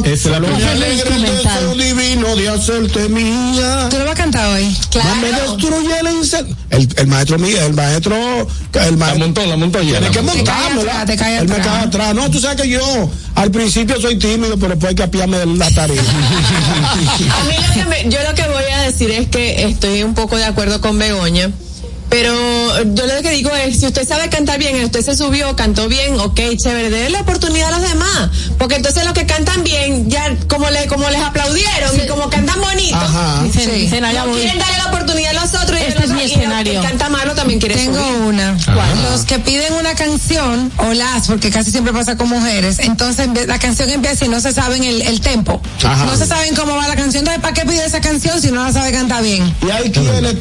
Esa 0.05 0.11
es 0.13 0.25
la 0.25 0.39
primera. 0.39 1.73
divino 1.75 2.35
de 2.35 2.49
hacerte 2.49 3.09
mía. 3.09 3.87
¿Tú 3.89 3.97
lo 3.97 4.05
vas 4.05 4.13
a 4.13 4.15
cantar 4.15 4.53
hoy? 4.53 4.75
No 4.95 5.15
me 5.15 5.31
destruye 5.31 5.99
el 5.99 6.07
incendio. 6.17 6.55
El, 6.69 6.87
el 6.97 7.07
maestro 7.07 7.37
mío, 7.39 7.57
el 7.65 7.73
maestro, 7.73 8.15
el 8.15 8.47
La 8.73 8.91
maestro. 8.97 9.19
montó, 9.19 9.45
la 9.45 9.57
montó 9.57 9.81
ya. 9.81 9.99
Tiene 9.99 10.05
la 10.07 10.11
que 10.11 10.21
montármela. 10.21 10.91
atrás, 10.91 11.05
te 11.05 11.17
cae 11.17 11.37
Él 11.39 11.47
me 11.47 11.55
atrás. 11.55 11.67
cae 11.67 11.83
atrás. 11.85 12.15
No, 12.15 12.29
tú 12.31 12.39
sabes 12.39 12.61
que 12.61 12.69
yo 12.69 13.09
al 13.35 13.51
principio 13.51 13.99
soy 13.99 14.17
tímido, 14.17 14.55
pero 14.57 14.69
después 14.69 14.89
hay 14.89 14.95
que 14.95 15.03
apiarme 15.03 15.37
de 15.37 15.45
la 15.47 15.69
tarea. 15.71 16.01
A 17.39 17.43
mí 17.43 17.53
lo 17.67 17.73
que 17.73 17.85
me- 17.85 18.09
yo 18.09 18.17
lo 18.27 18.35
que 18.35 18.43
voy 18.43 18.63
a 18.73 18.81
decir 18.83 19.11
es 19.11 19.27
que 19.27 19.63
estoy 19.67 20.03
un 20.03 20.13
poco 20.13 20.37
de 20.37 20.45
acuerdo 20.45 20.79
con 20.81 20.97
Begoña. 20.97 21.51
Pero 22.09 22.33
yo 22.85 23.05
lo 23.05 23.21
que 23.21 23.29
digo 23.31 23.51
es, 23.55 23.79
si 23.79 23.85
usted 23.85 24.07
sabe 24.07 24.29
cantar 24.29 24.57
bien, 24.57 24.83
usted 24.83 25.01
se 25.03 25.15
subió, 25.15 25.55
cantó 25.55 25.87
bien, 25.87 26.19
ok, 26.19 26.39
chévere, 26.57 26.89
déle 26.89 27.09
la 27.11 27.21
oportunidad 27.21 27.73
a 27.73 27.79
los 27.79 27.87
demás. 27.89 28.29
Porque 28.57 28.75
entonces 28.75 29.03
los 29.05 29.13
que 29.13 29.25
cantan 29.25 29.63
bien, 29.63 30.09
ya 30.09 30.35
como 30.47 30.69
le, 30.69 30.87
como 30.87 31.07
les 31.09 31.21
aplaudieron 31.21 31.99
y 32.03 32.07
como 32.07 32.29
cantan 32.29 32.59
bonito, 32.61 32.95
Ajá. 32.97 33.43
Dicen, 33.43 33.63
Sí. 33.71 33.79
dicen 33.81 34.03
allá 34.05 34.25
no 34.25 34.33
quieren 34.33 34.57
darle 34.57 34.77
la 34.77 34.85
oportunidad 34.87 35.37
a 35.37 35.41
los 35.45 35.53
otros 35.53 35.79
y, 35.79 35.83
Este 35.83 35.91
el 35.91 35.97
es 35.97 36.03
otro- 36.05 36.15
mi 36.15 36.21
y 36.23 36.25
escenario. 36.33 36.81
que 36.81 36.87
canta 36.87 37.09
malo 37.09 37.33
también 37.35 37.59
quiere 37.59 37.75
Tengo 37.75 37.99
subir. 37.99 38.21
una. 38.23 38.57
Los 39.11 39.25
que 39.25 39.39
piden 39.39 39.73
una 39.73 39.93
canción, 39.95 40.71
o 40.77 40.93
las, 40.93 41.27
porque 41.27 41.49
casi 41.51 41.69
siempre 41.71 41.93
pasa 41.93 42.17
con 42.17 42.27
mujeres, 42.29 42.79
entonces 42.79 43.27
la 43.47 43.59
canción 43.59 43.89
empieza 43.89 44.25
y 44.25 44.29
no 44.29 44.41
se 44.41 44.51
saben 44.51 44.83
el, 44.83 45.01
el 45.03 45.21
tempo. 45.21 45.61
Ajá. 45.83 46.05
No 46.05 46.17
se 46.17 46.25
saben 46.25 46.55
cómo 46.55 46.75
va 46.75 46.87
la 46.87 46.95
canción. 46.95 47.19
Entonces, 47.21 47.41
¿para 47.41 47.53
qué 47.53 47.65
pide 47.65 47.85
esa 47.85 48.01
canción 48.01 48.41
si 48.41 48.51
no 48.51 48.63
la 48.63 48.71
sabe 48.73 48.91
cantar 48.91 49.21
bien? 49.21 49.53
Y 49.65 49.69
hay 49.69 49.91
quienes 49.91 50.39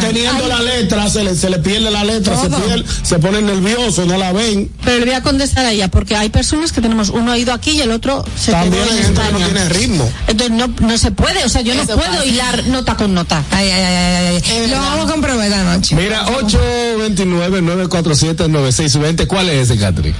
teniendo 0.00 0.46
la 0.48 0.62
letra, 0.62 0.85
se 1.10 1.24
le, 1.24 1.34
se 1.34 1.50
le 1.50 1.58
pierde 1.58 1.90
la 1.90 2.04
letra, 2.04 2.40
se, 2.40 2.48
pierde, 2.48 2.84
se 3.02 3.18
ponen 3.18 3.46
nerviosos, 3.46 4.06
no 4.06 4.16
la 4.18 4.32
ven. 4.32 4.70
Pero 4.84 4.98
le 5.00 5.06
voy 5.06 5.14
a 5.14 5.22
contestar 5.22 5.66
a 5.66 5.72
ella, 5.72 5.88
porque 5.88 6.14
hay 6.16 6.28
personas 6.28 6.70
que 6.72 6.80
tenemos 6.80 7.08
uno 7.10 7.32
oído 7.32 7.52
aquí 7.52 7.72
y 7.72 7.80
el 7.80 7.90
otro 7.90 8.24
se 8.38 8.52
También 8.52 8.84
quedó 8.84 8.92
hay 8.92 8.98
en 8.98 9.04
gente 9.04 9.20
que 9.20 9.32
no 9.32 9.38
tiene 9.38 9.68
ritmo. 9.68 10.08
Entonces 10.26 10.56
no, 10.56 10.68
no 10.80 10.98
se 10.98 11.10
puede, 11.10 11.44
o 11.44 11.48
sea, 11.48 11.62
yo 11.62 11.74
no 11.74 11.82
Eso 11.82 11.96
puedo 11.96 12.10
pasa. 12.10 12.24
hilar 12.26 12.66
nota 12.68 12.96
con 12.96 13.12
nota. 13.14 13.42
Ay, 13.50 13.68
ay, 13.70 13.82
ay, 13.82 13.94
ay, 13.94 14.42
ay. 14.50 14.68
Lo 14.70 14.76
vamos 14.76 15.08
a 15.08 15.12
comprobar 15.12 15.46
esta 15.46 15.64
noche. 15.64 15.96
Mira, 15.96 16.24
829-947-9620. 16.26 19.26
¿Cuál 19.26 19.48
es 19.50 19.70
ese, 19.70 19.78
Catherine? 19.80 20.14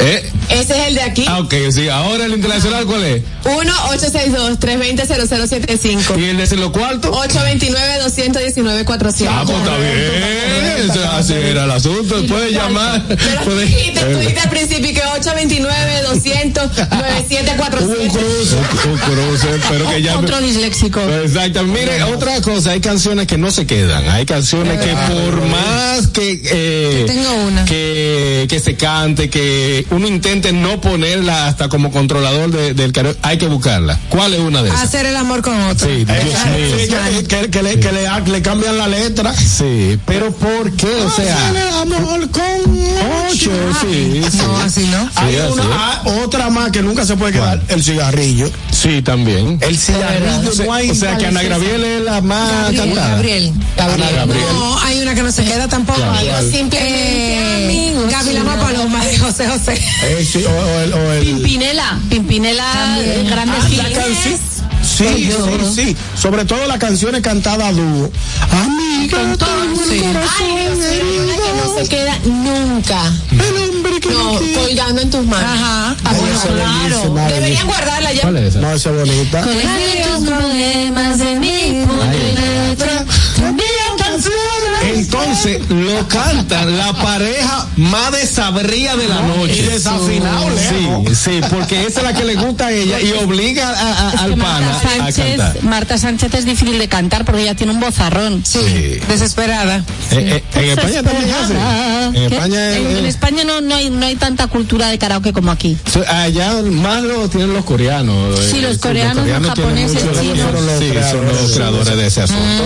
¿Eh? 0.00 0.30
Ese 0.50 0.78
es 0.80 0.88
el 0.88 0.94
de 0.94 1.02
aquí. 1.02 1.24
Ah, 1.26 1.40
ok, 1.40 1.54
sí. 1.70 1.88
Ahora 1.88 2.26
el 2.26 2.32
internacional, 2.34 2.84
¿cuál 2.86 3.04
es? 3.04 3.22
1-862-320-0075. 3.44 6.18
¿Y 6.18 6.24
el 6.24 6.36
de 6.36 6.56
los 6.56 6.70
cuartos? 6.70 7.10
829-219-400. 7.10 9.26
Ah, 9.28 9.42
pues 9.46 9.58
está 9.58 9.76
bien. 9.76 10.07
Eso, 10.08 11.10
Así 11.10 11.32
era 11.34 11.64
el 11.64 11.70
asunto. 11.70 12.24
Puede 12.26 12.52
llamar. 12.52 13.02
Pero 13.08 13.58
dijiste, 13.58 14.00
tú 14.00 14.18
dijiste 14.18 14.40
al 14.40 14.50
principio 14.50 14.92
que 14.94 15.02
829-200-9747. 15.02 17.82
Hubo 17.82 18.02
un 18.02 18.08
cruce. 18.08 18.56
Un 18.88 18.96
cruce, 18.98 19.48
pero 19.68 19.88
que 19.90 20.02
ya. 20.02 20.18
Otro 20.18 20.40
disléxico. 20.40 21.00
Exacto. 21.00 21.62
Mire, 21.64 22.02
otra 22.04 22.40
cosa, 22.40 22.70
hay 22.72 22.80
canciones 22.80 23.26
que 23.26 23.36
no 23.38 23.50
se 23.50 23.66
quedan. 23.66 24.08
Hay 24.08 24.24
canciones 24.26 24.80
que 24.80 24.92
por 24.92 25.42
más 25.46 26.06
que, 26.08 26.40
eh, 26.44 27.04
Tengo 27.06 27.32
una. 27.46 27.64
que, 27.64 28.46
que 28.48 28.60
se 28.60 28.76
cante, 28.76 29.28
que 29.30 29.86
uno 29.90 30.06
intente 30.08 30.52
no 30.52 30.80
ponerla 30.80 31.46
hasta 31.48 31.68
como 31.68 31.90
controlador 31.90 32.50
de- 32.50 32.74
del 32.74 32.92
karaoke, 32.92 33.18
hay 33.22 33.38
que 33.38 33.46
buscarla. 33.46 33.98
¿Cuál 34.08 34.34
es 34.34 34.40
una 34.40 34.62
de 34.62 34.68
esas? 34.70 34.82
Hacer 34.82 35.06
el 35.06 35.16
amor 35.16 35.42
con 35.42 35.60
otro. 35.62 35.88
Sí, 35.88 36.04
Dios 36.04 36.18
Sí, 36.42 36.48
mío. 36.88 36.98
que, 37.18 37.24
que- 37.26 37.50
que 37.50 37.62
le, 37.62 37.80
que 37.80 37.92
le, 37.92 38.08
le 38.30 38.42
cambian 38.42 38.76
la 38.78 38.88
letra. 38.88 39.34
Sí, 39.34 39.97
pero 40.06 40.32
¿por 40.32 40.72
qué? 40.72 40.86
O 41.04 41.10
sea, 41.10 41.80
amor 41.82 42.28
con 42.30 42.42
ocho, 43.30 43.50
sí, 43.80 44.22
sí. 44.30 44.38
No, 44.38 44.56
así 44.58 44.86
no. 44.86 45.10
Hay 45.16 45.34
Sí, 45.34 45.40
una, 45.52 45.62
así 45.62 45.70
ah, 45.72 46.02
otra 46.24 46.50
más 46.50 46.70
que 46.70 46.82
nunca 46.82 47.04
se 47.04 47.16
puede 47.16 47.32
quedar, 47.34 47.60
el 47.68 47.82
cigarrillo. 47.82 48.50
Sí, 48.70 49.02
también. 49.02 49.58
El 49.60 49.76
cigarrillo 49.78 50.50
O 50.50 50.54
sea, 50.54 50.66
no 50.66 50.72
hay 50.72 50.90
o 50.90 50.94
sea 50.94 51.16
que 51.16 51.26
Ana 51.26 51.42
Gabriel 51.42 51.84
es 51.84 52.02
la 52.02 52.20
más 52.20 52.50
Gabriel, 52.50 52.76
cantada. 52.86 53.08
Gabriel. 53.10 53.52
Ana 53.78 54.10
Gabriel. 54.10 54.44
No, 54.54 54.78
hay 54.80 55.00
una 55.02 55.14
que 55.14 55.22
no 55.22 55.32
se 55.32 55.44
queda 55.44 55.68
tampoco. 55.68 56.00
¿Cuál? 56.00 56.50
Simplemente 56.50 57.64
amigos. 57.64 58.10
Gavilama 58.10 58.56
Paloma 58.56 59.04
de 59.04 59.18
José 59.18 59.48
José. 59.48 59.74
Eh, 60.04 60.28
sí, 60.30 60.44
o, 60.44 60.50
o 60.50 60.80
el, 60.80 60.92
o 60.92 61.12
el- 61.12 61.24
Pimpinela, 61.24 61.98
Pimpinela, 62.08 62.98
eh, 63.00 63.26
grandes 63.28 63.64
Ah, 63.64 63.68
la 65.04 65.10
canción- 65.10 65.74
Sí, 65.74 65.74
sí, 65.74 65.84
sí. 65.86 65.96
Sobre 66.20 66.44
todo 66.44 66.66
las 66.66 66.78
canciones 66.78 67.20
cantadas 67.22 67.68
a 67.68 67.72
dúo. 67.72 68.10
Amiga, 68.50 69.18
tengo 69.36 69.82
el 69.82 69.88
Sí. 69.88 70.00
corazón 70.00 70.28
Ay, 70.40 71.36
que 71.36 71.52
no 71.56 71.78
se 71.82 71.88
queda 71.88 72.18
nunca. 72.24 73.12
El 73.30 73.70
hombre 73.70 74.00
que 74.00 74.08
No, 74.10 74.38
quiere. 74.38 74.54
colgando 74.54 75.00
en 75.02 75.10
tus 75.10 75.24
manos. 75.26 75.50
Ajá. 75.50 75.96
Ah, 76.04 76.14
claro. 76.46 77.14
Deberían 77.28 77.66
guardarla 77.66 78.12
ya. 78.12 78.22
¿Cuál 78.22 78.36
es 78.38 78.44
esa? 78.50 78.58
No, 78.60 78.72
esa 78.72 78.90
es 78.90 78.96
bonita. 78.96 79.42
Con 79.42 79.52
tus 79.54 80.28
problemas 80.28 81.18
de 81.18 81.34
mi 81.38 81.84
punto 81.86 82.04
y 82.12 82.68
letra. 82.68 83.04
También 83.36 83.68
canciones. 83.98 84.57
Entonces 84.98 85.60
lo 85.70 86.06
cantan 86.08 86.76
la 86.76 86.92
pareja 86.92 87.66
más 87.76 88.12
desabría 88.12 88.96
de 88.96 89.08
la 89.08 89.20
noche. 89.22 89.56
Y 89.58 89.62
desafinado. 89.62 90.46
Sí, 90.58 91.14
sí, 91.14 91.40
porque 91.50 91.82
esa 91.86 92.00
es 92.00 92.06
la 92.06 92.12
que 92.14 92.24
le 92.24 92.34
gusta 92.36 92.66
a 92.66 92.72
ella 92.72 93.00
y 93.00 93.12
obliga 93.24 93.68
a- 93.70 94.08
a- 94.10 94.14
Es 94.14 94.20
al 94.20 94.30
pana 94.36 94.60
Marta 94.60 94.88
a 94.88 94.96
Sánchez, 94.98 95.36
cantar. 95.36 95.62
Marta 95.64 95.98
Sánchez 95.98 96.34
es 96.34 96.44
difícil 96.44 96.78
de 96.78 96.88
cantar 96.88 97.24
porque 97.24 97.42
ella 97.42 97.54
tiene 97.54 97.72
un 97.72 97.80
vozarrón. 97.80 98.42
Sí, 98.44 98.98
desesperada. 99.08 99.84
Eh, 100.10 100.42
eh, 100.54 100.60
en 100.60 100.70
España 100.70 101.02
también 101.02 101.30
hace. 101.34 101.54
En 102.18 102.28
¿Qué? 102.28 102.34
España 102.36 102.76
En, 102.76 102.96
en 102.98 103.06
España 103.06 103.44
no, 103.44 103.60
no, 103.60 103.74
hay, 103.74 103.90
no 103.90 104.06
hay 104.06 104.16
tanta 104.16 104.46
cultura 104.48 104.88
de 104.88 104.98
karaoke 104.98 105.32
como 105.32 105.50
aquí. 105.50 105.76
allá 106.08 106.54
más 106.62 107.02
lo 107.02 107.28
tienen 107.28 107.52
los 107.52 107.64
coreanos. 107.64 108.38
Sí, 108.50 108.58
eh, 108.58 108.62
los 108.62 108.78
coreanos, 108.78 109.16
los 109.16 109.24
tienen 109.26 109.44
japoneses, 109.48 109.98
chinos. 109.98 110.18
Sí, 110.78 110.88
son 111.10 111.26
los 111.26 111.52
creadores 111.52 111.96
de 111.96 112.06
ese 112.06 112.22
asunto. 112.22 112.64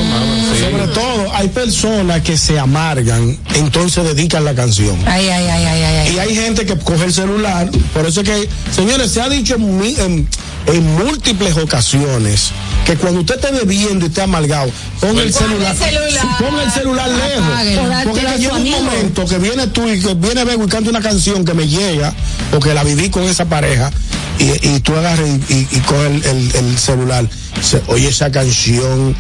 sí. 0.57 0.63
Sobre 0.63 0.87
todo, 0.89 1.35
hay 1.35 1.49
personas 1.49 2.22
que 2.23 2.37
se 2.37 2.59
amargan, 2.59 3.37
entonces 3.55 4.05
dedican 4.05 4.45
la 4.45 4.55
canción. 4.55 4.97
Ay, 5.07 5.29
ay, 5.29 5.47
ay, 5.47 5.65
ay, 5.65 5.83
ay. 5.83 5.97
ay. 6.09 6.15
Y 6.15 6.19
hay 6.19 6.35
gente 6.35 6.65
que 6.67 6.77
coge 6.79 7.05
el 7.05 7.13
celular, 7.13 7.71
por 7.93 8.07
eso 8.07 8.21
es 8.23 8.29
que, 8.29 8.49
señores, 8.75 9.11
se 9.11 9.21
ha 9.21 9.29
dicho 9.29 9.55
en, 9.57 9.81
en- 9.99 10.29
en 10.65 10.95
múltiples 10.95 11.57
ocasiones 11.57 12.51
que 12.87 12.95
cuando 12.97 13.21
usted 13.21 13.35
esté 13.35 13.51
bebiendo 13.51 14.05
y 14.07 14.09
esté 14.09 14.23
amargado, 14.23 14.71
ponga 15.01 15.23
el 15.23 15.33
celular, 15.35 15.75
celular. 15.77 16.39
ponga 16.39 16.63
el 16.63 16.71
celular 16.71 17.09
lejos. 17.09 18.05
Porque 18.05 18.21
llega 18.39 18.55
un 18.55 18.71
momento 18.71 19.27
que 19.27 19.39
viene 19.39 19.67
tú 19.67 19.89
y 19.89 20.01
que 20.01 20.15
viene 20.15 20.45
Bego 20.45 20.65
y 20.65 20.69
canta 20.69 20.91
una 20.91 21.01
canción 21.01 21.45
que 21.45 21.53
me 21.55 21.67
llega, 21.67 22.15
porque 22.53 22.75
la 22.75 22.85
viví 22.85 23.11
con 23.11 23.25
esa 23.25 23.45
pareja, 23.47 23.91
y, 24.39 24.69
y 24.69 24.81
tú 24.81 24.95
agarras 24.97 25.29
y, 25.29 25.53
y, 25.53 25.69
y 25.73 25.81
coges 25.81 26.07
el, 26.07 26.25
el- 26.27 26.55
el 26.57 26.79
celular. 26.79 27.29
Se- 27.61 27.83
Oye, 27.89 28.09
esa 28.09 28.31
canción 28.31 29.15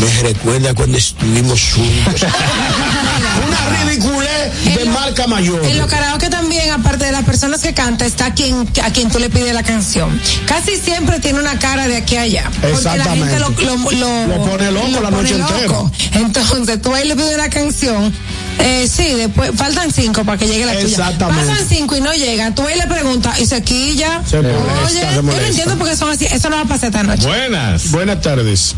me 0.00 0.22
recuerda 0.28 0.74
cuando 0.74 0.96
estuvimos 0.98 1.60
juntos. 1.74 2.30
una 3.46 3.84
ridiculez 3.84 4.76
de 4.76 4.84
marca 4.86 5.26
mayor. 5.26 5.64
En 5.64 5.78
los 5.78 5.86
karaoke 5.88 6.28
también, 6.28 6.70
aparte 6.70 7.06
de 7.06 7.12
las 7.12 7.24
personas 7.24 7.60
que 7.60 7.74
canta, 7.74 8.06
está 8.06 8.34
quien, 8.34 8.68
a 8.82 8.90
quien 8.90 9.10
tú 9.10 9.18
le 9.18 9.30
pides 9.30 9.54
la 9.54 9.62
canción. 9.62 10.20
Casi 10.46 10.76
siempre 10.76 11.20
tiene 11.20 11.38
una 11.40 11.58
cara 11.58 11.88
de 11.88 11.96
aquí 11.96 12.16
a 12.16 12.22
allá. 12.22 12.50
Porque 12.60 12.82
la 12.84 13.04
gente 13.04 13.38
lo, 13.38 13.48
Exactamente. 13.50 13.98
lo, 13.98 14.26
lo, 14.26 14.36
Lo 14.36 14.44
pone 14.44 14.70
loco 14.72 15.00
la 15.00 15.10
noche 15.10 15.38
loco. 15.38 15.90
Entonces 16.12 16.80
tú 16.80 16.94
ahí 16.94 17.06
le 17.06 17.16
pides 17.16 17.34
una 17.34 17.50
canción. 17.50 18.12
Eh, 18.58 18.88
sí, 18.88 19.08
después 19.14 19.50
faltan 19.56 19.92
cinco 19.92 20.24
para 20.24 20.38
que 20.38 20.46
llegue 20.46 20.64
la 20.64 20.74
tuya. 20.74 20.86
Exactamente. 20.86 21.50
Pasan 21.50 21.68
cinco 21.68 21.96
y 21.96 22.00
no 22.00 22.12
llegan. 22.12 22.54
Tú 22.54 22.66
ahí 22.66 22.78
le 22.78 22.86
preguntas 22.86 23.38
y 23.40 23.46
se 23.46 23.62
quilla. 23.62 24.22
Se 24.24 24.40
molesta, 24.40 24.86
Oye, 24.86 25.00
se 25.00 25.14
yo 25.14 25.22
no 25.22 25.32
entiendo 25.32 25.76
por 25.76 25.88
qué 25.88 25.96
son 25.96 26.10
así. 26.10 26.26
Eso 26.26 26.50
no 26.50 26.56
va 26.56 26.62
a 26.62 26.66
pasar 26.66 26.90
esta 26.90 27.02
noche. 27.02 27.26
Buenas. 27.26 27.90
Buenas 27.90 28.20
tardes. 28.20 28.76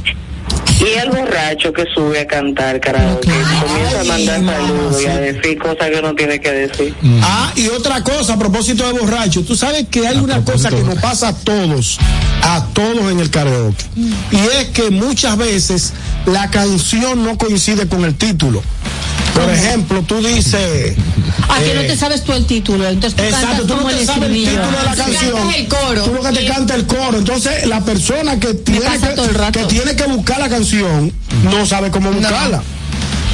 Y 0.78 0.99
el 0.99 1.09
borracho 1.11 1.72
que 1.72 1.84
sube 1.94 2.20
a 2.20 2.26
cantar 2.26 2.78
karaoke 2.80 3.30
comienza 3.61 4.01
a 4.01 4.05
mandar 4.05 4.44
saludos 4.44 5.03
y 5.03 5.07
a 5.07 5.16
decir 5.16 5.59
cosas 5.59 5.90
que 5.90 6.03
no 6.03 6.14
tiene 6.14 6.38
que 6.38 6.51
decir. 6.53 6.94
Ah, 7.22 7.51
y 7.57 7.68
otra 7.68 8.05
cosa 8.05 8.34
a 8.34 8.38
propósito 8.38 8.86
de 8.86 8.99
borracho, 8.99 9.42
tú 9.42 9.57
sabes 9.57 9.86
que 9.88 10.07
hay 10.07 10.18
una 10.18 10.44
cosa 10.44 10.68
que 10.68 10.82
nos 10.82 10.97
pasa 10.97 11.28
a 11.28 11.34
todos, 11.34 11.99
a 12.42 12.66
todos 12.74 13.11
en 13.11 13.20
el 13.20 13.30
karaoke, 13.30 13.84
y 13.97 14.36
es 14.61 14.68
que 14.68 14.90
muchas 14.90 15.36
veces 15.38 15.94
la 16.26 16.51
canción 16.51 17.24
no 17.24 17.38
coincide 17.38 17.88
con 17.88 18.05
el 18.05 18.14
título. 18.14 18.62
Por 19.36 19.51
ejemplo, 19.51 20.03
tú 20.03 20.22
dices... 20.22 20.97
¿A 21.49 21.59
que 21.62 21.74
no 21.74 21.82
eh, 21.82 21.86
te 21.88 21.97
sabes 21.97 22.24
tú 22.24 22.32
el 22.32 22.47
título? 22.47 22.88
Entonces 22.88 23.16
tú 23.16 23.22
Exacto, 23.22 23.47
cantas 23.47 23.66
tú 23.66 23.74
no 23.74 23.82
como 23.82 23.90
te 23.90 24.01
el 24.01 24.07
sabes 24.07 24.28
el 24.30 24.34
título 24.34 24.66
de 24.66 24.84
la 24.84 24.94
canción. 24.94 25.55
el 25.55 25.68
coro. 25.68 26.03
Tú 26.05 26.14
lo 26.14 26.22
que 26.22 26.32
te 26.32 26.47
canta 26.47 26.74
el 26.74 26.86
coro. 26.86 27.18
Entonces, 27.18 27.66
la 27.66 27.84
persona 27.84 28.40
que 28.40 28.55
tiene 28.55 28.86
que 29.53 29.64
tiene 29.64 29.94
que 29.97 30.05
buscar 30.05 30.36
la 30.39 30.49
canción 30.49 31.12
no 31.45 31.66
sabe 31.66 31.91
cómo 31.91 32.11
buscarla. 32.12 32.62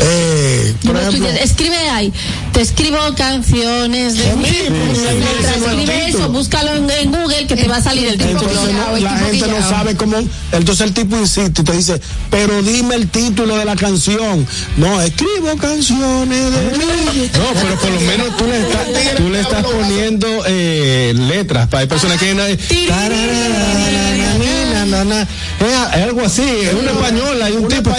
Eh, 0.05 0.75
por 0.85 0.95
No, 0.95 1.01
tú 1.01 1.07
ejemplo, 1.09 1.31
dices, 1.33 1.51
escribe 1.51 1.77
ahí, 1.91 2.13
te 2.53 2.61
escribo 2.61 2.99
canciones 3.17 4.15
de 4.19 4.35
mí. 4.37 4.45
Título. 4.47 5.93
eso, 6.09 6.29
búscalo 6.31 6.75
en, 6.75 6.91
en 6.91 7.11
Google 7.13 7.47
que 7.47 7.55
te 7.57 7.69
va 7.69 7.77
a 7.77 7.83
salir 7.83 8.09
el 8.09 8.19
título. 8.19 8.41
Entonces 8.51 8.75
no- 8.75 8.99
la 8.99 9.19
gente 9.19 9.47
no 9.47 9.61
sabe 9.69 9.97
cómo. 9.97 10.17
Entonces 10.53 10.87
el 10.87 10.93
tipo 10.95 11.17
insiste 11.17 11.61
y 11.63 11.65
te 11.65 11.73
dice, 11.73 12.01
pero 12.31 12.63
dime 12.63 12.97
el 12.97 13.09
título 13.09 13.57
de 13.57 13.65
la 13.65 13.77
canción. 13.77 14.47
No, 14.77 15.01
escribo 15.01 15.57
canciones 15.57 16.51
de 16.53 16.79
mí. 16.79 17.31
No, 17.35 17.61
pero 17.61 17.77
por 17.81 17.91
lo 17.91 18.01
menos 18.01 18.37
tú 18.37 18.47
le 18.47 18.61
estás, 18.61 19.17
tú 19.17 19.29
le 19.29 19.41
estás 19.41 19.65
poniendo 19.65 20.27
eh, 20.47 21.13
letras. 21.17 21.69
Hay 21.75 21.87
personas 21.87 22.19
que 22.19 22.35
no 22.35 22.45
es 22.45 22.59
algo 26.03 26.23
así, 26.25 26.43
es 26.43 26.75
un 26.75 26.89
español, 26.89 27.41
hay 27.43 27.53
un 27.53 27.69
tipo 27.69 27.91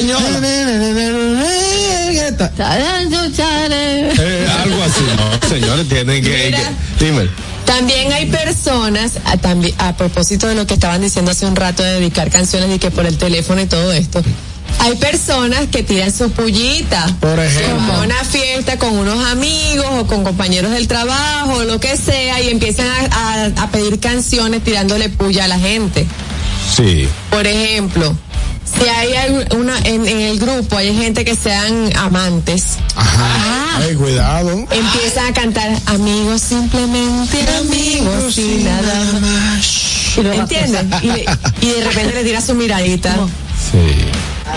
Eh, 4.19 4.47
algo 4.63 4.83
así, 4.83 5.01
no, 5.17 5.49
señores, 5.49 5.87
tienen 5.89 6.23
que, 6.23 6.45
Mira. 6.45 6.57
que- 6.99 7.05
dime. 7.05 7.29
También 7.65 8.11
hay 8.11 8.25
personas, 8.25 9.13
a, 9.25 9.37
tambi- 9.37 9.73
a 9.77 9.95
propósito 9.95 10.47
de 10.47 10.55
lo 10.55 10.67
que 10.67 10.73
estaban 10.73 11.01
diciendo 11.01 11.31
hace 11.31 11.45
un 11.45 11.55
rato 11.55 11.81
de 11.81 11.93
dedicar 11.93 12.29
canciones 12.29 12.75
y 12.75 12.79
que 12.79 12.91
por 12.91 13.05
el 13.05 13.17
teléfono 13.17 13.61
y 13.61 13.65
todo 13.67 13.91
esto. 13.93 14.21
Hay 14.79 14.95
personas 14.97 15.67
que 15.71 15.81
tiran 15.83 16.11
su 16.11 16.29
pullita. 16.31 17.05
Por 17.21 17.39
ejemplo. 17.39 17.75
Como 17.87 18.01
una 18.01 18.21
fiesta 18.25 18.77
con 18.77 18.97
unos 18.97 19.25
amigos 19.31 19.85
o 19.91 20.07
con 20.07 20.23
compañeros 20.25 20.71
del 20.71 20.87
trabajo 20.89 21.53
o 21.59 21.63
lo 21.63 21.79
que 21.79 21.95
sea 21.95 22.41
y 22.41 22.49
empiezan 22.49 22.87
a, 23.11 23.45
a- 23.45 23.63
a 23.63 23.69
pedir 23.71 23.99
canciones 24.01 24.61
tirándole 24.63 25.07
puya 25.09 25.45
a 25.45 25.47
la 25.47 25.59
gente. 25.59 26.05
Sí. 26.75 27.07
Por 27.29 27.47
ejemplo, 27.47 28.13
si 28.79 28.87
hay 28.89 29.45
una, 29.55 29.77
en, 29.79 30.05
en 30.07 30.19
el 30.19 30.39
grupo 30.39 30.77
hay 30.77 30.95
gente 30.95 31.23
que 31.25 31.35
sean 31.35 31.89
amantes, 31.97 32.77
Ay, 32.95 33.95
cuidado. 33.95 34.51
empiezan 34.71 35.27
a 35.27 35.33
cantar 35.33 35.69
amigos, 35.87 36.41
simplemente 36.41 37.39
amigos 37.59 38.37
y 38.37 38.63
nada 38.63 39.19
más. 39.21 40.17
¿Entiendes? 40.17 40.85
Y, 41.01 41.07
de- 41.07 41.25
y 41.61 41.67
de 41.71 41.83
repente 41.83 42.13
le 42.15 42.23
tira 42.23 42.41
su 42.41 42.53
miradita. 42.53 43.15
Sí. 43.71 43.79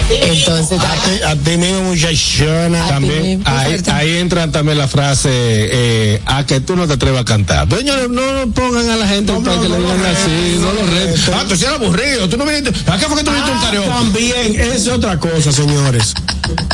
Entonces, 0.09 0.79
A 0.81 1.31
a 1.31 1.37
ti 1.37 1.57
mismo, 1.57 1.83
muchachona. 1.83 2.87
También 2.89 3.43
ahí, 3.45 3.83
ahí 3.93 4.17
entran 4.19 4.53
también 4.53 4.79
la 4.79 4.89
frase 4.89 5.29
eh, 5.33 6.23
a 6.27 6.45
que 6.47 6.61
tú 6.61 6.77
no 6.77 6.87
te 6.87 6.95
atrevas 6.95 7.23
a 7.23 7.25
cantar. 7.25 7.69
Señores, 7.69 8.09
no 8.09 8.23
pongan 8.53 8.89
a 8.89 8.97
la 8.97 9.07
gente 9.07 9.33
para 9.33 9.61
que 9.61 9.69
le 9.69 9.77
digan 9.77 10.07
así, 10.07 10.59
no 10.61 10.73
lo 10.73 10.87
retes. 10.87 11.29
Ah, 11.29 11.45
tú 11.49 11.57
sí 11.57 11.65
eres 11.65 11.77
aburrido, 11.77 12.29
tú 12.29 12.37
no 12.37 12.45
viniste. 12.45 12.71
¿A 12.91 12.99
qué 12.99 13.07
fue 13.07 13.17
que 13.17 13.25
tú 13.25 13.31
viniste 13.31 13.51
un 13.51 13.61
karaoke? 13.61 13.89
También, 13.89 14.61
es 14.61 14.89
otra 14.89 15.19
cosa, 15.19 15.53
señores. 15.53 16.15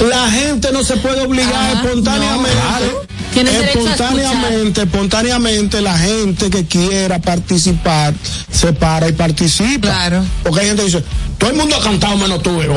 La 0.09 0.31
gente 0.31 0.71
no 0.73 0.85
se 0.85 0.97
puede 0.97 1.23
obligar 1.23 1.77
espontáneamente. 1.77 2.59
Tienes 2.61 2.83
derecho 2.83 3.02
a 3.02 3.02
espontáneamente, 3.41 4.83
espontáneamente, 4.83 5.81
la 5.81 5.97
gente 5.99 6.51
que 6.51 6.65
quiera 6.67 7.19
participar 7.21 8.15
se 8.51 8.73
para 8.73 9.09
y 9.09 9.13
participa. 9.13 9.89
Claro. 9.89 10.25
Porque 10.43 10.61
hay 10.61 10.67
gente 10.67 10.83
que 10.83 10.87
dice, 10.87 11.05
todo 11.39 11.51
el 11.51 11.57
mundo 11.57 11.77
ha 11.77 11.83
cantado 11.83 12.17
menos 12.17 12.43
tú. 12.43 12.61
Sí, 12.63 12.69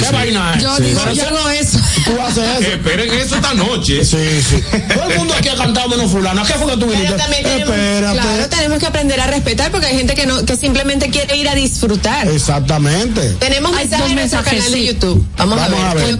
¿Qué 0.00 0.04
sí. 0.06 0.12
vaina 0.12 0.54
es? 0.54 0.62
Yo 0.62 0.76
Sí. 0.76 0.82
digo, 0.82 1.00
yo 1.06 1.12
eso- 1.12 1.26
hago 1.26 1.48
eso. 1.50 1.78
Tú 2.04 2.20
haces 2.20 2.44
eso. 2.60 2.72
Esperen 2.72 3.12
eso 3.14 3.36
esta 3.36 3.54
noche. 3.54 4.04
Sí, 4.04 4.16
sí. 4.48 4.62
Todo 4.94 5.10
el 5.10 5.18
mundo 5.18 5.34
aquí 5.34 5.48
ha 5.48 5.54
cantado 5.56 5.88
menos 5.88 6.10
fulano. 6.10 6.42
¿A 6.42 6.46
qué 6.46 6.54
fue 6.54 6.72
que 6.72 6.76
tú 6.78 6.86
viniste? 6.86 7.14
Espérate. 7.14 8.18
claro, 8.18 8.48
tenemos 8.48 8.78
que 8.78 8.86
aprender 8.86 9.20
a 9.20 9.26
respetar 9.28 9.70
porque 9.70 9.86
hay 9.86 9.96
gente 9.96 10.14
que 10.14 10.26
no 10.26 10.44
que 10.44 10.56
simplemente 10.56 11.08
quiere 11.10 11.36
ir 11.36 11.48
a 11.48 11.54
disfrutar. 11.54 12.28
Exactamente. 12.28 13.30
Tenemos 13.38 13.72
mensajes 13.72 14.10
en 14.10 14.14
nuestro 14.16 14.42
canal 14.42 14.72
de. 14.72 14.86
YouTube. 14.86 15.24
Vamos, 15.38 15.58
Vamos 15.58 15.80
a 15.80 15.90
a 15.90 15.94
ver, 15.94 16.18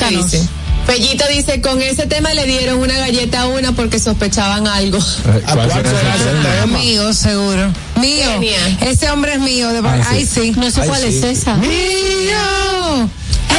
ver. 0.86 0.96
¿qué 0.96 1.06
Cuéntanos. 1.06 1.28
dice? 1.28 1.28
Fellito 1.28 1.28
dice, 1.28 1.60
con 1.60 1.82
ese 1.82 2.06
tema 2.06 2.32
le 2.34 2.44
dieron 2.46 2.78
una 2.78 2.96
galleta 2.98 3.42
a 3.42 3.46
una 3.48 3.72
porque 3.72 3.98
sospechaban 3.98 4.66
algo. 4.66 4.98
¿A 4.98 5.54
cuál 5.54 5.70
será 5.70 6.14
ese 6.16 6.24
tema? 6.60 6.78
Mío, 6.78 7.12
seguro. 7.12 7.72
Mío. 8.00 8.24
Genial. 8.34 8.78
Ese 8.82 9.10
hombre 9.10 9.34
es 9.34 9.40
mío. 9.40 9.68
De 9.70 9.78
Ah, 9.78 10.06
Ay, 10.10 10.26
sí. 10.26 10.52
No 10.56 10.70
sé 10.70 10.80
Ay, 10.82 10.88
cuál 10.88 11.02
sí. 11.02 11.08
es 11.08 11.24
esa. 11.24 11.54
Mío. 11.56 13.08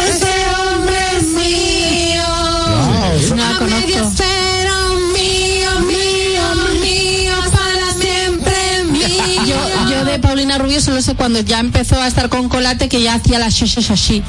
Ese 0.07 0.34
hombre 0.57 0.97
es 1.17 1.24
mío. 1.28 2.24
No 3.36 3.36
la 3.36 3.49
A 3.49 3.57
Paulina 10.53 10.57
Rubio 10.57 10.81
solo 10.81 11.01
sé 11.01 11.15
cuando 11.15 11.39
ya 11.39 11.59
empezó 11.59 11.99
a 11.99 12.07
estar 12.07 12.29
con 12.29 12.47
Colate 12.47 12.87
que 12.87 13.01
ya 13.01 13.15
hacía 13.15 13.39
las 13.39 13.55
shoshes 13.55 13.89
así. 13.89 14.21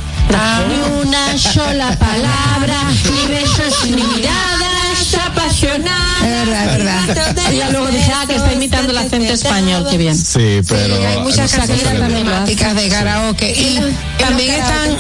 Ni 0.68 1.06
una 1.06 1.36
sola 1.38 1.98
palabra, 1.98 2.76
ni 3.04 3.28
besos, 3.28 3.84
ni 3.84 4.02
miradas 4.02 5.14
apasionadas. 5.26 6.22
Es 6.22 6.46
verdad, 6.46 6.80
es 6.80 6.84
verdad. 6.84 7.52
Y 7.52 7.56
ya 7.56 7.70
luego 7.70 7.88
dije, 7.88 8.12
ah, 8.14 8.24
que 8.26 8.36
está 8.36 8.52
imitando 8.52 8.92
el 8.92 8.98
acento 8.98 9.32
español, 9.32 9.86
qué 9.90 9.98
bien. 9.98 10.16
Sí, 10.16 10.60
pero. 10.66 11.06
hay 11.06 11.18
muchas 11.18 11.52
canciones 11.52 12.74
de 12.76 12.88
karaoke. 12.88 13.50
Y 13.50 13.80
también 14.18 14.54
están. 14.54 14.96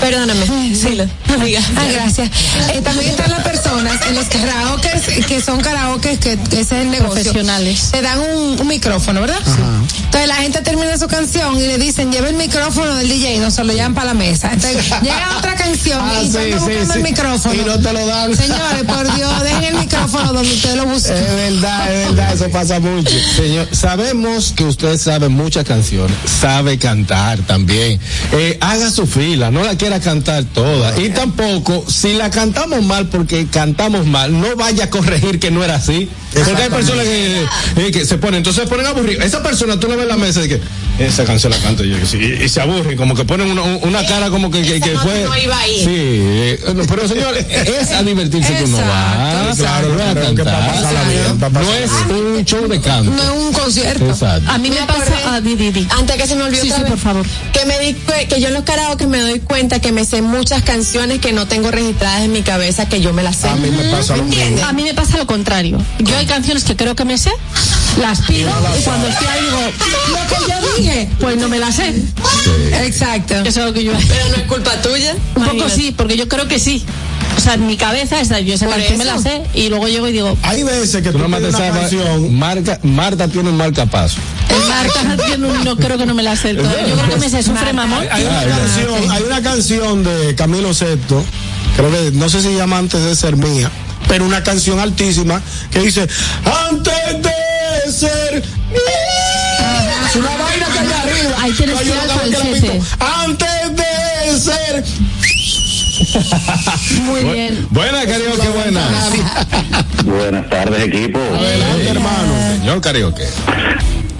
Perdóname. 0.00 0.46
Dilo. 0.70 1.04
Diga. 1.44 1.60
Ah, 1.76 1.86
gracias. 1.92 2.30
Eh, 2.74 2.80
también 2.82 3.10
están 3.10 3.30
las 3.30 3.42
personas 3.42 3.94
en 4.08 4.14
los 4.14 4.26
karaoke 4.26 4.88
que 5.26 5.40
son 5.40 5.60
karaoke 5.60 6.16
que, 6.18 6.36
que 6.38 6.60
ese 6.60 6.76
es 6.76 6.82
el 6.82 6.90
negocio. 6.90 7.14
Profesionales. 7.22 7.88
Te 7.92 8.02
dan 8.02 8.18
un, 8.20 8.60
un 8.60 8.66
micrófono, 8.66 9.20
¿verdad? 9.20 9.38
Entonces 9.46 10.28
la 10.28 10.36
gente 10.36 10.60
termina 10.62 10.96
su 10.98 11.06
canción 11.08 11.56
y 11.56 11.66
le 11.66 11.78
dicen, 11.78 12.10
lleva 12.12 12.28
el 12.28 12.36
micrófono 12.36 12.94
del 12.94 13.08
DJ 13.08 13.36
y 13.36 13.38
no 13.38 13.50
se 13.50 13.62
lo 13.64 13.72
llevan 13.72 13.94
para 13.94 14.06
la 14.08 14.14
mesa. 14.14 14.50
Entonces, 14.52 14.84
llega 15.02 15.36
otra 15.36 15.54
canción 15.54 16.00
Ah, 16.02 16.20
y 16.22 16.26
sí, 16.26 16.38
yo 16.50 16.58
sí, 16.60 16.72
sí. 16.84 16.92
el 16.94 17.02
micrófono. 17.02 17.54
Y 17.54 17.58
no 17.58 17.78
te 17.78 17.92
lo 17.92 18.06
dan. 18.06 18.34
Señores, 18.36 18.84
por 18.86 19.14
Dios, 19.14 19.42
dejen 19.42 19.64
el 19.64 19.74
micrófono 19.74 20.32
donde 20.32 20.52
usted 20.52 20.74
lo 20.76 20.86
busque. 20.86 21.12
Es 21.12 21.36
verdad, 21.52 21.92
es 21.92 22.08
verdad, 22.08 22.32
eso 22.34 22.48
pasa 22.50 22.80
mucho. 22.80 23.14
Señor, 23.36 23.68
sabemos 23.72 24.52
que 24.56 24.64
usted 24.64 24.96
sabe 24.98 25.28
muchas 25.28 25.64
canciones, 25.64 26.16
sabe 26.40 26.78
cantar 26.78 27.38
también. 27.40 28.00
Eh, 28.32 28.56
haga 28.60 28.90
su 28.90 29.06
fila, 29.06 29.50
no 29.50 29.62
la 29.62 29.76
quiera 29.76 29.87
cantar 30.00 30.44
toda. 30.44 30.98
Y 31.00 31.08
tampoco, 31.10 31.84
si 31.88 32.12
la 32.14 32.30
cantamos 32.30 32.82
mal 32.84 33.08
porque 33.08 33.46
cantamos 33.46 34.06
mal, 34.06 34.38
no 34.38 34.54
vaya 34.56 34.84
a 34.84 34.90
corregir 34.90 35.38
que 35.40 35.50
no 35.50 35.64
era 35.64 35.76
así. 35.76 36.08
Porque 36.34 36.62
hay 36.62 36.68
personas 36.68 37.04
que, 37.06 37.42
eh, 37.76 37.90
que 37.90 38.04
se 38.04 38.18
ponen, 38.18 38.36
entonces 38.38 38.64
se 38.64 38.68
ponen 38.68 38.86
aburridos. 38.86 39.24
Esa 39.24 39.42
persona 39.42 39.80
tú 39.80 39.88
la 39.88 39.94
ves 39.96 40.02
en 40.04 40.08
la 40.08 40.16
mesa 40.16 40.44
y 40.44 40.48
que 40.48 40.60
esa 40.98 41.24
canción 41.24 41.50
la 41.52 41.58
canto 41.58 41.84
yo, 41.84 41.96
y, 41.96 42.16
y- 42.16 42.44
y 42.44 42.48
se 42.48 42.60
aburren, 42.60 42.96
como 42.98 43.14
que 43.14 43.24
ponen 43.24 43.50
una, 43.50 43.62
una 43.62 44.04
cara 44.06 44.28
como 44.28 44.50
que, 44.50 44.60
que, 44.62 44.80
fue. 44.98 45.24
no 45.24 45.36
iba. 45.38 45.56
Sí, 45.64 45.84
eh, 45.88 46.58
pero 46.88 47.08
señor, 47.08 47.34
es 47.48 47.90
a 47.92 48.02
divertirse 48.02 48.54
que 48.54 48.64
uno 48.64 48.76
va. 48.78 49.48
Exacto, 49.50 49.88
Claro, 49.88 49.94
no 49.94 50.02
a 50.02 51.04
bien, 51.04 51.38
para 51.38 51.60
No 51.60 51.74
es 51.74 51.90
un 52.10 52.44
show 52.44 52.68
de 52.68 52.80
canto. 52.80 53.10
No 53.10 53.22
es 53.22 53.28
un 53.30 53.52
concierto. 53.52 54.08
Exacto. 54.08 54.50
A 54.50 54.58
mí 54.58 54.70
me 54.70 54.76
pasa. 54.86 55.12
Ah, 55.26 55.40
di, 55.40 55.54
di, 55.54 55.70
di. 55.70 55.86
Antes 55.98 56.16
que 56.16 56.26
se 56.26 56.34
me 56.36 56.42
olvide 56.42 56.60
Sí, 56.62 56.70
sí, 56.74 56.82
por 56.86 56.98
favor. 56.98 57.26
Que 57.52 57.64
me 57.64 57.78
di 57.78 57.94
que 58.28 58.40
yo 58.40 58.48
en 58.48 58.54
los 58.54 58.64
karaoke 58.64 59.06
me 59.06 59.20
doy 59.20 59.40
cuenta 59.40 59.67
que 59.68 59.92
me 59.92 60.04
sé 60.04 60.22
muchas 60.22 60.62
canciones 60.62 61.20
que 61.20 61.32
no 61.32 61.46
tengo 61.46 61.70
registradas 61.70 62.22
en 62.22 62.32
mi 62.32 62.42
cabeza 62.42 62.88
que 62.88 63.00
yo 63.00 63.12
me 63.12 63.22
las 63.22 63.36
sé. 63.36 63.48
A 63.48 63.56
mí 63.56 63.70
me 63.70 63.84
pasa 63.90 64.16
lo 64.16 64.24
mismo. 64.24 64.64
A 64.64 64.72
mí 64.72 64.82
me 64.82 64.94
pasa 64.94 65.18
lo 65.18 65.26
contrario. 65.26 65.78
Yo 65.98 66.16
hay 66.16 66.26
canciones 66.26 66.64
que 66.64 66.74
creo 66.76 66.96
que 66.96 67.04
me 67.04 67.18
sé, 67.18 67.30
las 68.00 68.20
pido 68.22 68.50
y 68.78 68.82
cuando 68.82 69.08
estoy 69.08 69.26
ahí 69.26 69.40
digo, 69.44 69.60
lo 70.08 70.28
que 70.28 70.50
yo 70.50 70.76
dije, 70.76 71.08
pues 71.20 71.36
no 71.36 71.48
me 71.48 71.58
las 71.58 71.76
sé. 71.76 71.94
Exacto. 72.84 73.34
Eso 73.34 73.60
es 73.60 73.66
lo 73.66 73.72
que 73.72 73.84
yo 73.84 73.92
Pero 74.08 74.28
no 74.28 74.36
es 74.36 74.42
culpa 74.42 74.72
tuya. 74.82 75.16
Un 75.34 75.44
poco 75.44 75.68
sí, 75.68 75.92
porque 75.96 76.16
yo 76.16 76.28
creo 76.28 76.48
que 76.48 76.58
sí. 76.58 76.84
O 77.36 77.40
sea, 77.40 77.54
en 77.54 77.66
mi 77.66 77.76
cabeza 77.76 78.20
esa, 78.20 78.40
yo 78.40 78.54
esa 78.54 78.66
canción 78.68 78.98
me 78.98 79.04
la 79.04 79.18
sé 79.18 79.42
y 79.54 79.68
luego 79.68 79.86
llego 79.86 80.08
y 80.08 80.12
digo, 80.12 80.36
Hay 80.42 80.64
veces 80.64 81.02
que 81.02 81.10
Tú 81.12 81.18
pides 81.18 81.38
una 81.38 81.50
sabes, 81.52 81.72
canción 81.72 82.34
marca, 82.36 82.80
Marta 82.82 83.28
tiene 83.28 83.50
un 83.50 83.56
marcapaso. 83.56 84.16
el 84.48 84.68
marca 84.68 85.26
yo 85.28 85.38
no, 85.38 85.64
no 85.64 85.76
creo 85.76 85.98
que 85.98 86.06
no 86.06 86.14
me 86.14 86.22
la 86.24 86.34
sé 86.36 86.54
todo. 86.54 86.64
Yo 86.86 86.96
creo 86.96 87.10
que 87.10 87.16
me 87.16 87.28
sé 87.30 87.42
sufre 87.42 87.72
mamón. 87.72 88.04
Hay 88.10 88.24
una 88.24 88.44
canción, 88.44 89.10
hay 89.10 89.22
una 89.22 89.42
canción 89.42 90.02
de 90.04 90.34
Camilo 90.34 90.74
Sesto, 90.74 91.24
creo 91.76 91.90
que 91.92 92.10
no 92.12 92.28
sé 92.28 92.42
si 92.42 92.54
llama 92.54 92.78
antes 92.78 93.04
de 93.04 93.14
ser 93.14 93.36
mía, 93.36 93.70
pero 94.08 94.24
una 94.24 94.42
canción 94.42 94.80
altísima 94.80 95.40
que 95.70 95.80
dice 95.80 96.08
antes 96.70 97.22
de 97.22 97.47
ser 97.92 98.42
mía. 98.70 100.08
Es 100.08 100.16
una 100.16 100.36
vaina 100.36 100.66
que 100.66 100.78
hay 100.78 100.92
arriba. 100.92 101.36
Ahí 101.40 101.52
tienes 101.52 101.80
que 101.80 101.92
al. 101.92 102.82
Antes 103.24 103.76
de 103.76 104.40
ser 104.40 104.84
Muy 107.02 107.24
bien. 107.24 107.66
Buena, 107.70 108.06
karaoke, 108.06 108.48
buena. 108.48 108.88
Buenas 110.04 110.48
tardes, 110.48 110.86
equipo. 110.86 111.18
Adelante, 111.18 111.88
hermano. 111.88 112.34
Señor 112.58 112.80
karaoke. 112.80 113.26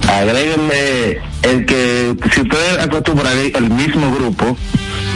Agréguenle 0.08 1.20
el 1.42 1.64
que, 1.66 2.14
si 2.34 2.40
ustedes 2.40 2.78
acostumbran 2.80 3.32
el 3.54 3.70
mismo 3.70 4.12
grupo 4.14 4.56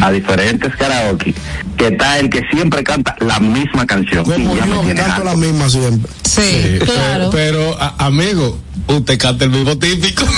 a 0.01 0.11
diferentes 0.11 0.75
karaoke, 0.77 1.35
que 1.77 1.89
está 1.89 2.19
el 2.19 2.31
que 2.31 2.43
siempre 2.53 2.83
canta 2.85 3.15
la 3.21 3.39
misma 3.41 3.87
canción. 3.87 4.25
Como 4.25 4.55
y 4.55 4.59
ya 4.59 4.67
me 4.67 4.89
yo, 4.89 4.95
canto 4.95 5.25
la 5.25 5.35
misma 5.37 5.69
siempre. 5.69 6.11
Sí. 6.25 6.41
Sí, 6.43 6.79
Claro. 6.85 7.31
Pero, 7.31 7.77
a- 7.81 7.95
amigo, 8.07 8.59
usted 8.87 9.19
canta 9.19 9.45
el 9.45 9.51
mismo 9.51 9.77
típico. 9.79 10.25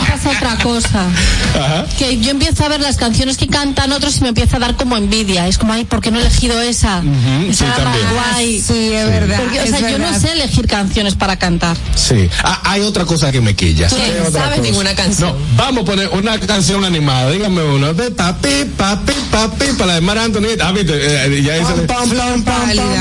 Me 0.00 0.10
pasa 0.10 0.30
otra 0.30 0.56
cosa. 0.62 1.06
Ajá. 1.54 1.86
Que 1.98 2.18
yo 2.18 2.30
empiezo 2.30 2.64
a 2.64 2.68
ver 2.68 2.80
las 2.80 2.96
canciones 2.96 3.36
que 3.36 3.46
cantan 3.48 3.92
otros 3.92 4.16
y 4.18 4.20
me 4.22 4.28
empieza 4.28 4.56
a 4.56 4.60
dar 4.60 4.76
como 4.76 4.96
envidia. 4.96 5.46
Es 5.48 5.58
como, 5.58 5.72
ay, 5.72 5.84
¿por 5.84 6.00
qué 6.00 6.10
no 6.10 6.18
he 6.18 6.22
elegido 6.22 6.60
esa? 6.60 6.98
Ujú, 6.98 7.50
esa 7.50 7.64
sí, 7.66 7.72
también. 7.82 8.06
guay. 8.12 8.60
Sí, 8.60 8.92
es 8.92 9.06
verdad. 9.06 9.40
Porque, 9.40 9.60
o 9.60 9.62
es 9.62 9.70
sea, 9.70 9.90
yo 9.90 9.98
no 9.98 10.04
verdad. 10.06 10.20
sé 10.20 10.32
elegir 10.32 10.66
canciones 10.66 11.14
para 11.14 11.36
cantar. 11.36 11.76
Sí. 11.94 12.28
Ah, 12.44 12.60
hay 12.64 12.82
otra 12.82 13.04
cosa 13.04 13.32
que 13.32 13.40
me 13.40 13.54
quilla. 13.54 13.88
Tú 13.88 13.96
no 14.24 14.30
sabes 14.30 14.60
ninguna 14.60 14.90
No, 14.90 14.96
canción. 14.96 15.34
vamos 15.56 15.82
a 15.82 15.86
poner 15.86 16.08
una 16.10 16.38
canción 16.40 16.84
animada. 16.84 17.30
Dígame 17.30 17.62
uno. 17.62 17.94
De 17.94 18.10
papi, 18.10 18.64
papi, 18.76 19.12
papi, 19.30 19.66
para 19.78 19.86
la 19.86 19.94
de 19.94 20.00
Mar 20.02 20.18
Anthony. 20.18 20.48
Ah, 20.62 20.72
viste, 20.72 20.92
eh, 20.94 21.42
ya 21.42 21.54
dice. 21.54 21.72
Pam, 21.86 22.08
pam, 22.10 22.42
pam, 22.44 22.44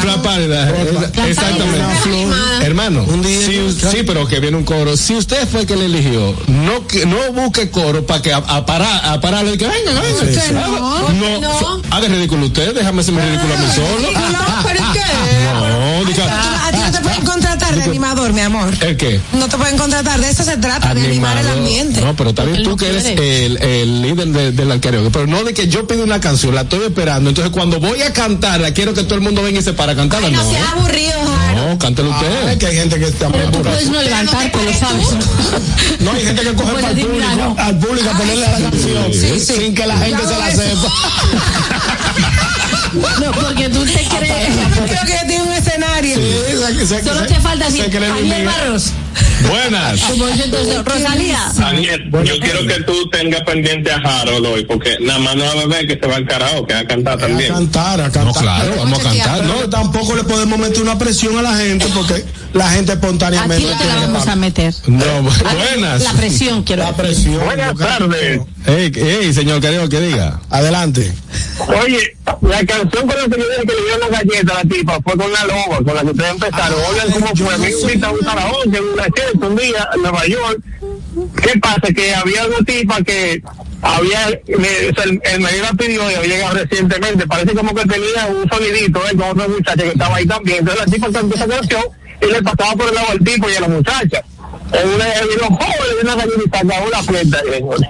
pam, 0.03 0.21
pálida. 0.21 0.69
Exactamente. 1.27 1.85
Hermano, 2.61 3.03
Un 3.03 3.21
día 3.21 3.63
us- 3.65 3.75
sí, 3.91 4.03
pero 4.05 4.25
que 4.27 4.39
viene 4.39 4.57
un 4.57 4.63
coro. 4.63 4.95
Si 4.97 5.15
usted 5.15 5.47
fue 5.47 5.61
el 5.61 5.67
que 5.67 5.75
le 5.75 5.85
eligió, 5.85 6.35
no 6.47 6.84
no 7.05 7.31
busque 7.33 7.69
coro 7.69 8.05
para 8.05 8.21
que 8.21 8.31
a, 8.33 8.37
a 8.37 8.65
parar, 8.65 9.05
a 9.05 9.19
pararlo 9.19 9.53
y 9.53 9.57
que 9.57 9.67
venga, 9.67 9.91
venga. 10.01 10.31
sí. 10.41 10.49
Haga- 10.49 10.67
no? 10.67 11.09
no, 11.09 11.41
no? 11.41 11.81
haga 11.91 12.07
ridículo 12.07 12.45
usted, 12.47 12.73
déjame 12.73 13.01
hacerme 13.01 13.25
ridículo 13.25 13.53
a 13.53 13.57
mí 13.57 13.65
solo. 13.73 14.11
No, 14.11 14.63
pero 14.63 14.79
¿y 14.79 14.93
qué? 14.93 15.01
No, 15.75 16.05
diga, 16.05 16.64
pueden 17.15 17.25
contratar 17.25 17.75
de 17.75 17.83
animador, 17.83 18.33
mi 18.33 18.41
amor. 18.41 18.73
¿el 18.81 18.97
qué? 18.97 19.19
No 19.33 19.47
te 19.47 19.57
pueden 19.57 19.77
contratar, 19.77 20.19
de 20.19 20.29
eso 20.29 20.43
se 20.43 20.57
trata, 20.57 20.93
de 20.93 21.05
animar 21.05 21.37
el 21.37 21.47
ambiente. 21.49 22.01
No, 22.01 22.15
pero 22.15 22.33
también 22.33 22.63
tú 22.63 22.75
que 22.77 22.89
eres 22.89 23.05
el, 23.05 23.57
el 23.61 24.01
líder 24.01 24.27
de, 24.27 24.51
del 24.51 24.79
karaoke. 24.79 25.09
Pero 25.11 25.27
no 25.27 25.43
de 25.43 25.53
que 25.53 25.67
yo 25.67 25.87
pido 25.87 26.03
una 26.03 26.19
canción, 26.19 26.53
la 26.55 26.61
estoy 26.61 26.83
esperando. 26.85 27.29
Entonces 27.29 27.51
cuando 27.51 27.79
voy 27.79 28.01
a 28.01 28.11
cantarla, 28.13 28.73
quiero 28.73 28.93
que 28.93 29.03
todo 29.03 29.15
el 29.15 29.21
mundo 29.21 29.41
venga 29.43 29.59
y 29.59 29.63
se 29.63 29.73
para 29.73 29.93
a 29.93 29.95
cantarla. 29.95 30.27
Ay, 30.27 30.33
no 30.33 30.43
no, 30.43 30.51
seas 30.51 30.71
aburrido, 30.73 31.13
Jaro. 31.37 31.69
no, 31.69 31.79
cántelo 31.79 32.11
Ah, 32.13 32.21
es 32.21 32.27
usted. 32.45 32.57
que 32.59 32.65
hay 32.67 32.75
gente 32.77 32.99
que 32.99 33.05
está 33.07 33.29
muy 33.29 33.37
Pero 33.39 33.51
tú 33.51 33.57
burra. 33.59 33.71
puedes 33.71 33.89
no 33.89 34.01
levantarte, 34.01 34.57
lo 34.63 34.73
sabes. 34.73 35.07
No, 35.99 36.11
hay 36.11 36.25
gente 36.25 36.41
que 36.43 36.53
coge 36.53 36.73
para 36.73 36.89
el 36.91 36.97
público, 36.99 37.55
al 37.57 37.79
público 37.79 38.09
a 38.09 38.17
ponerle 38.17 38.47
la 38.47 38.59
canción 38.69 39.13
Sí, 39.13 39.39
sí. 39.39 39.53
sin 39.61 39.75
que 39.75 39.85
la 39.85 39.97
gente 39.97 40.21
se 40.23 40.37
la 40.37 40.51
sepa. 40.51 40.91
No, 42.93 43.31
porque 43.31 43.69
tú 43.69 43.83
te 43.85 44.03
crees. 44.17 44.47
Yo 44.75 44.85
creo 44.85 45.05
que 45.05 45.13
ella 45.13 45.27
tiene 45.27 45.43
un 45.43 45.53
escenario. 45.53 46.15
Sí, 46.15 46.23
se- 46.77 46.85
se- 46.87 47.03
Solo 47.03 47.21
se- 47.21 47.27
te 47.27 47.39
falta 47.39 47.67
así. 47.67 47.81
se 47.81 47.89
cree 47.89 48.09
Luis 48.09 48.11
Ariel 48.21 48.23
Miguel. 48.29 48.45
Barros. 48.45 48.91
Buenas. 49.49 49.99
Yo 50.15 50.83
Rosalía. 50.83 51.39
Daniel, 51.55 52.09
yo 52.23 52.39
quiero 52.39 52.65
que 52.67 52.83
tú 52.83 53.09
tengas 53.09 53.41
pendiente 53.41 53.91
a 53.91 53.97
Harold 53.97 54.45
hoy, 54.45 54.65
porque 54.65 54.97
nada 55.01 55.19
más 55.19 55.35
no 55.35 55.43
va 55.45 55.51
a 55.51 55.55
beber 55.55 55.87
que 55.87 55.99
se 55.99 56.07
va 56.07 56.15
al 56.17 56.25
karaoke 56.27 56.73
a 56.73 56.85
cantar 56.87 57.13
A 57.15 57.17
también. 57.17 57.53
cantar, 57.53 58.01
a 58.01 58.03
cantar. 58.11 58.25
No, 58.25 58.33
claro, 58.33 58.73
vamos 58.77 58.99
a 58.99 59.03
cantar. 59.03 59.43
No, 59.45 59.69
tampoco 59.69 60.15
le 60.15 60.23
podemos 60.23 60.57
meter 60.59 60.81
una 60.81 60.97
presión 60.97 61.37
a 61.37 61.41
la 61.41 61.55
gente 61.55 61.85
porque 61.93 62.25
la 62.55 62.69
gente 62.71 62.91
A 62.91 62.95
espontáneamente 62.95 63.57
ti 63.57 63.71
no 63.71 63.77
te 63.77 63.85
la 63.85 63.93
que 63.93 63.99
vamos 64.01 64.27
a 64.27 64.35
meter. 64.35 64.73
no, 64.87 65.03
A- 65.05 65.53
buenas. 65.53 66.01
La 66.03 66.13
presión, 66.13 66.63
quiero 66.63 66.83
La 66.83 66.91
decir. 66.93 67.05
presión. 67.05 67.45
Buenas 67.45 67.77
tardes. 67.77 68.41
Ey, 68.65 68.91
ey, 68.95 69.33
señor 69.33 69.61
karaoke, 69.61 69.99
diga. 70.01 70.39
Adelante. 70.49 71.13
Oye, 71.67 72.17
la 72.41 72.65
canción 72.65 73.07
con 73.07 73.15
la 73.17 73.23
que 73.25 73.29
que 73.29 73.37
le 73.37 73.81
dieron 73.83 73.99
la 73.99 74.07
galleta 74.19 74.53
a 74.53 74.63
la 74.63 74.69
tipa 74.69 74.99
fue 75.03 75.17
con 75.17 75.31
la 75.31 75.43
loba, 75.45 75.77
con 75.77 75.95
la 75.95 76.01
que 76.01 76.07
ustedes 76.07 76.31
empezaron. 76.31 76.79
Oigan 76.89 77.11
cómo 77.11 77.27
fue. 77.35 77.53
A 77.53 77.57
mí 77.57 77.65
me 77.65 77.71
sé. 77.71 77.81
invitaron 77.81 78.15
a 78.15 78.19
un 78.19 78.25
karaoke 78.25 78.77
en 78.77 78.83
una 78.85 79.03
fiesta 79.03 79.47
un 79.47 79.55
día 79.55 79.89
en 79.93 80.01
Nueva 80.01 80.25
York. 80.27 80.59
¿Qué 81.41 81.59
pasa? 81.59 81.93
Que 81.95 82.15
había 82.15 82.45
una 82.47 82.57
tipa 82.65 83.01
que 83.03 83.41
había, 83.81 84.27
me- 84.47 84.89
o 84.89 84.95
sea, 84.95 85.03
el, 85.03 85.21
el 85.23 85.39
marido 85.41 85.63
la 85.63 85.73
pidió 85.73 86.11
y 86.11 86.15
había 86.15 86.35
llegado 86.35 86.53
recientemente. 86.55 87.27
Parece 87.27 87.53
como 87.53 87.73
que 87.75 87.81
tenía 87.85 88.25
un 88.27 88.49
sonidito 88.49 88.99
¿eh? 89.07 89.15
con 89.17 89.29
otra 89.31 89.47
muchacha 89.47 89.83
que 89.83 89.89
estaba 89.89 90.15
ahí 90.15 90.25
también. 90.25 90.59
Entonces 90.59 90.85
la 90.85 90.91
tipa 90.91 91.11
cantó 91.11 91.35
esa 91.35 91.47
canción 91.47 91.83
y 92.21 92.25
le 92.25 92.41
pasaba 92.41 92.75
por 92.75 92.89
el 92.89 92.95
lado 92.95 93.11
al 93.11 93.19
tipo 93.19 93.49
y 93.49 93.55
a 93.55 93.61
la 93.61 93.67
muchacha. 93.67 94.23
En 94.81 94.89
una, 94.89 95.13
en 95.13 95.27
los 95.27 95.47
jóvenes 95.47 95.95
de 95.95 96.01
una 96.03 96.15
gallinita, 96.15 96.59
acabó 96.59 96.89
la 96.89 97.03
fiesta. 97.03 97.37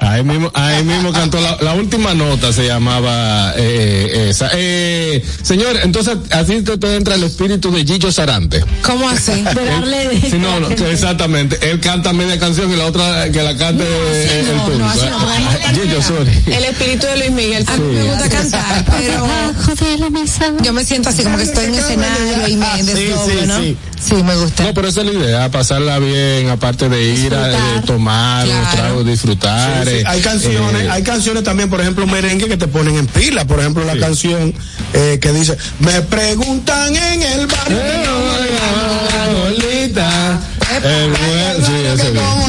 Ahí 0.01 0.23
mismo, 0.23 0.51
ahí 0.53 0.83
mismo 0.83 1.11
cantó 1.11 1.39
la, 1.41 1.57
la 1.61 1.73
última 1.73 2.13
nota, 2.13 2.51
se 2.53 2.65
llamaba 2.67 3.53
eh, 3.57 4.27
esa. 4.29 4.49
Eh, 4.53 5.23
señor, 5.41 5.77
entonces 5.83 6.17
así 6.31 6.61
te, 6.61 6.77
te 6.77 6.95
entra 6.95 7.15
el 7.15 7.23
espíritu 7.23 7.71
de 7.71 7.83
Gillo 7.85 8.11
Sarante. 8.11 8.63
¿Cómo 8.81 9.09
así? 9.09 9.31
De 9.55 9.65
darle 9.65 10.07
de- 10.09 10.29
Sí, 10.29 10.37
no, 10.37 10.59
no, 10.59 10.67
exactamente. 10.87 11.57
Él 11.69 11.79
canta 11.79 12.13
media 12.13 12.39
canción 12.39 12.71
y 12.71 12.75
la 12.75 12.85
otra 12.85 13.29
que 13.31 13.41
la 13.41 13.55
cante 13.57 13.83
eh, 13.85 14.39
el 14.49 14.55
no, 14.57 14.65
público. 14.65 14.85
no, 14.85 15.09
no, 15.09 15.29
Ah, 15.29 15.71
no 15.73 15.81
Gillo, 15.81 16.01
sorry. 16.01 16.31
El 16.47 16.63
espíritu 16.65 17.05
de 17.07 17.17
Luis 17.17 17.31
Miguel. 17.31 17.65
A 17.67 17.77
mí 17.77 17.93
me 17.95 18.03
gusta 18.03 18.29
cantar, 18.29 18.85
pero 18.99 19.25
Abajo 19.25 19.75
de 19.75 19.97
la 19.97 20.09
mesa. 20.09 20.51
yo 20.61 20.73
me 20.73 20.83
siento 20.83 21.09
así 21.09 21.23
como 21.23 21.37
que 21.37 21.43
estoy 21.43 21.65
en 21.65 21.75
escenario 21.75 22.47
y 22.47 22.55
me 22.57 22.83
desdoblo, 22.83 23.25
sí, 23.41 23.47
¿no? 23.47 23.59
sí. 23.59 23.77
Sí, 23.97 24.13
me 24.23 24.35
gusta. 24.35 24.63
No, 24.63 24.73
pero 24.73 24.87
esa 24.89 25.01
es 25.01 25.07
la 25.07 25.13
idea, 25.13 25.49
pasarla 25.51 25.97
bien, 25.99 26.49
aparte 26.49 26.74
de 26.77 27.03
ir 27.03 27.33
a 27.33 27.47
de 27.47 27.81
tomar, 27.85 28.45
Claro. 28.45 28.67
tragos, 28.75 29.05
disfrutar. 29.05 29.83
Sí, 29.85 29.89
sí. 29.91 29.95
eh, 29.97 30.03
Hay 30.05 30.21
canciones, 30.21 30.81
eh, 30.83 30.89
hay 30.91 31.03
canciones 31.03 31.43
también, 31.43 31.69
por 31.69 31.79
ejemplo, 31.81 32.05
merengue 32.05 32.47
que 32.47 32.57
te 32.57 32.67
ponen 32.67 32.97
en 32.97 33.07
pila. 33.07 33.45
Por 33.45 33.59
ejemplo, 33.59 33.83
la 33.85 33.97
canción 33.97 34.53
eh, 34.93 35.17
que 35.21 35.31
dice, 35.31 35.57
me 35.79 36.01
preguntan 36.03 36.95
en 36.95 37.21
el 37.23 37.47
barrio. 37.47 37.77
eh, 37.79 39.33
bolita. 39.43 40.39
El 40.83 41.09
mujer- 41.09 41.65
sí, 41.65 41.71
ese 41.93 42.11
mismo. 42.11 42.47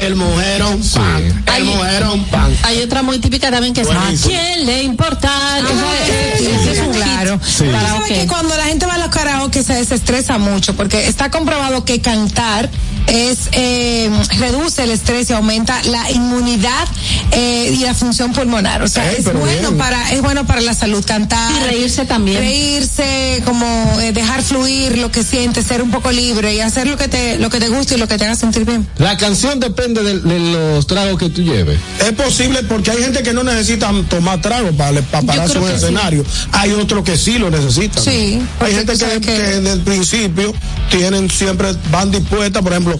el 0.00 0.14
mujerón 0.16 0.82
pan. 0.82 1.44
El 1.56 1.64
mujerón, 1.64 2.24
pan. 2.26 2.56
Hay 2.64 2.80
otra 2.82 3.02
muy 3.02 3.18
típica 3.18 3.50
también 3.50 3.74
que 3.74 3.82
es 3.82 3.88
¿A 3.90 4.10
quién 4.26 4.66
le 4.66 4.82
importa? 4.82 5.28
Ah, 5.32 5.58
es 5.60 6.78
un 6.80 6.92
claro. 6.92 7.40
sabes 7.42 8.08
que 8.08 8.26
cuando 8.26 8.56
la 8.56 8.64
gente 8.64 8.86
va 8.86 8.94
a 8.94 8.98
los 8.98 9.08
karaoke 9.08 9.62
se 9.62 9.74
desestresa 9.74 10.38
mucho 10.38 10.74
porque 10.76 11.06
está 11.06 11.30
comprobado 11.30 11.84
que 11.84 12.00
cantar 12.00 12.70
es 13.06 13.48
eh, 13.52 14.08
reduce 14.38 14.84
el 14.84 14.90
estrés 14.92 15.28
y 15.30 15.32
aumenta 15.32 15.82
la 15.84 16.10
inmunidad 16.12 16.86
eh, 17.32 17.74
y 17.76 17.78
la 17.84 17.94
función 17.94 18.32
pulmonar. 18.32 18.82
O 18.82 18.88
sea, 18.88 19.10
Ey, 19.10 19.16
es 19.18 19.24
bueno 19.32 19.44
bien. 19.70 19.78
para 19.78 20.10
es 20.12 20.22
bueno 20.22 20.46
para 20.46 20.60
la 20.60 20.74
salud 20.74 21.04
cantar. 21.04 21.50
Y 21.50 21.64
reírse 21.64 22.04
también. 22.04 22.38
Reírse, 22.38 23.42
como 23.44 23.66
eh, 24.00 24.12
dejar 24.12 24.42
fluir 24.42 24.98
lo 24.98 25.10
que 25.10 25.22
sientes, 25.24 25.66
ser 25.66 25.82
un 25.82 25.90
poco 25.90 26.10
libre 26.12 26.54
y 26.54 26.60
hacer 26.60 26.86
lo 26.86 26.96
que 26.96 27.08
te 27.08 27.38
lo 27.38 27.50
que 27.50 27.58
te 27.62 27.68
guste 27.68 27.94
y 27.94 27.98
lo 27.98 28.08
que 28.08 28.18
te 28.18 28.24
haga 28.24 28.34
sentir 28.34 28.64
bien. 28.64 28.84
La 28.98 29.16
canción 29.16 29.60
depende 29.60 30.02
de, 30.02 30.18
de 30.18 30.38
los 30.40 30.84
tragos 30.88 31.16
que 31.16 31.30
tú 31.30 31.42
lleves. 31.42 31.78
Es 32.00 32.10
posible 32.12 32.64
porque 32.64 32.90
hay 32.90 33.00
gente 33.04 33.22
que 33.22 33.32
no 33.32 33.44
necesita 33.44 33.92
tomar 34.08 34.40
trago 34.40 34.72
para, 34.72 35.00
para 35.02 35.24
pararse 35.24 35.58
un 35.58 35.64
que 35.66 35.70
sí. 35.70 35.76
escenario. 35.76 36.24
Hay 36.50 36.72
otros 36.72 37.04
que 37.04 37.16
sí 37.16 37.38
lo 37.38 37.50
necesitan. 37.50 38.02
Sí, 38.02 38.42
Hay 38.58 38.74
gente 38.74 38.94
que, 38.94 39.20
que 39.20 39.32
desde 39.38 39.72
el 39.74 39.80
principio 39.82 40.52
tienen 40.90 41.30
siempre, 41.30 41.68
van 41.92 42.10
dispuestas, 42.10 42.62
por 42.62 42.72
ejemplo, 42.72 42.98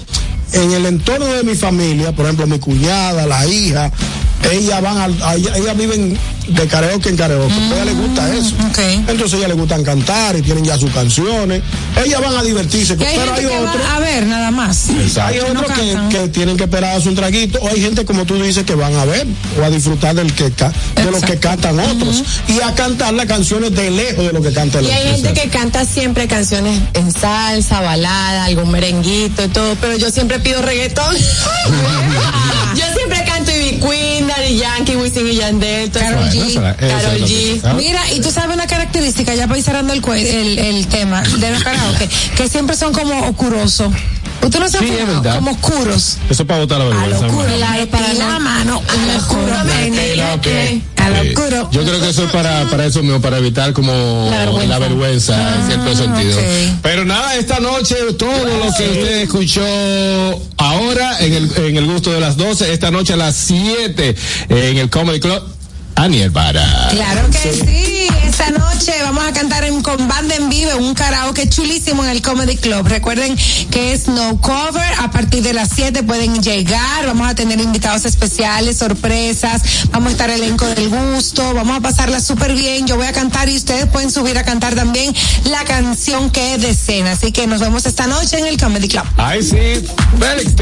en 0.53 0.73
el 0.73 0.87
entorno 0.87 1.27
de 1.27 1.43
mi 1.43 1.55
familia, 1.55 2.13
por 2.13 2.27
ejemplo, 2.27 2.47
mi 2.47 2.59
cuñada, 2.59 3.27
la 3.27 3.47
hija, 3.47 3.91
ellas 4.53 4.83
van 4.83 4.99
a- 4.99 5.35
ellas 5.35 5.77
viven 5.77 6.19
de 6.49 6.67
karaoke 6.67 7.09
en 7.09 7.17
karaoke. 7.17 7.53
A 7.55 7.75
ella 7.75 7.85
les 7.85 7.97
gusta 7.97 8.23
Mm, 8.23 8.37
eso. 8.37 8.55
Entonces 9.07 9.35
a 9.35 9.37
ellas 9.37 9.49
les 9.51 9.57
gustan 9.57 9.85
cantar 9.85 10.37
y 10.37 10.43
tienen 10.43 10.65
ya 10.65 10.77
sus 10.77 10.91
canciones. 10.91 11.63
Ellas 12.05 12.21
van 12.21 12.35
a 12.37 12.43
divertirse. 12.43 12.97
Y 12.99 13.05
hay 13.05 13.17
pero 13.17 13.33
hay 13.35 13.45
otros. 13.47 13.87
a 13.89 14.01
ver 14.01 14.27
nada 14.27 14.51
más. 14.51 14.89
Hay 14.91 15.35
Que 15.39 15.55
no 15.55 15.61
otros 15.61 15.79
que, 16.11 16.29
tienen 16.29 16.57
que 16.57 16.65
esperar 16.65 16.97
a 16.97 16.99
un 16.99 17.15
traguito, 17.15 17.61
o 17.61 17.69
hay 17.69 17.81
gente 17.81 18.05
como 18.05 18.25
tú 18.27 18.35
dices 18.43 18.65
que 18.65 18.75
van 18.75 18.95
a 18.97 19.05
ver 19.05 19.25
o 19.61 19.65
a 19.65 19.71
disfrutar 19.71 20.17
del 20.17 20.33
que 20.35 20.51
ca- 20.51 20.73
de 20.97 21.11
lo 21.13 21.21
que 21.21 21.39
cantan 21.39 21.79
otros 21.79 22.25
y 22.49 22.61
a 22.61 22.75
cantar 22.75 23.15
las 23.15 23.27
canciones 23.27 23.73
de 23.73 23.91
lejos 23.93 24.27
de 24.27 24.33
lo 24.33 24.43
que 24.43 24.53
cantan 24.53 24.83
Y 24.83 24.89
los 24.89 24.97
hay 24.97 25.13
gente 25.23 25.33
que 25.41 25.49
canta 25.49 25.85
siempre 25.87 26.27
canciones 26.27 26.81
en 26.95 27.13
salsa, 27.13 27.81
balada, 27.81 28.47
algún 28.47 28.71
merenguito 28.73 29.45
y 29.45 29.49
todo, 29.49 29.77
pero 29.81 29.97
yo 29.97 30.11
siempre 30.11 30.41
pido 30.43 30.63
reggaetón. 30.63 31.15
yo 32.77 32.85
siempre 32.97 33.25
canto 33.25 33.51
Ivy 33.51 33.81
Queen, 33.81 34.27
Daddy 34.27 34.57
Yankee, 34.57 34.97
Wisin 34.97 35.27
y 35.29 35.35
Yandel, 35.37 35.91
eso. 35.91 36.61
G. 36.61 36.77
Karol 36.77 37.21
G. 37.25 37.75
Mira, 37.75 38.11
y 38.13 38.21
tú 38.21 38.31
sabes 38.31 38.55
una 38.55 38.67
característica, 38.67 39.35
ya 39.35 39.47
para 39.47 39.59
ir 39.59 39.65
cerrando 39.65 39.93
el, 39.93 40.03
cue- 40.03 40.21
el, 40.27 40.59
el 40.59 40.87
tema 40.89 41.23
de 41.23 41.51
los 41.51 41.63
karaoke, 41.63 42.09
que 42.37 42.49
siempre 42.49 42.77
son 42.77 42.93
como 42.93 43.27
oscurosos. 43.29 43.93
Usted 44.43 44.59
no 44.59 44.69
se 44.69 44.79
Sí, 44.81 44.87
es 44.87 45.35
como 45.37 45.53
oscuros. 45.53 46.19
Eso 46.29 46.43
es 46.43 46.49
para 46.49 46.59
botar 46.61 46.79
la 46.79 46.87
vergüenza. 46.87 47.27
Oscuro, 47.27 47.45
hermano. 47.45 47.57
claro, 47.59 47.87
para 47.91 48.13
la 48.15 48.39
mano, 48.41 48.83
oscuro, 49.17 49.55
oscuro. 51.11 51.69
Yo 51.73 51.83
creo 51.85 52.01
que 52.01 52.11
eso 52.11 52.25
es 52.25 52.31
para, 52.31 52.65
para 52.71 52.87
eso 52.87 53.03
mismo, 53.03 53.21
para 53.21 53.39
evitar 53.39 53.73
como 53.73 54.31
la 54.69 54.79
vergüenza, 54.79 55.57
en 55.57 55.67
cierto 55.67 55.97
sentido. 55.97 56.39
Pero 56.83 57.05
nada, 57.05 57.37
esta 57.37 57.61
noche 57.61 57.97
todo 58.19 58.45
lo 58.45 58.75
que 58.77 58.89
usted 58.89 59.23
escuchó 59.23 59.63
ahora 60.57 61.19
en 61.21 61.33
el, 61.35 61.51
en 61.57 61.77
el 61.77 61.87
gusto 61.87 62.13
de 62.13 62.21
las 62.21 62.37
12, 62.37 62.73
esta 62.73 62.91
noche 62.91 63.15
a 63.15 63.17
las 63.17 63.35
7 63.37 64.15
en 64.49 64.79
el 64.79 64.91
Comedy 64.91 65.21
Club, 65.21 65.43
Aniel 65.95 66.31
Vara. 66.31 66.89
Claro 66.91 67.29
que 67.31 67.53
sí. 67.53 67.92
Esta 68.25 68.51
noche 68.51 68.93
vamos 69.03 69.25
a 69.25 69.33
cantar 69.33 69.65
en, 69.65 69.83
con 69.83 70.09
banda 70.09 70.35
en 70.35 70.49
vivo 70.49 70.71
un 70.79 70.95
karaoke 70.95 71.49
chulísimo 71.49 72.05
en 72.05 72.11
el 72.11 72.23
Comedy 72.23 72.57
Club. 72.57 72.87
Recuerden 72.87 73.37
que 73.71 73.93
es 73.93 74.09
no 74.09 74.41
cover. 74.41 74.93
A 75.01 75.11
partir 75.11 75.43
de 75.43 75.53
las 75.53 75.71
7 75.75 76.03
pueden 76.03 76.43
llegar. 76.43 77.07
Vamos 77.07 77.29
a 77.29 77.35
tener 77.35 77.61
invitados 77.61 78.05
especiales, 78.05 78.79
sorpresas. 78.79 79.63
Vamos 79.91 80.09
a 80.09 80.13
estar 80.13 80.31
elenco 80.31 80.67
del 80.67 80.89
gusto. 80.89 81.55
Vamos 81.55 81.77
a 81.77 81.81
pasarla 81.81 82.21
súper 82.21 82.55
bien. 82.55 82.87
Yo 82.87 82.97
voy 82.97 83.07
a 83.07 83.13
cantar 83.13 83.49
y 83.49 83.57
ustedes 83.57 83.87
pueden 83.87 84.11
subir 84.11 84.39
a 84.39 84.45
cantar 84.45 84.75
también 84.75 85.15
la 85.45 85.65
canción 85.65 86.31
que 86.31 86.59
deseen. 86.59 87.07
Así 87.07 87.33
que 87.33 87.47
nos 87.47 87.61
vemos 87.61 87.87
esta 87.87 88.07
noche 88.07 88.39
en 88.39 88.47
el 88.47 88.57
Comedy 88.57 88.89
Club. 88.89 89.05
Ahí 89.17 89.43
sí, 89.43 89.85
Félix. 90.19 90.53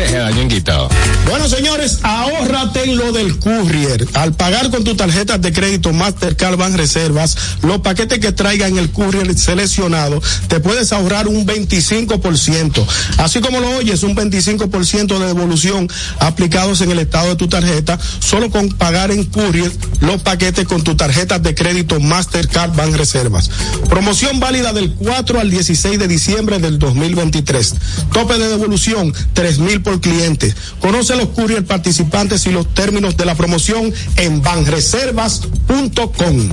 Bueno, 1.26 1.48
señores, 1.48 1.98
ahórrate 2.02 2.84
en 2.84 2.96
lo 2.96 3.12
del 3.12 3.38
courier. 3.38 4.06
Al 4.14 4.32
pagar 4.32 4.70
con 4.70 4.84
tu 4.84 4.94
tarjeta 4.96 5.38
de 5.38 5.52
crédito 5.52 5.92
Mastercard 5.92 6.56
Ban 6.56 6.76
Reservas, 6.76 7.29
los 7.62 7.80
paquetes 7.80 8.18
que 8.18 8.32
traiga 8.32 8.68
en 8.68 8.78
el 8.78 8.90
courier 8.90 9.36
seleccionado, 9.38 10.20
te 10.48 10.60
puedes 10.60 10.92
ahorrar 10.92 11.28
un 11.28 11.46
25%. 11.46 12.86
Así 13.18 13.40
como 13.40 13.60
lo 13.60 13.76
oyes, 13.76 14.02
un 14.02 14.16
25% 14.16 15.18
de 15.18 15.26
devolución 15.26 15.88
aplicados 16.18 16.80
en 16.80 16.90
el 16.90 16.98
estado 16.98 17.28
de 17.28 17.36
tu 17.36 17.48
tarjeta, 17.48 17.98
solo 18.18 18.50
con 18.50 18.68
pagar 18.70 19.10
en 19.10 19.24
courier 19.24 19.72
los 20.00 20.22
paquetes 20.22 20.66
con 20.66 20.82
tu 20.82 20.96
tarjeta 20.96 21.38
de 21.38 21.54
crédito 21.54 22.00
Mastercard 22.00 22.74
Ban 22.74 22.94
Reservas. 22.94 23.50
Promoción 23.88 24.40
válida 24.40 24.72
del 24.72 24.94
4 24.94 25.40
al 25.40 25.50
16 25.50 25.98
de 25.98 26.08
diciembre 26.08 26.58
del 26.58 26.78
2023. 26.78 27.74
Tope 28.12 28.38
de 28.38 28.48
devolución, 28.48 29.12
3 29.32 29.58
mil 29.58 29.82
por 29.82 30.00
cliente. 30.00 30.54
Conoce 30.80 31.16
los 31.16 31.28
courier 31.28 31.64
participantes 31.64 32.46
y 32.46 32.50
los 32.50 32.72
términos 32.74 33.16
de 33.16 33.24
la 33.24 33.34
promoción 33.34 33.92
en 34.16 34.42
banreservas.com. 34.42 36.48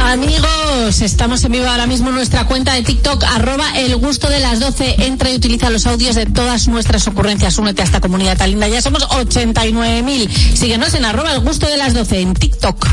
Amigos, 0.00 1.00
estamos 1.00 1.42
en 1.44 1.52
vivo 1.52 1.66
ahora 1.66 1.86
mismo 1.86 2.10
en 2.10 2.14
nuestra 2.14 2.46
cuenta 2.46 2.74
de 2.74 2.82
TikTok, 2.82 3.24
arroba 3.24 3.78
el 3.78 3.96
gusto 3.96 4.28
de 4.28 4.38
las 4.38 4.60
12. 4.60 5.06
Entra 5.06 5.30
y 5.30 5.36
utiliza 5.36 5.70
los 5.70 5.86
audios 5.86 6.14
de 6.14 6.26
todas 6.26 6.68
nuestras 6.68 7.06
ocurrencias. 7.08 7.56
Únete 7.58 7.82
a 7.82 7.84
esta 7.86 8.00
comunidad 8.00 8.36
tan 8.36 8.50
linda. 8.50 8.68
Ya 8.68 8.82
somos 8.82 9.08
89.000. 9.08 10.28
Síguenos 10.54 10.94
en 10.94 11.04
arroba 11.04 11.32
el 11.32 11.40
gusto 11.40 11.66
de 11.66 11.78
las 11.78 11.94
12 11.94 12.20
en 12.20 12.34
TikTok. 12.34 12.86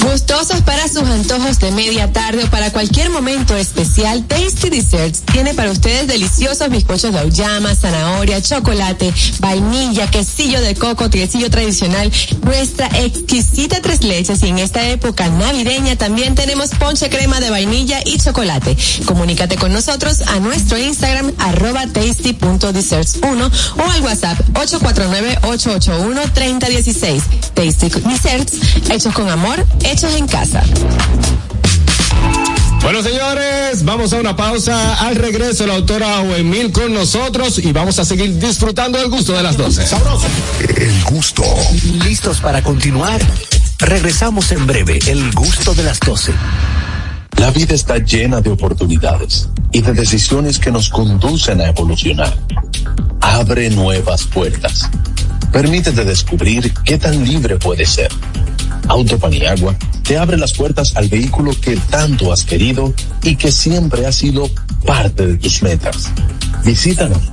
Gustosos 0.00 0.62
para 0.62 0.88
sus 0.88 1.02
antojos 1.02 1.58
de 1.58 1.70
media 1.72 2.12
tarde 2.12 2.44
o 2.44 2.50
para 2.50 2.70
cualquier 2.70 3.10
momento 3.10 3.56
especial, 3.56 4.24
Tasty 4.26 4.70
Desserts 4.70 5.20
tiene 5.20 5.54
para 5.54 5.70
ustedes 5.70 6.06
deliciosos 6.06 6.68
bizcochos 6.70 7.12
de 7.12 7.18
auyama, 7.18 7.74
zanahoria, 7.74 8.40
chocolate, 8.40 9.12
vainilla, 9.40 10.10
quesillo 10.10 10.60
de 10.60 10.74
coco, 10.74 11.10
quesillo 11.10 11.50
tradicional, 11.50 12.10
nuestra 12.42 12.86
exquisita 13.00 13.82
tres 13.82 14.02
leches 14.02 14.42
y 14.42 14.48
en 14.48 14.58
esta 14.58 14.88
época 14.88 15.28
navideña 15.28 15.96
también 15.96 16.34
tenemos 16.34 16.70
ponche 16.70 17.10
crema 17.10 17.40
de 17.40 17.50
vainilla 17.50 18.00
y 18.04 18.18
chocolate. 18.18 18.76
Comunícate 19.04 19.56
con 19.56 19.72
nosotros 19.72 20.22
a 20.22 20.40
nuestro 20.40 20.78
Instagram 20.78 21.32
arroba 21.38 21.86
tasty.desserts1 21.86 23.50
o 23.76 23.90
al 23.90 24.02
WhatsApp 24.02 24.38
849-881-3016. 24.54 27.22
Tasty 27.54 27.88
Desserts, 27.88 28.58
hechos 28.90 29.14
con 29.14 29.28
amor, 29.28 29.64
hechos 29.84 30.14
en 30.14 30.26
casa. 30.26 30.62
Bueno, 32.82 33.00
señores, 33.00 33.84
vamos 33.84 34.12
a 34.12 34.16
una 34.16 34.34
pausa. 34.34 34.94
Al 35.06 35.14
regreso, 35.14 35.66
la 35.66 35.74
autora 35.74 36.20
Oemil 36.20 36.72
con 36.72 36.92
nosotros 36.92 37.58
y 37.58 37.72
vamos 37.72 37.98
a 38.00 38.04
seguir 38.04 38.38
disfrutando 38.40 38.98
del 38.98 39.08
gusto 39.08 39.32
de 39.34 39.42
las 39.42 39.56
12. 39.56 39.86
Sabroso. 39.86 40.26
El 40.76 41.04
gusto. 41.04 41.44
¿Listos 42.04 42.40
para 42.40 42.62
continuar? 42.62 43.20
Regresamos 43.78 44.50
en 44.50 44.66
breve. 44.66 44.98
El 45.06 45.32
gusto 45.32 45.74
de 45.74 45.84
las 45.84 46.00
12. 46.00 46.32
La 47.38 47.50
vida 47.50 47.74
está 47.74 47.98
llena 47.98 48.40
de 48.40 48.50
oportunidades 48.50 49.48
y 49.70 49.80
de 49.80 49.92
decisiones 49.92 50.58
que 50.58 50.72
nos 50.72 50.88
conducen 50.88 51.60
a 51.60 51.68
evolucionar. 51.68 52.36
Abre 53.20 53.70
nuevas 53.70 54.24
puertas. 54.24 54.90
Permítete 55.52 56.04
descubrir 56.04 56.72
qué 56.84 56.98
tan 56.98 57.24
libre 57.24 57.56
puedes 57.58 57.90
ser. 57.90 58.10
Autopaniagua 58.88 59.76
te 60.02 60.18
abre 60.18 60.36
las 60.36 60.52
puertas 60.52 60.96
al 60.96 61.08
vehículo 61.08 61.52
que 61.60 61.76
tanto 61.76 62.32
has 62.32 62.44
querido 62.44 62.92
y 63.22 63.36
que 63.36 63.52
siempre 63.52 64.06
ha 64.06 64.12
sido 64.12 64.50
parte 64.84 65.26
de 65.26 65.36
tus 65.36 65.62
metas. 65.62 66.10
Visítanos. 66.64 67.32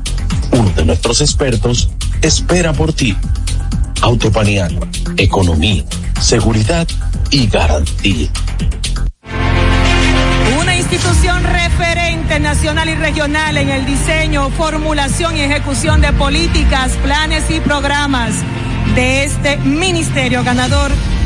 Uno 0.52 0.70
de 0.72 0.86
nuestros 0.86 1.22
expertos 1.22 1.90
espera 2.22 2.74
por 2.74 2.94
ti. 2.94 3.16
Autopaniagua, 4.02 4.88
economía, 5.18 5.84
seguridad 6.22 6.88
y 7.32 7.48
garantía. 7.48 8.30
Una 10.62 10.78
institución 10.78 11.44
referente 11.44 12.40
nacional 12.40 12.90
y 12.90 12.96
regional 12.96 13.58
en 13.58 13.70
el 13.70 13.86
diseño, 13.86 14.50
formulación 14.52 15.38
y 15.38 15.42
ejecución 15.42 16.02
de 16.02 16.14
políticas, 16.14 16.92
planes 17.04 17.44
y 17.50 17.60
programas 17.60 18.36
de 18.96 19.24
este 19.26 19.58
ministerio 19.58 20.44
ganador 20.44 20.92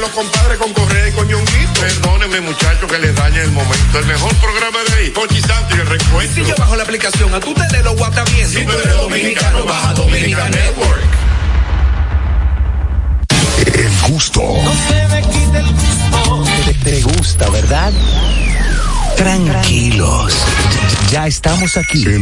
los 0.00 0.10
compadres 0.10 0.58
con 0.58 0.72
Correa 0.72 1.08
y 1.08 1.12
con 1.12 1.26
Ñonguito. 1.26 1.80
Perdónenme, 1.80 2.40
muchachos, 2.40 2.90
que 2.90 2.98
les 2.98 3.14
dañe 3.14 3.42
el 3.42 3.50
momento. 3.50 3.98
El 3.98 4.06
mejor 4.06 4.34
programa 4.36 4.78
de 4.88 4.94
ahí, 4.96 5.10
Pochi 5.10 5.40
Santo 5.40 5.76
y 5.76 5.80
el 5.80 5.86
reencuentro. 5.86 6.44
Si 6.44 6.48
yo 6.48 6.54
bajo 6.56 6.76
la 6.76 6.82
aplicación, 6.82 7.34
a 7.34 7.40
tú 7.40 7.54
te 7.54 7.76
de 7.76 7.82
lo 7.82 7.94
guata 7.94 8.24
bien. 8.24 8.48
Si 8.48 8.64
tú 8.64 8.72
eres 8.72 8.96
dominicano, 8.96 9.64
baja 9.64 9.94
Dominican 9.94 10.50
Network. 10.50 11.02
El 13.74 14.12
gusto. 14.12 14.40
No 14.40 14.72
se 14.88 15.08
me 15.08 15.22
quite 15.22 15.58
el 15.58 15.66
gusto. 15.66 16.44
Te, 16.66 16.74
te 16.74 17.02
gusta, 17.02 17.50
¿verdad? 17.50 17.92
Tranquilos. 19.16 20.34
Ya 21.10 21.26
estamos 21.26 21.76
aquí. 21.76 22.04
El 22.04 22.20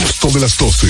gusto 0.00 0.28
de 0.28 0.40
las 0.40 0.56
12. 0.56 0.86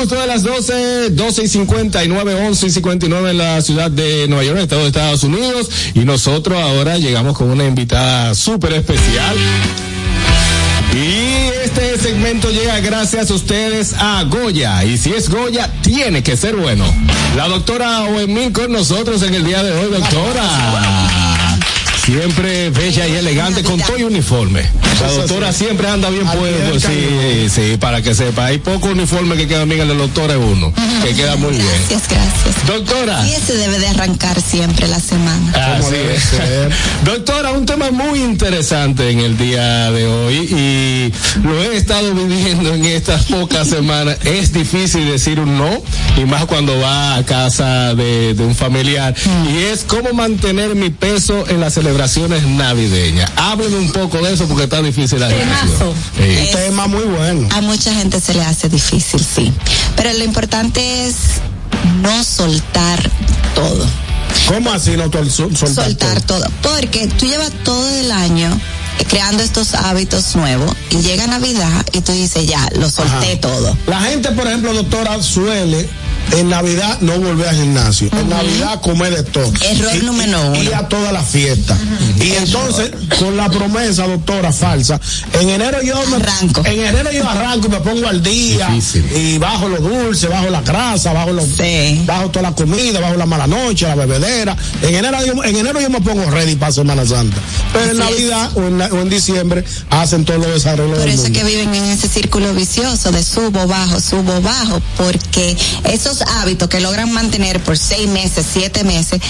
Gusto 0.00 0.20
de 0.20 0.26
las 0.28 0.44
12, 0.44 1.10
12 1.10 1.42
y 1.42 1.48
59, 1.48 2.34
11 2.34 2.66
y 2.66 2.70
59 2.70 3.30
en 3.30 3.38
la 3.38 3.60
ciudad 3.60 3.90
de 3.90 4.28
Nueva 4.28 4.44
York, 4.44 4.58
Estado 4.60 4.82
de 4.82 4.88
Estados 4.88 5.24
Unidos. 5.24 5.70
Y 5.94 6.00
nosotros 6.00 6.56
ahora 6.56 6.98
llegamos 6.98 7.36
con 7.36 7.50
una 7.50 7.64
invitada 7.64 8.34
súper 8.34 8.74
especial. 8.74 9.36
Y 10.94 11.50
este 11.64 11.98
segmento 11.98 12.50
llega 12.50 12.78
gracias 12.78 13.30
a 13.30 13.34
ustedes 13.34 13.94
a 13.98 14.22
Goya. 14.24 14.84
Y 14.84 14.98
si 14.98 15.10
es 15.10 15.28
Goya, 15.28 15.68
tiene 15.82 16.22
que 16.22 16.36
ser 16.36 16.54
bueno. 16.54 16.84
La 17.36 17.48
doctora 17.48 18.04
Oemil 18.04 18.52
con 18.52 18.70
nosotros 18.70 19.22
en 19.22 19.34
el 19.34 19.44
día 19.44 19.64
de 19.64 19.72
hoy, 19.72 19.90
doctora. 19.90 21.27
Siempre 22.08 22.70
bella 22.70 23.06
y 23.06 23.16
elegante 23.16 23.62
con 23.62 23.78
todo 23.82 23.98
y 23.98 24.02
uniforme. 24.02 24.62
La 25.02 25.10
doctora 25.12 25.52
siempre 25.52 25.88
anda 25.88 26.08
bien 26.08 26.26
puesto, 26.26 26.80
sí, 26.88 27.48
sí, 27.50 27.76
para 27.78 28.00
que 28.00 28.14
sepa. 28.14 28.46
Hay 28.46 28.56
poco 28.56 28.88
uniforme 28.88 29.36
que 29.36 29.46
queda 29.46 29.66
bien, 29.66 29.82
el 29.82 29.88
del 29.88 29.98
doctor 29.98 30.30
es 30.30 30.38
uno, 30.38 30.72
que 31.04 31.14
queda 31.14 31.36
muy 31.36 31.52
bien. 31.52 31.66
Gracias, 31.66 32.08
gracias. 32.08 32.66
Doctora. 32.66 33.28
Y 33.28 33.34
ese 33.34 33.56
debe 33.58 33.78
de 33.78 33.88
arrancar 33.88 34.40
siempre 34.40 34.88
la 34.88 35.00
semana. 35.00 35.76
Así 35.76 35.96
es. 35.96 36.30
Doctora, 37.04 37.52
un 37.52 37.66
tema 37.66 37.90
muy 37.90 38.22
interesante 38.22 39.10
en 39.10 39.20
el 39.20 39.36
día 39.36 39.90
de 39.90 40.06
hoy 40.06 40.34
y 40.34 41.12
lo 41.46 41.62
he 41.62 41.76
estado 41.76 42.14
viviendo 42.14 42.72
en 42.74 42.86
estas 42.86 43.24
pocas 43.26 43.68
semanas. 43.68 44.16
Es 44.24 44.54
difícil 44.54 45.06
decir 45.10 45.40
un 45.40 45.58
no 45.58 45.82
y 46.16 46.24
más 46.24 46.46
cuando 46.46 46.80
va 46.80 47.16
a 47.16 47.26
casa 47.26 47.94
de, 47.94 48.32
de 48.32 48.44
un 48.44 48.54
familiar 48.54 49.14
y 49.52 49.64
es 49.64 49.84
cómo 49.84 50.14
mantener 50.14 50.74
mi 50.74 50.88
peso 50.88 51.44
en 51.48 51.60
las 51.60 51.74
celebraciones 52.06 52.46
navideñas. 52.46 53.30
Hábleme 53.36 53.76
un 53.76 53.90
poco 53.90 54.18
de 54.18 54.32
eso 54.34 54.46
porque 54.46 54.64
está 54.64 54.80
difícil 54.82 55.18
la 55.18 55.28
situación. 55.28 55.94
Sí. 56.16 56.38
Un 56.46 56.52
tema 56.52 56.86
muy 56.86 57.02
bueno. 57.04 57.48
A 57.52 57.60
mucha 57.60 57.92
gente 57.92 58.20
se 58.20 58.34
le 58.34 58.42
hace 58.42 58.68
difícil, 58.68 59.20
sí. 59.24 59.52
Pero 59.96 60.12
lo 60.12 60.22
importante 60.24 61.06
es 61.06 61.14
no 62.02 62.22
soltar 62.22 63.10
todo. 63.54 63.84
¿Cómo 64.46 64.70
así 64.72 64.92
no 64.96 65.10
sol- 65.10 65.30
soltar, 65.56 65.84
Soltar 65.86 66.20
todo. 66.22 66.44
Porque 66.62 67.08
tú 67.18 67.26
llevas 67.26 67.50
todo 67.64 67.88
el 67.96 68.12
año 68.12 68.48
creando 69.08 69.42
estos 69.42 69.74
hábitos 69.74 70.36
nuevos 70.36 70.72
y 70.90 70.98
llega 70.98 71.26
Navidad 71.26 71.84
y 71.92 72.00
tú 72.02 72.12
dices, 72.12 72.46
ya, 72.46 72.68
lo 72.76 72.88
solté 72.90 73.32
Ajá. 73.32 73.40
todo. 73.40 73.76
La 73.86 74.00
gente, 74.02 74.30
por 74.32 74.46
ejemplo, 74.46 74.72
doctora, 74.72 75.20
suele 75.22 75.88
en 76.36 76.48
Navidad 76.48 76.98
no 77.00 77.18
volver 77.18 77.48
al 77.48 77.56
gimnasio. 77.56 78.08
En 78.12 78.28
Navidad 78.28 78.80
comer 78.80 79.16
de 79.16 79.22
todo. 79.24 79.52
Error 79.62 79.90
Y- 79.96 80.04
número 80.04 80.40
uno. 80.50 80.62
Y 80.62 80.68
a 80.72 80.88
toda 80.88 81.12
la 81.12 81.22
fiesta. 81.22 81.76
Y 82.20 82.32
entonces, 82.32 82.90
con 83.18 83.36
la 83.36 83.48
promesa, 83.48 84.06
doctora, 84.06 84.52
falsa, 84.52 85.00
en 85.40 85.48
enero 85.50 85.78
yo 85.82 85.94
me 86.06 86.16
arranco. 86.16 86.62
En 86.64 86.80
enero 86.80 87.10
yo 87.12 87.28
arranco 87.28 87.66
y 87.68 87.70
me 87.70 87.80
pongo 87.80 88.08
al 88.08 88.22
día. 88.22 88.68
Y 89.16 89.38
bajo 89.38 89.68
lo 89.68 89.78
dulce, 89.78 90.26
bajo 90.28 90.50
la 90.50 90.60
grasa, 90.62 91.12
bajo 91.12 91.32
los, 91.32 91.46
bajo 92.06 92.30
toda 92.30 92.50
la 92.50 92.54
comida, 92.54 93.00
bajo 93.00 93.14
la 93.16 93.26
mala 93.26 93.46
noche, 93.46 93.86
la 93.86 93.94
bebedera. 93.94 94.56
En 94.82 94.94
enero 94.94 95.18
yo, 95.24 95.44
en 95.44 95.56
enero 95.56 95.80
yo 95.80 95.90
me 95.90 96.00
pongo 96.00 96.28
ready 96.30 96.56
para 96.56 96.72
Semana 96.72 97.06
Santa. 97.06 97.36
Pero 97.72 97.84
en 97.92 98.02
Así. 98.02 98.10
Navidad 98.12 98.50
o 98.56 98.62
en, 98.66 98.80
o 98.82 99.00
en 99.02 99.08
diciembre 99.10 99.64
hacen 99.90 100.24
todos 100.24 100.40
los 100.40 100.52
desarrollos 100.54 100.96
Por 100.98 101.00
del 101.06 101.14
eso 101.14 101.22
es 101.24 101.30
mundo. 101.30 101.38
que 101.38 101.44
viven 101.46 101.74
en 101.74 101.84
ese 101.84 102.08
círculo 102.08 102.52
vicioso 102.54 103.10
de 103.12 103.22
subo, 103.24 103.66
bajo, 103.66 104.00
subo, 104.00 104.40
bajo, 104.40 104.80
porque 104.96 105.56
esos 105.84 106.17
hábitos 106.22 106.68
que 106.68 106.80
logran 106.80 107.12
mantener 107.12 107.62
por 107.62 107.76
seis 107.78 108.08
meses, 108.08 108.46
siete 108.50 108.84
meses, 108.84 109.20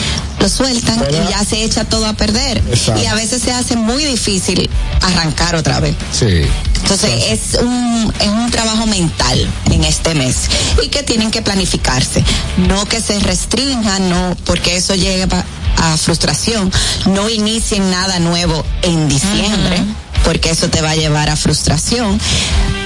lo 0.41 0.49
sueltan 0.49 0.99
¿Verdad? 0.99 1.25
y 1.29 1.31
ya 1.31 1.45
se 1.45 1.63
echa 1.65 1.85
todo 1.85 2.07
a 2.07 2.13
perder. 2.15 2.63
Exacto. 2.69 3.03
Y 3.03 3.07
a 3.07 3.15
veces 3.15 3.43
se 3.43 3.53
hace 3.53 3.77
muy 3.77 4.05
difícil 4.05 4.69
arrancar 5.03 5.57
otra 5.57 5.81
vez. 5.81 5.95
Sí. 6.13 6.43
Entonces 6.83 7.11
es 7.29 7.61
un, 7.61 8.13
es 8.21 8.29
un 8.29 8.51
trabajo 8.51 8.87
mental 8.87 9.47
en 9.71 9.85
este 9.85 10.15
mes 10.15 10.37
y 10.83 10.89
que 10.89 11.03
tienen 11.03 11.31
que 11.31 11.43
planificarse, 11.43 12.25
no 12.69 12.87
que 12.87 13.01
se 13.01 13.19
restrinjan, 13.19 14.09
no, 14.09 14.37
porque 14.45 14.77
eso 14.77 14.95
lleva 14.95 15.45
a 15.77 15.97
frustración, 15.97 16.73
no 17.07 17.29
inicien 17.29 17.91
nada 17.91 18.19
nuevo 18.21 18.65
en 18.83 19.09
diciembre, 19.09 19.85
porque 20.25 20.51
eso 20.51 20.69
te 20.69 20.81
va 20.83 20.91
a 20.91 20.97
llevar 20.97 21.31
a 21.31 21.37
frustración, 21.37 22.21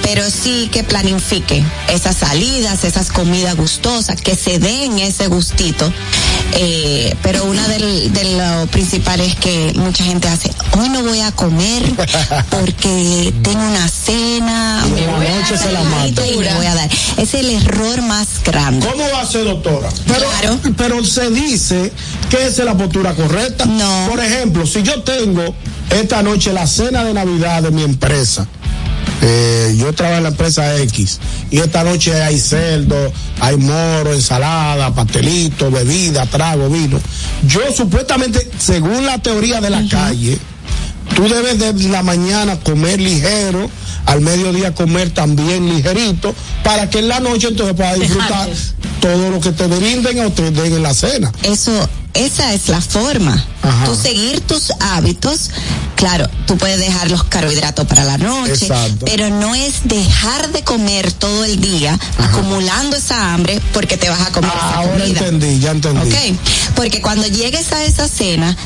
pero 0.03 0.31
sí 0.31 0.69
que 0.73 0.85
planifiquen 0.85 1.65
esas 1.89 2.17
salidas, 2.17 2.85
esas 2.85 3.11
comidas 3.11 3.57
gustosas, 3.57 4.21
que 4.21 4.35
se 4.37 4.59
den 4.59 4.99
ese 4.99 5.29
gustito, 5.29 5.93
eh, 6.55 7.15
pero 7.23 7.45
una 7.45 7.67
del, 7.69 8.13
de 8.13 8.37
lo 8.37 8.67
principal 8.69 9.21
es 9.21 9.35
que 9.37 9.73
mucha 9.77 10.05
gente 10.05 10.29
hace, 10.29 10.51
hoy 10.79 10.89
no 10.89 11.03
voy 11.03 11.21
a 11.21 11.33
comer 11.33 11.83
porque 12.51 13.33
tengo 13.43 13.63
una 13.63 13.89
cena, 13.89 14.85
me 14.95 15.07
voy 15.07 15.27
a 15.27 15.33
noche 15.43 15.57
se 15.57 15.73
la 15.73 15.81
algo 15.81 16.25
y 16.25 16.39
me 16.39 16.55
voy 16.55 16.67
a 16.67 16.75
dar. 16.75 16.91
Es 17.17 17.35
el 17.35 17.51
error 17.51 18.03
más 18.03 18.43
grande. 18.45 18.87
¿Cómo 18.87 19.05
va 19.11 19.21
a 19.21 19.27
ser, 19.27 19.45
doctora? 19.45 19.89
Pero, 20.07 20.59
pero 20.77 21.05
se 21.05 21.31
dice 21.31 21.93
que 22.31 22.47
esa 22.47 22.63
es 22.63 22.65
la 22.65 22.77
postura 22.77 23.15
correcta. 23.15 23.65
No. 23.67 24.09
Por 24.09 24.21
ejemplo, 24.21 24.67
si 24.67 24.83
yo 24.83 25.03
tengo 25.03 25.55
esta 26.01 26.23
noche 26.23 26.53
la 26.53 26.67
cena 26.67 27.05
de 27.05 27.15
Navidad 27.15 27.63
de 27.63 27.71
mi 27.71 27.83
empresa, 27.83 28.47
eh, 29.21 29.75
yo 29.79 29.93
trabajo 29.93 30.19
en 30.19 30.23
la 30.25 30.29
empresa 30.31 30.77
X 30.79 31.21
y 31.51 31.59
esta 31.59 31.85
noche 31.85 32.21
hay 32.23 32.39
cerdo, 32.39 33.13
hay 33.41 33.57
moro, 33.57 34.13
ensalada, 34.13 34.95
pastelito, 34.95 35.71
bebida, 35.71 36.27
trago, 36.27 36.69
vino. 36.69 37.01
Yo 37.47 37.61
supuestamente, 37.75 38.51
según 38.59 39.07
la 39.07 39.19
teoría 39.19 39.61
de 39.61 39.71
la 39.71 39.87
calle, 39.89 40.39
Tú 41.15 41.29
debes 41.29 41.59
de 41.59 41.89
la 41.89 42.03
mañana 42.03 42.59
comer 42.61 43.01
ligero, 43.01 43.69
al 44.07 44.21
mediodía 44.21 44.75
comer 44.75 45.11
también 45.11 45.69
ligerito, 45.69 46.35
para 46.65 46.89
que 46.89 47.01
en 47.01 47.09
la 47.09 47.21
noche 47.21 47.49
entonces 47.49 47.77
puedas 47.77 47.99
disfrutar 47.99 48.49
todo 49.01 49.31
lo 49.31 49.41
que 49.41 49.53
te 49.53 49.67
brinden 49.67 50.25
o 50.25 50.31
te 50.31 50.51
den 50.51 50.75
en 50.75 50.83
la 50.83 50.95
cena. 50.95 51.31
Eso, 51.43 51.89
esa 52.15 52.53
es 52.53 52.69
la 52.69 52.81
forma. 52.81 53.43
Ajá. 53.63 53.85
Tú 53.85 53.95
seguir 53.95 54.41
tus 54.41 54.73
hábitos. 54.81 55.51
Claro, 55.97 56.29
tú 56.47 56.57
puedes 56.59 56.79
dejar 56.81 57.11
los 57.11 57.23
carbohidratos 57.25 57.87
para 57.87 58.05
la 58.05 58.19
noche, 58.19 58.53
Exacto. 58.55 59.05
pero 59.05 59.31
no 59.31 59.55
es 59.55 59.83
dejar 59.85 60.51
de 60.51 60.63
comer 60.65 61.13
todo 61.13 61.45
el 61.45 61.61
día, 61.61 61.97
acumulando 62.19 62.97
esa 62.97 63.33
hambre 63.33 63.61
porque 63.73 63.97
te 63.97 64.09
vas 64.11 64.21
a 64.21 64.33
comer 64.33 64.51
esa 64.51 64.75
Ahora 64.79 64.91
comida. 65.05 65.21
entendí, 65.21 65.61
ya 65.61 65.71
entendí. 65.71 66.09
Ok, 66.13 66.17
porque 66.75 67.01
cuando 67.01 67.27
llegues 67.29 67.73
a 67.73 67.85
esa 67.85 68.09
cena, 68.09 68.57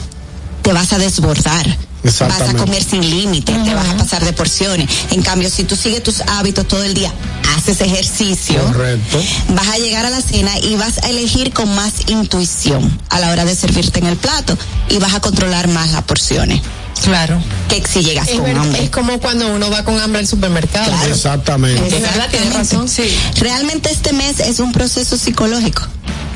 te 0.67 0.73
vas 0.73 0.93
a 0.93 0.99
desbordar. 0.99 1.64
Vas 2.03 2.21
a 2.21 2.27
Exactamente. 2.27 2.61
comer 2.61 2.83
sin 2.83 3.09
límite, 3.09 3.53
te 3.53 3.73
vas 3.75 3.89
a 3.89 3.97
pasar 3.97 4.25
de 4.25 4.33
porciones. 4.33 4.89
En 5.12 5.23
cambio, 5.23 5.49
si 5.49 5.62
tú 5.62 5.77
sigues 5.77 6.03
tus 6.03 6.23
hábitos 6.23 6.67
todo 6.67 6.83
el 6.83 6.93
día, 6.93 7.12
haces 7.57 7.81
ejercicio, 7.81 8.61
Correcto. 8.64 9.23
vas 9.51 9.69
a 9.69 9.79
llegar 9.79 10.05
a 10.07 10.11
la 10.11 10.21
cena 10.21 10.51
y 10.59 10.75
vas 10.75 10.99
a 11.05 11.09
elegir 11.09 11.53
con 11.53 11.73
más 11.77 11.93
intuición 12.09 13.01
a 13.11 13.21
la 13.21 13.31
hora 13.31 13.45
de 13.45 13.55
servirte 13.55 14.01
en 14.01 14.07
el 14.07 14.17
plato 14.17 14.59
y 14.89 14.99
vas 14.99 15.14
a 15.14 15.21
controlar 15.21 15.69
más 15.69 15.93
las 15.93 16.03
porciones. 16.03 16.61
Claro. 17.05 17.41
Que 17.69 17.85
si 17.87 18.03
llegas 18.03 18.27
Es, 18.27 18.35
con 18.35 18.45
ver- 18.45 18.59
hambre. 18.59 18.83
es 18.85 18.91
como 18.91 19.21
cuando 19.21 19.47
uno 19.55 19.71
va 19.71 19.85
con 19.85 20.01
hambre 20.01 20.19
al 20.21 20.27
supermercado. 20.27 20.91
Exactamente. 21.07 22.01
Verdad, 22.01 22.29
tienes 22.29 22.53
razón. 22.55 22.89
Sí. 22.89 23.05
Realmente 23.37 23.89
este 23.93 24.12
mes 24.12 24.41
es 24.41 24.59
un 24.59 24.73
proceso 24.73 25.17
psicológico 25.17 25.83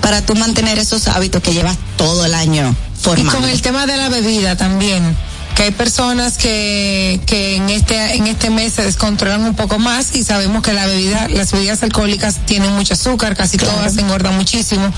para 0.00 0.24
tú 0.24 0.36
mantener 0.36 0.78
esos 0.78 1.08
hábitos 1.08 1.42
que 1.42 1.52
llevas 1.52 1.76
todo 1.96 2.24
el 2.24 2.34
año 2.34 2.76
Y 3.16 3.24
con 3.24 3.44
el 3.48 3.62
tema 3.62 3.86
de 3.86 3.96
la 3.96 4.08
bebida 4.08 4.56
también. 4.56 5.16
Que 5.56 5.64
hay 5.64 5.70
personas 5.72 6.38
que, 6.38 7.20
que 7.26 7.56
en 7.56 7.68
este, 7.70 8.14
en 8.16 8.26
este 8.28 8.48
mes 8.50 8.72
se 8.74 8.82
descontrolan 8.82 9.42
un 9.44 9.54
poco 9.54 9.78
más 9.78 10.14
y 10.14 10.22
sabemos 10.22 10.62
que 10.62 10.72
la 10.72 10.86
bebida, 10.86 11.28
las 11.28 11.52
bebidas 11.52 11.82
alcohólicas 11.82 12.46
tienen 12.46 12.72
mucho 12.72 12.94
azúcar, 12.94 13.36
casi 13.36 13.58
todas 13.58 13.96
engordan 13.98 14.36
muchísimo. 14.36 14.90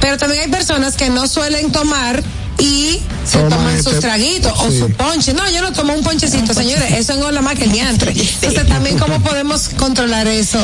Pero 0.00 0.16
también 0.18 0.42
hay 0.42 0.48
personas 0.48 0.94
que 0.96 1.08
no 1.10 1.26
suelen 1.26 1.72
tomar 1.72 2.22
y 2.58 3.00
se 3.26 3.38
Toma 3.38 3.56
toman 3.56 3.76
este- 3.76 3.90
sus 3.90 4.00
traguitos 4.00 4.52
o 4.60 4.70
su 4.70 4.90
ponche. 4.90 5.32
No, 5.34 5.50
yo 5.50 5.62
no 5.62 5.72
tomo 5.72 5.94
un 5.94 6.02
ponchecito, 6.04 6.54
señores, 6.54 6.92
eso 6.92 7.14
engorda 7.14 7.40
más 7.40 7.54
que 7.56 7.64
el 7.64 7.72
diantre. 7.72 8.12
Entonces 8.12 8.68
también 8.68 8.98
cómo 8.98 9.20
podemos 9.20 9.70
controlar 9.70 10.28
eso. 10.28 10.60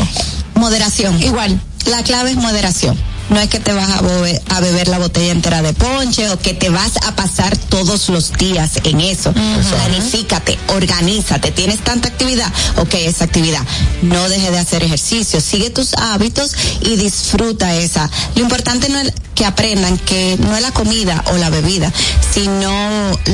Moderación. 0.54 1.20
Igual. 1.22 1.60
La 1.86 2.02
clave 2.04 2.30
es 2.30 2.36
moderación. 2.36 2.96
No 3.30 3.40
es 3.40 3.48
que 3.48 3.60
te 3.60 3.72
vas 3.72 3.88
a, 3.90 4.00
bobe- 4.02 4.40
a 4.48 4.60
beber 4.60 4.88
la 4.88 4.98
botella 4.98 5.32
entera 5.32 5.62
de 5.62 5.72
ponche 5.72 6.28
o 6.30 6.38
que 6.38 6.52
te 6.54 6.68
vas 6.68 6.96
a 7.06 7.14
pasar 7.16 7.56
todos 7.56 8.08
los 8.08 8.32
días 8.32 8.72
en 8.84 9.00
eso. 9.00 9.32
Planifícate, 9.70 10.58
organízate. 10.68 11.52
Tienes 11.52 11.78
tanta 11.80 12.08
actividad, 12.08 12.52
ok, 12.76 12.94
esa 12.94 13.24
actividad. 13.24 13.62
No 14.02 14.28
deje 14.28 14.50
de 14.50 14.58
hacer 14.58 14.82
ejercicio. 14.82 15.40
Sigue 15.40 15.70
tus 15.70 15.94
hábitos 15.94 16.52
y 16.80 16.96
disfruta 16.96 17.74
esa. 17.76 18.10
Lo 18.34 18.42
importante 18.42 18.88
no 18.88 18.98
es 18.98 19.12
que 19.34 19.46
aprendan 19.46 19.96
que 19.96 20.36
no 20.40 20.54
es 20.54 20.60
la 20.60 20.70
comida 20.72 21.24
o 21.32 21.36
la 21.38 21.48
bebida, 21.48 21.90
sino 22.34 22.70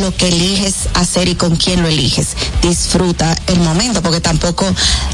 lo 0.01 0.16
que 0.16 0.28
eliges 0.28 0.74
hacer 0.94 1.28
y 1.28 1.34
con 1.34 1.57
quién 1.57 1.82
lo 1.82 1.88
eliges. 1.88 2.28
Disfruta 2.62 3.36
el 3.49 3.59
momento, 3.61 4.03
porque 4.03 4.20
tampoco 4.20 4.66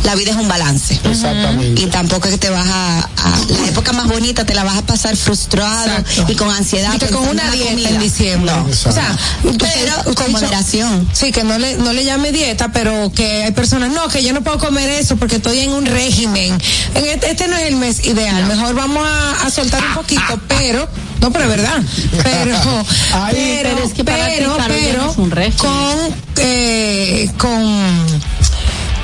la 0.05 0.15
vida 0.17 0.33
es 0.33 0.37
un 0.37 0.49
balance. 0.49 0.99
Exactamente. 1.05 1.81
Y 1.81 1.87
tampoco 1.87 2.27
es 2.29 2.33
que 2.33 2.39
te 2.39 2.51
vas 2.51 2.67
a, 2.67 2.99
a- 2.99 3.39
la 3.49 3.69
época 3.69 3.93
más 3.93 4.07
bonita 4.09 4.45
te 4.45 4.55
la 4.55 4.65
vas 4.65 4.72
a 4.79 4.83
pasar 4.83 5.17
frustrado 5.17 5.99
Exacto. 5.99 6.33
y 6.33 6.35
con 6.37 6.51
ansiedad. 6.51 6.93
Y 6.95 6.99
que 6.99 7.07
con 7.09 7.29
una 7.29 7.51
dieta 7.51 7.71
comida. 7.71 7.89
en 7.91 7.99
diciembre. 8.01 8.53
No. 8.55 8.65
O 8.65 8.93
sea, 8.93 9.17
Pero 9.43 10.15
con 10.15 10.33
moderación. 10.33 11.09
Sí, 11.13 11.33
que 11.33 11.45
no 11.45 11.59
le, 11.59 11.77
no 11.77 11.93
le 11.93 12.05
llame 12.05 12.33
dieta, 12.33 12.73
pero 12.73 13.11
que 13.15 13.45
hay 13.45 13.53
personas, 13.53 13.91
no, 13.91 14.09
que 14.09 14.23
yo 14.23 14.33
no 14.33 14.43
puedo 14.43 14.59
comer 14.59 14.91
eso 14.91 15.17
porque 15.17 15.37
estoy 15.37 15.61
en 15.61 15.73
un 15.73 15.87
régimen. 15.87 16.59
En 16.95 17.05
este, 17.05 17.31
este 17.31 17.49
no 17.49 17.57
es 17.57 17.69
el 17.69 17.77
mes 17.77 18.05
ideal. 18.07 18.45
Mejor 18.47 18.75
vamos 18.75 19.07
a, 19.07 19.47
a 19.47 19.51
soltar 19.51 19.83
un 19.85 19.95
poquito, 19.95 20.41
pero, 20.49 20.89
no, 21.21 21.31
pero 21.33 21.45
es 21.45 21.51
verdad. 21.51 21.83
Pero, 22.23 22.57
Ahí- 23.15 23.35
pero, 23.63 23.71
Pero 23.77 23.87
es 23.87 23.95
que 23.95 24.05
para 24.05 24.27
ti, 24.27 24.33
pero, 24.39 24.57
pero, 24.69 25.03
no 25.05 25.11
es 25.13 25.19
un 25.19 25.31
régimen. 25.31 25.57
con, 25.59 26.15
eh, 26.37 27.31
con 27.39 28.07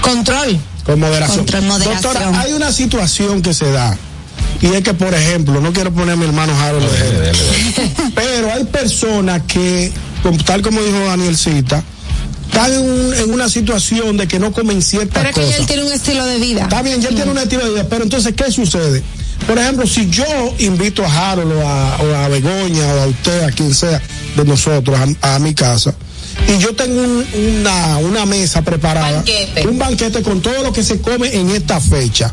control. 0.02 0.60
Con 0.84 1.00
moderación. 1.00 1.38
Control, 1.38 1.62
moderación. 1.64 2.14
Doctora, 2.14 2.40
hay 2.40 2.52
una 2.52 2.72
situación 2.72 3.42
que 3.42 3.52
se 3.52 3.70
da. 3.70 3.96
Y 4.60 4.66
es 4.74 4.82
que, 4.82 4.92
por 4.94 5.14
ejemplo, 5.14 5.60
no 5.60 5.72
quiero 5.72 5.92
poner 5.92 6.10
a 6.14 6.16
mi 6.16 6.24
hermano 6.24 6.52
Harold 6.60 6.90
de 6.90 7.30
ejemplo, 7.30 8.12
pero 8.14 8.52
hay 8.52 8.64
personas 8.64 9.42
que, 9.46 9.92
tal 10.44 10.62
como 10.62 10.82
dijo 10.82 10.98
Danielcita, 11.06 11.82
están 12.46 12.72
en, 12.72 12.80
un- 12.80 13.14
en 13.14 13.32
una 13.32 13.48
situación 13.48 14.16
de 14.16 14.26
que 14.26 14.38
no 14.40 14.50
comen 14.52 14.82
ciertas 14.82 15.14
Pero 15.22 15.28
es 15.28 15.34
que 15.34 15.40
cosas. 15.42 15.60
él 15.60 15.66
tiene 15.66 15.84
un 15.84 15.92
estilo 15.92 16.24
de 16.26 16.38
vida. 16.38 16.62
Está 16.62 16.82
bien, 16.82 17.00
ya 17.00 17.10
tiene 17.10 17.30
un 17.30 17.38
estilo 17.38 17.64
de 17.66 17.70
vida, 17.70 17.86
pero 17.88 18.02
entonces, 18.02 18.34
¿qué 18.34 18.50
sucede? 18.50 19.02
Por 19.46 19.56
ejemplo, 19.58 19.86
si 19.86 20.10
yo 20.10 20.24
invito 20.58 21.04
a 21.04 21.30
Harold 21.32 21.52
o 21.52 21.60
a, 21.68 21.96
o 22.02 22.14
a 22.16 22.28
Begoña 22.28 22.86
o 22.94 23.00
a 23.02 23.06
usted, 23.06 23.42
a 23.44 23.52
quien 23.52 23.72
sea 23.72 24.02
de 24.36 24.44
nosotros, 24.44 24.98
a, 25.22 25.36
a 25.36 25.38
mi 25.38 25.54
casa, 25.54 25.94
y 26.46 26.58
yo 26.58 26.74
tengo 26.74 27.00
un- 27.02 27.26
una, 27.60 27.98
una 27.98 28.26
mesa 28.26 28.62
preparada, 28.62 29.16
Banquete. 29.16 29.66
un 29.68 29.78
banquete 29.78 30.22
con 30.22 30.40
todo 30.40 30.62
lo 30.62 30.72
que 30.72 30.82
se 30.82 31.00
come 31.00 31.34
en 31.34 31.50
esta 31.50 31.80
fecha, 31.80 32.32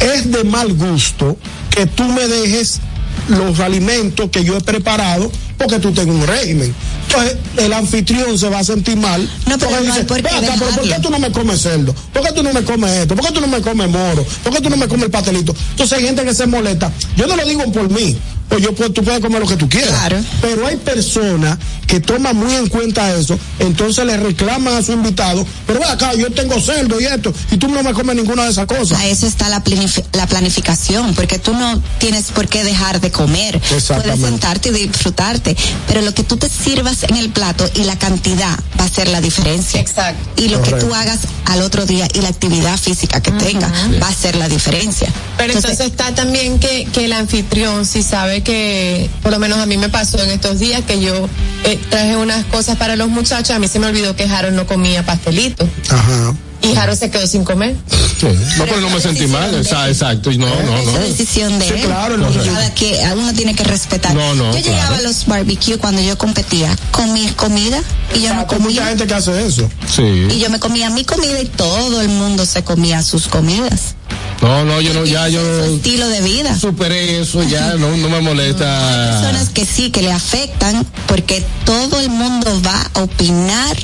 es 0.00 0.30
de 0.30 0.44
mal 0.44 0.72
gusto 0.74 1.36
que 1.70 1.86
tú 1.86 2.04
me 2.04 2.26
dejes 2.26 2.80
los 3.28 3.60
alimentos 3.60 4.28
que 4.30 4.42
yo 4.44 4.56
he 4.56 4.60
preparado 4.60 5.30
porque 5.56 5.78
tú 5.78 5.92
tengas 5.92 6.14
un 6.16 6.26
régimen. 6.26 6.74
Entonces, 7.06 7.36
el 7.58 7.72
anfitrión 7.72 8.38
se 8.38 8.48
va 8.48 8.60
a 8.60 8.64
sentir 8.64 8.96
mal. 8.96 9.28
No, 9.46 9.58
pero 9.58 9.70
no 9.82 9.92
hay 9.92 10.04
por 10.04 10.16
qué 10.16 10.22
"Ven 10.22 10.34
acá, 10.44 10.54
pero 10.58 10.70
¿por 10.70 10.80
qué 10.82 10.86
dejarlo". 10.88 11.02
tú 11.02 11.10
no 11.10 11.18
me 11.18 11.30
comes 11.32 11.60
cerdo? 11.60 11.94
¿Por 12.12 12.22
qué 12.22 12.32
tú 12.32 12.42
no 12.42 12.52
me 12.52 12.62
comes 12.62 12.90
esto? 12.92 13.14
¿Por 13.16 13.26
qué 13.26 13.32
tú 13.32 13.40
no 13.40 13.46
me 13.48 13.60
comes 13.60 13.88
moro? 13.90 14.24
¿Por 14.42 14.52
qué 14.54 14.60
tú 14.60 14.70
no 14.70 14.76
me 14.76 14.88
comes 14.88 15.04
el 15.06 15.10
pastelito? 15.10 15.54
Entonces 15.72 15.98
hay 15.98 16.04
gente 16.04 16.24
que 16.24 16.34
se 16.34 16.46
molesta. 16.46 16.90
Yo 17.16 17.26
no 17.26 17.36
lo 17.36 17.44
digo 17.44 17.70
por 17.72 17.90
mí. 17.90 18.16
Pues 18.50 18.62
yo 18.62 18.74
puedo, 18.74 18.92
tú 18.92 19.02
puedes 19.02 19.20
comer 19.20 19.40
lo 19.40 19.46
que 19.46 19.56
tú 19.56 19.68
quieras. 19.68 19.90
Claro. 19.90 20.18
Pero 20.42 20.66
hay 20.66 20.76
personas 20.76 21.56
que 21.86 22.00
toman 22.00 22.36
muy 22.36 22.54
en 22.54 22.68
cuenta 22.68 23.16
eso, 23.16 23.36
entonces 23.58 24.04
le 24.04 24.16
reclaman 24.16 24.74
a 24.74 24.82
su 24.82 24.92
invitado, 24.92 25.44
pero 25.66 25.84
acá, 25.88 26.14
yo 26.14 26.30
tengo 26.30 26.60
cerdo 26.60 27.00
y 27.00 27.04
esto, 27.04 27.32
y 27.50 27.56
tú 27.56 27.66
no 27.66 27.82
me 27.82 27.92
comes 27.92 28.14
ninguna 28.14 28.44
de 28.44 28.50
esas 28.50 28.66
cosas. 28.66 28.96
A 29.00 29.06
eso 29.06 29.26
está 29.26 29.48
la, 29.48 29.64
planif- 29.64 30.04
la 30.12 30.28
planificación, 30.28 31.14
porque 31.16 31.40
tú 31.40 31.52
no 31.52 31.82
tienes 31.98 32.26
por 32.26 32.46
qué 32.46 32.62
dejar 32.62 33.00
de 33.00 33.10
comer. 33.10 33.60
Puedes 33.60 34.20
sentarte 34.20 34.68
y 34.68 34.72
disfrutarte, 34.86 35.56
pero 35.88 36.02
lo 36.02 36.14
que 36.14 36.22
tú 36.22 36.36
te 36.36 36.48
sirvas 36.48 37.02
en 37.04 37.16
el 37.16 37.30
plato 37.30 37.68
y 37.74 37.82
la 37.82 37.98
cantidad 37.98 38.56
va 38.78 38.84
a 38.84 38.88
ser 38.88 39.08
la 39.08 39.20
diferencia. 39.20 39.80
Exacto. 39.80 40.42
Y 40.42 40.48
lo 40.48 40.62
que 40.62 40.72
tú 40.74 40.94
hagas 40.94 41.18
al 41.46 41.62
otro 41.62 41.86
día 41.86 42.06
y 42.14 42.20
la 42.20 42.28
actividad 42.28 42.78
física 42.78 43.20
que 43.20 43.32
tenga 43.32 43.68
va 44.00 44.08
a 44.08 44.14
ser 44.14 44.36
la 44.36 44.48
diferencia. 44.48 45.08
Pero 45.36 45.54
entonces, 45.54 45.80
está 45.86 46.14
también 46.14 46.60
que, 46.60 46.86
que 46.92 47.06
el 47.06 47.12
anfitrión, 47.12 47.84
si 47.84 48.02
sabe 48.04 48.39
que, 48.42 49.08
por 49.22 49.32
lo 49.32 49.38
menos 49.38 49.58
a 49.58 49.66
mí 49.66 49.76
me 49.76 49.88
pasó 49.88 50.22
en 50.22 50.30
estos 50.30 50.58
días 50.58 50.82
que 50.84 51.00
yo 51.00 51.28
eh, 51.64 51.78
traje 51.88 52.16
unas 52.16 52.44
cosas 52.46 52.76
para 52.76 52.96
los 52.96 53.08
muchachos, 53.08 53.50
a 53.50 53.58
mí 53.58 53.68
se 53.68 53.78
me 53.78 53.86
olvidó 53.86 54.16
que 54.16 54.24
Harold 54.24 54.56
no 54.56 54.66
comía 54.66 55.04
pastelito 55.04 55.68
Ajá. 55.90 56.34
Y 56.62 56.76
Harold 56.76 56.98
se 56.98 57.10
quedó 57.10 57.26
sin 57.26 57.44
comer. 57.44 57.76
Sí. 58.20 58.26
No, 58.58 58.64
pero 58.64 58.80
no 58.80 58.90
me 58.90 59.00
sentí 59.00 59.26
mal. 59.26 59.54
Esa- 59.54 59.88
Exacto. 59.88 60.30
No, 60.32 60.46
no, 60.46 60.78
Esa 60.78 60.92
no. 60.92 60.98
decisión 60.98 61.58
de 61.58 61.66
Sí, 61.66 61.72
él. 61.74 61.80
claro, 61.86 62.16
no, 62.18 62.28
Cada 62.32 62.74
que 62.74 63.00
uno 63.16 63.32
tiene 63.32 63.54
que 63.54 63.64
respetar. 63.64 64.14
No, 64.14 64.34
no, 64.34 64.52
yo 64.52 64.58
llegaba 64.58 64.88
claro. 64.88 64.94
a 64.96 65.08
los 65.08 65.26
barbecue 65.26 65.78
cuando 65.78 66.02
yo 66.02 66.18
competía 66.18 66.76
con 66.90 67.12
mi 67.12 67.26
comida 67.28 67.80
y 68.14 68.20
yo 68.20 68.28
no 68.34 68.40
Hay 68.40 68.46
mucha 68.46 68.56
comía. 68.58 68.86
gente 68.86 69.06
que 69.06 69.14
hace 69.14 69.46
eso. 69.46 69.68
Sí. 69.94 70.02
Y 70.02 70.38
yo 70.38 70.50
me 70.50 70.60
comía 70.60 70.90
mi 70.90 71.04
comida 71.04 71.40
y 71.40 71.46
todo 71.46 72.00
el 72.02 72.08
mundo 72.08 72.44
se 72.44 72.62
comía 72.62 73.02
sus 73.02 73.26
comidas. 73.28 73.94
No, 74.42 74.64
no, 74.64 74.80
yo 74.80 74.94
no, 74.94 75.04
ya 75.04 75.28
yo 75.28 75.40
Su 75.66 75.74
estilo 75.76 76.08
de 76.08 76.20
vida. 76.22 76.58
superé 76.58 77.20
eso, 77.20 77.42
ya 77.42 77.74
no, 77.74 77.94
no 77.96 78.08
me 78.08 78.16
Hay 78.16 78.22
molesta. 78.22 79.18
personas 79.20 79.50
que 79.50 79.64
sí, 79.66 79.90
que 79.90 80.00
le 80.02 80.12
afectan 80.12 80.86
porque 81.06 81.44
todo 81.64 82.00
el 82.00 82.08
mundo 82.08 82.60
va 82.66 82.90
a 82.94 83.02
opinar 83.02 83.76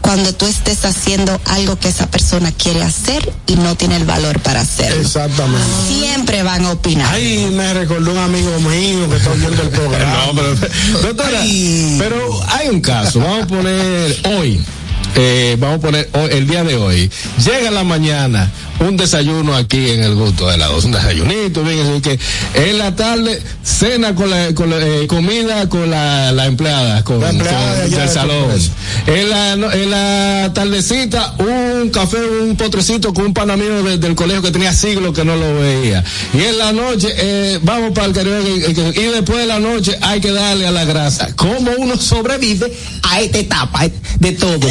cuando 0.00 0.34
tú 0.34 0.46
estés 0.46 0.84
haciendo 0.84 1.40
algo 1.46 1.78
que 1.78 1.88
esa 1.88 2.06
persona 2.10 2.52
quiere 2.52 2.82
hacer 2.82 3.32
y 3.46 3.54
no 3.56 3.76
tiene 3.76 3.96
el 3.96 4.04
valor 4.04 4.40
para 4.40 4.60
hacerlo. 4.60 5.00
Exactamente. 5.00 5.66
Siempre 5.88 6.42
van 6.42 6.64
a 6.64 6.72
opinar. 6.72 7.12
Ay, 7.12 7.50
me 7.52 7.72
recordó 7.74 8.12
un 8.12 8.18
amigo 8.18 8.58
mío 8.60 9.08
que 9.08 9.16
está 9.16 9.30
oyendo 9.30 9.62
el 9.62 9.68
programa. 9.70 10.26
No, 10.26 10.34
pero, 10.34 11.02
doctora, 11.02 11.40
Ay. 11.42 11.96
pero 11.98 12.40
hay 12.48 12.68
un 12.68 12.80
caso, 12.80 13.20
vamos 13.20 13.44
a 13.44 13.46
poner 13.46 14.16
hoy, 14.24 14.60
eh, 15.16 15.56
vamos 15.58 15.78
a 15.78 15.80
poner 15.80 16.10
hoy, 16.12 16.28
el 16.32 16.46
día 16.46 16.64
de 16.64 16.76
hoy, 16.76 17.10
llega 17.44 17.68
en 17.68 17.74
la 17.74 17.84
mañana 17.84 18.50
un 18.80 18.96
desayuno 18.96 19.54
aquí 19.54 19.90
en 19.90 20.02
el 20.02 20.14
gusto 20.14 20.48
de 20.48 20.56
la 20.56 20.66
dos, 20.66 20.84
un 20.84 20.92
desayunito, 20.92 21.62
bien, 21.62 21.80
así 21.86 22.00
que 22.00 22.18
en 22.54 22.78
la 22.78 22.94
tarde 22.96 23.40
cena 23.62 24.14
con 24.14 24.30
la, 24.30 24.54
con 24.54 24.70
la, 24.70 24.78
eh, 24.78 25.06
comida 25.06 25.68
con 25.68 25.90
la, 25.90 26.32
la 26.32 26.46
empleada, 26.46 27.04
con, 27.04 27.20
La 27.20 27.30
empleada 27.30 27.58
con- 27.82 27.90
de 27.90 27.96
allá 27.96 27.98
del 27.98 28.08
de 28.08 28.14
salón. 28.14 28.50
En 29.06 29.30
la, 29.30 29.52
en 29.52 29.90
la 29.90 30.50
tardecita 30.54 31.34
un 31.38 31.90
café, 31.90 32.16
un 32.42 32.56
potrecito 32.56 33.12
con 33.12 33.26
un 33.26 33.34
pana 33.34 33.56
mío 33.56 33.82
de- 33.82 33.98
del 33.98 34.14
colegio 34.14 34.42
que 34.42 34.50
tenía 34.50 34.72
siglos 34.72 35.14
que 35.14 35.24
no 35.24 35.36
lo 35.36 35.60
veía. 35.60 36.02
Y 36.32 36.42
en 36.42 36.58
la 36.58 36.72
noche 36.72 37.08
eh, 37.16 37.58
vamos 37.62 37.92
para 37.92 38.06
el 38.08 38.12
karaoke, 38.14 38.74
y 38.96 39.02
después 39.04 39.38
de 39.40 39.46
la 39.46 39.58
noche 39.60 39.96
hay 40.00 40.20
que 40.20 40.32
darle 40.32 40.66
a 40.66 40.70
la 40.70 40.84
grasa. 40.84 41.28
¿Cómo 41.36 41.70
uno 41.78 41.96
sobrevive 41.98 42.72
a 43.02 43.20
esta 43.20 43.38
etapa 43.38 43.82
de 44.18 44.32
todo? 44.32 44.58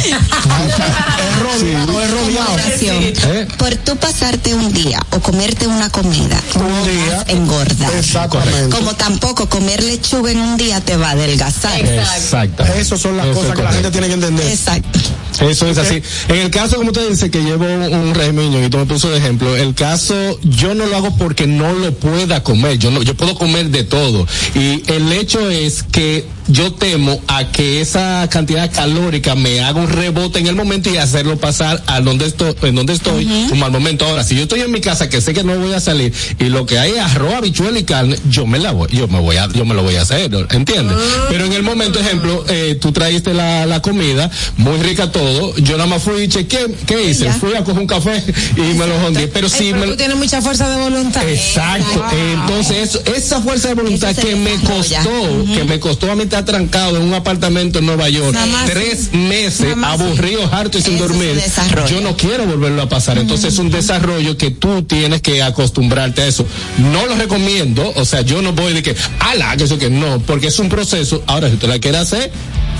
Recomendación. 2.10 3.46
Por 3.58 3.74
tú 3.76 3.96
pasarte 4.00 4.54
un 4.54 4.72
día 4.72 4.98
o 5.10 5.20
comerte 5.20 5.66
una 5.66 5.90
comida, 5.90 6.40
un 6.54 6.84
día 6.84 7.24
engorda. 7.28 7.88
Exactamente. 7.98 8.76
Como 8.76 8.94
tampoco 8.94 9.48
comer 9.48 9.82
lechuga 9.82 10.32
en 10.32 10.40
un 10.40 10.56
día 10.56 10.80
te 10.80 10.96
va 10.96 11.08
a 11.08 11.12
adelgazar. 11.12 11.80
Exacto. 11.80 12.64
Esas 12.64 13.00
son 13.00 13.16
las 13.16 13.26
Eso 13.26 13.40
cosas 13.40 13.56
que 13.56 13.62
la 13.62 13.72
gente 13.72 13.90
tiene 13.90 14.06
que 14.08 14.14
entender. 14.14 14.46
Exacto. 14.48 14.98
Eso 15.40 15.66
es 15.68 15.78
así. 15.78 16.02
En 16.28 16.36
el 16.36 16.50
caso, 16.50 16.76
como 16.76 16.90
usted 16.90 17.08
dice, 17.08 17.30
que 17.30 17.42
llevo 17.42 17.64
un 17.64 18.14
régimen 18.14 18.64
y 18.64 18.68
tú 18.68 18.78
me 18.78 18.86
puso 18.86 19.10
de 19.10 19.18
ejemplo, 19.18 19.56
el 19.56 19.74
caso, 19.74 20.14
yo 20.42 20.74
no 20.74 20.86
lo 20.86 20.96
hago 20.96 21.16
porque 21.16 21.46
no 21.46 21.72
lo 21.72 21.94
pueda 21.94 22.42
comer. 22.42 22.78
Yo 22.78 22.90
no, 22.90 23.02
yo 23.02 23.16
puedo 23.16 23.34
comer 23.34 23.70
de 23.70 23.84
todo. 23.84 24.26
Y 24.54 24.82
el 24.90 25.12
hecho 25.12 25.48
es 25.48 25.82
que 25.82 26.26
yo 26.50 26.72
temo 26.72 27.20
a 27.28 27.50
que 27.50 27.80
esa 27.80 28.28
cantidad 28.30 28.70
calórica 28.72 29.34
me 29.34 29.60
haga 29.60 29.80
un 29.80 29.88
rebote 29.88 30.38
en 30.38 30.46
el 30.46 30.54
momento 30.56 30.90
y 30.90 30.96
hacerlo 30.96 31.38
pasar 31.38 31.82
a 31.86 32.00
donde 32.00 32.26
estoy, 32.26 32.54
en 32.62 32.74
donde 32.74 32.92
estoy, 32.94 33.24
un 33.52 33.58
mal 33.58 33.70
momento. 33.70 34.04
Ahora, 34.04 34.24
si 34.24 34.34
yo 34.36 34.42
estoy 34.42 34.60
en 34.60 34.70
mi 34.72 34.80
casa 34.80 35.08
que 35.08 35.20
sé 35.20 35.32
que 35.32 35.44
no 35.44 35.56
voy 35.58 35.72
a 35.72 35.80
salir 35.80 36.12
y 36.38 36.44
lo 36.44 36.66
que 36.66 36.78
hay 36.78 36.92
es 36.92 36.98
arroz, 37.00 37.34
habichuela 37.34 37.78
y 37.78 37.84
carne, 37.84 38.16
yo 38.28 38.46
me 38.46 38.58
la 38.58 38.72
voy, 38.72 38.88
yo 38.92 39.08
me 39.08 39.20
voy 39.20 39.36
a, 39.36 39.48
yo 39.52 39.64
me 39.64 39.74
lo 39.74 39.82
voy 39.82 39.96
a 39.96 40.02
hacer, 40.02 40.30
¿entiendes? 40.50 40.96
Pero 41.28 41.44
en 41.44 41.52
el 41.52 41.62
momento, 41.62 41.98
ejemplo, 42.00 42.44
eh, 42.48 42.76
tú 42.80 42.92
traíste 42.92 43.34
la, 43.34 43.66
la 43.66 43.80
comida, 43.82 44.30
muy 44.56 44.78
rica 44.80 45.10
todo, 45.12 45.54
yo 45.58 45.76
nada 45.76 45.88
más 45.88 46.02
fui 46.02 46.22
y 46.22 46.28
chequeé, 46.28 46.66
¿qué 46.86 47.04
hice? 47.10 47.30
Fui 47.34 47.54
a 47.54 47.64
coger 47.64 47.80
un 47.80 47.86
café 47.86 48.22
y 48.56 48.60
me 48.78 48.86
lo 48.86 48.98
jondí. 49.00 49.26
Pero 49.32 49.48
si 49.48 49.72
me 49.72 49.86
tú 49.86 49.96
tienes 49.96 50.16
mucha 50.16 50.40
fuerza 50.42 50.68
de 50.68 50.82
voluntad. 50.82 51.28
Exacto. 51.28 52.04
Entonces, 52.32 52.88
eso- 52.90 53.02
esa 53.14 53.40
fuerza 53.40 53.68
de 53.68 53.74
voluntad 53.74 54.14
que 54.16 54.36
me 54.36 54.54
costó, 54.56 55.44
que 55.54 55.64
me 55.64 55.78
costó 55.80 56.10
a 56.10 56.16
mí 56.16 56.26
trancado 56.44 56.96
en 56.96 57.02
un 57.02 57.14
apartamento 57.14 57.78
en 57.78 57.86
Nueva 57.86 58.08
York, 58.08 58.36
tres 58.66 59.12
meses, 59.12 59.74
aburrido, 59.82 60.48
harto 60.52 60.78
y 60.78 60.82
sin 60.82 60.98
dormir. 60.98 61.40
Yo 61.88 62.00
no 62.00 62.16
quiero 62.16 62.46
volverlo 62.46 62.82
a 62.82 62.88
pasar. 62.88 63.18
Entonces, 63.18 63.52
es 63.54 63.58
un 63.58 63.70
desarrollo 63.70 64.36
que 64.36 64.50
tú 64.50 64.82
tienes 64.82 65.22
que 65.22 65.42
acostumbrarte 65.42 66.22
a 66.22 66.26
eso. 66.26 66.46
No 66.78 67.06
lo 67.06 67.16
recomiendo, 67.16 67.92
o 67.96 68.04
sea, 68.04 68.22
yo 68.22 68.42
no 68.42 68.52
voy 68.52 68.72
de 68.72 68.82
que, 68.82 68.96
ala, 69.18 69.56
que 69.56 69.64
eso 69.64 69.78
que 69.78 69.90
no, 69.90 70.20
porque 70.20 70.48
es 70.48 70.58
un 70.58 70.68
proceso. 70.68 71.22
Ahora, 71.26 71.48
si 71.48 71.54
usted 71.54 71.68
la 71.68 71.78
quiere 71.78 71.98
hacer, 71.98 72.30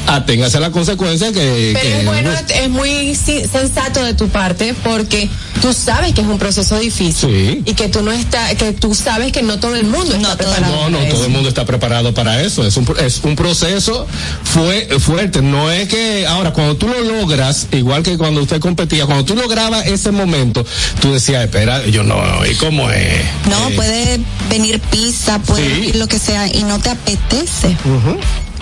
aténgase 0.06 0.56
a 0.56 0.60
la 0.60 0.70
consecuencia 0.70 1.32
que. 1.32 1.70
Pero 1.74 1.80
que- 1.80 1.98
es 2.00 2.04
bueno, 2.06 2.30
es 2.54 2.68
muy 2.70 3.14
sensato 3.14 4.02
de 4.04 4.14
tu 4.14 4.28
parte 4.28 4.74
porque 4.84 5.28
tú 5.60 5.72
sabes 5.72 6.12
que 6.14 6.20
es 6.22 6.26
un 6.26 6.38
proceso 6.38 6.78
difícil 6.78 7.30
Sí. 7.30 7.62
y 7.66 7.74
que 7.74 7.88
tú 7.88 8.02
no 8.02 8.10
está, 8.12 8.54
que 8.56 8.72
tú 8.72 8.94
sabes 8.94 9.32
que 9.32 9.42
no 9.42 9.58
todo 9.60 9.76
el 9.76 9.84
mundo 9.86 10.14
está 10.14 10.36
preparado. 10.36 10.66
No, 10.74 10.90
no, 10.90 10.98
para 10.98 11.08
todo 11.10 11.16
eso. 11.18 11.26
el 11.26 11.30
mundo 11.32 11.48
está 11.48 11.64
preparado 11.64 12.14
para 12.14 12.40
eso. 12.42 12.66
Es 12.66 12.76
un, 12.76 12.86
es 13.04 13.20
un 13.22 13.36
proceso 13.36 14.06
fue, 14.44 14.88
fuerte. 14.98 15.42
No 15.42 15.70
es 15.70 15.88
que 15.88 16.26
ahora, 16.26 16.52
cuando 16.52 16.76
tú 16.76 16.88
lo 16.88 17.00
logras, 17.00 17.68
igual 17.72 18.02
que 18.02 18.16
cuando 18.18 18.42
usted 18.42 18.60
competía, 18.60 19.06
cuando 19.06 19.24
tú 19.24 19.34
lograbas 19.34 19.86
ese 19.86 20.10
momento, 20.10 20.64
tú 21.00 21.12
decías, 21.12 21.44
espera, 21.44 21.84
yo 21.86 22.02
no, 22.02 22.16
¿y 22.46 22.54
cómo 22.56 22.90
es? 22.90 23.22
No, 23.48 23.68
Eh, 23.68 23.72
puede 23.76 24.20
venir 24.48 24.80
pizza, 24.90 25.38
puede 25.40 25.64
Sí. 25.64 25.70
venir 25.80 25.96
lo 25.96 26.08
que 26.08 26.18
sea 26.18 26.46
y 26.52 26.62
no 26.64 26.78
te 26.78 26.90
apetece. 26.90 27.76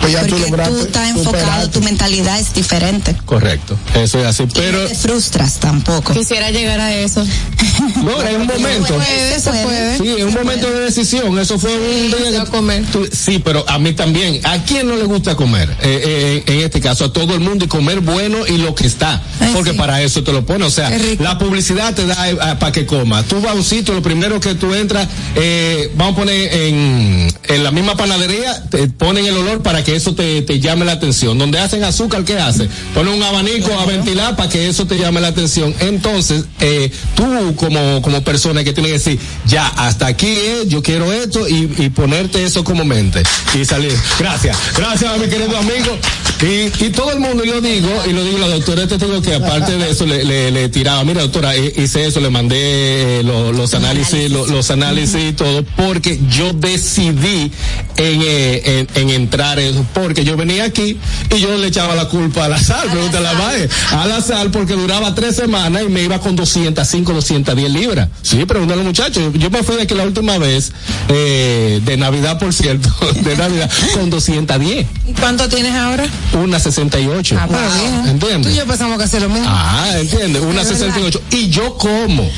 Pues 0.00 0.12
ya 0.12 0.22
tú 0.26 0.30
porque 0.30 0.44
tú, 0.44 0.50
lograste 0.50 0.80
estás 0.82 1.08
enfocado, 1.10 1.38
superarte. 1.44 1.68
tu 1.68 1.80
mentalidad 1.82 2.38
es 2.38 2.54
diferente. 2.54 3.16
Correcto, 3.24 3.76
eso 3.94 4.18
es 4.20 4.26
así. 4.26 4.44
Pero, 4.54 4.82
No 4.82 4.88
te 4.88 4.94
frustras 4.94 5.58
tampoco. 5.58 6.12
Quisiera 6.14 6.50
llegar 6.50 6.80
a 6.80 6.94
eso. 6.94 7.24
no, 8.04 8.22
en 8.22 8.40
un 8.42 8.46
momento. 8.46 8.94
Puede, 8.94 9.40
se 9.40 9.50
puede. 9.50 9.98
Sí, 9.98 10.14
en 10.20 10.28
un 10.28 10.34
momento 10.34 10.70
de 10.70 10.80
decisión, 10.80 11.38
eso 11.38 11.58
fue 11.58 11.74
un 11.74 12.10
día 12.30 12.44
que 12.44 12.50
comer. 12.50 12.84
tú- 12.92 13.08
sí, 13.12 13.38
pero 13.44 13.64
a 13.68 13.78
mí 13.78 13.92
también. 13.92 14.40
¿A 14.44 14.62
quién 14.64 14.86
no 14.88 14.96
le 14.96 15.04
gusta 15.04 15.34
comer? 15.34 15.68
Eh, 15.82 16.42
eh, 16.46 16.52
en 16.54 16.60
este 16.60 16.80
caso, 16.80 17.06
a 17.06 17.12
todo 17.12 17.34
el 17.34 17.40
mundo 17.40 17.64
y 17.64 17.68
comer 17.68 18.00
bueno 18.00 18.46
y 18.46 18.58
lo 18.58 18.74
que 18.74 18.86
está. 18.86 19.22
Ay, 19.40 19.50
porque 19.52 19.72
sí. 19.72 19.76
para 19.78 20.00
eso 20.02 20.22
te 20.22 20.32
lo 20.32 20.44
pone. 20.46 20.64
O 20.64 20.70
sea, 20.70 20.90
la 21.18 21.38
publicidad 21.38 21.94
te 21.94 22.06
da 22.06 22.58
para 22.58 22.72
que 22.72 22.86
comas. 22.86 23.24
Tú 23.26 23.40
vas 23.40 23.52
a 23.52 23.54
un 23.54 23.64
sitio, 23.64 23.94
lo 23.94 24.02
primero 24.02 24.40
que 24.40 24.54
tú 24.54 24.74
entras, 24.74 25.08
eh, 25.34 25.92
vamos 25.96 26.14
a 26.14 26.16
poner 26.16 26.52
en, 26.54 27.34
en 27.48 27.64
la 27.64 27.70
misma 27.70 27.96
panadería, 27.96 28.64
te 28.70 28.88
ponen 28.88 29.26
el 29.26 29.36
olor 29.36 29.62
para 29.62 29.82
que 29.88 29.96
eso 29.96 30.14
te, 30.14 30.42
te 30.42 30.60
llame 30.60 30.84
la 30.84 30.92
atención. 30.92 31.38
Donde 31.38 31.58
hacen 31.58 31.82
azúcar, 31.82 32.22
¿qué 32.22 32.38
hace? 32.38 32.68
Ponen 32.92 33.14
un 33.14 33.22
abanico 33.22 33.72
a 33.72 33.86
ventilar 33.86 34.36
para 34.36 34.50
que 34.50 34.68
eso 34.68 34.86
te 34.86 34.98
llame 34.98 35.18
la 35.18 35.28
atención. 35.28 35.74
Entonces, 35.80 36.44
eh, 36.60 36.92
tú 37.14 37.54
como, 37.56 38.02
como 38.02 38.22
persona 38.22 38.62
que 38.62 38.74
tienes 38.74 38.92
que 38.92 38.98
decir, 38.98 39.20
ya, 39.46 39.66
hasta 39.66 40.06
aquí 40.06 40.28
es, 40.28 40.68
yo 40.68 40.82
quiero 40.82 41.10
esto 41.10 41.48
y, 41.48 41.74
y 41.78 41.88
ponerte 41.88 42.44
eso 42.44 42.64
como 42.64 42.84
mente. 42.84 43.22
Y 43.58 43.64
salir. 43.64 43.96
Gracias, 44.18 44.58
gracias 44.76 45.18
mi 45.18 45.26
querido 45.26 45.56
amigo. 45.56 45.98
Y, 46.40 46.84
y 46.84 46.90
todo 46.90 47.10
el 47.10 47.18
mundo, 47.18 47.44
y 47.44 47.48
lo 47.48 47.60
digo, 47.60 47.90
y 48.08 48.12
lo 48.12 48.22
digo, 48.22 48.38
la 48.38 48.46
doctora 48.46 48.86
te 48.86 48.96
digo 48.96 49.20
que 49.20 49.34
aparte 49.34 49.76
de 49.76 49.90
eso 49.90 50.06
le, 50.06 50.22
le, 50.24 50.52
le 50.52 50.68
tiraba, 50.68 51.02
mira 51.02 51.22
doctora, 51.22 51.56
hi- 51.56 51.72
hice 51.76 52.06
eso, 52.06 52.20
le 52.20 52.30
mandé 52.30 53.18
eh, 53.18 53.22
lo- 53.24 53.52
los 53.52 53.74
análisis, 53.74 54.30
lo- 54.30 54.46
los 54.46 54.70
análisis 54.70 55.20
y 55.30 55.32
todo, 55.32 55.64
porque 55.76 56.20
yo 56.30 56.52
decidí 56.52 57.50
en, 57.96 58.22
eh, 58.22 58.86
en, 58.94 59.02
en 59.02 59.10
entrar 59.10 59.58
eso, 59.58 59.84
porque 59.92 60.22
yo 60.24 60.36
venía 60.36 60.62
aquí 60.62 60.96
y 61.34 61.40
yo 61.40 61.56
le 61.56 61.66
echaba 61.66 61.96
la 61.96 62.04
culpa 62.08 62.44
a 62.44 62.48
la 62.48 62.62
sal, 62.62 62.88
pregúntale 62.88 63.26
a 63.26 63.32
la 63.32 63.38
madre, 63.38 63.68
a 63.90 64.06
la 64.06 64.20
sal 64.20 64.52
porque 64.52 64.74
duraba 64.74 65.16
tres 65.16 65.34
semanas 65.34 65.82
y 65.84 65.90
me 65.90 66.02
iba 66.04 66.20
con 66.20 66.36
205, 66.36 67.14
210 67.14 67.72
libras. 67.72 68.10
Sí, 68.22 68.44
pregúntale 68.44 68.80
al 68.82 68.86
muchacho, 68.86 69.32
yo 69.34 69.50
me 69.50 69.64
fui 69.64 69.74
de 69.74 69.82
aquí 69.82 69.94
la 69.94 70.04
última 70.04 70.38
vez, 70.38 70.70
eh, 71.08 71.80
de 71.84 71.96
Navidad 71.96 72.38
por 72.38 72.52
cierto, 72.54 72.88
de 73.24 73.36
Navidad, 73.36 73.68
con 73.94 74.08
210 74.08 74.86
¿Y 75.08 75.12
cuánto 75.18 75.48
tienes 75.48 75.74
ahora? 75.74 76.06
Una 76.34 76.58
68. 76.60 77.36
Ah, 77.38 77.46
pero 77.48 77.60
bien. 77.74 78.02
Tú 78.02 78.08
¿Entiendes? 78.10 78.52
y 78.52 78.56
yo 78.56 78.66
pensamos 78.66 78.98
que 78.98 79.04
hacer 79.04 79.22
lo 79.22 79.28
mismo. 79.28 79.46
Ah, 79.48 79.88
entiende, 79.98 80.40
una 80.40 80.62
Es 80.62 80.68
verdad. 80.68 80.94
68. 80.94 81.20
Y 81.32 81.48
yo 81.48 81.76
como, 81.76 82.28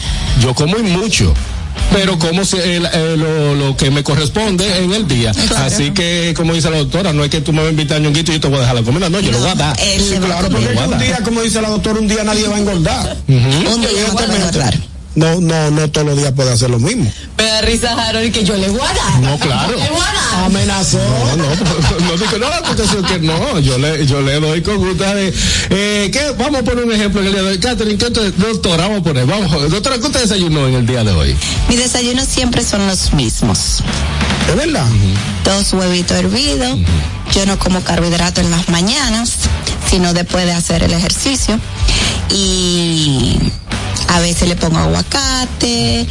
yo 0.41 0.55
como 0.55 0.77
y 0.79 0.83
mucho. 0.83 1.35
Pero 1.93 2.19
como 2.19 2.45
se- 2.45 2.77
el- 2.77 2.87
eh, 2.93 3.17
lo, 3.17 3.55
lo 3.55 3.77
que 3.77 3.91
me 3.91 4.03
corresponde 4.05 4.79
en 4.85 4.93
el 4.93 5.09
día. 5.09 5.33
Claro. 5.33 5.65
Así 5.67 5.91
que, 5.91 6.33
como 6.37 6.53
dice 6.55 6.71
la 6.71 6.79
doctora, 6.79 7.13
no 7.13 7.25
es 7.25 7.31
que 7.31 7.41
tú 7.41 7.53
me 7.53 7.59
vas 7.61 7.69
a 7.69 7.71
invitar 7.71 7.97
a 7.97 8.01
ñonguito 8.01 8.31
y 8.31 8.35
yo 8.37 8.41
te 8.41 8.49
voy 8.49 8.59
a 8.59 8.61
dejar 8.61 8.75
la 8.77 8.83
comida. 8.83 9.09
No, 9.09 9.19
yo 9.21 9.33
lo 9.33 9.39
voy 9.39 9.49
a 9.49 9.55
dar. 9.55 9.77
Sí, 9.79 10.15
a 10.15 10.21
claro, 10.21 10.49
porque 10.51 10.69
un 10.87 10.95
a 10.95 10.99
día, 10.99 11.19
como 11.25 11.41
dice 11.43 11.61
la 11.61 11.69
doctora, 11.69 11.99
un 11.99 12.07
día 12.09 12.23
nadie 12.23 12.47
va 12.49 12.57
a 12.57 12.59
engordar. 12.61 13.17
Un 13.29 13.37
día 13.37 13.49
no 13.65 13.71
puede 13.81 13.91
Evidentemente. 14.27 14.81
No, 15.17 15.41
no, 15.41 15.71
no 15.73 15.91
todos 15.91 16.07
los 16.07 16.17
días 16.17 16.33
puede 16.33 16.53
hacer 16.53 16.71
lo 16.71 16.79
mismo. 16.79 17.13
Me 17.37 17.45
da 17.45 17.61
risa 17.63 17.93
Harold 17.93 18.33
que 18.33 18.45
yo 18.45 18.55
le 18.55 18.69
voy 18.69 18.81
a 18.81 18.95
dar. 18.95 19.21
No, 19.21 19.39
claro. 19.39 19.77
Le 19.77 19.91
voy 19.91 20.01
a 20.01 20.13
dar. 20.13 20.45
Amenazó. 20.45 20.99
No, 20.99 21.37
no, 21.37 21.49
no 21.49 22.17
digo 22.17 22.47
porque 22.67 22.83
eso 22.85 23.03
que 23.03 23.19
no, 23.19 23.59
yo 23.59 23.77
le, 23.79 24.07
yo 24.07 24.21
le 24.21 24.39
doy 24.39 24.63
con 24.63 24.77
gusto 24.77 25.03
de, 25.03 25.35
eh, 25.71 26.11
¿qué? 26.13 26.33
vamos 26.39 26.61
a 26.61 26.65
poner 26.65 26.85
un 26.85 26.93
ejemplo 26.93 27.21
en 27.21 27.27
el 27.27 27.33
día 27.33 27.43
de 27.43 27.49
hoy. 27.49 27.59
Catherine, 27.59 27.99
¿qué 27.99 28.11
te, 28.11 28.31
doctora, 28.31 28.85
vamos 28.85 29.01
a 29.01 29.03
poner, 29.03 29.27
vamos, 29.27 29.51
doctora, 29.71 29.99
¿qué 29.99 30.07
usted 30.07 30.21
desayunó 30.21 30.69
en 30.69 30.75
el 30.75 30.87
día 30.87 31.03
de 31.03 31.11
hoy? 31.11 31.37
Mis 31.69 31.79
desayunos 31.79 32.27
siempre 32.27 32.65
son 32.65 32.87
los 32.87 33.13
mismos. 33.13 33.83
¿Es 34.49 34.57
verdad? 34.57 34.87
Dos 35.45 35.73
huevitos 35.73 36.17
hervidos. 36.17 36.79
Yo 37.33 37.47
no 37.47 37.59
como 37.59 37.81
carbohidrato 37.83 38.41
en 38.41 38.51
las 38.51 38.69
mañanas, 38.69 39.35
sino 39.89 40.13
después 40.13 40.47
de 40.47 40.53
hacer 40.53 40.83
el 40.83 40.93
ejercicio. 40.93 41.59
Y 42.31 43.39
a 44.13 44.21
veces 44.21 44.49
le 44.49 44.57
pongo 44.57 44.79
aguacate, 44.79 46.07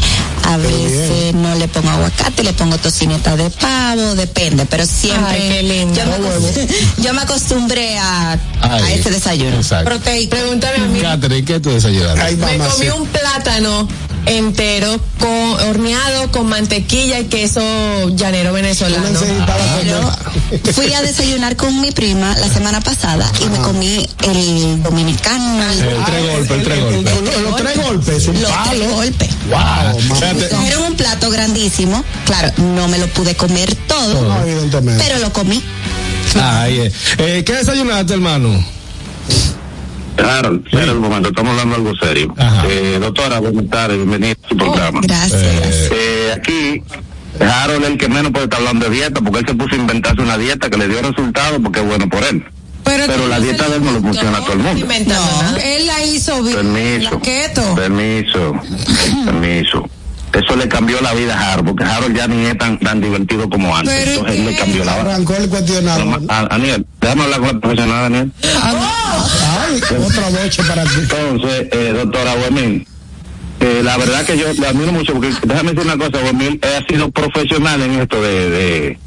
a 0.45 0.57
veces 0.57 1.33
no 1.35 1.53
le 1.55 1.67
pongo 1.67 1.89
aguacate, 1.89 2.43
le 2.43 2.53
pongo 2.53 2.77
tocineta 2.77 3.35
de 3.35 3.49
pavo, 3.49 4.15
depende, 4.15 4.65
pero 4.65 4.85
siempre. 4.85 5.25
Ay, 5.33 5.49
qué 5.49 5.63
lindo. 5.63 5.93
Yo 5.99 6.05
me, 6.05 6.13
acostum- 6.17 6.67
yo 7.03 7.13
me 7.13 7.21
acostumbré 7.21 7.97
a, 7.97 8.33
a 8.61 8.75
Ay, 8.75 8.93
ese 8.99 9.09
desayuno. 9.11 9.57
Exacto. 9.57 9.85
Proteico. 9.85 10.29
Pregúntame 10.31 10.77
a 10.77 10.87
mí. 10.87 10.99
Catherine, 11.01 11.45
¿qué 11.45 11.59
tú 11.59 11.71
desayunaste? 11.71 12.21
Ay, 12.21 12.35
Me 12.37 12.57
mamá, 12.57 12.69
comí 12.71 12.85
sí. 12.85 12.91
un 12.91 13.05
plátano 13.07 13.87
entero 14.29 14.99
con 15.19 15.29
horneado 15.69 16.31
con 16.31 16.47
mantequilla 16.47 17.19
y 17.19 17.25
queso 17.25 17.61
llanero 18.15 18.53
venezolano. 18.53 19.07
Yo 19.11 19.19
comer. 19.19 20.73
Fui 20.73 20.93
a 20.93 21.01
desayunar 21.01 21.55
con 21.55 21.81
mi 21.81 21.91
prima 21.91 22.35
la 22.37 22.47
semana 22.47 22.79
pasada 22.81 23.29
y 23.43 23.45
me 23.49 23.57
comí 23.59 24.07
el 24.23 24.81
dominicano. 24.83 25.63
el- 25.71 25.79
El 25.79 26.05
tres 26.05 26.27
golpes, 26.31 26.51
el 26.51 26.63
tres 26.63 26.79
golpes. 26.81 27.13
Los, 27.21 27.41
los 27.41 27.55
tres 27.55 27.77
golpes, 27.83 28.27
un 28.27 28.41
los 28.41 28.51
tres 28.69 28.91
golpes. 28.91 29.29
Wow, 29.49 30.65
Era 30.67 30.79
un 30.79 30.95
plato 30.95 31.29
grandísimo. 31.29 32.03
Claro, 32.25 32.51
no 32.57 32.87
me 32.87 32.97
lo 32.99 33.07
pude 33.07 33.35
comer 33.35 33.73
todo, 33.87 34.21
No, 34.27 34.97
pero 34.97 35.17
lo 35.19 35.33
comí. 35.33 35.61
Eh. 36.35 36.91
Eh, 37.17 37.43
¿Qué 37.43 37.53
desayunaste, 37.53 38.13
hermano? 38.13 38.63
Claro, 40.19 40.59
espera 40.65 40.91
un 40.91 40.99
momento, 40.99 41.29
estamos 41.29 41.51
hablando 41.51 41.75
de 41.75 41.81
algo 41.81 42.05
serio. 42.05 42.35
Eh, 42.67 42.97
doctora, 42.99 43.39
buenas 43.39 43.69
tardes, 43.69 43.97
bienvenida 43.97 44.35
a 44.43 44.49
su 44.49 44.57
programa. 44.57 44.99
Gracias. 45.01 45.91
Eh, 45.91 46.33
aquí, 46.35 46.83
Harold 47.39 47.83
es 47.83 47.91
el 47.91 47.97
que 47.97 48.09
menos 48.09 48.31
puede 48.31 48.45
estar 48.45 48.59
hablando 48.59 48.89
de 48.89 48.95
dieta, 48.95 49.21
porque 49.21 49.39
él 49.39 49.45
se 49.47 49.53
puso 49.55 49.75
a 49.75 49.77
inventarse 49.77 50.21
una 50.21 50.37
dieta 50.37 50.69
que 50.69 50.77
le 50.77 50.89
dio 50.89 51.01
resultados 51.01 51.59
porque 51.63 51.79
es 51.79 51.85
bueno 51.85 52.09
por 52.09 52.23
él. 52.23 52.43
Pero, 52.83 53.05
Pero 53.07 53.27
la 53.27 53.39
dieta 53.39 53.69
de 53.69 53.77
él 53.77 53.83
no 53.83 53.91
le 53.93 53.99
funciona 54.01 54.37
a 54.37 54.41
todo 54.41 54.53
el 54.53 54.59
mundo. 54.59 54.85
No. 55.07 55.57
Él 55.57 55.87
la 55.87 56.03
hizo 56.03 56.43
bien. 56.43 56.55
Permiso. 56.55 57.11
La 57.11 57.21
keto. 57.21 57.75
Permiso. 57.75 58.59
Permiso. 59.25 59.89
Eso 60.31 60.55
le 60.55 60.67
cambió 60.67 61.01
la 61.01 61.13
vida 61.13 61.35
a 61.37 61.53
Harold, 61.53 61.69
porque 61.69 61.83
Harold 61.83 62.15
ya 62.15 62.27
ni 62.27 62.45
es 62.45 62.57
tan, 62.57 62.77
tan 62.79 63.01
divertido 63.01 63.49
como 63.49 63.75
antes. 63.75 63.93
Pero, 63.93 64.11
Entonces 64.11 64.35
él 64.39 64.45
le 64.45 64.55
cambió 64.55 64.85
la 64.85 64.91
vida. 64.93 65.01
Arrancó 65.01 65.35
el 65.35 65.49
cuestionario. 65.49 66.21
A- 66.29 66.45
Daniel, 66.45 66.85
déjame 67.01 67.23
hablar 67.23 67.39
con 67.39 67.47
la 67.47 67.59
profesional, 67.59 68.01
Daniel. 68.11 68.31
Ay, 68.63 69.81
Otra 70.05 70.29
noche 70.29 70.63
para 70.63 70.83
ti. 70.83 70.89
Entonces, 70.99 71.67
eh, 71.71 71.93
doctora 71.95 72.35
Guamil, 72.35 72.87
eh, 73.59 73.81
la 73.83 73.97
verdad 73.97 74.23
que 74.25 74.37
yo 74.37 74.53
le 74.53 74.67
admiro 74.67 74.91
mucho, 74.91 75.13
porque 75.13 75.31
déjame 75.43 75.73
decir 75.73 75.91
una 75.91 75.97
cosa, 76.05 76.21
Guamil 76.23 76.59
ha 76.63 76.87
sido 76.87 77.09
profesional 77.11 77.81
en 77.81 77.99
esto 77.99 78.21
de, 78.21 78.49
de, 78.51 78.99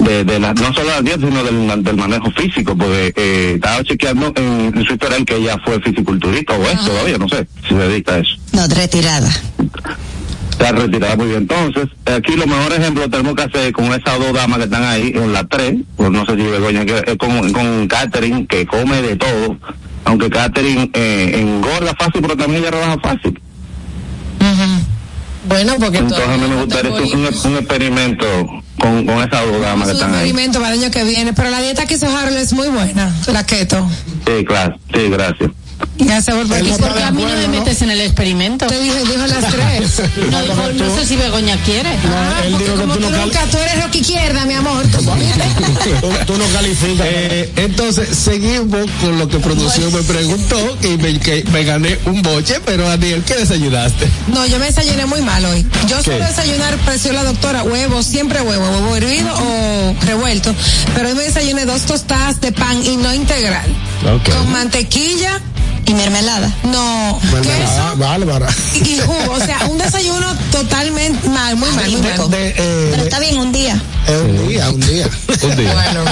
de, 0.00 0.24
de 0.24 0.38
la, 0.38 0.52
no 0.54 0.72
solo 0.74 0.90
la 0.90 1.00
dieta, 1.00 1.26
sino 1.26 1.42
del, 1.44 1.82
del 1.82 1.96
manejo 1.96 2.30
físico, 2.32 2.76
porque 2.76 3.12
eh, 3.16 3.52
estaba 3.54 3.82
chequeando 3.84 4.32
en, 4.36 4.72
en 4.76 4.84
su 4.84 4.92
historial 4.92 5.24
que 5.24 5.36
ella 5.36 5.56
fue 5.64 5.80
fisiculturista 5.80 6.52
o 6.54 6.62
es 6.68 6.78
todavía, 6.84 7.16
no 7.16 7.28
sé, 7.28 7.46
si 7.62 7.68
se 7.70 7.74
dedica 7.74 8.14
a 8.14 8.18
eso. 8.18 8.36
No, 8.52 8.66
retirada. 8.68 9.30
Está 10.62 10.76
retirada 10.78 11.16
muy 11.16 11.26
bien. 11.26 11.38
Entonces, 11.38 11.88
aquí 12.06 12.36
los 12.36 12.46
mejores 12.46 12.78
ejemplos 12.78 13.10
tenemos 13.10 13.34
que 13.34 13.42
hacer 13.42 13.72
con 13.72 13.86
esas 13.86 14.16
dos 14.20 14.32
damas 14.32 14.58
que 14.58 14.64
están 14.64 14.84
ahí, 14.84 15.12
en 15.12 15.32
las 15.32 15.48
tres, 15.48 15.74
pues 15.96 16.08
no 16.12 16.24
sé 16.24 16.36
si 16.36 16.42
Begoña, 16.42 16.84
que 16.86 17.16
con, 17.16 17.52
con 17.52 17.88
Catherine, 17.88 18.46
que 18.46 18.64
come 18.64 19.02
de 19.02 19.16
todo, 19.16 19.56
aunque 20.04 20.30
Catherine 20.30 20.88
eh, 20.94 21.32
engorda 21.34 21.92
fácil, 21.98 22.22
pero 22.22 22.36
también 22.36 22.62
ella 22.62 22.70
rebaja 22.70 22.96
fácil. 23.02 23.40
Bueno, 25.48 25.74
porque 25.80 25.98
Entonces 25.98 26.28
a 26.28 26.36
mí 26.36 26.46
me 26.48 26.62
gustaría 26.62 26.92
un, 26.92 27.00
un 27.00 27.56
experimento 27.56 28.26
con, 28.78 29.04
con 29.04 29.16
esas 29.18 29.44
dos 29.44 29.60
damas 29.60 29.88
que 29.88 29.94
están 29.94 30.14
ahí. 30.14 30.28
experimento 30.28 30.60
para 30.60 30.74
el 30.74 30.80
año 30.80 30.90
que 30.92 31.02
viene, 31.02 31.32
pero 31.32 31.50
la 31.50 31.60
dieta 31.60 31.86
que 31.86 31.94
hizo 31.94 32.06
Harold 32.06 32.36
es 32.36 32.52
muy 32.52 32.68
buena, 32.68 33.12
la 33.26 33.44
keto. 33.44 33.90
Sí, 34.24 34.44
claro, 34.44 34.76
sí, 34.94 35.08
gracias. 35.08 35.50
Gracias 35.98 36.36
por 36.36 36.46
¿Y 36.46 36.70
por 36.72 36.94
qué 36.94 37.02
a 37.02 37.10
mí 37.10 37.22
no 37.22 37.28
me 37.36 37.48
metes 37.48 37.82
en 37.82 37.90
el 37.90 38.00
experimento? 38.00 38.66
Te 38.66 38.78
dije, 38.80 39.00
dijo 39.00 39.26
las 39.26 39.46
tres. 39.52 40.02
No, 40.30 40.42
dijo, 40.42 40.72
no 40.74 40.96
sé 40.96 41.06
si 41.06 41.16
Begoña 41.16 41.56
quiere. 41.64 41.90
Ah, 41.90 42.40
él 42.44 42.52
porque 42.52 42.64
dijo 42.64 42.76
que 42.76 42.82
tú 42.82 42.88
no 42.88 42.94
tú 43.06 43.12
cal- 43.12 43.20
nunca, 43.22 43.40
tú 43.50 43.58
eres 43.58 43.82
rock 43.84 43.94
izquierda, 43.96 44.44
mi 44.46 44.54
amor. 44.54 44.82
¿tú 46.26 46.36
no 46.36 46.44
calificas. 46.52 47.06
Eh, 47.08 47.52
entonces, 47.56 48.16
seguimos 48.16 48.90
con 49.00 49.18
lo 49.18 49.28
que 49.28 49.38
producción 49.38 49.92
me 49.92 50.02
preguntó 50.02 50.76
y 50.82 50.96
me, 50.96 51.18
que 51.18 51.44
me 51.52 51.64
gané 51.64 51.98
un 52.06 52.22
boche, 52.22 52.60
pero 52.64 52.88
Daniel, 52.88 53.22
¿qué 53.26 53.34
desayunaste? 53.36 54.08
No, 54.28 54.46
yo 54.46 54.58
me 54.58 54.66
desayuné 54.66 55.06
muy 55.06 55.20
mal 55.22 55.44
hoy. 55.44 55.66
Yo 55.88 55.98
¿Qué? 55.98 56.04
suelo 56.04 56.24
desayunar, 56.26 56.76
preció 56.78 57.12
la 57.12 57.24
doctora, 57.24 57.62
huevo, 57.62 58.02
siempre 58.02 58.40
huevo, 58.40 58.64
huevo 58.70 58.96
hervido 58.96 59.28
o 59.34 59.94
revuelto. 60.06 60.54
Pero 60.94 61.08
hoy 61.08 61.14
me 61.14 61.22
desayuné 61.24 61.64
dos 61.66 61.82
tostadas 61.82 62.40
de 62.40 62.52
pan 62.52 62.84
y 62.84 62.96
no 62.96 63.12
integral. 63.14 63.66
Con 64.24 64.50
mantequilla. 64.52 65.40
¿Y 65.84 65.94
mermelada? 65.94 66.50
No, 66.64 67.18
Mermelada, 67.32 67.94
Bárbara. 67.96 68.48
y, 68.74 68.78
y 68.94 69.00
jugo. 69.00 69.32
O 69.32 69.38
sea, 69.44 69.66
un 69.68 69.78
desayuno 69.78 70.26
totalmente 70.50 71.28
mal, 71.28 71.56
muy 71.56 71.70
mal, 71.70 71.90
muy. 71.90 72.00
De, 72.00 72.48
eh, 72.50 72.54
Pero 72.90 72.96
de- 73.02 73.08
está 73.08 73.18
bien 73.20 73.36
un 73.38 73.52
día. 73.52 73.80
es 74.06 74.16
un 74.20 74.48
día, 74.48 74.70
un 74.70 74.80
día. 74.80 75.08
Un 75.42 75.56
día. 75.56 75.72
Bueno. 75.74 76.04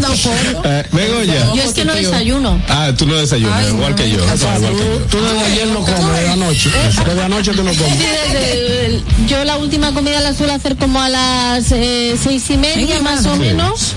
no. 0.00 0.08
Eh, 0.64 0.84
Begoña. 0.92 1.54
Yo 1.54 1.62
es 1.62 1.72
que 1.72 1.84
no 1.84 1.94
desayuno. 1.94 2.60
Ah, 2.68 2.90
tú 2.96 3.06
no 3.06 3.14
desayunas, 3.16 3.58
Ay, 3.64 3.68
igual 3.72 3.90
no. 3.90 3.96
que 3.96 4.10
yo. 4.10 4.24
O 4.24 4.36
sea, 4.36 4.56
igual 4.58 4.72
que 4.76 4.82
tú, 4.82 4.90
yo. 4.90 4.98
tú 5.06 5.18
desde 5.22 5.40
ayer 5.44 5.66
no 5.68 5.80
comes, 5.80 6.20
de 6.20 6.28
anoche. 6.28 6.70
Desde 7.06 7.22
anoche 7.22 7.52
tú 7.52 7.62
no 7.64 7.72
Sí, 7.72 7.78
comes. 7.78 7.98
desde 7.98 8.86
el- 8.86 9.04
yo 9.26 9.44
la 9.44 9.56
última 9.58 9.92
comida 9.92 10.20
la 10.20 10.34
suelo 10.34 10.52
hacer 10.54 10.76
como 10.76 11.00
a 11.00 11.08
las 11.08 11.70
eh, 11.72 12.16
seis 12.22 12.48
y 12.50 12.56
media 12.56 13.00
más 13.00 13.24
o 13.26 13.36
menos. 13.36 13.94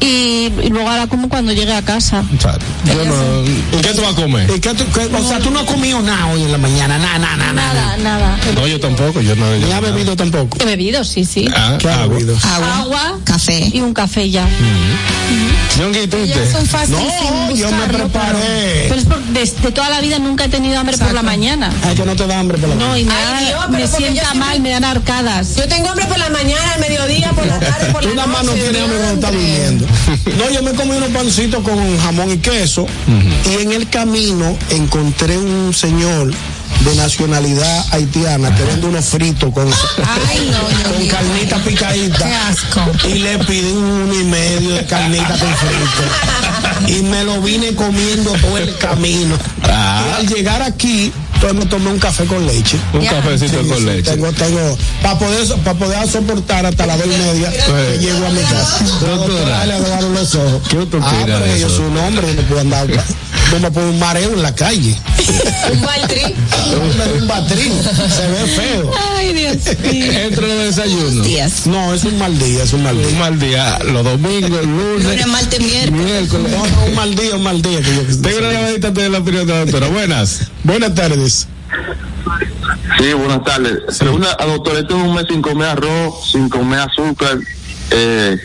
Y, 0.00 0.50
y 0.62 0.68
luego 0.70 0.88
ahora 0.88 1.06
como 1.08 1.28
cuando 1.28 1.52
llegue 1.52 1.72
a 1.74 1.82
casa. 1.82 2.24
O 2.36 2.40
sea, 2.40 2.58
yo 2.86 3.04
no- 3.04 3.44
¿Y 3.44 3.82
qué 3.82 3.92
tú 3.94 4.00
vas 4.02 4.12
a 4.12 4.16
comer? 4.16 4.50
¿Y 4.54 4.58
qué 4.60 4.72
tú- 4.74 4.84
qué- 4.94 5.14
o 5.14 5.28
sea, 5.28 5.38
tú 5.40 5.50
no 5.50 5.60
has 5.60 5.66
comido 5.66 6.00
nada 6.00 6.26
hoy 6.28 6.42
en 6.42 6.52
la 6.52 6.58
mañana, 6.58 6.98
nada, 6.98 7.18
nada, 7.18 7.52
nada. 7.52 7.52
Nada, 7.52 7.96
nada. 7.98 8.38
No, 8.54 8.66
yo 8.66 8.80
tampoco, 8.80 9.20
yo 9.20 9.36
no. 9.36 9.54
yo 9.56 9.66
Ni 9.66 9.72
has 9.72 9.82
no. 9.82 9.88
bebido 9.88 10.16
tampoco. 10.16 10.56
He 10.60 10.64
bebido, 10.64 11.04
sí, 11.04 11.24
sí. 11.24 11.46
Ah, 11.54 11.76
¿Qué 11.78 11.88
agua. 11.90 12.06
bebido? 12.08 12.36
Agua. 12.42 12.78
Agua 12.78 13.18
Café. 13.24 13.70
y 13.72 13.80
un 13.80 13.92
café 13.92 14.30
ya. 14.30 14.46
¿y 14.48 15.80
Ya 15.80 15.86
usted? 15.86 16.52
son 16.52 16.66
fáciles 16.66 17.00
No, 17.00 17.46
sin 17.48 17.56
yo 17.56 17.70
me 17.70 17.86
preparé. 17.86 18.86
Pero 18.88 18.94
es 19.00 19.04
porque 19.06 19.30
desde 19.32 19.72
toda 19.72 19.88
la 19.88 20.00
vida 20.00 20.18
nunca 20.18 20.44
he 20.44 20.48
tenido 20.48 20.78
hambre 20.78 20.96
por 20.96 21.06
la 21.06 21.20
Exacto. 21.20 21.26
mañana. 21.30 21.72
Ay, 21.84 21.94
que 21.94 22.04
no 22.04 22.16
te 22.16 22.26
da 22.26 22.38
hambre 22.40 22.58
por 22.58 22.68
la 22.68 22.74
No, 22.74 22.96
y 22.96 23.04
me, 23.04 23.12
Ay, 23.12 23.44
da- 23.44 23.48
Dios, 23.50 23.70
me 23.70 23.86
sienta 23.86 24.08
yo 24.08 24.20
siempre- 24.28 24.38
mal, 24.38 24.60
me 24.60 24.70
dan 24.70 24.84
arcadas. 24.84 25.56
Yo 25.56 25.68
tengo 25.68 25.88
hambre 25.90 26.06
por 26.06 26.18
la 26.18 26.28
mañana, 26.30 26.72
al 26.74 26.80
mediodía, 26.80 27.30
por 27.32 27.46
la 27.46 27.58
tarde, 27.60 27.86
por 27.92 28.02
Tú 28.02 28.08
la 28.08 28.14
nada 28.16 28.26
más 28.28 28.44
no 28.44 28.50
noche. 28.52 28.62
tienes 28.64 28.82
hambre 28.82 28.98
cuando 28.98 29.14
estás 29.26 29.32
diantre. 29.32 29.88
No, 30.38 30.50
yo 30.50 30.62
me 30.62 30.72
comí 30.72 30.92
unos 30.96 31.10
pancitos 31.10 31.62
con 31.62 31.98
jamón 32.00 32.30
y 32.30 32.38
queso 32.38 32.86
y 33.50 33.62
en 33.62 33.72
el 33.72 33.88
camino 33.88 34.56
encontré 34.70 35.38
un 35.38 35.72
señor 35.74 36.30
de 36.84 36.94
nacionalidad 36.96 37.86
haitiana 37.92 38.54
que 38.54 38.64
vende 38.64 38.86
unos 38.86 39.04
fritos 39.04 39.52
con, 39.52 39.68
Ay, 39.68 40.50
no, 40.50 40.60
con 40.90 40.98
Dios. 41.02 41.12
carnita 41.14 41.58
picadita. 41.58 42.18
Qué 42.26 42.34
asco. 42.34 42.80
Y 43.08 43.18
le 43.18 43.38
pedí 43.38 43.70
un 43.72 43.84
uno 43.84 44.14
y 44.20 44.24
medio 44.24 44.74
de 44.74 44.86
carnita 44.86 45.28
con 45.28 45.48
frito. 45.56 46.88
Y 46.88 47.02
me 47.02 47.22
lo 47.24 47.40
vine 47.42 47.74
comiendo 47.74 48.32
todo 48.32 48.56
el 48.58 48.74
camino. 48.78 49.36
Ah. 49.64 50.02
Y 50.08 50.20
al 50.20 50.26
llegar 50.28 50.62
aquí, 50.62 51.12
entonces 51.40 51.58
me 51.58 51.66
tomé 51.66 51.90
un 51.90 51.98
café 51.98 52.24
con 52.26 52.46
leche. 52.46 52.76
Un 52.92 53.00
Ya. 53.00 53.10
cafecito 53.12 53.62
Sí, 53.62 53.68
con 53.68 53.78
sí, 53.78 53.84
leche. 53.84 54.10
Tengo, 54.10 54.30
tengo, 54.32 54.76
para 55.02 55.18
poder, 55.18 55.46
para 55.64 55.78
poder 55.78 56.08
soportar 56.08 56.66
hasta 56.66 56.86
las 56.86 56.98
dos 56.98 57.06
y 57.06 57.18
media, 57.18 57.50
que 57.50 57.98
llego 57.98 58.26
a 58.26 58.30
mi 58.30 58.40
casa. 58.42 58.84
Doctora 59.00 59.66
le 59.66 59.72
agarraron 59.74 60.14
los 60.14 60.34
ojos. 60.34 60.62
¿Qué 60.68 60.76
tú 60.86 60.98
Ah, 61.02 61.22
pero 61.24 61.38
de 61.40 61.60
yo 61.60 61.70
soy 61.70 61.86
un 61.86 61.96
hombre, 61.96 62.34
no 62.34 62.42
puedo 62.42 62.60
andar, 62.60 62.86
no 63.52 63.58
me 63.58 63.70
puedo 63.70 63.88
un 63.88 63.98
mareo 63.98 64.32
en 64.34 64.42
la 64.42 64.54
calle. 64.54 64.94
Un 65.72 65.80
baltrí. 65.82 66.22
un 67.20 67.28
batrín, 67.28 67.72
se 67.82 68.26
ve 68.28 68.46
feo. 68.56 68.90
Ay, 69.16 69.32
Dios 69.32 69.56
mío. 69.92 70.12
Entre 70.12 70.46
los 70.48 70.58
desayunos. 70.76 71.24
Días. 71.26 71.66
No, 71.66 71.94
es 71.94 72.02
un 72.04 72.18
mal 72.18 72.36
día, 72.38 72.64
es 72.64 72.72
un 72.72 72.82
mal 72.82 72.96
Un 72.96 73.06
día. 73.06 73.18
mal 73.18 73.38
día, 73.38 73.78
los 73.84 74.02
domingos, 74.04 74.60
el 74.60 74.66
lunes, 74.66 75.04
Lunes, 75.04 75.26
martes, 75.28 75.60
miércoles. 75.60 76.04
miércoles. 76.04 76.50
No, 76.52 76.66
no, 76.66 76.84
un 76.86 76.94
mal 76.94 77.14
día, 77.14 77.36
un 77.36 77.42
mal 77.42 77.62
día. 77.62 77.80
Que 77.80 77.94
yo, 77.94 78.20
Tengo 78.20 78.38
una 78.38 78.52
llamadita 78.52 78.90
de 78.90 79.08
la 79.08 79.18
opinión 79.18 79.46
de 79.46 79.52
la 79.52 79.60
doctora. 79.60 79.86
Buenas. 79.88 80.40
Buenas 80.64 80.94
tardes. 80.94 81.29
Sí, 82.98 83.12
buenas 83.14 83.44
tardes. 83.44 83.98
Pregunta, 83.98 84.36
a 84.38 84.46
doctor, 84.46 84.76
este 84.76 84.94
es 84.94 85.00
un 85.00 85.14
mes 85.14 85.26
sin 85.28 85.40
comer 85.40 85.68
arroz, 85.68 86.30
sin 86.30 86.48
comer 86.48 86.80
azúcar. 86.80 87.38
Eh, 87.92 88.36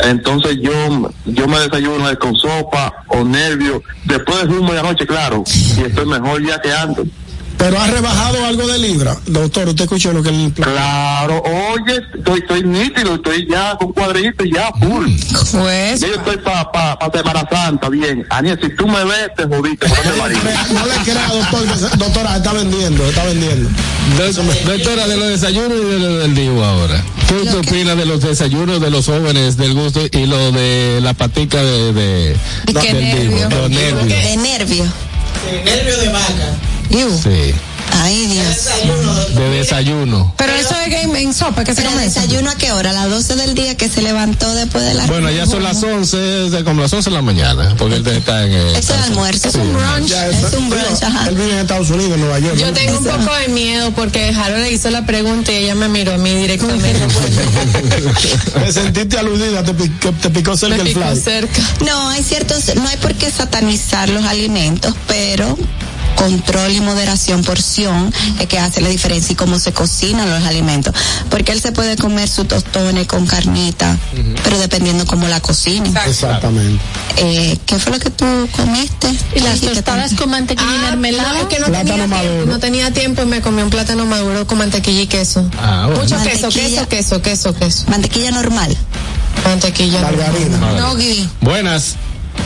entonces 0.00 0.58
yo 0.60 1.10
yo 1.24 1.48
me 1.48 1.58
desayuno 1.58 2.06
con 2.18 2.34
sopa 2.34 2.92
o 3.08 3.24
nervio. 3.24 3.82
Después 4.04 4.48
de 4.48 4.56
humo 4.56 4.72
de 4.72 4.80
anoche, 4.80 5.06
claro. 5.06 5.44
Y 5.76 5.82
estoy 5.82 6.06
mejor 6.06 6.42
ya 6.44 6.60
que 6.60 6.72
antes. 6.72 7.06
Pero 7.62 7.80
ha 7.80 7.86
rebajado 7.86 8.44
algo 8.44 8.66
de 8.66 8.76
libra. 8.80 9.16
Doctor, 9.26 9.68
usted 9.68 9.84
escuchó 9.84 10.12
lo 10.12 10.20
que 10.20 10.30
el 10.30 10.52
Claro, 10.52 11.40
oye, 11.44 12.00
estoy, 12.16 12.40
estoy 12.40 12.64
nítido, 12.64 13.14
estoy 13.14 13.46
ya 13.48 13.76
con 13.78 13.92
cuadritos, 13.92 14.44
ya 14.52 14.72
full. 14.80 15.08
Pues, 15.52 16.00
yo 16.00 16.08
estoy 16.08 16.38
para 16.38 16.72
pa, 16.72 16.98
pa 16.98 17.08
Semana 17.16 17.48
Santa, 17.48 17.88
bien. 17.88 18.26
Aniel, 18.30 18.58
si 18.60 18.68
tú 18.74 18.88
me 18.88 19.04
ves, 19.04 19.30
te 19.36 19.44
jodiste. 19.44 19.86
No 19.88 19.94
te 19.94 20.12
marees. 20.18 20.40
No 20.72 20.86
le 20.86 20.94
crea, 21.04 21.28
doctor. 21.28 21.62
que 21.90 21.96
Doctora, 21.98 22.36
está 22.36 22.52
vendiendo, 22.52 23.04
está 23.06 23.24
vendiendo. 23.26 23.70
Do- 24.18 24.72
Doctora, 24.72 25.06
de 25.06 25.16
los 25.16 25.28
desayunos 25.28 25.78
y 25.80 25.84
de 25.84 25.98
lo 26.00 26.18
del 26.18 26.34
divo 26.34 26.64
ahora. 26.64 27.00
¿Qué 27.28 27.34
usted 27.36 27.58
opina 27.58 27.94
de 27.94 28.06
los 28.06 28.22
desayunos 28.22 28.80
de 28.80 28.90
los 28.90 29.06
jóvenes 29.06 29.56
del 29.56 29.74
gusto 29.74 30.00
y 30.10 30.26
lo 30.26 30.50
de 30.50 30.98
la 31.00 31.14
patica 31.14 31.62
de, 31.62 31.92
de 31.92 32.36
¿Y 32.66 32.74
qué 32.74 32.92
del 32.92 33.28
divo? 33.28 33.68
nervio? 33.68 33.68
Nervios. 33.68 34.08
De 34.08 34.36
nervio. 34.36 34.84
Nervio 35.64 35.96
de 35.98 36.08
vaca. 36.08 36.56
Sí. 37.22 37.54
Ay, 38.02 38.26
Dios. 38.26 39.34
De 39.34 39.50
desayuno. 39.50 40.32
Pero 40.38 40.52
eso 40.54 40.74
es 40.80 40.88
que 40.88 41.02
en, 41.02 41.14
en 41.14 41.34
sopa, 41.34 41.62
que 41.62 41.74
se 41.74 41.82
¿Pero 41.82 41.90
come 41.92 42.04
desayuno 42.04 42.50
a 42.50 42.54
qué 42.54 42.72
hora? 42.72 42.90
¿A 42.90 42.92
las 42.94 43.10
12 43.10 43.36
del 43.36 43.54
día 43.54 43.76
que 43.76 43.88
se 43.88 44.00
levantó 44.02 44.52
después 44.54 44.82
de 44.84 44.94
la 44.94 45.06
Bueno, 45.06 45.30
ya 45.30 45.46
son 45.46 45.62
las 45.62 45.82
11, 45.82 46.16
de 46.16 46.64
como 46.64 46.80
las 46.80 46.92
11 46.92 47.10
de 47.10 47.16
la 47.16 47.22
mañana, 47.22 47.74
porque 47.76 47.96
él 47.96 48.06
está 48.06 48.44
en 48.44 48.52
el... 48.52 48.66
Eso 48.76 48.94
es 48.94 49.02
almuerzo. 49.02 49.50
Sí. 49.50 49.58
Ya, 50.06 50.26
Es 50.28 50.52
un 50.54 50.70
brunch, 50.70 51.02
ajá. 51.02 51.28
Él 51.28 51.34
vive 51.34 51.52
en 51.52 51.58
Estados 51.58 51.90
Unidos, 51.90 52.14
en 52.14 52.20
Nueva 52.20 52.38
York. 52.38 52.56
Yo 52.56 52.66
¿no? 52.66 52.72
tengo 52.72 52.98
un 52.98 53.04
poco 53.04 53.34
de 53.36 53.48
miedo 53.48 53.90
porque 53.92 54.30
Harold 54.30 54.62
le 54.62 54.72
hizo 54.72 54.90
la 54.90 55.04
pregunta 55.04 55.52
y 55.52 55.56
ella 55.56 55.74
me 55.74 55.88
miró 55.88 56.14
a 56.14 56.18
mí 56.18 56.30
directamente. 56.34 56.94
Te 58.64 58.72
sentiste 58.72 59.18
aludida, 59.18 59.62
te, 59.64 59.72
te 59.74 60.30
picó 60.30 60.56
cerca 60.56 60.76
me 60.76 60.82
el 60.82 60.88
picó 60.88 61.00
fly. 61.06 61.20
cerca. 61.20 61.60
No, 61.84 62.08
hay 62.08 62.22
ciertos, 62.22 62.74
no 62.76 62.86
hay 62.88 62.96
por 62.98 63.14
qué 63.14 63.30
satanizar 63.30 64.08
los 64.08 64.24
alimentos, 64.24 64.94
pero 65.06 65.56
control 66.16 66.70
y 66.72 66.80
moderación, 66.80 67.42
porción, 67.42 68.12
es 68.38 68.46
que 68.46 68.58
hace 68.58 68.80
la 68.80 68.88
diferencia 68.88 69.32
y 69.32 69.36
cómo 69.36 69.58
se 69.58 69.72
cocinan 69.72 70.28
los 70.30 70.42
alimentos. 70.44 70.94
Porque 71.30 71.52
él 71.52 71.60
se 71.60 71.72
puede 71.72 71.96
comer 71.96 72.28
su 72.28 72.44
tostones 72.44 73.06
con 73.06 73.26
carnita, 73.26 73.96
pero 74.44 74.58
dependiendo 74.58 75.06
cómo 75.06 75.28
la 75.28 75.40
cocine. 75.40 75.90
Exactamente. 76.06 76.82
Eh, 77.16 77.58
¿Qué 77.66 77.78
fue 77.78 77.92
lo 77.92 77.98
que 77.98 78.10
tú 78.10 78.24
comiste? 78.56 79.08
Y 79.34 79.40
las 79.40 79.60
tostadas 79.60 80.14
con 80.14 80.30
mantequilla 80.30 80.70
y 80.72 80.76
Ah, 80.78 80.90
mermelada. 80.90 81.48
que 81.48 81.58
no 81.58 81.66
Plátano 81.66 81.90
tenía, 81.90 82.06
maduro. 82.06 82.32
tiempo, 82.34 82.52
no 82.52 82.58
tenía 82.58 82.90
tiempo 82.92 83.22
y 83.22 83.26
me 83.26 83.40
comí 83.40 83.62
un 83.62 83.70
plátano 83.70 84.06
maduro 84.06 84.46
con 84.46 84.58
mantequilla 84.58 85.02
y 85.02 85.06
queso. 85.06 85.48
Ah, 85.60 85.86
bueno. 85.86 86.02
Mucho 86.02 86.22
queso, 86.22 86.48
queso, 86.48 86.88
queso, 86.88 87.22
queso, 87.22 87.54
queso. 87.54 87.84
Mantequilla 87.88 88.30
normal. 88.30 88.76
Mantequilla. 89.44 90.00
Margarina. 90.02 90.58
No, 90.78 90.94
Gui. 90.96 91.28
Buenas. 91.40 91.94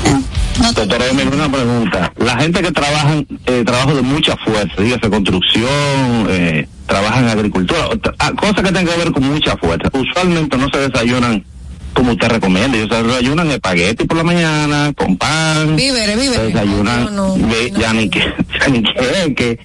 No 0.04 0.22
me 0.60 1.24
una 1.24 1.50
pregunta. 1.50 2.12
La 2.16 2.36
gente 2.38 2.62
que 2.62 2.72
trabaja, 2.72 3.14
eh, 3.46 3.62
trabajo 3.64 3.94
de 3.94 4.02
mucha 4.02 4.36
fuerza, 4.38 4.74
dígase 4.80 5.10
construcción, 5.10 6.26
eh, 6.28 6.66
trabaja 6.86 7.20
en 7.20 7.28
agricultura, 7.28 7.88
ah, 8.18 8.32
cosas 8.32 8.56
que 8.56 8.62
tengan 8.62 8.86
que 8.86 8.96
ver 8.96 9.12
con 9.12 9.24
mucha 9.24 9.56
fuerza, 9.56 9.88
usualmente 9.92 10.56
no 10.56 10.68
se 10.70 10.88
desayunan 10.88 11.44
como 11.92 12.12
usted 12.12 12.28
recomienda. 12.28 12.76
Ellos 12.76 12.90
desayunan 12.90 13.50
espagueti 13.50 14.04
por 14.04 14.18
la 14.18 14.24
mañana, 14.24 14.92
con 14.94 15.16
pan. 15.16 15.76
Víveres, 15.76 16.18
víveres. 16.20 16.52
Desayunan, 16.52 17.08
ve- 17.48 17.72
ya 17.78 17.92
ni 17.94 18.08
que, 18.10 18.20
ya 18.60 18.68
ni 18.68 18.82
que, 18.82 18.92
que 19.34 19.58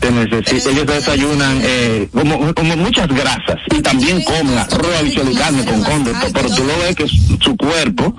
se 0.00 0.10
necesita. 0.10 0.70
Ellos 0.70 0.86
desayunan 0.86 1.60
eh, 1.62 2.08
como, 2.12 2.52
como 2.54 2.76
muchas 2.76 3.06
grasas 3.08 3.58
y 3.76 3.80
también 3.80 4.22
comen 4.24 4.58
arroz, 4.58 5.02
y 5.04 5.34
carne 5.36 5.64
con 5.64 5.82
conde, 5.84 6.12
pero 6.32 6.48
tú 6.48 6.64
lo 6.64 6.78
ves 6.80 6.96
que 6.96 7.06
su 7.08 7.56
cuerpo, 7.56 8.14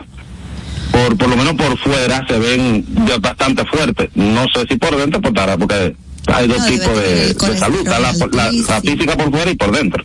por, 0.92 1.18
por 1.18 1.30
lo 1.30 1.38
menos 1.38 1.54
por 1.56 1.78
fuera, 1.80 2.26
se 2.28 2.38
ven 2.38 2.86
bastante 3.22 3.64
fuertes. 3.66 4.10
No 4.16 4.46
sé 4.54 4.66
si 4.68 4.76
por 4.78 4.96
dentro, 4.98 5.22
por 5.22 5.34
porque 5.58 5.96
hay 6.28 6.48
dos 6.48 6.60
No, 6.60 6.66
tipos 6.66 6.96
de, 6.98 7.34
de 7.34 7.60
salud, 7.60 7.80
está 7.80 8.00
la, 8.00 8.12
la, 8.32 8.52
la 8.52 8.82
física 8.82 9.16
por 9.18 9.32
fuera 9.32 9.52
y 9.52 9.56
por 9.56 9.72
dentro. 9.76 10.04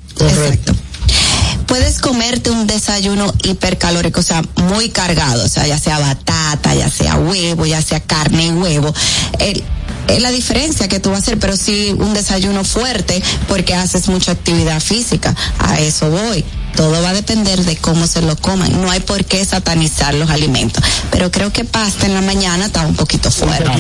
Puedes 1.67 1.99
comerte 1.99 2.51
un 2.51 2.67
desayuno 2.67 3.33
hipercalórico, 3.43 4.21
o 4.21 4.23
sea, 4.23 4.43
muy 4.69 4.91
cargado, 4.91 5.45
o 5.45 5.49
sea, 5.49 5.67
ya 5.67 5.79
sea 5.79 5.99
batata, 5.99 6.75
ya 6.75 6.91
sea 6.91 7.17
huevo, 7.17 7.65
ya 7.67 7.81
sea 7.83 8.01
carne 8.01 8.47
y 8.47 8.51
huevo. 8.53 8.95
El- 9.39 9.63
es 10.07 10.21
la 10.21 10.31
diferencia 10.31 10.87
que 10.87 11.01
tú 11.01 11.09
vas 11.09 11.21
a 11.21 11.23
hacer, 11.23 11.39
pero 11.39 11.57
sí 11.57 11.95
un 11.99 12.13
desayuno 12.13 12.63
fuerte 12.63 13.23
porque 13.49 13.75
haces 13.75 14.09
mucha 14.09 14.33
actividad 14.33 14.79
física. 14.81 15.35
A 15.59 15.81
eso 15.81 16.11
voy. 16.11 16.45
Todo 16.77 17.01
va 17.03 17.11
a 17.11 17.15
depender 17.15 17.65
de 17.65 17.77
cómo 17.77 18.07
se 18.07 18.21
lo 18.23 18.37
coman. 18.37 18.81
No 18.83 18.91
hay 18.91 19.01
por 19.01 19.25
qué 19.25 19.45
satanizar 19.45 20.15
los 20.15 20.29
alimentos. 20.31 20.83
Pero 21.11 21.31
creo 21.31 21.53
que 21.53 21.65
pasta 21.65 22.07
en 22.07 22.15
la 22.15 22.21
mañana 22.21 22.67
está 22.67 22.85
un 22.87 22.97
poquito 22.97 23.31
fuerte. 23.31 23.71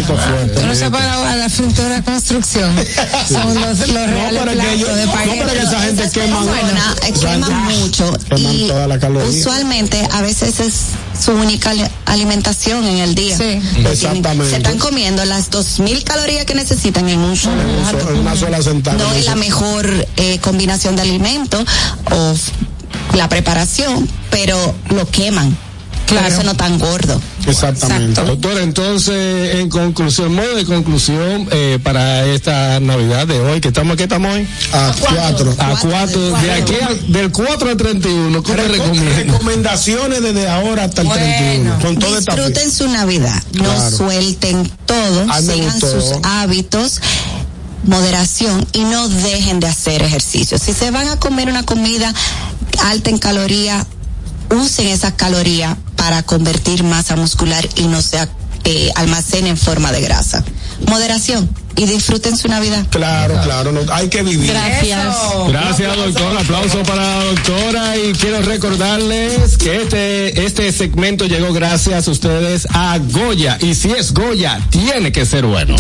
Tú 0.54 0.66
no 0.66 0.74
separas 0.74 1.16
a 1.18 1.36
la 1.36 1.48
fritura 1.48 2.02
construcción. 2.02 2.72
Son 3.28 3.54
los, 3.60 3.78
los 3.88 3.88
reales 4.10 4.40
para 4.40 4.52
que 4.54 4.72
ellos- 4.74 4.88
de 4.94 5.06
no 5.06 5.12
espagueti. 5.12 5.38
para 5.40 5.52
que 5.52 5.58
esa 5.60 5.80
gente 5.80 6.02
quema- 6.10 7.20
queman 7.20 7.64
mucho 7.64 8.12
y 8.36 8.68
toda 8.68 8.86
la 8.86 8.98
caloría. 8.98 9.28
usualmente 9.40 10.08
a 10.12 10.22
veces 10.22 10.60
es 10.60 10.74
su 11.20 11.32
única 11.32 11.70
ali- 11.70 11.88
alimentación 12.06 12.84
en 12.86 12.98
el 12.98 13.14
día. 13.14 13.36
Sí. 13.36 13.60
Exactamente. 13.90 14.50
Se 14.50 14.56
están 14.58 14.78
comiendo 14.78 15.24
las 15.24 15.50
2000 15.50 16.04
calorías 16.04 16.44
que 16.44 16.54
necesitan 16.54 17.08
en 17.08 17.18
un 17.18 17.36
solo. 17.36 17.60
En 18.10 18.18
una 18.20 18.36
sola 18.36 18.62
sentada. 18.62 18.96
No 18.98 19.12
es 19.14 19.24
la 19.26 19.34
mejor 19.34 19.88
eh, 20.16 20.38
combinación 20.40 20.96
de 20.96 21.02
alimentos 21.02 21.64
o 22.12 22.34
la 23.14 23.28
preparación, 23.28 24.08
pero 24.30 24.74
lo 24.90 25.08
queman. 25.10 25.56
Por 26.08 26.18
eso 26.22 26.42
no 26.42 26.54
tan 26.54 26.78
gordo. 26.78 27.18
Exactamente. 27.46 28.20
Doctor, 28.22 28.58
entonces, 28.58 29.54
en 29.56 29.70
conclusión, 29.70 30.34
modo 30.34 30.54
de 30.54 30.66
conclusión 30.66 31.48
eh, 31.50 31.78
para 31.82 32.26
esta 32.26 32.78
Navidad 32.78 33.26
de 33.26 33.40
hoy, 33.40 33.60
que 33.62 33.68
estamos, 33.68 33.96
¿qué 33.96 34.02
estamos 34.02 34.34
hoy? 34.34 34.46
A 34.74 34.94
cuatro. 35.00 35.54
A 35.58 35.74
cuatro, 35.80 36.20
de 36.40 36.52
aquí 36.52 36.74
al, 36.86 37.10
del 37.12 37.32
4 37.32 37.70
al 37.70 37.76
31, 37.78 38.42
¿cómo 38.42 38.54
te 38.54 38.68
recomiendo? 38.68 39.32
Recomendaciones 39.32 40.20
desde 40.22 40.46
ahora 40.46 40.84
hasta 40.84 41.02
el 41.02 41.08
31. 41.08 41.78
Con 41.80 41.96
esta 42.18 42.34
Disfruten 42.36 42.70
su 42.70 42.86
Navidad, 42.88 43.42
no 43.54 43.64
Claro. 43.64 43.96
suelten 43.96 44.70
todo, 44.84 45.24
sigan 45.40 45.80
sus 45.80 46.04
hábitos, 46.22 47.00
moderación 47.84 48.66
y 48.72 48.80
no 48.84 49.08
dejen 49.08 49.58
de 49.60 49.68
hacer 49.68 50.02
ejercicio. 50.02 50.58
Si 50.58 50.72
se 50.74 50.90
van 50.90 51.08
a 51.08 51.16
comer 51.18 51.48
una 51.48 51.62
comida 51.64 52.12
alta 52.82 53.10
en 53.10 53.18
calorías, 53.18 53.86
usen 54.50 54.88
esas 54.88 55.14
calorías 55.14 55.76
para 55.96 56.22
convertir 56.22 56.84
masa 56.84 57.16
muscular 57.16 57.66
y 57.76 57.84
no 57.84 58.02
se 58.02 58.18
eh, 58.64 58.90
almacenen 58.94 59.48
en 59.48 59.56
forma 59.56 59.92
de 59.92 60.00
grasa. 60.00 60.44
Moderación 60.88 61.48
y 61.76 61.86
disfruten 61.86 62.36
su 62.36 62.48
Navidad. 62.48 62.86
Claro, 62.90 63.38
claro, 63.42 63.72
no, 63.72 63.80
hay 63.92 64.08
que 64.08 64.22
vivir. 64.22 64.50
Gracias. 64.50 65.16
Gracias, 65.48 65.96
doctor. 65.96 66.38
Aplauso 66.38 66.82
para 66.82 67.02
la 67.02 67.24
doctora. 67.24 67.96
Y 67.96 68.12
quiero 68.12 68.42
recordarles 68.42 69.56
que 69.56 69.82
este, 69.82 70.44
este 70.44 70.72
segmento 70.72 71.26
llegó 71.26 71.52
gracias 71.52 72.08
a 72.08 72.10
ustedes 72.10 72.66
a 72.70 72.98
Goya. 72.98 73.58
Y 73.60 73.74
si 73.74 73.90
es 73.90 74.12
Goya, 74.12 74.60
tiene 74.70 75.12
que 75.12 75.26
ser 75.26 75.46
bueno. 75.46 75.76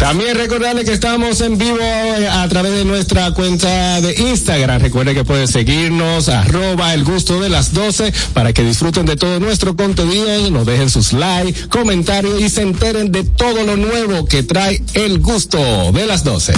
También 0.00 0.34
recordarle 0.34 0.86
que 0.86 0.94
estamos 0.94 1.42
en 1.42 1.58
vivo 1.58 1.76
eh, 1.78 2.26
a 2.26 2.48
través 2.48 2.72
de 2.72 2.86
nuestra 2.86 3.32
cuenta 3.32 4.00
de 4.00 4.14
Instagram. 4.30 4.80
Recuerde 4.80 5.12
que 5.14 5.24
pueden 5.24 5.46
seguirnos, 5.46 6.30
arroba 6.30 6.94
el 6.94 7.04
gusto 7.04 7.38
de 7.38 7.50
las 7.50 7.74
12, 7.74 8.10
para 8.32 8.54
que 8.54 8.64
disfruten 8.64 9.04
de 9.04 9.16
todo 9.16 9.38
nuestro 9.40 9.76
contenido, 9.76 10.50
nos 10.50 10.64
dejen 10.64 10.88
sus 10.88 11.12
likes, 11.12 11.68
comentarios 11.68 12.40
y 12.40 12.48
se 12.48 12.62
enteren 12.62 13.12
de 13.12 13.24
todo 13.24 13.62
lo 13.62 13.76
nuevo 13.76 14.24
que 14.24 14.42
trae 14.42 14.82
el 14.94 15.18
gusto 15.18 15.58
de 15.92 16.06
las 16.06 16.24
12. 16.24 16.54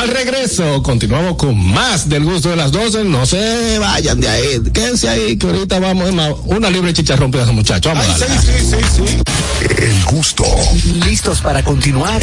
Al 0.00 0.08
regreso, 0.08 0.82
continuamos 0.82 1.36
con 1.36 1.58
más 1.58 2.08
del 2.08 2.24
gusto 2.24 2.48
de 2.48 2.56
las 2.56 2.72
12. 2.72 3.04
No 3.04 3.26
se 3.26 3.78
vayan 3.78 4.18
de 4.18 4.30
ahí, 4.30 4.62
quédense 4.72 5.10
ahí, 5.10 5.36
que 5.36 5.46
ahorita 5.46 5.78
vamos, 5.78 6.08
una 6.46 6.70
libre 6.70 6.94
chicharrón 6.94 7.30
para 7.30 7.42
esos 7.42 7.54
muchachos. 7.54 7.92
Vamos 7.92 8.08
a 8.08 8.18
darle. 8.18 9.18
El 9.76 10.04
gusto. 10.04 10.44
¿Listos 11.04 11.42
para 11.42 11.62
continuar? 11.62 12.22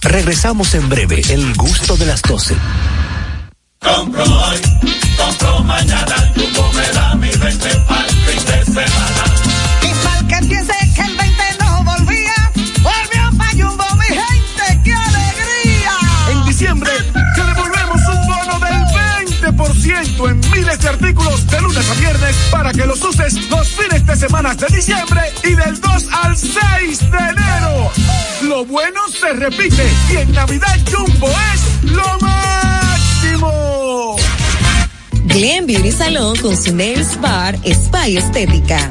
Regresamos 0.00 0.74
en 0.74 0.88
breve. 0.88 1.22
El 1.28 1.54
gusto 1.54 1.96
de 1.96 2.06
las 2.06 2.22
12. 2.22 2.56
Compro 3.78 4.24
hoy, 4.24 4.60
compro 5.16 5.60
mañana, 5.62 6.32
Jumbo 6.34 6.72
me 6.72 6.88
da 6.88 7.14
mi 7.14 7.28
20 7.28 7.68
pa'l 7.86 8.06
fin 8.26 8.46
de 8.46 8.64
semana. 8.64 9.31
20% 19.82 20.30
en 20.30 20.40
miles 20.50 20.80
de 20.80 20.88
artículos 20.88 21.46
de 21.48 21.60
lunes 21.60 21.90
a 21.90 21.94
viernes 21.94 22.36
para 22.50 22.72
que 22.72 22.86
los 22.86 23.02
uses 23.02 23.50
los 23.50 23.68
fines 23.68 24.06
de 24.06 24.16
semana 24.16 24.54
de 24.54 24.66
diciembre 24.68 25.20
y 25.42 25.54
del 25.54 25.80
2 25.80 26.08
al 26.22 26.36
6 26.36 27.10
de 27.10 27.18
enero. 27.18 27.90
Lo 28.42 28.64
bueno 28.64 29.00
se 29.08 29.32
repite 29.32 29.88
y 30.12 30.16
en 30.18 30.32
Navidad 30.32 30.78
Jumbo 30.90 31.28
es 31.54 31.90
lo 31.90 32.18
máximo. 32.20 34.16
Glen 35.24 35.66
Beauty 35.66 35.90
Salón 35.90 36.36
con 36.38 36.56
su 36.56 36.74
Nails 36.74 37.20
Bar 37.20 37.58
Spa 37.64 38.08
y 38.08 38.18
Estética. 38.18 38.90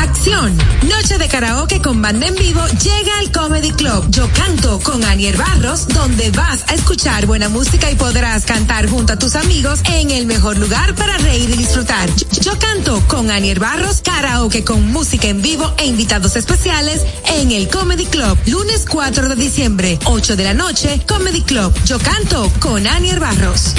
Acción. 0.00 0.56
Noche 0.88 1.18
de 1.18 1.28
karaoke 1.28 1.82
con 1.82 2.00
banda 2.00 2.26
en 2.26 2.34
vivo 2.34 2.60
llega 2.82 3.18
al 3.18 3.30
Comedy 3.30 3.70
Club. 3.72 4.06
Yo 4.10 4.28
canto 4.32 4.80
con 4.80 5.04
Anier 5.04 5.36
Barros, 5.36 5.88
donde 5.88 6.30
vas 6.30 6.64
a 6.68 6.74
escuchar 6.74 7.26
buena 7.26 7.48
música 7.48 7.90
y 7.90 7.96
podrás 7.96 8.44
cantar 8.46 8.88
junto 8.88 9.12
a 9.12 9.18
tus 9.18 9.36
amigos 9.36 9.80
en 9.84 10.10
el 10.10 10.26
mejor 10.26 10.56
lugar 10.56 10.94
para 10.94 11.18
reír 11.18 11.50
y 11.50 11.56
disfrutar. 11.56 12.08
Yo 12.40 12.58
canto 12.58 13.02
con 13.08 13.30
Anier 13.30 13.60
Barros, 13.60 14.00
karaoke 14.00 14.64
con 14.64 14.90
música 14.90 15.28
en 15.28 15.42
vivo 15.42 15.70
e 15.76 15.86
invitados 15.86 16.34
especiales 16.36 17.02
en 17.26 17.52
el 17.52 17.68
Comedy 17.68 18.06
Club. 18.06 18.38
Lunes 18.46 18.86
4 18.88 19.28
de 19.28 19.36
diciembre, 19.36 19.98
8 20.04 20.34
de 20.34 20.44
la 20.44 20.54
noche, 20.54 21.02
Comedy 21.06 21.42
Club. 21.42 21.74
Yo 21.84 21.98
canto 21.98 22.50
con 22.58 22.86
Anier 22.86 23.20
Barros. 23.20 23.74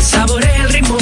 Saborea 0.00 0.64
el 0.64 0.68
ritmo 0.72 0.96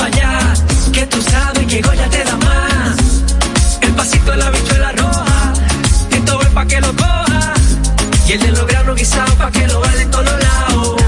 pa' 0.00 0.06
allá. 0.06 0.54
Que 0.92 1.06
tú 1.06 1.18
sabes 1.22 1.66
que 1.66 1.80
Goya 1.82 2.08
te 2.08 2.24
da 2.24 2.36
más. 2.36 2.96
El 3.82 3.92
pasito 3.92 4.30
de 4.30 4.36
la 4.38 4.50
bichuela 4.50 4.92
roja. 4.92 5.52
Esto 6.10 6.42
es 6.42 6.48
pa' 6.48 6.66
que 6.66 6.80
lo 6.80 6.92
coja. 6.96 7.42
Y 8.28 8.32
el 8.32 8.40
de 8.40 8.50
los 8.52 8.66
granos 8.66 8.96
guisados 8.96 9.34
pa' 9.34 9.50
que 9.50 9.66
lo 9.66 9.80
baile 9.80 10.02
en 10.02 10.10
todos 10.10 10.36
lados. 10.46 11.02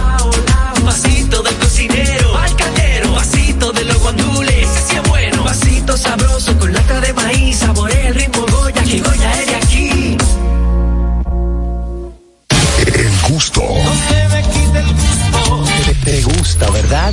Pasito 0.85 1.43
del 1.43 1.57
cocinero. 1.57 2.39
Al 2.39 2.57
caldero. 2.57 3.15
Pasito 3.15 3.73
de 3.73 3.85
los 3.85 3.99
guandules. 3.99 4.69
Ese 4.69 4.81
sí 4.89 4.97
es 4.97 5.09
bueno. 5.09 5.45
Pasito 5.45 5.97
sabroso 5.97 6.59
con 6.59 6.73
lata 6.73 7.01
de 7.01 7.13
maíz. 7.15 7.59
Saborea 7.59 8.09
el 8.09 8.15
ritmo 8.15 8.47
Goya. 8.53 8.83
Que 8.83 9.01
Goya 9.01 9.31
es 9.41 9.47
de 9.47 9.55
aquí. 9.57 10.17
El 12.87 13.33
gusto. 13.33 13.63
Te, 15.87 15.95
te 16.05 16.23
gusta, 16.23 16.71
¿verdad? 16.71 17.13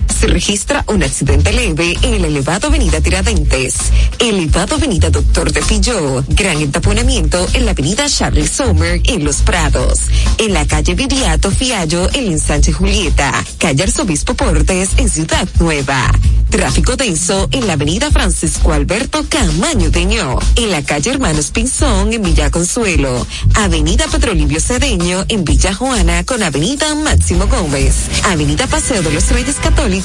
Se 0.11 0.27
registra 0.27 0.83
un 0.87 1.01
accidente 1.01 1.51
leve 1.51 1.97
en 2.03 2.13
el 2.13 2.25
elevado 2.25 2.67
Avenida 2.67 3.01
Tiradentes, 3.01 3.75
elevado 4.19 4.75
Avenida 4.75 5.09
Doctor 5.09 5.51
de 5.51 5.63
Filló, 5.63 6.23
gran 6.27 6.57
entaponamiento 6.57 7.47
en 7.53 7.65
la 7.65 7.71
Avenida 7.71 8.07
Charles 8.07 8.51
Sommer 8.51 9.01
en 9.05 9.23
Los 9.23 9.37
Prados, 9.37 10.01
en 10.37 10.53
la 10.53 10.67
calle 10.67 10.93
Viviato 10.93 11.49
Fiallo 11.49 12.07
en 12.13 12.33
ensanche 12.33 12.71
Julieta, 12.71 13.33
calle 13.57 13.83
Arzobispo 13.83 14.35
Portes 14.35 14.89
en 14.97 15.09
Ciudad 15.09 15.47
Nueva. 15.59 16.11
Tráfico 16.49 16.97
denso 16.97 17.47
en 17.53 17.65
la 17.65 17.73
Avenida 17.73 18.11
Francisco 18.11 18.73
Alberto 18.73 19.25
Camaño 19.29 19.89
Deño, 19.89 20.37
en 20.57 20.71
la 20.71 20.83
calle 20.83 21.11
Hermanos 21.11 21.51
Pinzón 21.51 22.11
en 22.11 22.21
Villa 22.21 22.51
Consuelo, 22.51 23.25
Avenida 23.53 24.05
Pedro 24.11 24.33
Livio 24.33 24.59
Cedeño 24.59 25.23
en 25.29 25.45
Villa 25.45 25.73
Juana 25.73 26.25
con 26.25 26.43
Avenida 26.43 26.93
Máximo 26.95 27.47
Gómez, 27.47 27.95
Avenida 28.25 28.67
Paseo 28.67 29.01
de 29.01 29.13
los 29.13 29.29
Reyes 29.29 29.55
Católicos 29.55 30.00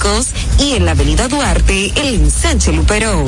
y 0.59 0.75
en 0.75 0.85
la 0.85 0.91
Avenida 0.91 1.27
Duarte 1.27 1.91
el 1.97 2.17
ensanche 2.17 2.71
Luperón. 2.71 3.27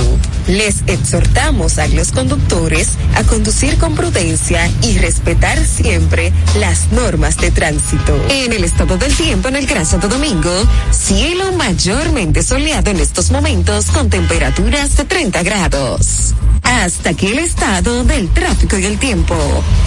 Les 0.48 0.82
exhortamos 0.86 1.78
a 1.78 1.88
los 1.88 2.12
conductores 2.12 2.90
a 3.14 3.22
conducir 3.22 3.78
con 3.78 3.94
prudencia 3.94 4.70
y 4.82 4.98
respetar 4.98 5.64
siempre 5.64 6.30
las 6.58 6.92
normas 6.92 7.38
de 7.38 7.50
tránsito. 7.50 8.22
En 8.28 8.52
el 8.52 8.64
estado 8.64 8.98
del 8.98 9.14
tiempo 9.16 9.48
en 9.48 9.56
el 9.56 9.66
Gran 9.66 9.86
Santo 9.86 10.08
Domingo, 10.08 10.52
cielo 10.90 11.52
mayormente 11.52 12.42
soleado 12.42 12.90
en 12.90 13.00
estos 13.00 13.30
momentos 13.30 13.86
con 13.86 14.10
temperaturas 14.10 14.96
de 14.96 15.04
30 15.04 15.42
grados. 15.42 16.34
Hasta 16.62 17.10
aquí 17.10 17.28
el 17.28 17.38
estado 17.38 18.04
del 18.04 18.28
tráfico 18.28 18.78
y 18.78 18.84
el 18.84 18.98
tiempo. 18.98 19.34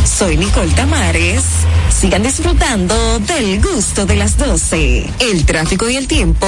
Soy 0.03 0.35
Nicole 0.35 0.71
Tamares. 0.71 1.43
Sigan 1.89 2.23
disfrutando 2.23 3.19
del 3.19 3.61
gusto 3.61 4.05
de 4.05 4.15
las 4.15 4.37
12. 4.37 5.07
El 5.19 5.45
tráfico 5.45 5.87
y 5.89 5.95
el 5.95 6.07
tiempo 6.07 6.47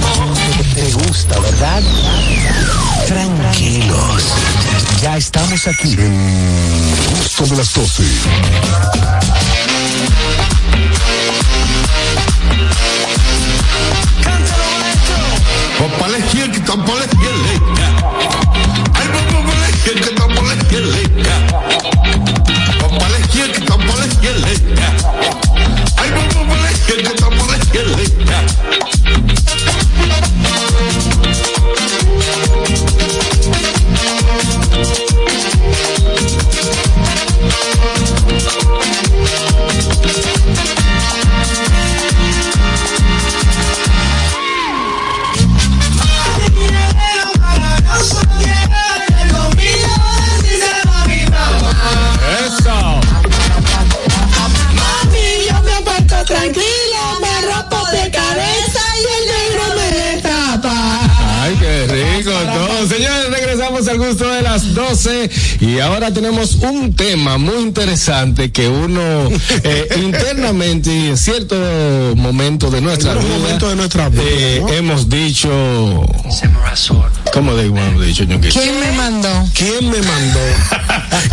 Te 0.81 0.91
gusta, 0.93 1.39
¿verdad? 1.39 1.83
Tranquilos. 3.05 4.23
Ya 4.99 5.15
estamos 5.15 5.67
aquí. 5.67 5.93
El 5.93 7.19
gusto 7.19 7.45
de 7.45 7.57
las 7.57 7.71
12. 7.71 8.03
Papá 15.77 16.07
la 16.07 16.17
izquierda 16.17 16.51
que 16.51 16.57
están 16.57 16.83
por 16.83 16.97
la 16.97 17.05
izquierda. 17.05 17.51
Ay, 18.95 19.07
papá 19.07 19.45
por 19.45 19.57
la 19.59 19.69
izquierda 19.69 20.01
que 20.01 20.09
están 20.09 20.33
por 20.33 20.43
la 20.47 20.55
izquierda. 20.55 21.60
Al 63.91 63.97
gusto 63.97 64.29
de 64.29 64.41
las 64.41 64.73
12 64.73 65.29
y 65.59 65.79
ahora 65.79 66.13
tenemos 66.13 66.55
un 66.55 66.95
tema 66.95 67.37
muy 67.37 67.57
interesante 67.61 68.51
que 68.51 68.67
uno 68.69 69.01
eh, 69.63 69.87
internamente 69.97 70.89
y 70.93 71.07
en 71.07 71.17
cierto 71.17 71.55
momento 72.15 72.71
de 72.71 72.79
nuestra 72.81 73.15
vida, 73.15 73.37
momento 73.37 73.69
de 73.69 73.75
nuestra 73.75 74.07
vida, 74.09 74.23
eh, 74.25 74.59
¿no? 74.61 74.69
hemos 74.69 75.09
dicho... 75.09 75.49
¿Cómo 77.33 77.53
de- 77.55 77.65
hemos 77.67 78.05
dicho? 78.05 78.25
¿Quién 78.25 78.79
me 78.79 78.91
mandó? 78.93 79.29
¿Quién 79.53 79.89
me 79.89 80.01
mandó? 80.01 80.39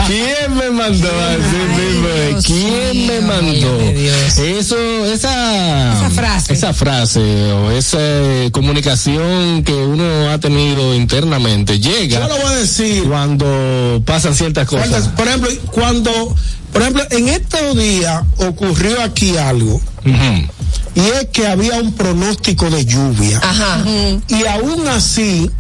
¿Quién 0.09 0.57
me 0.57 0.71
mandó? 0.71 1.09
¿Quién 2.43 3.07
me 3.07 3.21
mandó? 3.21 3.79
Eso, 3.81 4.77
esa, 5.05 5.93
Esa 5.93 6.11
frase. 6.11 6.53
esa 6.55 6.73
frase 6.73 7.21
o 7.53 7.71
esa 7.71 7.99
eh, 8.01 8.49
comunicación 8.51 9.63
que 9.65 9.75
uno 9.75 10.31
ha 10.31 10.39
tenido 10.39 10.95
internamente 10.95 11.79
llega 11.79 12.21
Yo 12.21 12.29
lo 12.29 12.37
voy 12.43 12.53
a 12.55 12.57
decir. 12.57 13.05
cuando 13.05 14.03
pasan 14.07 14.35
ciertas 14.35 14.67
cosas. 14.67 14.89
¿Cuántas- 14.89 15.09
Por 15.13 15.29
ejemplo, 15.29 15.51
cuando, 15.73 16.35
por 16.73 16.81
ejemplo, 16.83 17.03
en 17.11 17.29
estos 17.29 17.77
días 17.77 18.23
ocurrió 18.39 19.03
aquí 19.03 19.37
algo. 19.37 19.79
Y 20.95 21.01
es 21.01 21.27
que 21.33 21.47
había 21.47 21.75
un 21.77 21.93
pronóstico 21.93 22.71
de 22.71 22.87
lluvia. 22.87 23.41
Ajá. 23.43 23.85
Y 24.29 24.47
aún 24.47 24.89
así, 24.89 25.51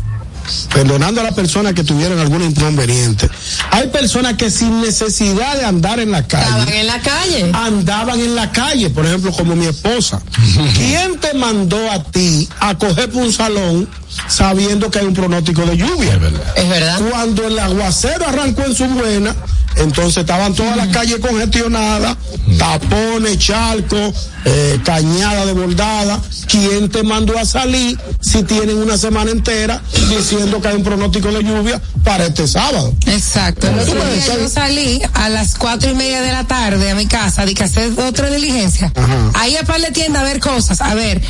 perdonando 0.72 1.20
a 1.20 1.24
las 1.24 1.34
personas 1.34 1.74
que 1.74 1.84
tuvieron 1.84 2.18
algún 2.18 2.42
inconveniente, 2.42 3.28
hay 3.70 3.88
personas 3.88 4.34
que 4.34 4.50
sin 4.50 4.80
necesidad 4.80 5.56
de 5.56 5.64
andar 5.64 6.00
en 6.00 6.10
la 6.10 6.26
calle. 6.26 6.44
Estaban 6.44 6.68
en 6.68 6.86
la 6.86 7.00
calle. 7.00 7.50
Andaban 7.52 8.20
en 8.20 8.34
la 8.34 8.50
calle, 8.52 8.90
por 8.90 9.06
ejemplo, 9.06 9.32
como 9.32 9.56
mi 9.56 9.66
esposa. 9.66 10.20
¿Quién 10.74 11.18
te 11.18 11.34
mandó 11.34 11.90
a 11.90 12.02
ti 12.02 12.48
a 12.60 12.76
coger 12.76 13.10
por 13.10 13.22
un 13.22 13.32
salón 13.32 13.88
sabiendo 14.28 14.90
que 14.90 15.00
hay 15.00 15.06
un 15.06 15.14
pronóstico 15.14 15.62
de 15.66 15.76
lluvia? 15.76 16.14
Es 16.14 16.20
verdad. 16.20 16.52
Es 16.56 16.68
verdad. 16.68 17.00
Cuando 17.10 17.46
el 17.46 17.58
aguacero 17.58 18.26
arrancó 18.26 18.64
en 18.64 18.74
su 18.74 18.86
buena, 18.86 19.34
entonces 19.76 20.18
estaban 20.18 20.54
todas 20.54 20.76
las 20.76 20.88
calles 20.88 21.18
congestionadas, 21.18 22.16
tapones, 22.58 23.38
charcos, 23.38 24.14
eh, 24.44 24.80
cañada 24.84 25.46
desbordada. 25.46 26.20
¿Quién 26.46 26.88
te 26.88 27.02
mandó 27.02 27.38
a 27.38 27.44
salir 27.44 27.98
si 28.20 28.42
tienen 28.42 28.78
una 28.78 28.96
semana 28.96 29.30
entera 29.30 29.82
diciendo 30.08 30.60
que 30.60 30.68
hay 30.68 30.76
un 30.76 30.82
pronóstico 30.82 31.30
de 31.30 31.42
lluvia 31.42 31.80
para 32.02 32.26
este 32.26 32.48
sábado? 32.48 32.94
Exacto. 33.06 33.68
El 33.68 33.78
otro 33.78 33.94
día 33.94 34.36
yo 34.36 34.48
salí 34.48 35.02
a 35.14 35.28
las 35.28 35.54
cuatro 35.54 35.90
y 35.90 35.94
media 35.94 36.22
de 36.22 36.32
la 36.32 36.44
tarde 36.44 36.90
a 36.90 36.94
mi 36.94 37.06
casa 37.06 37.44
de 37.44 37.54
que 37.54 37.64
hacer 37.64 37.92
otra 37.98 38.30
diligencia. 38.30 38.92
Ahí 39.34 39.56
a 39.56 39.64
par 39.64 39.80
de 39.80 39.90
tienda 39.90 40.20
a 40.20 40.24
ver 40.24 40.40
cosas. 40.40 40.80
A 40.80 40.94
ver, 40.94 41.20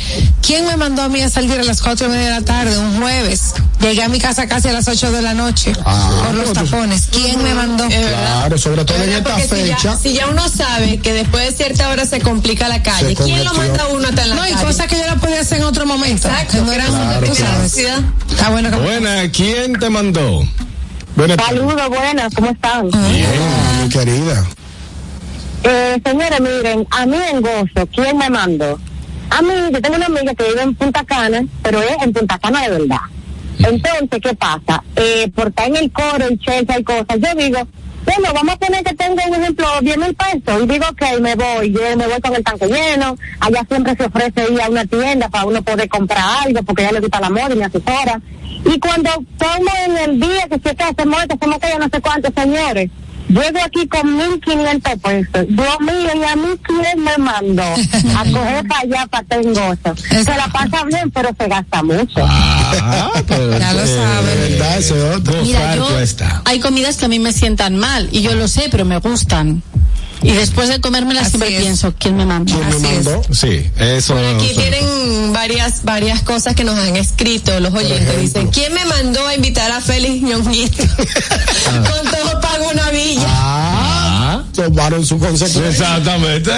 ¿quién 0.41 0.65
me 0.65 0.77
mandó 0.77 1.01
a 1.03 1.09
mí 1.09 1.21
a 1.21 1.29
salir 1.29 1.59
a 1.59 1.63
las 1.63 1.81
cuatro 1.81 2.07
y 2.07 2.09
media 2.09 2.25
de 2.25 2.39
la 2.39 2.45
tarde 2.45 2.77
un 2.77 2.99
jueves? 2.99 3.53
Llegué 3.81 4.03
a 4.03 4.09
mi 4.09 4.19
casa 4.19 4.47
casi 4.47 4.69
a 4.69 4.73
las 4.73 4.87
ocho 4.87 5.11
de 5.11 5.21
la 5.21 5.33
noche 5.33 5.73
por 5.73 6.33
los 6.33 6.53
tapones. 6.53 7.07
¿Quién 7.11 7.41
me 7.43 7.53
mandó? 7.53 7.85
Claro, 8.31 8.57
sobre 8.57 8.85
todo 8.85 9.01
en 9.03 9.09
esta 9.09 9.35
Porque 9.35 9.43
si 9.47 9.67
ya, 9.67 9.75
fecha. 9.77 9.95
si 9.97 10.13
ya 10.13 10.27
uno 10.27 10.47
sabe 10.49 10.97
que 10.99 11.13
después 11.13 11.45
de 11.49 11.51
cierta 11.63 11.89
hora 11.89 12.05
se 12.05 12.21
complica 12.21 12.67
la 12.67 12.81
calle, 12.83 13.15
¿quién 13.15 13.43
lo 13.43 13.53
manda 13.55 13.83
a 13.83 13.87
uno 13.87 14.07
hasta 14.07 14.21
en 14.23 14.29
la 14.29 14.35
No, 14.35 14.47
y 14.47 14.51
calle? 14.51 14.65
cosas 14.65 14.87
que 14.87 14.97
yo 14.97 15.05
la 15.07 15.15
podía 15.15 15.41
hacer 15.41 15.57
en 15.59 15.63
otro 15.65 15.85
momento. 15.85 16.27
Exacto, 16.27 16.61
no 16.63 16.71
eran, 16.71 16.87
Claro, 16.87 17.25
tú 17.27 17.33
claro. 17.33 17.53
sabes. 17.55 17.77
Está 18.29 18.49
bueno 18.49 18.69
que 18.69 18.75
Buena, 18.77 19.31
¿quién 19.31 19.73
te 19.79 19.89
mandó? 19.89 20.43
Saludos, 21.47 21.89
buenas, 21.89 22.33
¿cómo 22.35 22.51
están? 22.51 22.89
Bien, 22.91 23.27
mi 23.83 23.89
querida. 23.89 24.45
Eh, 25.63 25.99
señores, 26.05 26.39
miren, 26.39 26.87
a 26.91 27.05
mí 27.05 27.17
en 27.31 27.41
gozo, 27.41 27.87
¿quién 27.93 28.17
me 28.17 28.29
mandó? 28.29 28.79
A 29.31 29.41
mí, 29.41 29.49
yo 29.73 29.81
tengo 29.81 29.97
una 29.97 30.05
amiga 30.05 30.33
que 30.33 30.43
vive 30.45 30.61
en 30.61 30.75
Punta 30.75 31.03
Cana, 31.03 31.43
pero 31.61 31.81
es 31.81 31.97
en 32.01 32.13
Punta 32.13 32.39
Cana 32.39 32.61
de 32.61 32.69
verdad. 32.69 33.01
Entonces, 33.59 34.21
¿qué 34.23 34.33
pasa? 34.35 34.81
Eh, 34.95 35.29
por 35.35 35.49
estar 35.49 35.67
en 35.67 35.75
el 35.75 35.91
coro, 35.91 36.25
en 36.27 36.39
Chelsea 36.39 36.79
y 36.79 36.83
cosas, 36.83 37.17
yo 37.19 37.35
digo, 37.43 37.59
bueno, 38.09 38.33
vamos 38.33 38.55
a 38.55 38.57
poner 38.57 38.83
que 38.83 38.95
tengo 38.95 39.21
un 39.27 39.35
ejemplo, 39.35 39.67
10 39.81 39.97
mil 39.97 40.15
pesos, 40.15 40.63
y 40.63 40.67
digo, 40.67 40.85
ok, 40.89 41.19
me 41.21 41.35
voy, 41.35 41.71
yo 41.71 41.81
me 41.95 42.07
voy 42.07 42.19
con 42.21 42.35
el 42.35 42.43
tanque 42.43 42.65
lleno, 42.65 43.15
allá 43.39 43.63
siempre 43.67 43.95
se 43.95 44.05
ofrece 44.05 44.51
ir 44.51 44.61
a 44.61 44.69
una 44.69 44.85
tienda 44.85 45.29
para 45.29 45.45
uno 45.45 45.61
poder 45.61 45.87
comprar 45.89 46.23
algo, 46.43 46.63
porque 46.63 46.83
ya 46.83 46.91
le 46.91 47.01
gusta 47.01 47.19
la 47.19 47.29
moda 47.29 47.53
y 47.53 47.55
me 47.55 47.65
asesora. 47.65 48.19
Y 48.65 48.79
cuando 48.79 49.11
estamos 49.31 49.73
en 49.85 49.97
el 49.97 50.19
día 50.19 50.47
que 50.49 50.59
se 50.59 50.83
hace 50.83 51.05
muerte, 51.05 51.35
hacemos 51.35 51.59
que 51.59 51.69
yo 51.69 51.79
no 51.79 51.89
sé 51.89 52.01
cuántos 52.01 52.33
señores, 52.33 52.89
Llego 53.29 53.59
aquí 53.63 53.87
con 53.87 54.19
1.500 54.19 54.99
pesos. 54.99 55.47
Dios 55.49 55.79
mío, 55.81 56.09
y 56.15 56.23
a 56.23 56.35
mí 56.35 56.49
quién 56.63 57.03
me 57.03 57.17
mandó 57.17 57.61
a 57.61 58.23
coger 58.23 58.67
para 58.67 58.81
allá, 58.81 59.07
para 59.07 59.23
Tengoso. 59.23 59.95
Se 59.95 60.23
la 60.23 60.47
pasa 60.51 60.83
bien, 60.85 61.11
pero 61.11 61.29
se 61.37 61.47
gasta 61.47 61.83
mucho. 61.83 62.27
Ya 63.59 63.73
lo 63.73 63.85
sabe. 63.85 64.35
verdad, 64.35 64.77
ese 64.79 65.01
otro. 65.11 65.43
Mira, 65.43 65.75
yo, 65.75 65.87
hay 66.45 66.59
comidas 66.59 66.97
que 66.97 67.05
a 67.05 67.07
mí 67.07 67.19
me 67.19 67.31
sientan 67.31 67.77
mal 67.77 68.09
y 68.11 68.21
yo 68.21 68.33
lo 68.33 68.47
sé, 68.47 68.67
pero 68.71 68.83
me 68.83 68.97
gustan. 68.97 69.61
Y 70.21 70.33
después 70.33 70.67
de 70.67 70.81
comérmelas 70.81 71.29
siempre 71.29 71.57
pienso, 71.57 71.93
¿quién 71.97 72.17
me 72.17 72.25
mandó? 72.25 72.53
Sí, 73.31 73.69
eso. 73.77 74.17
Aquí 74.35 74.53
tienen 74.53 75.31
varias 75.31 75.83
varias 75.83 76.21
cosas 76.23 76.55
que 76.55 76.63
nos 76.63 76.77
han 76.77 76.95
escrito 76.97 77.57
los 77.59 77.73
oyentes. 77.73 78.19
Dicen, 78.19 78.47
¿quién 78.47 78.73
me 78.73 78.83
mandó 78.85 79.25
a 79.25 79.35
invitar 79.35 79.71
a 79.71 79.79
Félix 79.79 80.21
Ñonguito? 80.21 80.83
Pago 81.65 82.01
una 82.71 82.89
villa. 82.91 83.25
Ah, 83.27 84.43
tomaron 84.53 85.05
su 85.05 85.17
consecuencia. 85.19 85.69
Exactamente. 85.69 86.51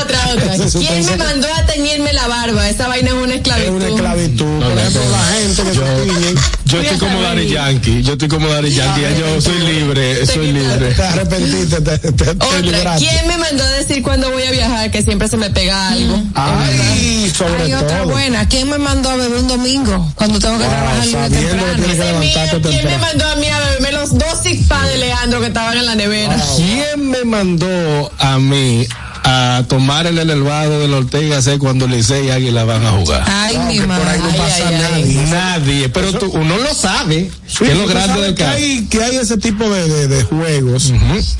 Otra, 0.00 0.28
otra. 0.32 0.68
Su 0.68 0.78
¿Quién 0.78 1.04
me 1.06 1.16
mandó 1.16 1.48
a 1.54 1.66
teñirme 1.66 2.12
la 2.12 2.28
barba? 2.28 2.68
Esa 2.68 2.88
vaina 2.88 3.08
es 3.08 3.14
una 3.14 3.34
esclavitud. 3.34 3.68
Es 3.68 3.82
una 3.82 3.88
esclavitud. 3.88 4.62
Por 4.62 4.78
ejemplo, 4.78 5.00
la 5.10 5.24
gente 5.24 5.62
que 5.62 5.74
se 5.74 5.80
tiñen. 5.80 6.38
Yo 6.68 6.82
estoy 6.82 6.98
como 6.98 7.22
Dari 7.22 7.48
Yankee, 7.48 8.02
yo 8.02 8.12
estoy 8.12 8.28
como 8.28 8.46
Dari 8.48 8.70
Yankee, 8.70 9.00
ya 9.00 9.10
yo 9.16 9.40
soy 9.40 9.58
libre, 9.60 10.26
soy 10.26 10.52
libre. 10.52 10.92
Te 10.94 11.02
arrepentiste, 11.12 11.80
te, 11.80 11.98
te, 11.98 12.12
te 12.12 12.30
Otra, 12.30 12.60
liberaste. 12.60 13.08
¿quién 13.08 13.26
me 13.26 13.38
mandó 13.38 13.64
a 13.64 13.68
decir 13.70 14.02
cuando 14.02 14.30
voy 14.30 14.42
a 14.42 14.50
viajar 14.50 14.90
que 14.90 15.02
siempre 15.02 15.28
se 15.28 15.38
me 15.38 15.48
pega 15.48 15.88
algo? 15.88 16.22
Ay, 16.34 17.32
sobre 17.34 17.62
Hay 17.64 17.72
otra 17.72 18.00
todo. 18.02 18.10
buena. 18.10 18.46
¿Quién 18.48 18.68
me 18.68 18.76
mandó 18.76 19.08
a 19.08 19.16
beber 19.16 19.38
un 19.38 19.48
domingo 19.48 20.12
cuando 20.14 20.38
tengo 20.38 20.58
que 20.58 20.64
trabajar 20.64 21.06
lunes 21.06 21.30
sabiendo 21.32 21.76
que 21.76 21.94
temprano? 21.94 22.60
¿Quién 22.62 22.84
me 22.84 22.98
mandó 22.98 23.26
a 23.28 23.36
mí 23.36 23.46
a 23.48 23.58
beberme 23.60 23.92
los 23.92 24.18
dos 24.18 24.38
six 24.42 24.68
de 24.68 24.98
Leandro 24.98 25.40
que 25.40 25.46
estaban 25.46 25.78
en 25.78 25.86
la 25.86 25.94
nevera? 25.94 26.36
¿Quién 26.56 27.08
me 27.10 27.24
mandó 27.24 28.12
a 28.18 28.38
mí 28.38 28.86
a 29.30 29.62
tomar 29.68 30.06
el 30.06 30.18
elevado 30.18 30.80
del 30.80 30.94
Ortega 30.94 31.42
C 31.42 31.58
cuando 31.58 31.86
Licey 31.86 32.26
y 32.26 32.30
Águila 32.30 32.64
van 32.64 32.84
a 32.86 32.92
jugar? 32.92 33.24
Ay, 33.26 33.58
mi 33.68 33.78
madre. 33.80 34.02
Por 34.04 34.08
ahí 34.12 34.20
no 34.20 34.36
pasa 34.38 34.70
nadie. 34.70 35.14
Nadie, 35.30 35.88
pero 35.90 36.12
tú, 36.14 36.30
uno 36.32 36.56
lo 36.58 36.74
sabe, 36.74 37.30
Sí, 37.46 37.58
que 37.64 37.72
es 37.72 37.76
lo 37.76 37.84
tú 37.84 37.90
grande 37.90 38.08
sabes 38.08 38.22
del 38.26 38.34
que 38.34 38.42
caso. 38.44 38.56
hay, 38.56 38.86
que 38.88 39.02
hay 39.04 39.16
ese 39.16 39.36
tipo 39.36 39.68
de, 39.68 39.88
de, 39.88 40.08
de 40.08 40.22
juegos 40.24 40.92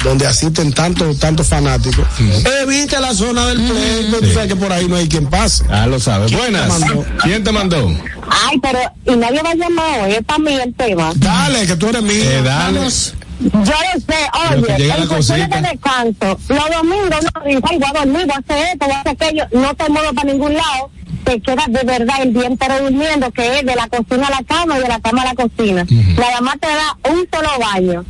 donde 0.05 0.27
asisten 0.27 0.73
tantos 0.73 1.19
tantos 1.19 1.47
fanáticos. 1.47 2.07
Evita 2.63 3.01
la 3.01 3.15
zona 3.15 3.47
del 3.47 3.59
play, 3.63 4.11
tú 4.21 4.33
sabes 4.35 4.49
que 4.49 4.57
por 4.57 4.73
ahí 4.73 4.87
no 4.89 4.97
hay 4.97 5.09
quien 5.09 5.27
pase. 5.27 5.65
Ah, 5.71 5.87
lo 5.87 5.99
sabes. 5.99 6.29
¿Quién 6.31 6.41
Buenas. 6.41 6.81
te? 6.81 7.29
¿Quién 7.29 7.45
te 7.45 7.53
mandó? 7.53 7.89
Ay, 8.31 8.59
pero, 8.61 8.79
y 9.07 9.17
nadie 9.17 9.43
va 9.43 9.51
a 9.51 9.55
llamar 9.55 10.01
hoy, 10.05 10.13
es 10.13 10.25
para 10.25 10.39
mí 10.39 10.53
el 10.55 10.75
tema. 10.75 11.13
Dale, 11.17 11.67
que 11.67 11.77
tú 11.77 11.89
eres 11.89 12.03
mío. 12.03 12.13
Eh, 12.23 12.43
dale. 12.45 12.81
Yo 13.41 13.51
lo 13.53 14.01
sé, 14.01 14.17
oye, 14.51 14.91
en 14.99 15.07
cuestiones 15.07 15.51
de 15.51 15.61
descanso, 15.61 16.39
los 16.49 16.71
domingos 16.71 17.23
no 17.35 17.45
digo, 17.45 17.61
voy 17.61 17.81
a 17.85 17.99
dormir, 17.99 18.27
voy 18.27 18.35
a 18.35 18.39
hacer 18.39 18.67
esto, 18.73 18.87
voy 18.87 18.95
a 18.95 19.01
hacer 19.01 19.13
aquello, 19.13 19.45
no 19.53 19.75
te 19.75 19.89
mueves 19.89 20.13
para 20.13 20.33
ningún 20.33 20.55
lado, 20.55 20.91
te 21.25 21.41
quedas 21.41 21.67
de 21.69 21.83
verdad 21.85 22.17
el 22.23 22.35
día 22.35 22.47
entero 22.47 22.81
durmiendo, 22.83 23.31
que 23.31 23.59
es 23.59 23.67
de 23.67 23.77
la 23.77 23.89
cocina 23.89 24.27
a 24.27 24.31
la 24.31 24.43
cama 24.43 24.79
y 24.79 24.83
de 24.83 24.89
la 24.89 25.01
cama 25.01 25.23
a 25.23 25.27
la 25.27 25.35
cocina. 25.35 25.87
Nada 26.19 26.41
más 26.41 26.59
te 26.59 26.67
da 26.67 26.99
un 27.11 27.29
solo 27.33 27.49
baño. 27.61 28.05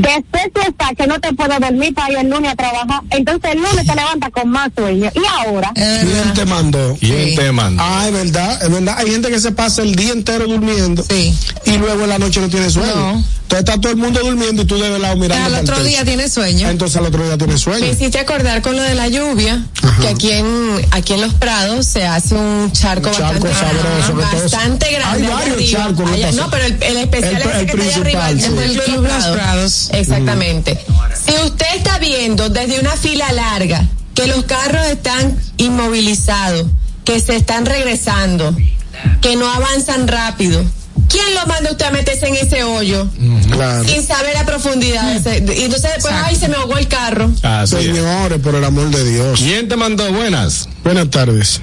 Después 0.00 0.44
tú 0.54 0.60
estás 0.60 0.90
que 0.96 1.06
no 1.06 1.18
te 1.20 1.32
puedes 1.32 1.58
dormir 1.60 1.92
para 1.94 2.12
ir 2.12 2.18
el 2.18 2.30
lunes 2.30 2.52
a 2.52 2.56
trabajar, 2.56 3.02
entonces 3.10 3.50
el 3.52 3.58
lunes 3.58 3.84
te 3.86 3.94
levantas 3.96 4.30
con 4.30 4.48
más 4.48 4.70
sueño. 4.76 5.10
¿Y 5.14 5.20
ahora? 5.44 5.72
¿Quién 5.74 6.34
te 6.34 6.44
mandó? 6.44 6.96
¿Quién 7.00 7.34
te 7.34 7.50
mandó? 7.52 7.82
Ah, 7.84 8.04
es 8.06 8.12
verdad, 8.12 8.62
es 8.62 8.70
verdad. 8.70 8.94
Hay 8.98 9.10
gente 9.10 9.28
que 9.28 9.40
se 9.40 9.50
pasa 9.52 9.82
el 9.82 9.94
día 9.96 10.12
entero 10.12 10.46
durmiendo 10.46 11.02
Sí. 11.08 11.34
y 11.66 11.76
luego 11.78 12.04
en 12.04 12.10
la 12.10 12.18
noche 12.18 12.40
no 12.40 12.48
tiene 12.48 12.70
sueño. 12.70 12.94
No. 12.94 13.24
Entonces 13.48 13.66
está 13.66 13.80
todo 13.80 13.92
el 13.92 13.96
mundo 13.98 14.20
durmiendo 14.22 14.60
y 14.60 14.66
tú 14.66 14.76
de 14.78 14.98
lado 14.98 15.16
mirando. 15.16 15.46
Al 15.56 15.62
otro 15.64 15.82
día 15.82 16.04
tiene 16.04 16.28
sueño. 16.28 16.68
Entonces 16.68 16.98
al 16.98 17.06
otro 17.06 17.24
día 17.24 17.38
tiene 17.38 17.56
sueño. 17.56 17.80
Me 17.80 17.92
hiciste 17.92 18.18
acordar 18.18 18.60
con 18.60 18.76
lo 18.76 18.82
de 18.82 18.94
la 18.94 19.08
lluvia, 19.08 19.64
que 20.02 20.08
aquí 20.08 20.30
en 20.32 20.46
aquí 20.90 21.14
en 21.14 21.22
los 21.22 21.32
Prados 21.32 21.86
se 21.86 22.04
hace 22.06 22.34
un 22.34 22.70
charco, 22.72 23.08
Un 23.08 23.14
charco 23.16 23.46
bastante, 23.46 23.78
sabroso, 24.04 24.36
bastante 24.42 24.92
grande. 24.92 25.26
Hay 25.28 25.32
varios 25.32 25.56
arriba. 25.56 25.78
charcos, 25.80 26.04
¿no 26.06 26.12
Allá- 26.12 26.26
pasa? 26.26 26.42
no, 26.42 26.50
pero 26.50 26.64
el, 26.66 26.82
el 26.82 26.96
especial 26.98 27.32
El- 27.36 27.38
es 27.40 27.46
el 27.46 27.60
el 27.60 27.66
que 27.66 27.72
está 27.72 27.84
allá 27.88 28.00
arriba, 28.02 28.30
el 28.30 28.40
sí. 28.42 28.48
del 28.50 28.70
El 28.70 28.82
Club 28.82 29.02
Los 29.06 29.26
Prados. 29.28 29.87
Exactamente. 29.92 30.78
Si 31.14 31.32
usted 31.44 31.66
está 31.76 31.98
viendo 31.98 32.48
desde 32.48 32.80
una 32.80 32.96
fila 32.96 33.30
larga 33.32 33.84
que 34.14 34.26
los 34.26 34.44
carros 34.44 34.86
están 34.86 35.36
inmovilizados, 35.56 36.66
que 37.04 37.20
se 37.20 37.36
están 37.36 37.66
regresando, 37.66 38.54
que 39.20 39.36
no 39.36 39.48
avanzan 39.50 40.08
rápido, 40.08 40.64
¿quién 41.08 41.34
lo 41.34 41.46
manda 41.46 41.70
a 41.70 41.72
usted 41.72 41.86
a 41.86 41.90
meterse 41.90 42.26
en 42.26 42.34
ese 42.34 42.64
hoyo? 42.64 43.08
Claro. 43.50 43.84
Sin 43.84 44.04
saber 44.06 44.34
la 44.34 44.44
profundidad. 44.44 45.20
Y 45.24 45.62
entonces 45.64 45.90
después, 45.94 46.14
ay, 46.14 46.36
se 46.36 46.48
me 46.48 46.56
ahogó 46.56 46.76
el 46.78 46.88
carro. 46.88 47.30
Así 47.42 47.76
es. 47.76 47.84
Señores, 47.84 48.40
por 48.40 48.54
el 48.54 48.64
amor 48.64 48.90
de 48.90 49.08
Dios. 49.08 49.38
¿Quién 49.40 49.68
te 49.68 49.76
mandó? 49.76 50.12
Buenas. 50.12 50.68
Buenas 50.82 51.10
tardes. 51.10 51.60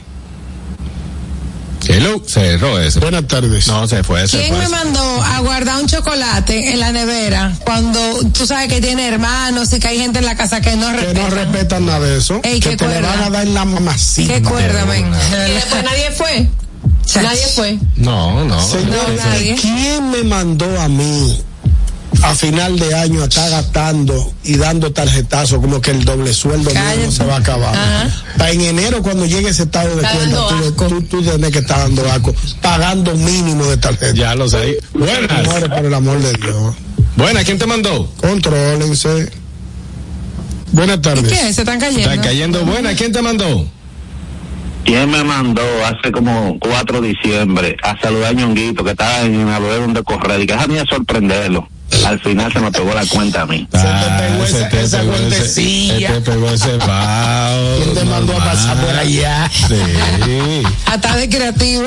Hello. 1.87 2.21
Cerró 2.25 2.79
ese. 2.79 2.99
Buenas 2.99 3.27
tardes. 3.27 3.67
No, 3.67 3.87
se 3.87 4.03
fue, 4.03 4.27
se 4.27 4.39
¿Quién 4.39 4.53
fue. 4.55 4.63
me 4.63 4.69
mandó 4.69 5.23
a 5.23 5.39
guardar 5.39 5.81
un 5.81 5.87
chocolate 5.87 6.71
en 6.73 6.79
la 6.79 6.91
nevera 6.91 7.53
cuando 7.65 7.99
tú 8.33 8.45
sabes 8.45 8.69
que 8.69 8.81
tiene 8.81 9.07
hermanos 9.07 9.71
y 9.73 9.79
que 9.79 9.87
hay 9.87 9.99
gente 9.99 10.19
en 10.19 10.25
la 10.25 10.35
casa 10.35 10.61
que 10.61 10.75
no 10.75 10.87
Que 10.87 11.13
no 11.13 11.29
respeta? 11.29 11.29
respetan 11.29 11.85
nada 11.85 11.99
de 11.99 12.17
eso. 12.17 12.39
Ey, 12.43 12.59
que 12.59 12.75
te 12.75 12.87
le 12.87 13.01
van 13.01 13.21
a 13.23 13.29
dar 13.29 13.47
la 13.47 13.65
mamacita. 13.65 14.33
¿Qué 14.33 14.41
cuerda, 14.41 14.85
men? 14.85 15.05
Y 15.47 15.51
después 15.53 15.83
nadie 15.83 16.11
fue. 16.11 16.49
Nadie 17.21 17.47
fue. 17.55 17.79
No, 17.97 18.43
no. 18.45 18.61
Señores, 18.67 18.91
No, 19.19 19.25
nadie. 19.29 19.55
¿quién 19.61 20.09
me 20.11 20.23
mandó 20.23 20.81
a 20.81 20.87
mí 20.89 21.41
a 22.23 22.35
final 22.35 22.77
de 22.77 22.93
año 22.95 23.21
a 23.21 23.25
estar 23.25 23.49
gastando 23.49 24.33
y 24.43 24.57
dando 24.57 24.91
tarjetazo 24.91 25.61
como 25.61 25.81
que 25.81 25.91
el 25.91 26.05
doble 26.05 26.33
sueldo 26.33 26.71
no 26.73 27.11
se 27.11 27.23
va 27.25 27.35
a 27.35 27.39
acabar? 27.39 27.75
Ajá. 27.75 28.51
En 28.51 28.61
enero 28.61 29.01
cuando 29.01 29.25
llegue 29.25 29.49
ese 29.49 29.63
estado 29.63 29.95
de 29.95 30.03
Está 30.03 30.15
cuenta, 30.15 30.47
tú, 30.47 30.71
tú, 30.71 31.01
tú 31.03 31.21
tienes 31.21 31.51
que 31.51 31.59
estar 31.59 31.79
dando 31.79 32.11
asco, 32.11 32.35
pagando 32.61 33.15
mínimo 33.15 33.65
de 33.65 33.77
tarjeta. 33.77 34.13
Ya 34.13 34.35
lo 34.35 34.49
sé. 34.49 34.77
Buenas. 34.93 35.47
Por 35.69 35.85
el 35.85 35.93
amor 35.93 36.19
de 36.19 36.33
Dios. 36.33 36.75
Buenas, 37.15 37.43
¿quién 37.45 37.57
te 37.57 37.65
mandó? 37.65 38.11
Contrólense. 38.17 39.31
Buenas 40.71 41.01
tardes. 41.01 41.23
¿Qué? 41.31 41.53
¿Se 41.53 41.61
están 41.61 41.79
cayendo? 41.79 42.09
Está 42.09 42.21
cayendo 42.21 42.65
buena. 42.65 42.93
¿Quién 42.93 43.11
te 43.11 43.21
mandó? 43.21 43.65
¿Quién 44.83 45.09
me 45.09 45.23
mandó 45.23 45.63
hace 45.83 46.11
como 46.11 46.59
4 46.59 47.01
de 47.01 47.07
diciembre 47.07 47.75
a 47.81 47.99
saludar 47.99 48.29
a 48.29 48.33
Ñonguito 48.33 48.83
que 48.83 48.91
estaba 48.91 49.21
en 49.21 49.41
lugar 49.41 49.79
donde 49.79 50.03
correr? 50.03 50.41
Y 50.41 50.45
que 50.45 50.53
déjame 50.53 50.83
sorprenderlo. 50.85 51.67
Al 52.05 52.19
final 52.19 52.51
se 52.53 52.59
me 52.59 52.71
pegó 52.71 52.93
la 52.93 53.05
cuenta 53.05 53.41
a 53.41 53.45
mí. 53.45 53.67
esa, 53.71 54.67
esa 54.69 55.01
cuentecilla. 55.03 56.13
Te 56.13 56.21
pegó 56.21 56.49
ese 56.49 56.69
pao. 56.85 57.77
¿Quién 57.83 57.95
te 57.95 58.05
mandó 58.05 58.33
a 58.39 58.45
pasar 58.45 58.77
por 58.77 58.95
allá? 58.95 59.49
Sí. 59.67 60.63
Hasta 60.85 61.15
de 61.17 61.29
creativo. 61.29 61.83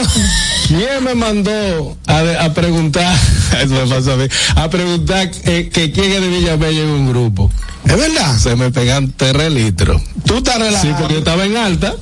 ¿Quién 0.68 1.04
me 1.04 1.14
mandó 1.14 1.96
a, 2.06 2.44
a 2.44 2.54
preguntar? 2.54 3.16
Eso 3.62 3.74
me 3.74 3.86
pasó 3.86 4.12
a 4.12 4.16
mí. 4.16 4.26
A 4.56 4.68
preguntar 4.70 5.30
eh, 5.44 5.70
que 5.72 5.92
quién 5.92 6.12
es 6.12 6.20
de 6.20 6.28
Villamella 6.28 6.80
en 6.82 6.88
un 6.88 7.08
grupo. 7.10 7.50
¿Es 7.84 7.96
verdad? 7.96 8.36
Se 8.38 8.54
me 8.56 8.70
pegan 8.70 9.12
tres 9.16 9.52
litros. 9.52 10.02
Tú 10.26 10.38
estás 10.38 10.58
relajado. 10.58 10.82
Sí, 10.88 10.94
porque 10.98 11.14
yo 11.14 11.18
estaba 11.20 11.44
en 11.46 11.56
alta 11.56 11.94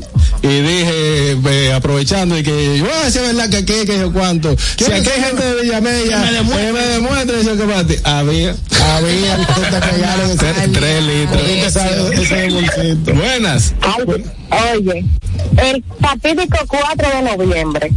y 0.43 0.49
dije, 0.49 1.33
eh, 1.45 1.73
aprovechando 1.73 2.37
y 2.37 2.43
que 2.43 2.79
yo, 2.79 2.87
ah, 2.87 3.11
sí, 3.11 3.19
es 3.19 3.27
verdad 3.35 3.49
que 3.51 3.59
aquí, 3.59 3.75
que 3.87 3.99
yo 3.99 4.13
cuánto. 4.13 4.57
Si 4.77 4.85
aquí 4.85 5.09
hay 5.09 5.23
gente 5.23 5.45
de 5.45 5.63
Villamella, 5.63 6.25
Que 6.25 6.27
me 6.27 6.33
demuestre. 6.33 6.67
que 6.67 6.73
me 6.73 6.83
demuestre 6.87 7.41
eso 7.41 7.57
que 7.57 7.63
para 7.65 7.86
Había. 8.05 8.55
Había, 8.97 9.37
Tres, 10.73 11.05
litros. 11.05 11.43
Buenas. 13.17 13.75
Oye, 14.75 15.05
el 15.59 15.85
fatídico 16.01 16.59
4 16.67 17.09
de 17.11 17.23
noviembre. 17.37 17.93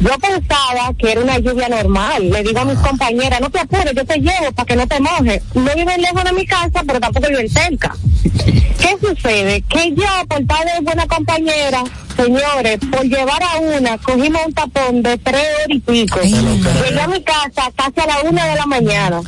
Yo 0.00 0.10
pensaba 0.18 0.92
que 0.98 1.12
era 1.12 1.20
una 1.20 1.38
lluvia 1.38 1.68
normal. 1.68 2.30
Le 2.30 2.42
digo 2.42 2.60
a 2.60 2.64
mis 2.64 2.78
compañeras, 2.78 3.40
no 3.40 3.50
te 3.50 3.60
apures, 3.60 3.92
yo 3.94 4.04
te 4.04 4.18
llevo 4.18 4.52
para 4.54 4.66
que 4.66 4.76
no 4.76 4.86
te 4.86 5.00
mojes. 5.00 5.42
No 5.54 5.74
viven 5.74 6.02
lejos 6.02 6.24
de 6.24 6.32
mi 6.32 6.46
casa, 6.46 6.82
pero 6.86 7.00
tampoco 7.00 7.28
viven 7.28 7.48
cerca. 7.48 7.94
¿Qué 8.86 8.96
sucede? 9.04 9.62
Que 9.62 9.92
yo, 9.96 10.06
por 10.28 10.46
tal 10.46 10.64
de 10.64 10.80
buena 10.82 11.06
compañera, 11.08 11.82
señores, 12.16 12.78
por 12.88 13.02
llevar 13.02 13.42
a 13.42 13.58
una, 13.58 13.98
cogimos 13.98 14.40
un 14.46 14.54
tapón 14.54 15.02
de 15.02 15.18
tres 15.18 15.42
horas 15.42 15.66
y 15.68 15.80
pico. 15.80 16.20
Llegué 16.22 17.00
a 17.00 17.08
mi 17.08 17.20
casa 17.22 17.72
casi 17.74 18.00
a 18.00 18.06
la 18.06 18.30
una 18.30 18.44
de 18.46 18.54
la 18.54 18.66
mañana. 18.66 19.20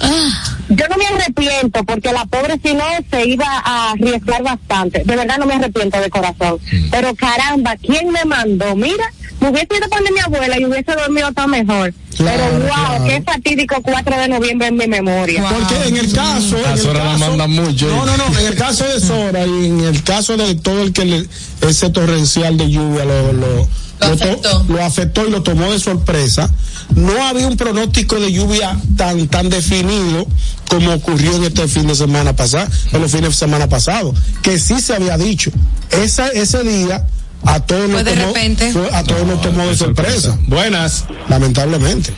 Yo 0.78 0.86
no 0.88 0.96
me 0.96 1.06
arrepiento 1.06 1.82
porque 1.84 2.12
la 2.12 2.24
pobre 2.26 2.58
si 2.64 2.72
no 2.74 2.84
se 3.10 3.26
iba 3.28 3.46
a 3.46 3.90
arriesgar 3.92 4.42
bastante. 4.42 5.02
De 5.04 5.16
verdad 5.16 5.38
no 5.38 5.46
me 5.46 5.54
arrepiento 5.54 6.00
de 6.00 6.08
corazón. 6.08 6.58
Pero 6.90 7.14
caramba, 7.16 7.76
¿quién 7.76 8.10
me 8.12 8.24
mandó? 8.24 8.76
Mira, 8.76 9.12
me 9.40 9.50
hubiese 9.50 9.68
ido 9.76 9.88
para 9.88 10.02
donde 10.02 10.12
mi 10.12 10.20
abuela 10.20 10.58
y 10.58 10.64
hubiese 10.64 10.92
dormido 10.92 11.32
todo 11.32 11.48
mejor. 11.48 11.92
Pero 12.16 12.50
wow, 12.50 12.66
claro. 12.68 13.04
qué 13.04 13.22
fatídico 13.22 13.76
4 13.82 14.16
de 14.18 14.28
noviembre 14.28 14.68
en 14.68 14.76
mi 14.76 14.86
memoria. 14.88 15.44
Porque 15.48 15.88
en 15.88 15.96
el 15.96 16.12
caso. 16.12 16.56
A 16.56 16.60
en 16.70 16.72
el 16.72 16.78
Sora 16.78 17.04
la 17.04 17.12
caso- 17.12 17.18
mandan 17.36 17.50
mucho. 17.52 17.86
No, 17.88 18.06
no, 18.06 18.16
no. 18.16 18.38
En 18.38 18.46
el 18.46 18.54
caso 18.56 18.84
de 18.88 19.00
Sora 19.00 19.46
y 19.46 19.66
en 19.66 19.80
el 19.80 20.02
caso 20.04 20.36
de 20.36 20.54
todo 20.56 20.82
el 20.82 20.92
que 20.92 21.04
le, 21.04 21.26
ese 21.68 21.90
torrencial 21.90 22.56
de 22.56 22.70
lluvia 22.70 23.04
lo, 23.04 23.32
lo, 23.32 23.68
lo 24.00 24.06
afectó. 24.14 24.64
lo 24.68 24.84
afectó 24.84 25.26
y 25.26 25.30
lo 25.30 25.42
tomó 25.42 25.70
de 25.72 25.78
sorpresa, 25.78 26.50
no 26.94 27.22
había 27.26 27.46
un 27.46 27.56
pronóstico 27.56 28.16
de 28.20 28.32
lluvia 28.32 28.76
tan, 28.96 29.26
tan 29.28 29.48
definido 29.48 30.26
como 30.68 30.92
ocurrió 30.94 31.34
en 31.36 31.44
este 31.44 31.66
fin 31.68 31.86
de 31.86 31.94
semana 31.94 32.34
pasado, 32.36 32.68
en 32.92 33.00
los 33.00 33.10
fines 33.10 33.30
de 33.30 33.34
semana 33.36 33.68
pasados, 33.68 34.14
que 34.42 34.58
sí 34.58 34.80
se 34.80 34.94
había 34.94 35.16
dicho. 35.16 35.50
Esa, 35.90 36.28
ese 36.28 36.62
día 36.62 37.06
a 37.44 37.60
todos 37.60 37.88
nos 37.88 38.04
tomó, 38.04 38.26
repente. 38.26 38.72
fue- 38.72 38.90
a 38.94 39.02
todos 39.04 39.26
nos 39.26 39.40
tomó 39.40 39.66
de 39.66 39.76
sorpresa, 39.76 40.38
Buenas. 40.46 41.04
lamentablemente. 41.28 42.12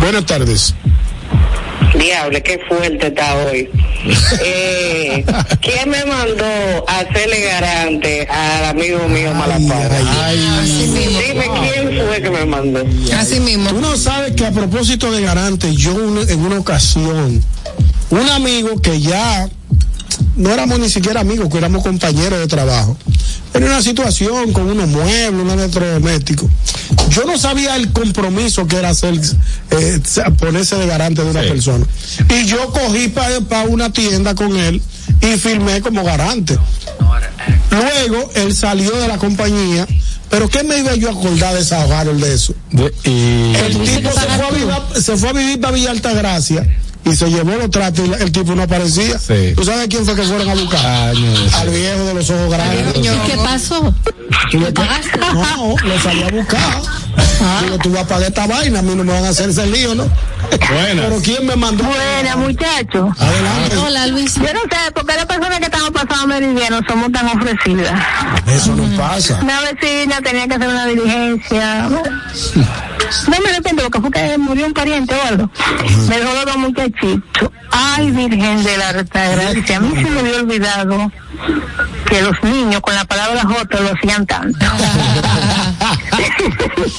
Buenas 0.00 0.24
tardes. 0.26 0.74
Diable, 1.98 2.42
qué 2.42 2.58
fuerte 2.68 3.06
está 3.08 3.34
hoy. 3.36 3.68
Eh, 4.44 5.24
¿Quién 5.62 5.88
me 5.88 6.04
mandó 6.04 6.44
a 6.88 6.98
hacerle 7.00 7.40
garante 7.40 8.26
al 8.28 8.64
amigo 8.66 9.08
mío 9.08 9.32
mismo. 9.32 9.74
Dime 11.26 11.46
quién 11.60 12.06
fue 12.06 12.20
que 12.22 12.30
me 12.30 12.44
mandó. 12.44 12.84
Así 13.18 13.40
mismo. 13.40 13.70
Tú 13.70 13.80
no 13.80 13.96
sabes 13.96 14.32
que 14.34 14.44
a 14.44 14.50
propósito 14.50 15.10
de 15.10 15.22
garante, 15.22 15.74
yo 15.74 15.94
un- 15.94 16.28
en 16.28 16.38
una 16.44 16.58
ocasión, 16.58 17.42
un 18.10 18.28
amigo 18.28 18.78
que 18.82 19.00
ya 19.00 19.48
no 20.36 20.50
éramos 20.52 20.78
ni 20.78 20.88
siquiera 20.88 21.20
amigos, 21.20 21.48
que 21.50 21.58
éramos 21.58 21.82
compañeros 21.82 22.38
de 22.38 22.46
trabajo, 22.46 22.96
en 23.54 23.64
una 23.64 23.82
situación 23.82 24.52
con 24.52 24.68
unos 24.70 24.88
muebles, 24.88 25.30
un 25.42 25.50
electrodoméstico. 25.50 26.48
Yo 27.10 27.24
no 27.24 27.38
sabía 27.38 27.76
el 27.76 27.92
compromiso 27.92 28.66
que 28.66 28.76
era 28.76 28.90
hacer, 28.90 29.20
eh, 29.70 30.00
ponerse 30.38 30.76
de 30.76 30.86
garante 30.86 31.22
de 31.22 31.30
una 31.30 31.42
Sí. 31.42 31.48
persona. 31.48 31.86
Y 32.30 32.46
yo 32.46 32.70
cogí 32.72 33.08
para 33.08 33.64
una 33.68 33.92
tienda 33.92 34.34
con 34.34 34.56
él 34.56 34.80
y 35.20 35.38
firmé 35.38 35.80
como 35.80 36.02
garante. 36.02 36.58
Luego 37.70 38.30
él 38.34 38.54
salió 38.54 38.90
de 38.96 39.08
la 39.08 39.18
compañía, 39.18 39.86
pero 40.30 40.48
¿qué 40.48 40.62
me 40.62 40.78
iba 40.78 40.94
yo 40.94 41.08
a 41.08 41.12
acordar 41.12 41.54
de 41.54 41.60
esa 41.60 41.82
Harold 41.82 42.22
de 42.22 42.34
eso? 42.34 42.54
De- 42.70 42.92
y 43.04 43.54
El 43.56 43.78
tipo 43.78 44.10
se 44.12 44.20
fue, 44.20 44.46
a 44.46 44.50
vivir, 44.50 45.02
se 45.02 45.16
fue 45.16 45.28
a 45.28 45.32
vivir 45.32 45.60
para 45.60 45.74
Villa 45.74 45.90
Altagracia 45.90 46.66
y 47.04 47.14
se 47.14 47.30
llevó 47.30 47.52
los 47.52 47.70
tratos 47.70 48.06
y 48.08 48.22
el 48.22 48.32
tipo 48.32 48.54
no 48.54 48.62
aparecía. 48.62 49.18
Sí. 49.18 49.52
¿Tú 49.56 49.64
sabes 49.64 49.88
quién 49.88 50.04
fue 50.04 50.14
que 50.14 50.22
fueron 50.22 50.48
a 50.48 50.54
buscar? 50.54 50.80
Ah, 50.84 51.12
no. 51.14 51.58
Al 51.58 51.68
viejo 51.70 52.04
de 52.04 52.14
los 52.14 52.30
ojos 52.30 52.50
grandes. 52.50 52.96
¿Y 52.96 53.02
qué 53.30 53.36
pasó? 53.36 53.94
Tuve 54.50 54.72
que- 54.72 54.82
No, 55.32 55.76
lo 55.82 56.00
salí 56.00 56.22
a 56.22 56.28
buscar. 56.30 56.80
Digo, 57.62 57.78
tú 57.78 57.90
vas 57.92 58.02
a 58.02 58.06
pagar 58.08 58.28
esta 58.28 58.46
vaina, 58.46 58.78
a 58.78 58.82
mí 58.82 58.94
no 58.94 59.04
me 59.04 59.12
van 59.12 59.24
a 59.24 59.28
hacer 59.28 59.50
ese 59.50 59.66
lío, 59.66 59.94
¿no? 59.94 60.04
Buenas. 60.50 61.04
Pero 61.06 61.20
¿quién 61.22 61.46
me 61.46 61.56
mandó? 61.56 61.84
Buena, 61.84 62.36
muchachos. 62.36 63.10
Adelante. 63.18 63.76
Hola, 63.76 64.06
Luis. 64.06 64.34
Yo 64.34 64.42
no 64.54 64.60
sé, 64.62 64.92
porque 64.94 65.14
las 65.14 65.26
personas 65.26 65.58
que 65.58 65.64
estamos 65.66 65.90
pasando 65.90 66.26
meridiano 66.28 66.80
somos 66.88 67.12
tan 67.12 67.26
ofrecidas. 67.28 67.92
Eso 68.46 68.74
no 68.74 68.96
pasa. 68.96 69.38
Una 69.42 69.60
vecina 69.60 70.20
tenía 70.22 70.48
que 70.48 70.54
hacer 70.54 70.68
una 70.68 70.86
diligencia. 70.86 71.88
No 73.28 73.40
me 73.40 73.48
arrepiento 73.50 73.82
porque 73.84 74.00
fue 74.00 74.10
que 74.10 74.38
murió 74.38 74.66
un 74.66 74.72
pariente 74.74 75.14
o 75.14 75.22
algo. 75.28 75.50
Me 76.08 76.18
dejó 76.18 76.32
los 76.34 76.44
dos 76.46 76.56
muchachitos. 76.58 77.50
Ay, 77.70 78.10
Virgen 78.10 78.62
de 78.64 78.76
la 78.78 78.88
Altagracia. 78.90 79.76
A 79.76 79.80
mí 79.80 79.94
se 80.02 80.10
me 80.10 80.20
había 80.20 80.36
olvidado 80.36 81.10
que 82.08 82.22
los 82.22 82.42
niños 82.42 82.80
con 82.80 82.94
la 82.94 83.04
palabra 83.04 83.42
J 83.42 83.80
lo 83.80 83.90
hacían 83.92 84.26
tanto. 84.26 84.58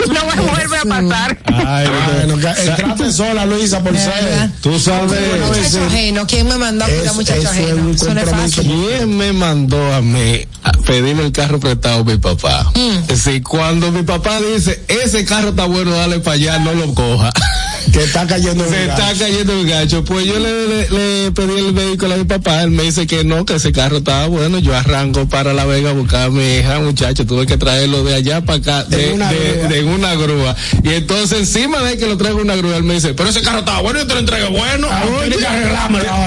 no 0.08 0.26
me 0.26 0.42
vuelve 0.52 0.78
a 0.78 0.84
pasar. 0.84 1.38
Ay, 1.66 1.88
Bueno, 2.26 2.38
que- 2.38 2.62
entraste 2.66 3.12
sola, 3.12 3.46
Luisa, 3.46 3.82
por 3.82 3.96
ser. 3.98 4.50
Tú 4.62 4.80
sabes. 4.80 5.20
Muchacho 5.48 5.86
ajeno. 5.86 6.28
¿Quién 6.28 6.48
me 6.48 6.58
mandó 6.58 6.86
a 6.86 6.88
cuidar 6.88 7.14
muchacho 7.16 7.50
ajeno? 7.50 7.76
un 7.84 7.96
Eso 7.96 8.14
no 8.14 8.20
es 8.20 8.26
compromiso. 8.26 8.58
fácil. 8.64 8.72
¿Quién 8.88 9.18
me 9.18 9.34
mandó 9.34 9.94
a 9.94 10.02
mí 10.02 10.46
a 10.64 10.72
pedirme 10.72 11.24
el 11.26 11.32
carro 11.32 11.60
prestado 11.60 12.02
a 12.02 12.04
mi 12.04 12.18
papá? 12.18 12.72
Mm. 12.76 13.14
Si 13.16 13.42
cuando 13.42 13.92
mi 13.92 14.04
papá 14.04 14.40
dice, 14.42 14.84
ese 14.88 15.24
carro 15.26 15.50
está 15.50 15.66
bueno, 15.66 15.96
dale 16.06 16.20
para 16.20 16.36
allá, 16.36 16.60
no 16.60 16.74
lo 16.74 16.94
coja. 16.94 17.32
Que 17.96 18.04
está 18.04 18.28
cayendo 18.28 18.66
en 18.66 18.70
Se 18.72 18.84
el 18.84 18.90
está 18.90 19.02
gacho. 19.08 19.20
cayendo 19.20 19.54
el 19.54 19.70
gacho. 19.70 20.04
Pues 20.04 20.26
yo 20.26 20.38
le, 20.38 20.68
le- 20.68 20.90
le 20.90 21.32
pedí 21.32 21.60
el 21.60 21.72
vehículo 21.72 22.14
a 22.14 22.18
mi 22.18 22.26
papá. 22.26 22.62
Él 22.64 22.72
me 22.72 22.84
dice 22.84 23.08
que 23.08 23.24
no, 23.24 23.46
que 23.46 23.56
ese 23.56 23.72
carro 23.72 23.98
estaba 23.98 24.28
bueno. 24.28 24.60
Yo 24.60 24.76
arranco 24.76 25.28
para 25.30 25.54
La 25.54 25.64
Vega 25.66 25.92
a 25.92 25.94
buscar 25.94 26.24
a 26.24 26.30
mi 26.30 26.44
hija, 26.58 26.80
muchacho. 26.80 27.26
Tuve 27.26 27.46
que 27.46 27.58
traerlo 27.58 28.04
de 28.04 28.16
allá 28.16 28.42
para 28.42 28.58
acá, 28.60 28.84
de, 28.84 29.08
En 29.10 29.14
una 29.14 29.32
de- 29.32 29.38
grúa. 29.54 29.68
de- 29.70 29.80
en 29.80 29.88
una 29.88 30.16
grúa. 30.16 30.56
Y 30.84 30.90
entonces, 30.94 31.40
encima 31.40 31.80
de 31.84 31.98
que 31.98 32.06
lo 32.08 32.18
traigo 32.18 32.40
en 32.40 32.46
una 32.46 32.56
grúa, 32.58 32.76
él 32.76 32.84
me 32.84 32.96
dice, 32.96 33.14
pero 33.14 33.30
ese 33.30 33.42
carro 33.42 33.60
estaba 33.60 33.80
bueno, 33.82 34.00
yo 34.00 34.08
te 34.08 34.14
lo 34.14 34.20
entrego 34.20 34.50
bueno. 34.50 34.88
Ah, 34.92 35.04
tienes 35.22 35.38
que. 35.38 35.46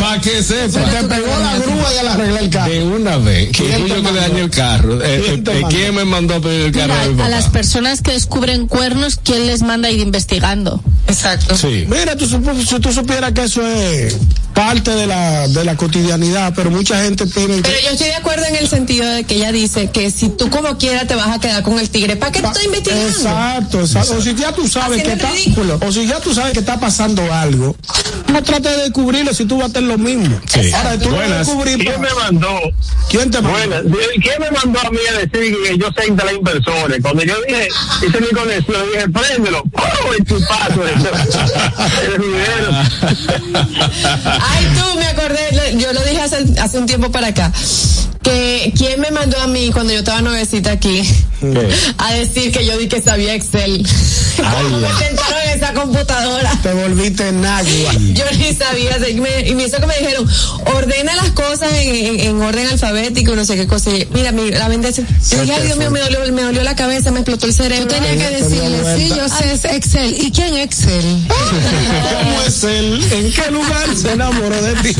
Para 0.00 0.20
que 0.22 0.42
Se 0.42 0.70
sepa. 0.70 0.90
te 0.90 1.04
pegó 1.04 1.26
la 1.38 1.58
grúa 1.58 1.94
y 1.94 1.98
él 1.98 2.08
arregló 2.08 2.38
el 2.38 2.50
carro. 2.50 2.72
De 2.72 2.82
una 2.84 3.16
vez. 3.18 3.50
¿Quién 3.56 3.86
yo 3.86 4.02
que 4.02 4.12
dañé 4.12 4.40
el 4.40 4.50
carro. 4.50 4.98
Eh, 5.02 5.42
¿Quién 5.44 5.82
eh, 5.82 5.86
eh, 5.88 5.92
me 5.92 6.04
mandó 6.06 6.36
a 6.36 6.40
pedir 6.40 6.62
el 6.66 6.72
carro 6.72 6.94
Mira, 7.12 7.24
a 7.24 7.26
a 7.26 7.30
las 7.30 7.50
personas 7.50 8.00
que 8.00 8.12
descubren 8.12 8.66
cuernos, 8.66 9.20
¿quién 9.22 9.46
les 9.46 9.60
manda 9.62 9.88
a 9.88 9.90
ir 9.90 10.00
investigando? 10.00 10.82
Exacto. 11.08 11.54
Sí. 11.60 11.86
Mira, 11.88 12.14
tú, 12.16 12.26
si 12.26 12.78
tú 12.80 12.92
supieras 12.92 13.32
que 13.32 13.44
eso 13.44 13.66
es 13.66 14.16
parte 14.54 14.90
de 14.92 15.06
la, 15.06 15.46
de 15.48 15.64
la 15.64 15.76
cotidianidad, 15.76 16.52
pero 16.54 16.70
mucha 16.70 17.02
gente 17.02 17.26
tiene 17.26 17.56
que... 17.56 17.62
Pero 17.62 17.76
yo 17.84 17.90
estoy 17.90 18.08
de 18.08 18.14
acuerdo 18.16 18.44
en 18.46 18.56
el 18.56 18.68
sentido 18.68 19.06
de 19.06 19.24
que 19.24 19.36
ella 19.36 19.52
dice 19.52 19.90
que 19.90 20.10
si 20.10 20.28
tú 20.30 20.50
como 20.50 20.76
quiera 20.78 21.06
te 21.06 21.14
vas 21.14 21.28
a 21.28 21.38
quedar 21.40 21.62
con 21.62 21.78
el 21.78 21.88
tigre, 21.90 22.16
¿para 22.16 22.32
qué 22.32 22.40
tú 22.40 22.48
estás 22.48 22.64
investigando? 22.64 23.08
Exacto, 23.08 23.80
exacto. 23.80 24.14
O 24.18 24.20
si 24.22 24.34
ya 24.34 24.52
tú 24.52 24.66
sabes 24.68 25.02
que 25.02 25.12
está, 25.12 25.30
o 25.86 25.92
si 25.92 26.06
ya 26.06 26.18
tú 26.20 26.34
sabes 26.34 26.52
que 26.54 26.60
está 26.60 26.78
pasando 26.80 27.32
algo, 27.32 27.76
no 28.32 28.42
trates 28.42 28.76
de 28.76 28.82
descubrirlo 28.84 29.32
si 29.32 29.44
tú 29.44 29.56
vas 29.58 29.66
a 29.66 29.70
hacer 29.70 29.82
lo 29.82 29.96
mismo. 29.98 30.40
Sí. 30.52 30.72
Ahora, 30.72 30.98
tú 30.98 31.10
lo 31.10 31.16
vas 31.16 31.24
a 31.24 31.28
Buenas. 31.28 31.46
descubrir, 31.46 31.78
¿Quién 31.78 32.00
me 32.00 32.08
pa- 32.08 32.14
mandó? 32.24 32.48
¿quién 33.08 33.30
te 33.30 33.40
mandó? 33.40 33.58
Bueno, 33.58 33.94
¿quién 34.20 34.34
me 34.40 34.50
mandó 34.50 34.80
a 34.80 34.90
mí 34.90 34.98
a 35.08 35.18
decir 35.18 35.56
que 35.64 35.78
yo 35.78 35.86
sé 35.96 36.08
instalar 36.08 36.34
inversores? 36.34 37.00
Cuando 37.00 37.22
yo 37.22 37.34
dije, 37.46 37.68
hice 38.06 38.20
mi 38.20 38.28
conexión, 38.28 38.82
dije, 38.92 39.08
préndelo. 39.08 39.62
¡Oh, 39.72 40.12
el 40.18 40.24
chupazo! 40.26 40.82
Ay, 44.40 44.66
tú, 44.74 44.98
me 44.98 45.06
acordé, 45.06 45.76
yo 45.78 45.92
lo 45.92 46.00
dije 46.02 46.20
hace 46.20 46.78
un 46.78 46.86
tiempo 46.86 47.10
para 47.10 47.28
acá, 47.28 47.52
que 48.22 48.72
quién 48.76 49.00
me 49.00 49.10
mandó 49.10 49.38
a 49.40 49.46
mí 49.46 49.70
cuando 49.72 49.92
yo 49.92 50.00
estaba 50.00 50.20
nuevecita 50.20 50.72
aquí 50.72 51.02
¿Qué? 51.40 51.68
a 51.98 52.12
decir 52.14 52.50
que 52.52 52.66
yo 52.66 52.76
di 52.76 52.88
que 52.88 53.00
sabía 53.00 53.34
Excel. 53.34 53.86
Como 54.38 54.78
me 54.78 54.88
sentaron 54.88 55.38
en 55.46 55.56
esa 55.58 55.72
computadora. 55.72 56.52
Te 56.62 56.72
volviste 56.72 57.28
en 57.28 57.44
agua. 57.44 57.92
Yo 58.14 58.24
ni 58.38 58.54
sabía, 58.54 58.96
que 58.98 59.14
me- 59.20 59.48
y 59.48 59.54
me 59.56 59.64
hizo 59.64 59.78
que 59.78 59.86
me 59.86 59.96
dijeron, 59.98 60.28
ordena 60.76 61.12
las 61.16 61.30
cosas 61.32 61.72
en, 61.74 61.94
en- 62.06 62.20
en 62.20 62.42
orden 62.42 62.68
alfabético 62.68 63.32
y 63.32 63.36
no 63.36 63.44
sé 63.44 63.56
qué 63.56 63.66
cosa. 63.66 63.90
Y, 63.90 64.06
Mira, 64.12 64.30
mi, 64.30 64.48
la 64.50 64.68
bendición. 64.68 65.06
Yo 65.30 65.40
dije, 65.42 65.54
ay 65.54 65.62
Dios 65.66 65.76
mío, 65.78 65.90
me 65.90 65.98
dolió, 66.00 66.20
me 66.32 66.42
dolió 66.42 66.62
la 66.62 66.76
cabeza, 66.76 67.10
me 67.10 67.18
explotó 67.20 67.46
el 67.46 67.52
cerebro. 67.54 67.88
Tú 67.88 67.94
tenías 67.94 68.16
que 68.16 68.36
decirle, 68.36 68.78
sí, 68.96 69.08
yo 69.08 69.28
sé, 69.28 69.52
es 69.52 69.64
Excel. 69.64 70.16
¿Y 70.20 70.30
quién 70.30 70.54
es 70.56 70.66
Excel? 70.66 71.26
¿Cómo 72.22 72.42
es 72.46 72.62
él? 72.64 73.04
¿En 73.12 73.32
qué 73.32 73.50
lugar 73.50 73.88
se 74.00 74.12
enamoró 74.12 74.62
de 74.62 74.74
ti? 74.76 74.94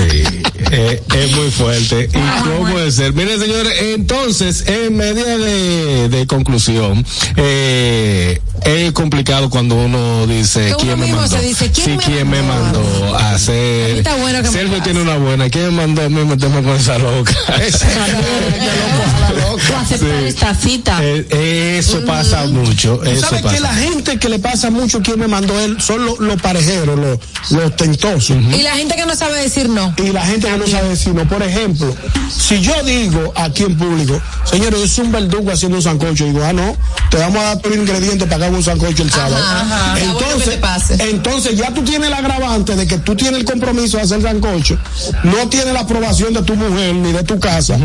Eh, 0.73 1.03
es 1.17 1.33
muy 1.37 1.51
fuerte. 1.53 2.09
¿Y 2.13 2.43
cómo 2.43 2.71
puede 2.73 2.91
ser? 2.91 3.13
Miren, 3.19 3.41
señores, 3.41 3.73
entonces, 3.81 4.63
en 4.69 4.97
medida 4.97 5.37
de, 5.39 6.09
de 6.09 6.27
conclusión, 6.29 7.05
eh, 7.35 8.41
es 8.65 8.93
complicado 8.93 9.51
cuando 9.51 9.75
uno 9.75 10.25
dice 10.29 10.69
uno 10.69 10.77
quién 10.77 11.01
me 11.01 11.09
mandó. 11.09 11.27
se 11.27 11.43
dice, 11.43 11.69
¿quién 11.73 11.85
sí, 11.85 11.97
me 11.97 12.03
quién 12.05 12.31
me 12.31 12.41
mandó? 12.43 13.17
a 13.17 13.33
hacer. 13.33 13.99
está 13.99 14.15
bueno 14.15 14.39
que 14.39 14.45
me 14.45 14.53
Sergio 14.53 14.81
tiene 14.85 15.03
una 15.03 15.17
buena. 15.17 15.51
¿Quién 15.51 15.65
me 15.65 15.71
mandó 15.73 16.03
a 16.03 16.09
mí 16.09 16.25
meterme 16.25 16.63
con 16.63 16.77
esa 16.77 16.97
loca? 16.99 17.35
Aceptar 19.77 20.23
esta 20.25 20.55
cita. 20.55 20.99
Eh, 21.03 21.79
eso 21.79 22.05
pasa 22.05 22.47
mucho. 22.47 23.03
Eso 23.05 23.27
¿Sabes 23.27 23.43
pasa. 23.43 23.55
que 23.55 23.61
la 23.61 23.75
gente 23.75 24.19
que 24.19 24.29
le 24.29 24.39
pasa 24.39 24.71
mucho 24.71 25.01
quien 25.01 25.19
me 25.19 25.29
mandó 25.29 25.59
él 25.61 25.81
son 25.81 26.05
los, 26.05 26.19
los 26.19 26.41
parejeros, 26.41 26.99
los, 26.99 27.19
los 27.51 27.77
tentosos? 27.77 28.37
Y 28.37 28.63
la 28.63 28.73
gente 28.73 28.97
que 28.97 29.07
no 29.07 29.15
sabe 29.15 29.41
decir 29.43 29.69
no. 29.69 29.95
Y 29.97 30.11
la 30.11 30.23
gente 30.23 30.49
que 30.49 30.57
no 30.59 30.67
sabe 30.67 30.91
decir 30.91 31.15
no. 31.15 31.29
Por 31.29 31.43
ejemplo, 31.43 31.95
si 32.37 32.61
yo 32.61 32.73
digo 32.85 33.33
aquí 33.37 33.65
en 33.65 33.77
público, 33.77 34.21
señores, 34.45 34.81
yo 34.81 34.89
soy 34.89 35.07
un 35.07 35.13
verdugo 35.13 35.51
haciendo 35.51 35.77
un 35.79 35.83
sancocho, 35.83 36.25
digo, 36.25 36.43
ah, 36.45 36.53
no, 36.53 36.77
te 37.11 37.17
vamos 37.19 37.39
a 37.39 37.43
dar 37.45 37.59
todo 37.59 37.73
el 37.75 37.81
ingrediente 37.81 38.27
para 38.27 38.39
que 38.39 38.45
haga 38.47 38.57
un 38.57 38.65
sancocho 38.65 39.03
el 39.03 39.11
sábado. 39.11 39.37
ajá. 39.37 39.95
Que 39.95 40.05
entonces, 40.05 40.59
entonces 41.01 41.57
ya 41.57 41.73
tú 41.73 41.83
tienes 41.83 42.09
el 42.09 42.15
agravante 42.15 42.77
de 42.77 42.87
que 42.87 42.99
tú 42.99 43.15
tienes 43.15 43.41
el 43.41 43.47
compromiso 43.47 43.97
de 43.97 44.05
hacer 44.05 44.23
sancocho, 44.23 44.79
no 45.25 45.49
tienes 45.49 45.73
la 45.73 45.81
aprobación 45.81 46.33
de 46.33 46.43
tu 46.43 46.55
mujer 46.55 46.95
ni 46.95 47.13
de 47.13 47.23
tu 47.23 47.39
casa, 47.39 47.77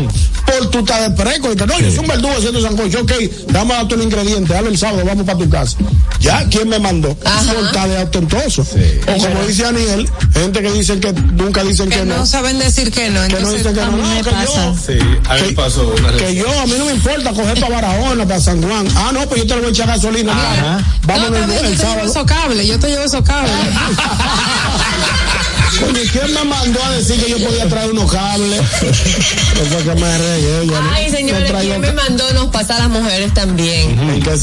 por 0.46 0.70
tu 0.70 0.80
estás 0.80 1.02
de 1.02 1.10
preco, 1.10 1.52
y 1.52 1.56
que 1.56 1.66
no, 1.66 1.73
yo 1.80 1.90
soy 1.90 1.98
un 2.00 2.06
verdugo 2.08 2.34
haciendo 2.36 2.60
sancocho, 2.60 3.00
ok, 3.00 3.12
vamos 3.52 3.76
a 3.76 3.82
todo 3.88 3.96
el 3.96 4.02
ingrediente, 4.06 4.52
dale 4.52 4.68
el 4.68 4.78
sábado, 4.78 5.02
vamos 5.04 5.24
para 5.24 5.38
tu 5.38 5.48
casa. 5.48 5.76
Ya, 6.20 6.46
¿quién 6.48 6.68
me 6.68 6.78
mandó? 6.78 7.10
Estar 7.10 7.88
de 7.88 7.98
ostentoso. 7.98 8.62
O 8.62 9.18
como 9.18 9.42
dice 9.46 9.66
Aniel, 9.66 10.08
gente 10.32 10.62
que 10.62 10.72
dicen 10.72 11.00
que 11.00 11.12
nunca 11.12 11.62
dicen 11.62 11.90
que, 11.90 11.98
Que 11.98 12.04
no 12.04 12.24
saben 12.24 12.58
decir 12.58 12.90
que 12.90 13.10
no. 13.10 13.26
que 13.28 13.40
no 13.40 13.52
dicen 13.52 13.74
que 13.74 13.80
a 13.80 13.86
no, 13.86 13.96
no, 13.98 14.22
que 14.22 14.30
pasa. 14.30 14.44
yo, 14.46 14.74
Sí, 14.86 14.98
a 15.28 15.34
mí 15.34 15.40
me 15.48 15.52
pasó 15.52 15.94
una 15.98 16.12
que 16.12 16.34
yo, 16.34 16.46
a 16.60 16.66
mí 16.66 16.74
no 16.78 16.86
me 16.86 16.92
importa 16.92 17.32
coger 17.32 17.60
para 17.60 17.74
Barahona, 17.74 18.26
para 18.26 18.40
San 18.40 18.62
Juan. 18.62 18.86
Ah, 18.96 19.10
no, 19.12 19.28
pues 19.28 19.42
yo 19.42 19.46
te 19.46 19.54
lo 19.54 19.60
voy 19.60 19.68
a 19.68 19.72
echar 19.72 19.86
gasolina. 19.88 20.32
No, 20.34 20.84
vámonos 21.06 21.46
bien, 21.46 21.50
el, 21.50 21.50
yo 21.50 21.60
te 21.60 21.70
llevo 21.70 21.82
sábado. 21.82 22.10
esos 22.10 22.24
cables, 22.24 22.66
yo 22.66 22.78
te 22.78 22.88
llevo 22.88 23.04
esos 23.04 23.22
cables. 23.22 23.52
Coño, 25.80 26.00
¿quién 26.12 26.34
me 26.34 26.44
mandó 26.44 26.82
a 26.84 26.90
decir 26.92 27.22
que 27.22 27.30
yo 27.30 27.38
podía 27.44 27.68
traer 27.68 27.90
unos 27.90 28.10
cables? 28.10 28.60
Eso 28.80 29.78
que 29.78 29.94
me 30.00 30.18
regué, 30.18 30.66
yo 30.66 30.80
no- 30.80 30.90
Ay, 30.92 31.10
no 31.10 31.16
señores, 31.16 31.46
traigo 31.48 31.68
¿quién 31.68 31.80
me 31.80 31.92
mandó? 31.92 32.32
Nos 32.34 32.46
pasa 32.46 32.76
a 32.76 32.80
las 32.80 32.88
mujeres 32.90 33.32
también. 33.34 33.96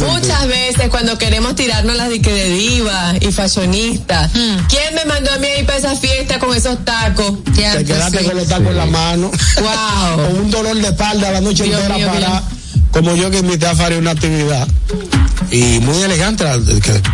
Muchas 0.08 0.48
veces 0.48 0.90
cuando 0.90 1.18
queremos 1.18 1.56
tirarnos 1.56 1.96
las 1.96 2.10
de 2.10 2.20
de 2.20 2.50
diva 2.50 3.14
y 3.20 3.32
fashionista. 3.32 4.30
¿Quién 4.70 4.96
me 4.96 5.06
mandó 5.06 5.32
a 5.32 5.38
mí 5.38 5.48
a 5.48 5.60
ir 5.60 5.66
para 5.66 5.80
esa 5.80 5.96
fiesta 5.96 6.40
con 6.40 6.56
esos 6.56 6.84
tacos? 6.86 7.44
Te 7.44 7.84
quedaste 7.84 8.24
con 8.24 8.38
los 8.38 8.48
tacos 8.48 8.68
en 8.68 8.78
la 8.78 8.86
mano. 8.86 9.32
Wow. 9.58 10.26
o 10.26 10.30
un 10.40 10.52
dolor 10.52 10.76
de 10.78 10.88
espalda 10.88 11.32
la 11.32 11.42
noche 11.42 11.64
Dios 11.64 11.80
entera 11.82 11.98
mío, 11.98 12.08
para. 12.08 12.44
Como 12.92 13.16
yo 13.16 13.32
que 13.32 13.40
invité 13.40 13.68
a 13.68 13.76
Fari 13.76 13.96
a 13.96 14.00
una 14.00 14.12
actividad. 14.12 14.68
Y 15.50 15.80
muy 15.82 16.02
elegante, 16.02 16.46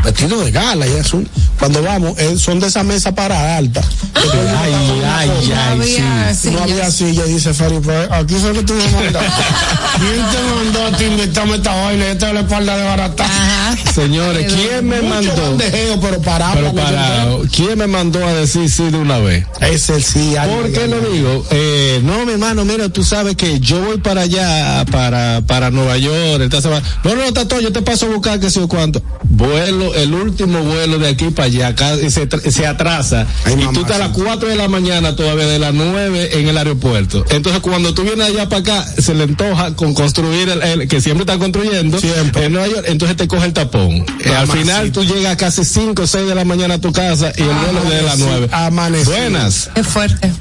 vestido 0.03 0.43
de 0.43 0.51
gala 0.51 0.85
y 0.85 0.91
eso. 0.91 1.21
Cuando 1.57 1.81
vamos, 1.81 2.17
eh, 2.19 2.37
son 2.37 2.59
de 2.59 2.67
esa 2.67 2.83
mesa 2.83 3.15
para 3.15 3.57
alta. 3.57 3.81
Ay, 4.13 4.29
ay, 4.35 4.97
No 4.99 5.07
ay, 5.07 5.29
había 5.71 6.35
sí. 6.35 6.51
No 6.51 6.61
había 6.61 6.91
silla, 6.91 7.23
dice 7.23 7.51
Fari, 7.53 7.79
pues 7.79 8.11
aquí 8.11 8.35
fue 8.35 8.53
que 8.53 8.61
tú 8.63 8.73
me 8.75 8.87
mandaste. 8.89 9.27
¿Quién 9.97 10.25
te 10.31 10.55
mandó 10.55 10.85
a 10.85 10.97
ti 10.97 11.03
invitarme 11.05 11.55
esta 11.55 11.73
vaina? 11.73 12.07
Esta 12.11 12.27
es 12.27 12.33
la 12.35 12.39
espalda 12.41 12.77
de 12.77 12.83
barata. 12.83 13.25
Ajá. 13.25 13.75
Señores, 13.93 14.53
¿quién 14.53 14.87
me 14.87 15.01
mandó? 15.01 15.57
pero 15.99 16.21
parado. 16.21 16.53
Pero 16.55 16.67
la 16.67 16.73
noche 16.73 16.83
para, 16.83 17.23
entera. 17.23 17.49
¿quién 17.55 17.77
me 17.79 17.87
mandó 17.87 18.27
a 18.27 18.33
decir 18.33 18.69
sí 18.69 18.89
de 18.91 18.97
una 18.97 19.17
vez? 19.17 19.45
Ese 19.61 19.99
sí. 19.99 20.35
ay, 20.37 20.49
¿Por 20.49 20.71
qué 20.71 20.87
lo 20.87 20.99
digo? 20.99 21.45
Eh, 21.49 22.01
no, 22.03 22.23
mi 22.25 22.33
hermano, 22.33 22.65
mira, 22.65 22.89
tú 22.89 23.03
sabes 23.03 23.35
que 23.35 23.59
yo 23.59 23.81
voy 23.81 23.97
para 23.97 24.21
allá, 24.21 24.85
para, 24.91 25.41
para 25.47 25.66
Nueva 25.72 25.98
York, 25.98 26.41
esta 26.41 26.61
semana. 26.61 26.84
No, 27.03 27.15
no, 27.15 27.34
Tato, 27.34 27.60
yo 27.60 27.72
te 27.72 27.81
paso 27.81 28.06
a 28.06 28.10
buscar 28.10 28.39
que 28.39 28.49
sé 28.49 28.60
yo 28.60 28.68
cuánto. 28.68 29.02
Vuelo, 29.23 29.94
el 29.95 30.14
último 30.14 30.60
vuelo 30.64 30.98
de 30.99 31.10
aquí 31.10 31.26
para 31.31 31.45
allá, 31.48 31.68
acá, 31.68 31.95
se, 32.10 32.27
tra- 32.30 32.49
se 32.49 32.65
atrasa. 32.65 33.27
Ay, 33.45 33.53
y 33.53 33.57
mamá, 33.57 33.72
tú 33.73 33.81
estás 33.81 33.98
a 33.98 33.99
las 34.07 34.15
sí. 34.15 34.22
4 34.23 34.49
de 34.49 34.56
la 34.56 34.68
mañana 34.68 35.15
todavía, 35.15 35.45
de 35.48 35.60
las 35.60 35.73
9 35.73 36.30
en 36.39 36.48
el 36.48 36.57
aeropuerto. 36.57 37.26
Entonces, 37.30 37.61
cuando 37.61 37.94
tú 37.94 38.03
vienes 38.03 38.27
allá 38.27 38.48
para 38.49 38.61
acá, 38.61 38.85
se 39.02 39.14
le 39.14 39.23
antoja 39.23 39.76
con 39.76 39.94
construir 39.94 40.49
el, 40.49 40.61
el- 40.64 40.88
que 40.88 41.02
siempre 41.02 41.23
están 41.23 41.39
construyendo 41.39 41.99
Siempre. 41.99 42.45
en 42.45 42.53
Nueva 42.53 42.68
York, 42.68 42.85
entonces 42.88 43.18
te 43.18 43.27
coge 43.27 43.45
el 43.45 43.53
tapón. 43.53 44.06
Eh, 44.23 44.34
al 44.35 44.48
final 44.48 44.91
tú 44.91 45.03
llegas 45.03 45.35
casi 45.38 45.64
5 45.65 46.02
o 46.03 46.07
6 46.07 46.27
de 46.27 46.35
la 46.35 46.45
mañana 46.45 46.76
a 46.76 46.81
tu 46.81 46.91
casa 46.91 47.31
y 47.38 47.41
el 47.41 47.48
vuelo 47.49 47.84
es 47.84 47.89
de 47.89 48.02
las 48.03 48.18
9. 48.19 48.49
Amanecido. 48.52 49.11
Buenas. 49.11 49.69
Es 49.76 49.88
fuerte. 49.88 50.31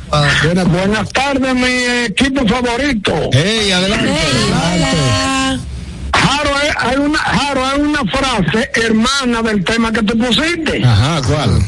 Buenas, 0.44 0.68
Buenas 0.68 1.08
tardes, 1.10 1.54
mi 1.54 2.04
equipo 2.06 2.46
favorito. 2.46 3.12
Hey, 3.32 3.70
adelante. 3.72 4.10
Jaro, 6.12 6.50
eh, 6.50 6.74
hay 6.78 6.96
una, 6.96 7.18
Jaro, 7.18 7.66
hay 7.66 7.80
una 7.80 8.00
frase 8.04 8.70
hermana 8.74 9.42
del 9.42 9.64
tema 9.64 9.92
que 9.92 10.02
tú 10.02 10.16
pusiste. 10.18 10.84
Ajá, 10.84 11.20
¿cuál? 11.26 11.62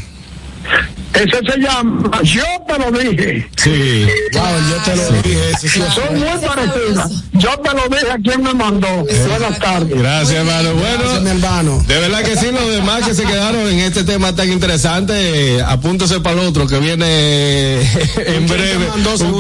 Ese 1.15 1.39
se 1.53 1.59
llama 1.59 2.21
Yo 2.23 2.45
te 2.69 2.79
lo 2.79 2.97
dije. 2.97 3.49
Sí. 3.57 4.07
Wow, 4.35 4.43
yo 4.71 4.77
te 4.85 4.97
lo 4.97 5.23
dije. 5.23 5.39
sí. 5.61 5.69
Son 5.69 6.19
muy 6.19 6.47
parecidas. 6.47 7.11
Yo 7.33 7.51
te 7.59 7.71
lo 7.75 7.89
dije 7.89 8.11
a 8.13 8.17
quien 8.19 8.43
me 8.43 8.55
mandó. 8.55 8.87
Buenas 9.29 9.59
tardes. 9.59 9.99
Gracias, 9.99 10.31
hermano. 10.37 10.75
Gracias, 10.75 11.23
mi 11.23 11.31
Bueno, 11.31 11.31
hermano. 11.31 11.85
de 11.89 11.99
verdad 12.01 12.23
que 12.23 12.37
sí, 12.37 12.47
los 12.53 12.71
demás 12.71 13.05
que 13.05 13.15
se 13.15 13.25
quedaron 13.25 13.61
en 13.69 13.79
este 13.81 14.05
tema 14.05 14.35
tan 14.35 14.51
interesante, 14.53 15.57
eh, 15.57 15.63
apúntese 15.67 16.21
para 16.21 16.41
el 16.41 16.47
otro 16.47 16.67
que 16.69 16.79
viene 16.79 17.81
en 17.81 18.47
breve. 18.47 18.87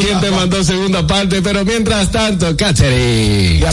quien 0.01 0.21
te 0.21 0.31
mandó 0.31 0.65
segunda 0.65 1.07
parte, 1.07 1.43
pero 1.43 1.65
mientras 1.65 2.11
tanto, 2.11 2.57
Catherine. 2.57 3.65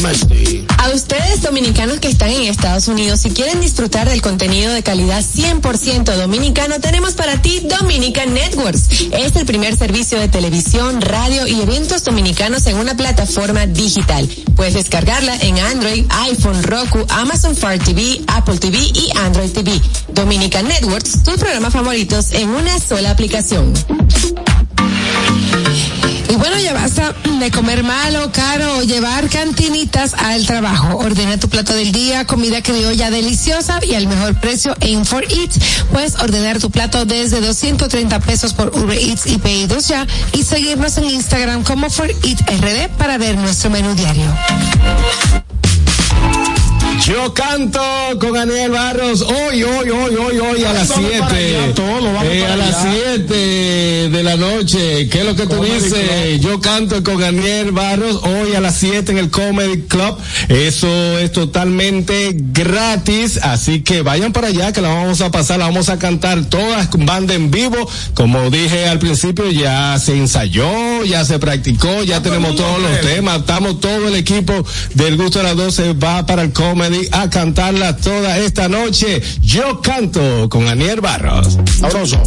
A 0.77 0.89
ustedes 0.89 1.41
dominicanos 1.41 1.99
que 1.99 2.09
están 2.09 2.29
en 2.29 2.43
Estados 2.43 2.87
Unidos, 2.87 3.21
si 3.21 3.31
quieren 3.31 3.61
disfrutar 3.61 4.07
del 4.09 4.21
contenido 4.21 4.71
de 4.73 4.83
calidad 4.83 5.23
100% 5.23 6.15
dominicano, 6.15 6.79
tenemos 6.79 7.13
para 7.13 7.41
ti 7.41 7.44
Dominican 7.45 8.33
Networks. 8.33 8.89
Es 9.11 9.35
el 9.35 9.45
primer 9.45 9.75
servicio 9.75 10.19
de 10.19 10.27
televisión, 10.27 11.01
radio 11.01 11.47
y 11.47 11.61
eventos 11.61 12.03
dominicanos 12.03 12.65
en 12.67 12.77
una 12.77 12.95
plataforma 12.97 13.67
digital. 13.67 14.27
Puedes 14.55 14.73
descargarla 14.73 15.35
en 15.37 15.59
Android, 15.59 16.05
iPhone, 16.09 16.63
Roku, 16.63 17.05
Amazon 17.09 17.55
Fire 17.55 17.79
TV, 17.79 18.21
Apple 18.27 18.57
TV 18.57 18.77
y 18.77 19.09
Android 19.17 19.51
TV. 19.51 19.79
Dominican 20.09 20.67
Networks, 20.67 21.23
tus 21.23 21.37
programas 21.37 21.73
favoritos 21.73 22.31
en 22.33 22.49
una 22.49 22.79
sola 22.79 23.11
aplicación. 23.11 23.73
Y 26.29 26.35
bueno, 26.35 26.57
ya 26.59 26.73
basta 26.73 27.13
de 27.39 27.51
comer 27.51 27.83
malo, 27.83 28.31
caro 28.31 28.77
o 28.77 28.83
llevar 28.83 29.29
cantinitas 29.29 30.13
al 30.13 30.45
trabajo. 30.45 30.97
Ordena 30.97 31.37
tu 31.37 31.49
plato 31.49 31.73
del 31.73 31.91
día, 31.91 32.25
comida 32.25 32.61
criolla 32.61 33.11
deliciosa 33.11 33.79
y 33.83 33.95
al 33.95 34.07
mejor 34.07 34.39
precio 34.39 34.75
en 34.79 35.05
For 35.05 35.23
Eats. 35.23 35.59
Puedes 35.91 36.15
ordenar 36.15 36.59
tu 36.59 36.71
plato 36.71 37.05
desde 37.05 37.41
230 37.41 38.19
pesos 38.21 38.53
por 38.53 38.75
Uber 38.75 38.97
Eats 38.97 39.27
y 39.27 39.37
Pedidos 39.37 39.87
Ya 39.87 40.07
y 40.33 40.43
seguirnos 40.43 40.97
en 40.97 41.05
Instagram 41.05 41.63
como 41.63 41.89
For 41.89 42.09
Eats 42.09 42.41
RD 42.41 42.89
para 42.97 43.17
ver 43.17 43.37
nuestro 43.37 43.69
menú 43.69 43.93
diario. 43.93 44.33
Yo 47.05 47.35
canto 47.35 47.79
con 48.19 48.33
Daniel 48.33 48.71
Barros 48.71 49.21
hoy, 49.21 49.61
hoy, 49.61 49.89
hoy, 49.91 50.15
hoy, 50.15 50.39
hoy 50.39 50.63
a 50.63 50.73
las 50.73 50.89
Vamos 50.89 51.11
para 51.19 51.29
7. 51.29 51.57
allá, 51.59 51.73
todo, 51.75 52.01
vamos 52.13 52.23
Eh, 52.25 52.45
a 52.47 52.55
las 52.57 52.75
allá. 52.77 52.95
7 53.17 53.35
de 54.09 54.23
la 54.23 54.35
noche. 54.37 55.07
¿Qué 55.09 55.19
es 55.19 55.25
lo 55.25 55.35
que 55.35 55.45
tú 55.45 55.63
dices? 55.63 56.41
Yo 56.41 56.59
canto 56.61 57.03
con 57.03 57.19
Daniel 57.19 57.71
Barros 57.73 58.21
hoy 58.23 58.55
a 58.55 58.59
las 58.59 58.77
7 58.77 59.11
en 59.11 59.19
el 59.19 59.29
Comedy 59.29 59.83
Club. 59.83 60.17
Eso 60.49 61.19
es 61.19 61.31
totalmente 61.31 62.31
gratis. 62.35 63.37
Así 63.43 63.81
que 63.83 64.01
vayan 64.01 64.33
para 64.33 64.47
allá 64.47 64.73
que 64.73 64.81
la 64.81 64.89
vamos 64.89 65.21
a 65.21 65.29
pasar, 65.29 65.59
la 65.59 65.65
vamos 65.65 65.89
a 65.89 65.99
cantar 65.99 66.43
todas 66.45 66.87
con 66.87 67.05
banda 67.05 67.35
en 67.35 67.51
vivo. 67.51 67.87
Como 68.15 68.49
dije 68.49 68.87
al 68.87 68.97
principio, 68.97 69.51
ya 69.51 69.99
se 69.99 70.17
ensayó, 70.17 71.03
ya 71.03 71.23
se 71.23 71.37
practicó, 71.37 72.01
ya 72.03 72.23
tenemos 72.23 72.55
todos 72.55 72.81
los 72.81 72.99
temas. 73.01 73.41
Estamos 73.41 73.79
todo 73.79 74.07
el 74.07 74.15
equipo 74.15 74.65
del 74.95 75.17
gusto 75.17 75.37
de 75.37 75.43
las 75.43 75.55
12 75.55 75.93
va 75.93 76.25
para 76.25 76.41
el 76.41 76.51
comedy 76.51 76.94
a 77.11 77.29
cantarla 77.29 77.95
toda 77.97 78.37
esta 78.37 78.67
noche. 78.67 79.21
Yo 79.41 79.81
canto 79.81 80.47
con 80.49 80.67
Aniel 80.67 81.01
Barros. 81.01 81.57
Sabroso. 81.79 82.21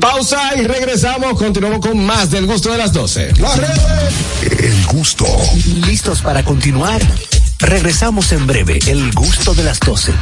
Pausa 0.00 0.56
y 0.56 0.66
regresamos. 0.66 1.38
Continuamos 1.38 1.80
con 1.80 2.04
más 2.04 2.30
del 2.30 2.46
gusto 2.46 2.72
de 2.72 2.78
las 2.78 2.92
12. 2.92 3.34
Las 3.38 3.56
redes. 3.56 4.60
El 4.60 4.86
gusto. 4.86 5.26
¿Listos 5.86 6.22
para 6.22 6.42
continuar? 6.44 7.00
Regresamos 7.58 8.32
en 8.32 8.46
breve, 8.46 8.78
el 8.86 9.12
gusto 9.12 9.54
de 9.54 9.64
las 9.64 9.80
12. 9.80 10.12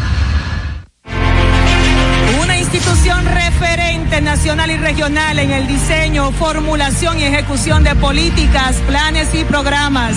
Una 2.42 2.58
institución 2.58 3.26
referente 3.26 4.20
nacional 4.20 4.70
y 4.70 4.76
regional 4.76 5.38
en 5.38 5.50
el 5.50 5.66
diseño, 5.66 6.32
formulación 6.32 7.20
y 7.20 7.24
ejecución 7.24 7.84
de 7.84 7.94
políticas, 7.94 8.76
planes 8.86 9.28
y 9.34 9.44
programas 9.44 10.16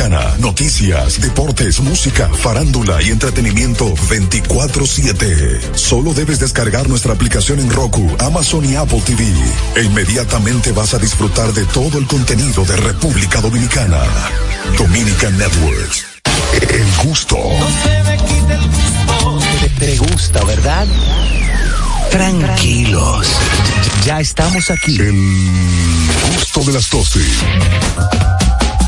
noticias, 0.09 1.21
deportes, 1.21 1.79
música, 1.79 2.27
farándula 2.29 3.01
y 3.03 3.09
entretenimiento 3.09 3.93
24/7. 4.09 5.59
Solo 5.75 6.13
debes 6.13 6.39
descargar 6.39 6.89
nuestra 6.89 7.13
aplicación 7.13 7.59
en 7.59 7.69
Roku, 7.69 8.09
Amazon 8.19 8.65
y 8.65 8.75
Apple 8.75 9.01
TV. 9.05 9.31
E 9.75 9.83
inmediatamente 9.83 10.71
vas 10.71 10.95
a 10.95 10.97
disfrutar 10.97 11.53
de 11.53 11.65
todo 11.65 11.99
el 11.99 12.07
contenido 12.07 12.65
de 12.65 12.77
República 12.77 13.41
Dominicana. 13.41 14.01
Dominican 14.77 15.37
Networks. 15.37 16.05
El 16.53 17.07
gusto. 17.07 17.37
Te 19.77 19.97
gusta, 19.97 20.43
¿verdad? 20.45 20.87
Tranquilos. 22.09 23.27
Ya 24.05 24.19
estamos 24.19 24.69
aquí. 24.71 24.99
El 24.99 25.13
gusto 26.35 26.63
de 26.63 26.73
las 26.73 26.89
12. 26.89 28.40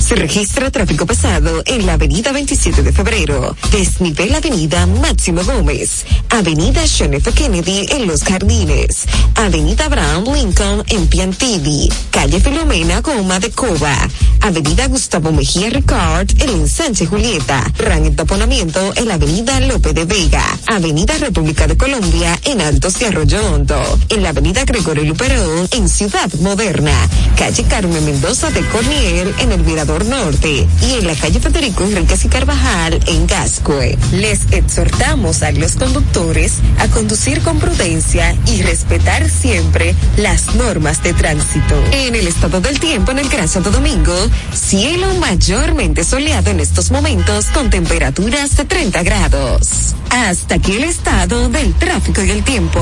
Se 0.00 0.14
registra 0.16 0.70
tráfico 0.70 1.06
pesado 1.06 1.62
en 1.64 1.86
la 1.86 1.94
avenida 1.94 2.30
27 2.32 2.82
de 2.82 2.92
febrero, 2.92 3.56
desnivel 3.72 4.34
avenida 4.34 4.86
Máximo 4.86 5.42
Gómez, 5.44 6.04
avenida 6.28 6.82
John 6.86 7.14
F. 7.14 7.32
Kennedy 7.32 7.86
en 7.90 8.06
Los 8.06 8.22
Jardines, 8.22 9.06
avenida 9.34 9.86
Abraham 9.86 10.24
Lincoln 10.34 10.84
en 10.88 11.06
Piantini, 11.06 11.88
calle 12.10 12.38
Filomena 12.40 13.00
Goma 13.00 13.40
de 13.40 13.50
Coba, 13.50 13.96
avenida 14.42 14.88
Gustavo 14.88 15.32
Mejía 15.32 15.70
Ricard 15.70 16.28
en 16.38 16.50
Ensanche 16.50 17.06
Julieta, 17.06 17.72
gran 17.78 18.04
entaponamiento 18.04 18.92
en 18.96 19.08
la 19.08 19.14
avenida 19.14 19.58
Lope 19.60 19.94
de 19.94 20.04
Vega, 20.04 20.44
avenida 20.66 21.16
República 21.18 21.66
de 21.66 21.78
Colombia 21.78 22.38
en 22.44 22.60
Altos 22.60 22.98
de 22.98 23.06
Arroyo 23.06 23.40
Hondo, 23.46 23.98
en 24.10 24.22
la 24.22 24.30
avenida 24.30 24.64
Gregorio 24.64 25.04
Luperón 25.04 25.66
en 25.72 25.88
Ciudad 25.88 26.30
Moderna, 26.40 27.08
calle 27.38 27.64
Carmen 27.64 28.04
Mendoza 28.04 28.50
de 28.50 28.60
Corniel 28.68 29.34
en 29.38 29.52
el 29.52 29.62
Norte 29.84 30.66
y 30.80 30.94
en 30.94 31.06
la 31.06 31.14
calle 31.14 31.40
Federico 31.40 31.84
Enriquez 31.84 32.24
y 32.24 32.28
Carvajal 32.28 32.98
en 33.06 33.26
Gascue. 33.26 33.98
Les 34.12 34.40
exhortamos 34.50 35.42
a 35.42 35.52
los 35.52 35.72
conductores 35.72 36.54
a 36.78 36.88
conducir 36.88 37.42
con 37.42 37.58
prudencia 37.58 38.34
y 38.46 38.62
respetar 38.62 39.28
siempre 39.28 39.94
las 40.16 40.54
normas 40.54 41.02
de 41.02 41.12
tránsito. 41.12 41.74
En 41.92 42.14
el 42.14 42.26
estado 42.26 42.62
del 42.62 42.80
tiempo 42.80 43.12
en 43.12 43.18
el 43.18 43.28
Gran 43.28 43.46
Santo 43.46 43.70
Domingo, 43.70 44.14
cielo 44.54 45.14
mayormente 45.16 46.02
soleado 46.02 46.50
en 46.50 46.60
estos 46.60 46.90
momentos 46.90 47.46
con 47.46 47.68
temperaturas 47.68 48.56
de 48.56 48.64
30 48.64 49.02
grados. 49.02 49.94
Hasta 50.08 50.54
aquí 50.54 50.76
el 50.76 50.84
estado 50.84 51.50
del 51.50 51.74
tráfico 51.74 52.22
y 52.24 52.30
el 52.30 52.42
tiempo. 52.42 52.80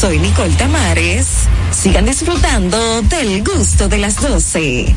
Soy 0.00 0.18
Nicole 0.18 0.54
Tamares. 0.54 1.26
Sigan 1.70 2.06
disfrutando 2.06 3.02
del 3.02 3.44
gusto 3.44 3.88
de 3.88 3.98
las 3.98 4.20
12. 4.20 4.96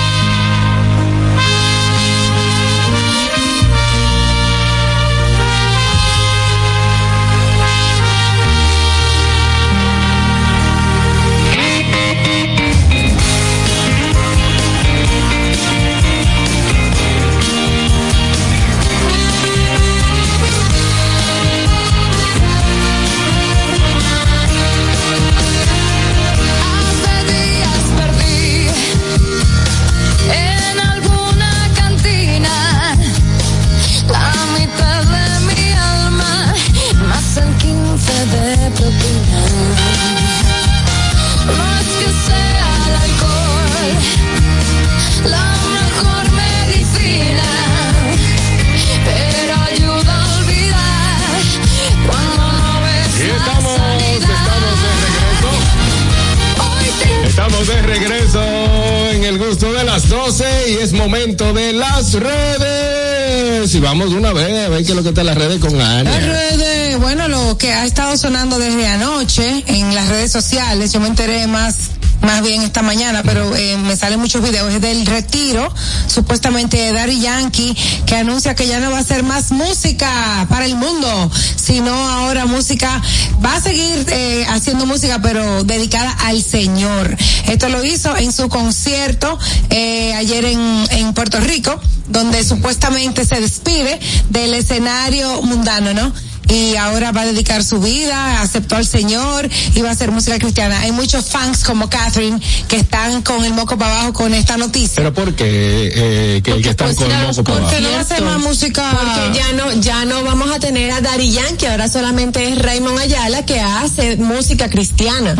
Momento 61.01 61.51
de 61.53 61.73
las 61.73 62.13
redes. 62.13 63.73
y 63.73 63.79
vamos 63.79 64.11
de 64.11 64.17
una 64.17 64.33
vez 64.33 64.67
a 64.67 64.69
ver 64.69 64.83
qué 64.83 64.91
es 64.91 64.95
lo 64.95 65.01
que 65.01 65.09
está 65.09 65.21
en 65.21 65.27
las 65.27 65.37
redes 65.37 65.59
con 65.59 65.75
Las 65.75 65.87
Ania. 65.87 66.19
redes, 66.19 66.70
bueno, 67.01 67.27
lo 67.27 67.57
que 67.57 67.73
ha 67.73 67.83
estado 67.83 68.15
sonando 68.15 68.59
desde 68.59 68.87
anoche 68.87 69.63
en 69.65 69.95
las 69.95 70.07
redes 70.07 70.31
sociales, 70.31 70.93
yo 70.93 70.99
me 70.99 71.07
enteré 71.07 71.47
más 71.47 71.75
más 72.21 72.43
bien 72.43 72.61
esta 72.61 72.83
mañana, 72.83 73.23
pero 73.23 73.55
eh, 73.55 73.77
me 73.77 73.95
salen 73.97 74.19
muchos 74.19 74.43
videos, 74.43 74.71
es 74.71 74.79
del 74.79 75.07
retiro, 75.07 75.73
supuestamente 76.05 76.77
de 76.77 76.93
Daddy 76.93 77.19
Yankee, 77.19 77.75
que 78.05 78.15
anuncia 78.15 78.53
que 78.53 78.67
ya 78.67 78.79
no 78.79 78.91
va 78.91 78.99
a 78.99 79.03
ser 79.03 79.23
más 79.23 79.51
música 79.51 80.45
para 80.47 80.65
el 80.65 80.75
mundo, 80.75 81.31
sino 81.55 81.91
ahora 81.91 82.45
música, 82.45 83.01
va 83.43 83.55
a 83.55 83.61
seguir 83.61 84.05
eh, 84.09 84.45
haciendo 84.49 84.85
música, 84.85 85.19
pero 85.23 85.63
dedicada 85.63 86.11
al 86.25 86.43
Señor. 86.43 87.17
Esto 87.47 87.69
lo 87.69 87.83
hizo 87.83 88.15
en 88.15 88.31
su 88.31 88.49
concierto 88.49 89.39
eh, 89.71 90.13
ayer 90.13 90.45
en, 90.45 90.85
en 90.91 91.13
Puerto 91.15 91.39
Rico, 91.39 91.81
donde 92.07 92.43
supuestamente 92.43 93.25
se 93.25 93.41
despide 93.41 93.99
del 94.29 94.53
escenario 94.53 95.41
mundano, 95.41 95.95
¿no? 95.95 96.13
Y 96.51 96.75
ahora 96.75 97.11
va 97.11 97.21
a 97.21 97.25
dedicar 97.25 97.63
su 97.63 97.79
vida, 97.79 98.41
aceptó 98.41 98.75
al 98.75 98.85
Señor 98.85 99.49
y 99.73 99.81
va 99.81 99.89
a 99.89 99.91
hacer 99.93 100.11
música 100.11 100.37
cristiana. 100.37 100.81
Hay 100.81 100.91
muchos 100.91 101.29
fans 101.29 101.63
como 101.63 101.89
Catherine 101.89 102.39
que 102.67 102.77
están 102.77 103.21
con 103.21 103.45
el 103.45 103.53
moco 103.53 103.77
para 103.77 103.93
abajo 103.93 104.13
con 104.13 104.33
esta 104.33 104.57
noticia. 104.57 104.95
Pero 104.97 105.13
¿por 105.13 105.33
qué 105.33 105.45
eh, 105.47 106.41
que, 106.43 106.61
que 106.61 106.69
están 106.69 106.93
con 106.95 107.09
el 107.09 107.27
moco 107.27 107.43
para 107.43 107.57
abajo? 107.57 107.71
Porque 107.71 107.81
no 107.81 107.97
hacer 107.97 108.21
más 108.23 108.39
música. 108.39 108.91
Porque 108.91 109.39
ya 109.39 109.53
no, 109.53 109.71
ya 109.81 110.05
no 110.05 110.23
vamos 110.23 110.51
a 110.51 110.59
tener 110.59 110.91
a 110.91 110.99
Dari 110.99 111.31
Yankee, 111.31 111.67
ahora 111.67 111.87
solamente 111.87 112.45
es 112.47 112.57
Raymond 112.57 112.99
Ayala 112.99 113.45
que 113.45 113.59
hace 113.61 114.17
música 114.17 114.69
cristiana. 114.69 115.31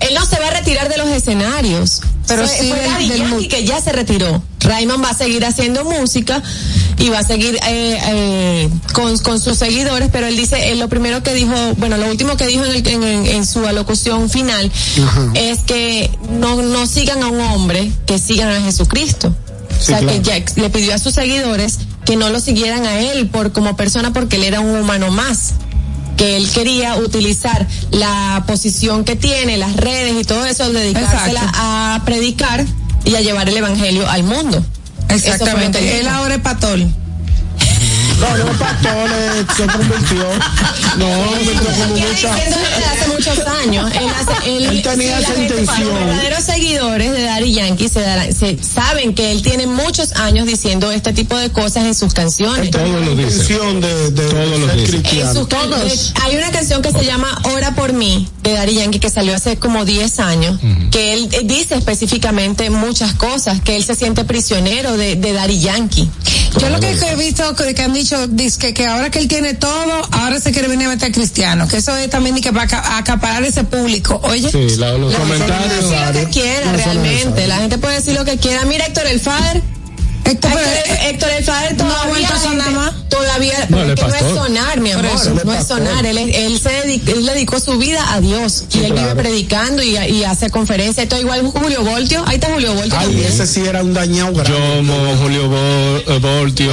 Él 0.00 0.14
no 0.14 0.24
se 0.24 0.40
va 0.40 0.48
a 0.48 0.50
retirar 0.50 0.88
de 0.88 0.96
los 0.96 1.08
escenarios. 1.08 2.00
Pero 2.30 2.46
fue, 2.48 2.56
sí 2.58 2.68
fue 2.68 2.78
del- 2.80 3.08
del 3.38 3.48
que 3.48 3.64
ya 3.64 3.80
se 3.80 3.92
retiró. 3.92 4.42
Raymond 4.60 5.04
va 5.04 5.10
a 5.10 5.14
seguir 5.14 5.44
haciendo 5.44 5.84
música 5.84 6.42
y 6.98 7.08
va 7.08 7.20
a 7.20 7.24
seguir 7.24 7.56
eh, 7.66 7.98
eh, 8.08 8.68
con, 8.92 9.16
con 9.18 9.40
sus 9.40 9.56
seguidores, 9.56 10.10
pero 10.12 10.26
él 10.26 10.36
dice, 10.36 10.70
eh, 10.70 10.76
lo 10.76 10.88
primero 10.88 11.22
que 11.22 11.32
dijo, 11.34 11.54
bueno, 11.78 11.96
lo 11.96 12.06
último 12.10 12.36
que 12.36 12.46
dijo 12.46 12.64
en, 12.66 12.72
el- 12.72 12.86
en- 12.86 13.02
en- 13.04 13.26
en 13.26 13.46
su 13.46 13.66
alocución 13.66 14.28
final 14.30 14.70
es 15.34 15.60
que 15.60 16.10
no, 16.30 16.60
no 16.62 16.86
sigan 16.86 17.22
a 17.22 17.28
un 17.28 17.40
hombre, 17.40 17.90
que 18.06 18.18
sigan 18.18 18.48
a 18.50 18.60
Jesucristo. 18.62 19.34
o 19.78 19.82
sea, 19.82 20.00
que 20.00 20.20
ya 20.20 20.34
le 20.56 20.68
pidió 20.70 20.94
a 20.94 20.98
sus 20.98 21.14
seguidores 21.14 21.78
que 22.04 22.16
no 22.16 22.28
lo 22.28 22.38
siguieran 22.40 22.84
a 22.86 23.00
él 23.00 23.28
por 23.28 23.52
como 23.52 23.76
persona 23.76 24.12
porque 24.12 24.36
él 24.36 24.44
era 24.44 24.60
un 24.60 24.76
humano 24.78 25.10
más 25.10 25.52
que 26.20 26.36
él 26.36 26.50
quería 26.50 26.96
utilizar 26.96 27.66
la 27.92 28.44
posición 28.46 29.04
que 29.04 29.16
tiene, 29.16 29.56
las 29.56 29.74
redes 29.74 30.14
y 30.20 30.24
todo 30.24 30.44
eso, 30.44 30.70
dedicársela 30.70 31.40
Exacto. 31.40 31.58
a 31.62 32.02
predicar 32.04 32.66
y 33.06 33.14
a 33.14 33.22
llevar 33.22 33.48
el 33.48 33.56
evangelio 33.56 34.06
al 34.06 34.24
mundo. 34.24 34.62
Exactamente. 35.08 35.98
Él 35.98 36.06
ahora 36.08 36.34
es 36.34 36.42
patol. 36.42 36.86
No, 38.20 38.36
no, 38.36 38.52
pastor, 38.58 39.08
eh, 39.10 39.44
se 39.56 39.66
convirtió. 39.66 40.24
No, 40.98 41.26
convirtió 41.30 41.70
como 41.70 41.96
mucha. 41.96 42.34
hace 42.34 43.08
muchos 43.08 43.38
años. 43.62 43.90
Él, 43.94 44.08
hace- 44.18 44.56
él- 44.56 44.64
Él 44.66 44.82
tenía 44.82 45.16
sí, 45.18 45.22
esa 45.22 45.32
gente- 45.34 45.42
intención. 45.60 45.88
Los 45.88 45.94
verdaderos 46.06 46.44
seguidores 46.44 47.12
de 47.12 47.22
Daddy 47.22 47.52
Yankee 47.54 47.88
se, 47.88 48.00
darán- 48.00 48.32
se 48.34 48.58
saben 48.62 49.14
que 49.14 49.32
él 49.32 49.42
tiene 49.42 49.66
muchos 49.66 50.12
años 50.12 50.46
diciendo 50.46 50.90
este 50.90 51.12
tipo 51.12 51.36
de 51.36 51.50
cosas 51.50 51.84
en 51.86 51.94
sus 51.94 52.12
canciones. 52.12 52.70
Todos 52.70 52.88
lo 52.88 53.14
dicen. 53.16 53.80
De, 53.80 54.10
de 54.10 54.22
Todos 54.28 54.48
lo 54.60 54.68
dicen. 54.74 55.02
En 55.06 55.34
sus 55.34 55.48
can- 55.48 55.72
eh, 55.72 55.92
hay 56.22 56.36
una 56.36 56.50
canción 56.50 56.82
que 56.82 56.92
se 56.92 57.04
llama 57.04 57.40
Ora 57.54 57.74
por 57.74 57.92
mí 57.94 58.28
de 58.42 58.52
Daddy 58.52 58.74
Yankee 58.74 58.98
que 59.00 59.10
salió 59.10 59.34
hace 59.34 59.56
como 59.56 59.84
10 59.84 60.18
años, 60.20 60.58
que 60.90 61.14
él 61.14 61.28
eh, 61.32 61.40
dice 61.44 61.74
específicamente 61.76 62.68
muchas 62.70 63.14
cosas, 63.14 63.60
que 63.62 63.76
él 63.76 63.84
se 63.84 63.94
siente 63.94 64.24
prisionero 64.24 64.96
de, 64.96 65.16
de 65.16 65.32
Daddy 65.32 65.60
Yankee. 65.60 66.08
Yo 66.58 66.68
lo 66.68 66.80
que 66.80 66.90
he 66.90 67.16
visto 67.16 67.54
que, 67.54 67.82
han 67.82 67.92
dicho 67.92 68.16
que, 68.58 68.74
que 68.74 68.86
ahora 68.86 69.10
que 69.10 69.18
él 69.18 69.28
tiene 69.28 69.54
todo, 69.54 70.02
ahora 70.12 70.40
se 70.40 70.50
quiere 70.52 70.68
venir 70.68 70.86
a 70.86 70.90
meter 70.90 71.12
cristiano. 71.12 71.68
Que 71.68 71.76
eso 71.78 71.96
es 71.96 72.10
también 72.10 72.36
y 72.36 72.40
que 72.40 72.52
para 72.52 72.64
aca- 72.64 72.98
acaparar 72.98 73.44
ese 73.44 73.64
público. 73.64 74.20
Oye. 74.24 74.50
Sí, 74.50 74.76
la- 74.76 74.92
los 74.92 75.10
Decir 75.12 75.18
comentarios. 75.26 75.84
lo 75.84 76.12
que 76.12 76.26
quiera 76.30 76.72
realmente, 76.72 77.46
la 77.46 77.56
gente 77.58 77.78
puede 77.78 77.94
decir 77.96 78.14
lo 78.14 78.24
que 78.24 78.36
quiera. 78.38 78.64
Mira 78.64 78.86
Héctor 78.86 79.06
el 79.06 79.20
Fader. 79.20 79.62
Héctor, 80.30 80.52
Héctor, 81.08 81.30
el 81.30 81.44
Fader 81.44 81.76
no 81.76 81.84
ha 81.84 81.88
todavía, 81.88 82.08
vuelto 82.08 82.32
a 82.32 82.36
la 82.36 82.42
sonar 82.42 82.64
gente- 82.66 82.78
más. 82.80 83.08
todavía, 83.08 83.58
No, 83.68 83.76
pero 83.78 83.82
él 83.82 83.90
es 83.90 83.94
que 84.00 84.06
no 84.06 84.14
es 84.14 84.34
sonar, 84.34 84.80
mi 84.80 84.90
amor, 84.92 85.06
eso, 85.06 85.34
no 85.44 85.52
es 85.54 85.66
sonar, 85.66 86.06
él, 86.06 86.18
él 86.18 86.60
se 86.60 86.68
dedicó, 86.70 87.10
él 87.12 87.26
dedicó 87.26 87.60
su 87.60 87.76
vida 87.78 88.12
a 88.12 88.20
Dios 88.20 88.64
y 88.72 88.84
él 88.84 88.92
vive 88.92 89.14
predicando 89.16 89.82
y, 89.82 89.96
y 89.96 90.24
hace 90.24 90.50
conferencias, 90.50 90.98
esto 91.04 91.18
igual 91.18 91.42
Julio 91.46 91.82
Voltio, 91.82 92.22
ahí 92.26 92.36
está 92.36 92.48
Julio 92.52 92.74
Voltio 92.74 92.96
Ay, 92.98 93.06
también. 93.06 93.26
ese 93.28 93.46
sí 93.46 93.60
era 93.66 93.82
un 93.82 93.92
dañado 93.94 94.32
grande. 94.32 94.52
Yomo, 94.52 95.16
Julio 95.20 95.48
Bo- 95.48 95.56
eh, 96.12 96.18
Voltio, 96.20 96.72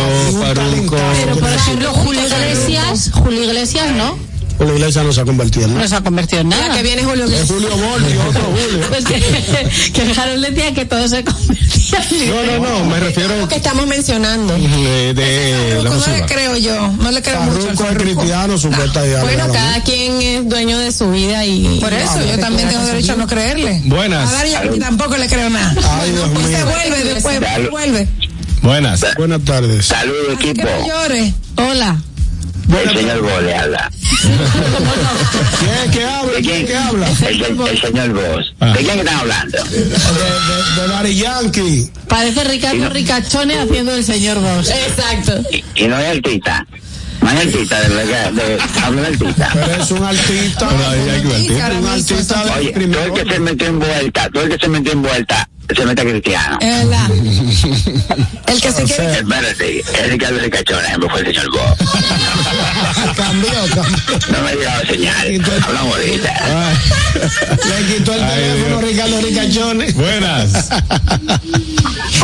talentazo. 0.53 0.97
Pero 1.25 1.37
por 1.37 1.49
ejemplo, 1.53 1.93
Julio 1.93 2.21
Iglesias, 2.25 3.11
Julio 3.13 3.43
Iglesias 3.43 3.87
no, 3.95 4.17
La 4.59 4.73
iglesia 4.73 5.03
no 5.03 5.13
se 5.13 5.21
ha 5.21 5.25
convertido 5.25 5.65
en 5.65 5.71
no 5.71 5.75
nada. 5.77 5.87
se 5.87 5.95
ha 5.95 6.01
convertido 6.01 6.41
en 6.41 6.49
nada. 6.49 6.75
que 6.75 6.83
viene 6.83 7.03
Julio 7.03 7.25
Es 7.25 7.31
Iglesias. 7.31 7.49
Julio 7.51 7.69
Borgi, 7.77 8.17
otro 8.17 8.41
Julio. 8.69 8.87
Pues 8.89 9.05
que, 9.05 9.91
que 9.93 10.19
Harold 10.19 10.45
decía 10.47 10.73
que 10.73 10.85
todo 10.85 11.07
se 11.07 11.23
convertía 11.23 11.99
en 11.99 12.29
No, 12.29 12.43
no, 12.67 12.79
no, 12.79 12.85
me 12.85 12.99
refiero 12.99 13.37
Lo 13.37 13.47
que 13.47 13.55
estamos 13.55 13.85
mencionando. 13.87 14.53
de, 14.55 15.13
de 15.13 15.83
la 15.83 15.91
Farruko, 15.91 16.07
no 16.09 16.17
le 16.17 16.25
creo 16.25 16.57
yo. 16.57 16.91
No 17.01 17.11
le 17.11 17.21
creo 17.21 17.39
mucho. 17.41 17.69
al 17.69 17.77
Farruko 17.77 17.83
es 17.83 17.89
Farruko. 17.97 18.03
cristiano, 18.21 18.57
supuestamente. 18.57 19.21
Bueno, 19.21 19.53
cada 19.53 19.83
quien 19.83 20.21
es 20.21 20.49
dueño 20.49 20.79
de 20.79 20.91
su 20.91 21.11
vida 21.11 21.45
y 21.45 21.79
Por 21.79 21.93
eso, 21.93 22.19
yo 22.27 22.39
también 22.39 22.67
tengo 22.69 22.83
derecho 22.85 23.13
a 23.13 23.15
no 23.15 23.27
creerle. 23.27 23.81
Buenas. 23.85 24.33
A 24.33 24.45
Yankee 24.45 24.79
tampoco 24.79 25.17
le 25.17 25.27
creo 25.27 25.49
nada. 25.49 25.75
Ay, 26.01 26.11
Dios 26.11 26.29
Y 26.33 26.43
se 26.43 26.47
mío. 26.57 26.65
vuelve 26.65 27.03
después, 27.13 27.39
vuelve. 27.71 28.07
Buenas. 28.63 29.05
Buenas 29.17 29.41
tardes. 29.45 29.85
Saludos, 29.85 30.33
equipo. 30.39 30.63
no 30.63 30.87
llore. 30.87 31.33
Hola. 31.57 32.01
El 32.67 32.97
señor 32.97 33.21
Bo 33.21 33.41
le 33.41 33.55
habla. 33.55 33.89
¿Quién 35.59 35.91
que 35.91 36.03
habla? 36.05 36.31
¿De 36.33 36.41
¿Quién 36.41 36.65
que 36.65 36.75
habla? 36.77 37.09
El, 37.09 37.15
se- 37.17 37.29
el 37.29 37.81
señor 37.81 38.09
Vos. 38.13 38.55
Ah. 38.59 38.73
¿De 38.73 38.79
quién 38.79 38.99
están 38.99 39.15
hablando? 39.19 39.63
De, 39.65 39.77
de, 39.79 39.85
de 39.85 40.87
Daddy 40.87 41.15
Yankee. 41.15 41.91
Parece 42.07 42.43
Ricardo 42.43 42.89
Ricachone 42.89 43.57
haciendo 43.59 43.93
el 43.95 44.03
señor 44.03 44.39
Boss. 44.39 44.69
Exacto. 44.69 45.41
Y, 45.51 45.63
y 45.83 45.87
no 45.87 45.97
es 45.99 46.15
artista. 46.17 46.65
No 47.21 47.31
es 47.31 47.37
artista, 47.47 47.79
de 47.81 47.89
verdad. 47.95 48.31
De, 48.33 48.57
hablo 48.83 49.01
de 49.01 49.07
artista. 49.07 49.49
Pero 49.53 49.83
es 49.83 49.91
un 49.91 50.03
artista. 50.03 50.67
Pero 50.69 50.87
ahí 50.89 51.09
hay. 51.09 51.77
Un 51.77 51.87
artista 51.87 52.43
Oye, 52.57 52.71
todo 52.71 53.03
el 53.03 53.13
que 53.13 53.33
se 53.33 53.39
metió 53.39 53.67
en 53.67 53.79
vuelta, 53.79 54.29
todo 54.29 54.43
el 54.43 54.49
que 54.49 54.57
se 54.59 54.67
metió 54.69 54.91
en 54.93 55.01
vuelta, 55.01 55.49
se 55.75 55.85
mete 55.85 56.01
cristiano. 56.03 56.57
Verdad. 56.61 57.09
El 58.47 58.61
que 58.61 58.71
se 58.71 58.83
quiere. 58.83 59.11
Espérate, 59.19 59.79
es 59.79 60.09
Ricardo 60.09 60.39
Ricachona, 60.39 60.97
me 60.97 61.09
fue 61.09 61.19
el 61.21 61.25
señor 61.27 61.51
Bo. 61.51 61.59
Cambió, 63.15 63.49
cambió. 63.73 63.83
No 64.31 64.41
me 64.43 64.49
ha 64.49 64.53
llegado 64.55 64.85
señal. 64.85 65.41
Hablamos 65.63 65.95
ahorita. 65.95 66.75
Le 67.65 67.95
quitó 67.95 68.13
el 68.13 68.23
Ay, 68.23 68.29
teléfono 68.41 68.79
Dios. 68.79 68.91
Ricardo 68.91 69.21
Ricachones. 69.21 69.93
Buenas. 69.95 70.69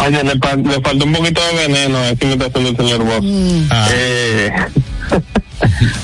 Oye, 0.05 0.23
le, 0.23 0.33
le 0.33 0.81
faltó 0.81 1.05
un 1.05 1.13
poquito 1.13 1.41
de 1.47 1.67
veneno 1.67 1.97
a 1.97 2.09
esta 2.09 2.25
imitación 2.25 2.63
del 2.63 2.77
señor 2.77 3.03
Bob. 3.03 3.23
Ah. 3.69 3.87
Eh, 3.91 4.51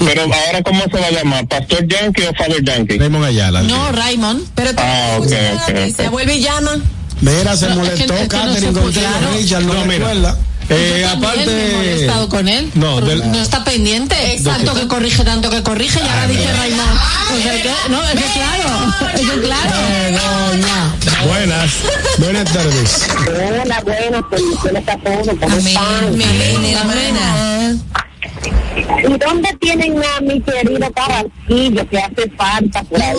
pero 0.06 0.22
ahora, 0.24 0.61
¿cómo 0.64 0.84
se 0.84 0.99
va 0.99 1.07
a 1.07 1.11
llamar? 1.11 1.48
¿Pastor 1.48 1.88
Yankee 1.88 2.24
o 2.24 2.34
Father 2.34 2.64
Yankee? 2.64 2.98
Raymond 2.98 3.26
Ayala. 3.26 3.61
No, 3.64 3.91
Raymond. 3.91 4.44
Pero 4.56 4.72
Ah, 4.78 5.18
ok, 5.20 5.26
ok, 5.26 5.70
noticia, 5.74 6.10
vuelve 6.10 6.36
y 6.36 6.41
llama. 6.41 6.72
Mira, 7.22 7.56
se 7.58 7.68
que- 7.68 7.74
molestó 7.76 8.14
es 8.14 8.22
que 8.22 8.28
Catherine 8.28 8.72
puede, 8.80 8.94
claro. 8.94 9.32
Richard, 9.34 9.64
no, 9.64 9.74
No, 9.74 9.86
mira. 9.86 9.98
recuerda. 10.08 10.38
Eh, 10.72 11.00
Yo 11.02 11.20
también 11.20 11.46
me 11.48 11.66
he 11.66 11.76
molestado 11.78 12.12
aparte. 12.26 12.30
con 12.38 12.48
él. 12.48 12.72
No, 12.76 13.02
del- 13.02 13.32
no 13.32 13.40
está 13.41 13.64
pendiente. 13.64 14.16
Tanto 14.44 14.76
que 14.76 14.88
corrige, 14.88 15.24
tanto 15.24 15.50
que 15.50 15.64
corrige. 15.64 16.00
Y 16.00 16.08
ahora 16.08 16.28
dice 16.28 16.54
Raymond. 16.54 17.00
Pues, 17.30 17.46
¿el 17.48 17.62
qué? 17.64 17.72
No, 17.90 18.04
es 18.04 18.10
que 18.12 18.32
claro. 18.34 18.94
Es 19.16 19.22
que 19.22 19.41
claro. 19.41 19.76
Buenas. 21.28 21.72
Buenas 22.20 22.46
tardes. 22.54 23.08
Hola, 23.64 23.82
bueno, 23.84 24.28
felicidades 24.30 24.88
a 24.88 24.98
todos. 24.98 25.28
¿Cómo 25.41 25.56
Amén. 25.56 25.68
están? 25.68 26.06
Amén, 26.06 26.66
hermana. 26.66 27.76
¿Y 29.08 29.18
dónde 29.18 29.50
tienen 29.60 30.02
a 30.04 30.22
mi 30.22 30.41
querido 30.41 30.91
Carrasquillo 30.91 31.90
que 31.90 31.98
hace 32.00 32.30
falta 32.38 32.84
por 32.84 33.02
ahí? 33.02 33.16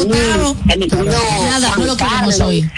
El 0.69 0.89
Nada, 0.89 1.75
no 1.79 1.85
lo 1.87 1.97
queremos 1.97 2.41
hoy. 2.41 2.71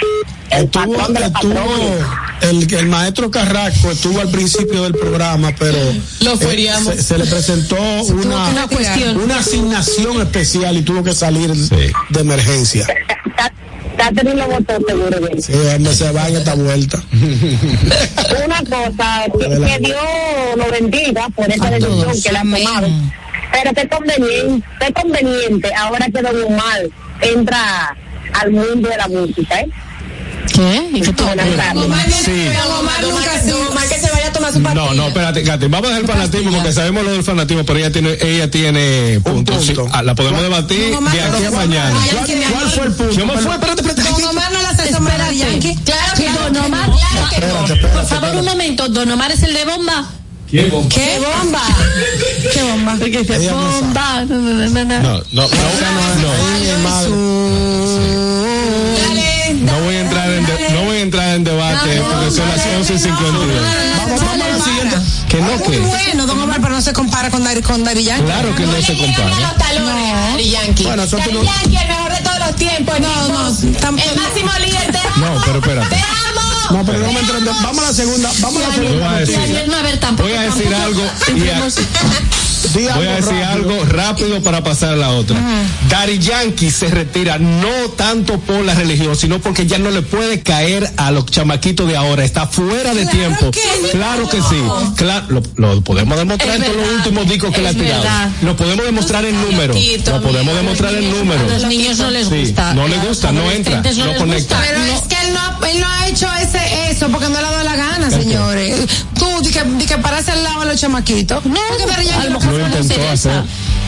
El 0.50 0.64
Estuvo, 0.64 0.92
patrón 0.92 1.14
de 1.14 1.20
los 1.20 1.28
estuvo 1.30 1.98
el, 2.42 2.74
el 2.74 2.86
maestro 2.86 3.30
Carrasco 3.30 3.90
estuvo 3.90 4.20
al 4.20 4.28
principio 4.30 4.82
del 4.82 4.92
programa, 4.92 5.52
pero 5.58 5.78
Lo 6.20 6.32
eh, 6.32 6.36
feriamos. 6.36 6.94
se, 6.96 7.02
se 7.02 7.18
le 7.18 7.24
presentó 7.26 7.76
una, 7.76 8.48
una 8.50 8.66
cuestión. 8.68 9.16
una 9.18 9.38
asignación 9.38 10.20
especial 10.20 10.76
y 10.76 10.82
tuvo 10.82 11.02
que 11.02 11.14
salir 11.14 11.50
de 11.54 12.20
emergencia. 12.20 12.86
Ca- 14.02 14.08
Catherine 14.08 14.34
lo 14.34 14.48
votó 14.48 14.74
seguro 14.86 15.20
bien. 15.20 15.42
Sí, 15.42 15.52
hombre, 15.74 15.94
se 15.94 16.10
va 16.12 16.28
en 16.28 16.36
esta 16.36 16.54
vuelta. 16.54 16.98
Una 18.44 18.58
cosa, 18.58 19.24
que, 19.38 19.48
que 19.48 19.78
Dios 19.80 19.96
lo 20.56 20.70
bendiga 20.70 21.28
por 21.30 21.50
esa 21.50 21.70
decisión 21.70 22.12
que 22.22 22.32
le 22.32 22.38
ha 22.38 22.42
tomado. 22.42 22.88
Pero 23.52 23.74
qué 23.74 23.88
conveniente, 23.88 24.66
qué 24.80 24.92
conveniente 24.92 25.74
ahora 25.74 26.06
que 26.06 26.22
Don 26.22 26.42
Omar 26.44 26.82
entra 27.20 27.96
al 28.40 28.50
mundo 28.50 28.88
de 28.88 28.96
la 28.96 29.08
música, 29.08 29.60
¿eh? 29.60 29.68
¿Qué? 30.52 30.90
¿Y 30.94 31.00
qué 31.00 31.12
tú? 31.12 31.24
Sí. 32.24 32.30
Que. 32.30 32.52
No, 34.74 34.94
no, 34.94 35.08
espérate, 35.08 35.42
Katy, 35.42 35.66
vamos 35.66 35.86
a 35.90 35.94
dejar 35.94 36.02
el 36.02 36.06
fanatismo 36.06 36.52
porque 36.52 36.72
sabemos 36.72 37.04
lo 37.04 37.12
del 37.12 37.24
fanatismo, 37.24 37.64
pero 37.64 37.78
ella 37.78 37.90
tiene, 37.90 38.16
ella 38.20 38.50
tiene 38.50 39.20
puntos. 39.24 39.64
Sí, 39.64 39.74
ah, 39.92 40.02
la 40.02 40.14
podemos 40.14 40.42
debatir 40.42 40.94
Omar, 40.94 41.12
de 41.12 41.20
aquí 41.22 41.44
a 41.44 41.50
¿cuál- 41.50 41.68
mañana. 41.68 41.94
cuál- 42.10 42.52
¿Cuál 42.52 42.70
fue 42.70 42.86
el 42.86 42.92
punto? 42.92 43.20
¿Cómo 43.20 43.32
fue? 43.38 43.52
Espérate, 43.54 43.80
espérate. 43.82 44.10
Don 44.10 44.24
Omar 44.24 44.52
no 44.52 44.62
la 44.62 44.68
hace 44.70 44.92
sombra 44.92 45.28
de 45.28 45.36
Yankee. 45.36 45.76
Claro 45.84 46.12
que 46.16 46.28
Don 46.30 46.56
Omar. 46.64 46.90
Por 46.90 48.06
favor, 48.06 48.36
un 48.36 48.44
momento. 48.44 48.88
Don 48.88 49.10
Omar 49.10 49.32
es 49.32 49.42
el 49.42 49.54
de 49.54 49.64
bomba. 49.64 50.04
¿Quién 50.50 50.70
bomba? 50.70 50.88
¿Qué 50.94 51.18
bomba? 51.18 51.62
¿Qué 52.52 52.62
bomba? 52.62 52.92
Porque 52.98 53.24
no 53.50 53.56
bomba. 53.56 54.24
No, 54.28 54.36
no, 54.36 54.68
no, 54.68 54.84
no. 54.84 55.02
No, 55.02 55.22
no, 55.32 55.48
no, 55.48 55.48
no. 56.22 56.32
Dale. 58.98 59.54
No 59.62 59.80
voy 59.80 59.96
a 59.96 60.01
entrar 61.02 61.28
en, 61.34 61.44
de- 61.44 61.50
no 61.52 61.56
voy 61.56 61.64
debate 61.64 62.00
porque 62.02 62.30
son 62.30 62.48
las 62.48 62.66
11 62.78 62.94
y 62.94 62.98
52. 62.98 63.62
Vamos, 63.98 64.20
vamos 64.20 64.46
a 64.46 64.48
la 64.58 64.64
siguiente. 64.64 64.96
Que 65.28 65.38
no, 65.38 65.46
Muy 65.58 65.68
que. 65.70 65.78
bueno, 65.80 66.26
Don 66.26 66.38
Omar, 66.40 66.60
pero 66.60 66.74
no 66.74 66.80
se 66.82 66.92
compara 66.92 67.30
con 67.30 67.42
Dari, 67.44 67.62
con 67.62 67.82
Dari 67.84 68.04
Yankee. 68.04 68.24
Claro 68.24 68.54
que 68.54 68.66
no 68.66 68.72
se 68.82 68.96
compara. 68.96 69.40
los 69.40 69.56
talones, 69.56 70.14
Daddy 70.32 70.50
Yankee. 70.50 70.84
Bueno, 70.84 71.06
Daddy 71.06 71.32
no- 71.32 71.42
Yankee, 71.44 71.76
el 71.76 71.88
mejor 71.88 72.12
de 72.12 72.22
todos 72.22 72.38
los 72.38 72.56
tiempos. 72.56 73.00
No, 73.00 73.28
no, 73.28 73.48
El 73.48 74.18
máximo 74.20 74.50
líder, 74.64 74.92
te 74.92 74.98
amo. 74.98 75.26
No, 75.34 75.42
pero 75.44 75.58
espérate. 75.58 75.88
Te 75.96 75.96
amo. 76.02 76.78
No, 76.78 76.84
pero 76.86 76.98
no 77.00 77.12
me 77.12 77.20
entren. 77.20 77.44
Vamos 77.44 77.78
a 77.84 77.88
la 77.88 77.92
segunda. 77.92 78.30
Vamos 78.40 78.62
a 78.62 78.68
la 78.68 78.76
Voy 78.76 78.86
segunda. 78.86 79.10
a 79.10 79.18
decir, 79.20 79.64
no, 79.66 79.76
a 79.76 79.82
tampoco. 80.00 80.28
voy 80.28 80.38
a 80.38 80.42
decir 80.42 80.74
algo 80.74 81.02
y 81.36 81.48
a- 81.48 81.60
Voy 82.74 82.86
a 83.06 83.16
decir 83.16 83.32
rápido. 83.32 83.46
algo 83.48 83.84
rápido 83.84 84.42
para 84.42 84.62
pasar 84.62 84.92
a 84.94 84.96
la 84.96 85.10
otra. 85.10 85.36
Dari 85.88 86.18
Yankee 86.18 86.70
se 86.70 86.88
retira 86.88 87.38
no 87.38 87.68
tanto 87.96 88.38
por 88.40 88.64
la 88.64 88.74
religión, 88.74 89.16
sino 89.16 89.38
porque 89.40 89.66
ya 89.66 89.78
no 89.78 89.90
le 89.90 90.02
puede 90.02 90.40
caer 90.42 90.90
a 90.96 91.10
los 91.10 91.26
chamaquitos 91.26 91.86
de 91.88 91.96
ahora. 91.96 92.24
Está 92.24 92.46
fuera 92.46 92.94
de 92.94 93.02
Claro 93.02 93.10
tiempo. 93.18 93.50
que 93.50 93.60
claro 93.90 94.28
que 94.28 94.36
sí. 94.38 94.62
Claro, 94.96 95.26
lo, 95.28 95.42
lo 95.56 95.80
podemos 95.82 96.16
demostrar 96.18 96.50
Es 96.50 96.56
en 96.56 96.62
todos 96.62 96.76
los 96.76 96.86
verdad. 96.86 96.98
últimos 97.06 97.28
discos 97.28 97.54
que 97.54 97.60
le 97.62 97.68
ha 97.68 97.72
tirado. 97.74 98.02
verdad. 98.02 98.30
Lo 98.42 98.56
podemos 98.56 98.84
demostrar 98.86 99.24
en 99.24 99.40
números. 99.42 99.76
Lo 100.06 100.22
podemos 100.22 100.54
demostrar 100.56 100.94
en 100.94 101.04
A 101.04 101.14
números. 101.16 101.50
los 101.52 101.64
niños 101.66 101.98
no 101.98 102.10
les 102.10 102.28
Sí, 102.28 102.40
gusta. 102.40 102.74
no 102.74 102.88
les 102.88 102.98
A 103.00 103.04
gusta, 103.04 103.32
no 103.32 103.50
entra, 103.50 103.82
no 103.82 104.14
conecta. 104.16 104.56
gusta. 104.56 104.62
Pero 104.66 104.78
No. 104.78 104.94
es 104.96 105.00
que 105.02 105.14
él 105.26 105.34
no, 105.34 105.66
él 105.66 105.80
no 105.80 105.86
ha 105.88 106.08
hecho 106.08 106.26
ese, 106.40 106.90
eso 106.90 107.08
porque 107.08 107.28
no 107.28 107.40
le 107.40 107.46
ha 107.46 107.50
dado 107.50 107.64
la 107.64 107.76
gana, 107.76 108.10
señores. 108.10 108.74
Tú, 109.18 109.26
di 109.42 109.50
que, 109.50 109.62
di 109.78 109.84
que 109.86 109.98
pararse 109.98 110.30
al 110.32 110.42
lado 110.42 110.60
de 110.60 110.66
los 110.66 110.80
chamaquitos. 110.80 111.44
No, 111.44 111.60
porque 111.68 111.86
Dari 111.86 112.06
Yankee 112.06 112.26
a 112.26 112.30
lo 112.58 112.68
no 112.68 112.68
no 112.68 112.80
intentó 112.80 113.08
hacer. 113.08 113.42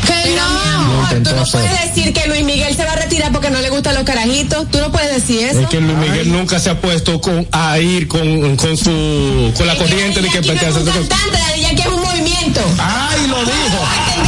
Que 0.07 0.35
no. 0.35 0.43
amor, 0.43 1.23
tú 1.23 1.35
no 1.35 1.43
hacer. 1.43 1.61
puedes 1.61 1.95
decir 1.95 2.13
que 2.13 2.27
Luis 2.29 2.45
Miguel 2.45 2.77
se 2.77 2.85
va 2.85 2.93
a 2.93 2.97
retirar 2.97 3.33
porque 3.33 3.51
no 3.51 3.61
le 3.61 3.71
gustan 3.71 3.95
los 3.95 4.05
carajitos. 4.05 4.71
Tú 4.71 4.79
no 4.79 4.91
puedes 4.93 5.15
decir 5.15 5.47
eso. 5.47 5.61
Es 5.61 5.69
que 5.69 5.81
Luis 5.81 5.97
Miguel 5.97 6.33
nunca 6.33 6.59
se 6.59 6.71
ha 6.71 6.81
puesto 6.81 7.21
con, 7.21 7.47
a 7.53 7.79
ir 7.79 8.09
con, 8.09 8.57
con 8.57 8.77
su 8.77 9.53
con 9.57 9.67
la 9.67 9.73
Es 9.75 9.79
que 9.79 9.85
corriente 9.85 10.23
de 10.23 10.29
que 10.29 10.41
no 10.41 10.47
pertenece 10.47 10.85
cantante, 10.85 11.39
Daddy 11.39 11.61
Yankee 11.61 11.83
es 11.83 11.89
un 11.89 12.03
movimiento. 12.03 12.61
Ay, 12.79 13.27
lo 13.29 13.39
dijo. 13.41 13.79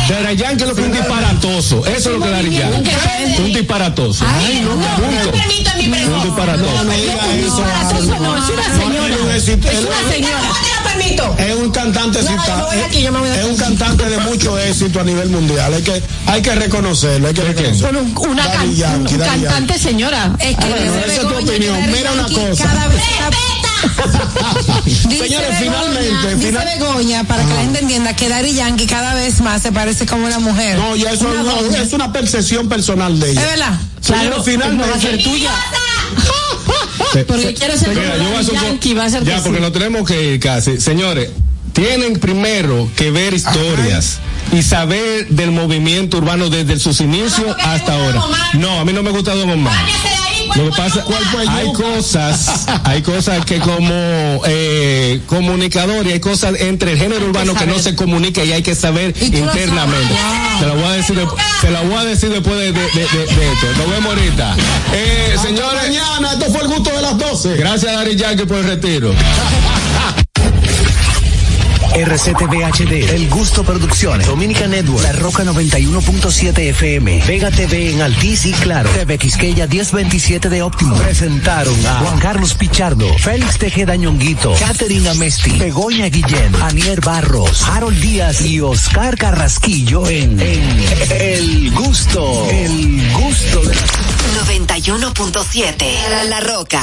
Dari 0.08 0.36
Yankee 0.36 0.64
lo 0.64 0.74
que 0.74 0.80
es 0.82 0.86
un 0.86 0.92
disparatoso. 0.92 1.84
Eso 1.86 2.10
es 2.12 2.18
lo 2.18 2.24
que 2.24 2.30
Dari 2.30 2.50
Yankee. 2.50 2.90
Un 3.38 3.52
disparatoso. 3.52 4.24
Ay, 4.28 4.60
no, 4.64 4.74
no, 4.76 5.32
permito 5.32 5.70
mi 5.76 5.84
Un 5.86 5.90
pregunta. 5.92 6.24
disparatoso. 6.24 6.84
No 6.84 6.92
diga 6.92 7.14
eso. 7.14 7.56
Disparatoso 7.56 8.20
no, 8.20 8.36
es 8.36 8.50
una 8.50 8.64
señora. 8.64 9.34
es 9.36 9.48
un. 9.48 9.64
Es 9.64 9.80
una 9.80 10.12
señora. 10.12 10.38
¿Cómo 10.40 10.54
te 10.54 10.74
lo 10.74 10.82
permito? 10.90 11.34
Es 11.38 11.54
un 11.56 11.70
cantante 11.70 12.22
No, 12.22 12.28
yo 12.30 12.36
me 12.36 12.42
cita- 12.42 12.64
voy 12.66 12.76
de 12.76 12.84
aquí, 12.84 13.02
yo 13.02 13.12
me 13.12 13.18
voy 13.18 13.28
de 13.30 13.40
es 13.40 13.44
un 13.46 13.56
cantante 13.56 14.04
de 14.04 14.18
mucho 14.18 14.58
éxito 14.58 15.00
a 15.00 15.04
nivel 15.04 15.28
mundial. 15.28 15.74
Hay 15.74 15.82
que, 15.82 16.02
hay 16.26 16.42
que 16.42 16.54
reconocerlo, 16.54 17.28
hay 17.28 17.34
que 17.34 17.42
reconocerlo. 17.42 18.00
Un- 18.00 18.14
una 18.30 18.44
Daddy 18.46 18.56
can- 18.56 18.74
Yankee, 18.76 19.14
un 19.14 19.20
Daddy 19.20 19.40
cantante 19.42 19.78
señora. 19.78 20.32
Es 20.38 20.56
que 20.56 20.64
Ah, 20.64 20.76
esa 21.04 21.12
es 21.14 21.20
tu 21.20 21.28
opinión. 21.34 21.80
Daddy 21.80 21.92
Mira 21.92 22.12
una 22.12 22.22
cosa. 22.28 22.64
Cada 22.64 22.86
vez 22.88 22.96
Dice 22.96 23.18
Señores, 24.86 25.30
Begoña- 25.30 25.58
finalmente, 25.58 26.34
Dice 26.36 26.46
final- 26.48 26.66
Begoña, 26.78 27.24
para 27.24 27.44
que 27.44 27.54
la 27.54 27.60
gente 27.62 27.78
entienda, 27.80 28.14
que 28.16 28.28
Dari 28.28 28.52
Yankee 28.54 28.86
cada 28.86 29.14
vez 29.14 29.40
más 29.40 29.62
se 29.62 29.72
parece 29.72 30.06
como 30.06 30.26
una 30.26 30.38
mujer. 30.38 30.78
No, 30.78 30.96
ya 30.96 31.12
eso 31.12 31.26
Una 31.28 31.34
es 31.34 31.40
una, 31.46 31.52
doña. 31.62 31.82
es 31.82 31.92
una 31.92 32.12
percepción 32.12 32.68
personal 32.68 33.18
de 33.20 33.30
ella. 33.32 33.40
¿Es 33.42 33.46
verdad? 33.48 33.80
Señores, 34.00 34.26
Claro, 34.28 34.42
finalmente. 34.44 34.84
no 34.86 34.90
va 34.90 34.96
a 34.96 35.00
ser 35.00 35.22
tuya. 35.22 35.50
Porque 37.26 37.54
quiero 37.54 37.78
ser 37.78 37.88
Mira, 37.90 38.16
yo 38.16 38.24
voy 38.24 38.32
a 38.32 38.36
Daddy 38.36 38.46
supor- 38.46 38.62
Yankee, 38.62 38.94
va 38.94 39.04
a 39.04 39.10
ser 39.10 39.24
Ya, 39.24 39.36
que 39.36 39.42
porque 39.42 39.58
sí. 39.58 39.62
no 39.62 39.72
tenemos 39.72 40.06
que 40.06 40.34
ir 40.34 40.40
casi. 40.40 40.80
Señores, 40.80 41.30
tienen 41.72 42.18
primero 42.18 42.88
que 42.96 43.10
ver 43.10 43.32
historias 43.34 44.18
y 44.52 44.62
saber 44.62 45.28
del 45.28 45.50
movimiento 45.50 46.18
urbano 46.18 46.50
desde 46.50 46.78
sus 46.78 47.00
inicios 47.00 47.56
hasta 47.64 47.94
ahora. 47.94 48.22
No, 48.54 48.80
a 48.80 48.84
mí 48.84 48.92
no 48.92 49.02
me 49.02 49.10
gusta 49.10 49.34
Don 49.34 49.48
Omar. 49.50 49.74
Lo 50.54 50.64
que 50.70 50.76
pasa, 50.76 51.02
¿cuál 51.04 51.22
fue 51.26 51.44
hay 51.48 51.72
cosas, 51.72 52.66
hay 52.84 53.02
cosas 53.02 53.44
que 53.44 53.58
como 53.58 54.40
eh, 54.46 55.20
comunicador 55.26 56.06
y 56.06 56.12
hay 56.12 56.20
cosas 56.20 56.58
entre 56.60 56.92
el 56.92 56.98
género 56.98 57.26
urbano 57.26 57.54
que, 57.54 57.66
no 57.66 57.78
se 57.78 57.94
comunica 57.94 58.44
y 58.44 58.52
hay 58.52 58.62
que 58.62 58.74
saber 58.74 59.14
internamente. 59.20 60.14
sabes. 60.14 60.60
Se 60.60 60.66
lo 60.66 60.74
voy 60.74 60.84
a 60.84 60.92
decir, 60.92 61.16
de- 61.16 61.26
se 61.60 61.70
lo 61.70 61.82
voy 61.84 61.94
a 61.96 62.04
decir 62.04 62.28
después 62.30 62.56
de, 62.56 62.72
de- 62.72 62.80
de- 62.80 63.08
de- 63.08 63.34
de 63.34 63.52
esto. 63.52 63.66
Nos 63.78 63.90
vemos 63.90 64.06
ahorita. 64.06 64.56
Eh, 64.94 65.34
señores, 65.42 65.82
mañana, 65.82 66.32
esto 66.32 66.46
fue 66.52 66.60
el 66.62 66.68
gusto 66.68 66.90
de 66.94 67.02
las 67.02 67.18
12. 67.18 67.56
gracias 67.56 67.92
a 67.92 67.96
Dari 67.96 68.16
Yankee 68.16 68.44
por 68.46 68.58
el 68.58 68.64
retiro. 68.64 69.12
RCTV 71.96 72.62
HD, 72.62 73.14
El 73.14 73.30
Gusto 73.30 73.64
Producciones, 73.64 74.26
Dominica 74.26 74.66
Network, 74.66 75.02
La 75.02 75.12
Roca 75.12 75.44
91.7 75.44 76.58
FM, 76.58 77.22
Vega 77.26 77.50
TV 77.50 77.92
en 77.92 78.02
Altiz 78.02 78.44
y 78.44 78.52
Claro, 78.52 78.90
TV 78.90 79.16
Quisqueya 79.16 79.66
1027 79.66 80.50
de 80.50 80.62
Óptimo. 80.62 80.94
Presentaron 80.96 81.74
a 81.86 82.00
Juan 82.00 82.18
Carlos 82.18 82.52
Pichardo, 82.52 83.08
Félix 83.18 83.56
Tejeda 83.56 83.96
Ñonguito, 83.96 84.52
Catherine 84.58 85.08
Amesti, 85.08 85.58
Begoña 85.58 86.10
Guillén, 86.10 86.54
Anier 86.60 87.00
Barros, 87.00 87.62
Harold 87.62 87.98
Díaz 87.98 88.42
y 88.42 88.60
Oscar 88.60 89.16
Carrasquillo 89.16 90.06
en, 90.06 90.38
El 90.38 91.70
Gusto, 91.72 92.46
El 92.50 93.10
Gusto 93.12 93.62
de 93.62 93.74
91.7 93.74 96.10
La, 96.10 96.24
La 96.24 96.40
Roca. 96.40 96.82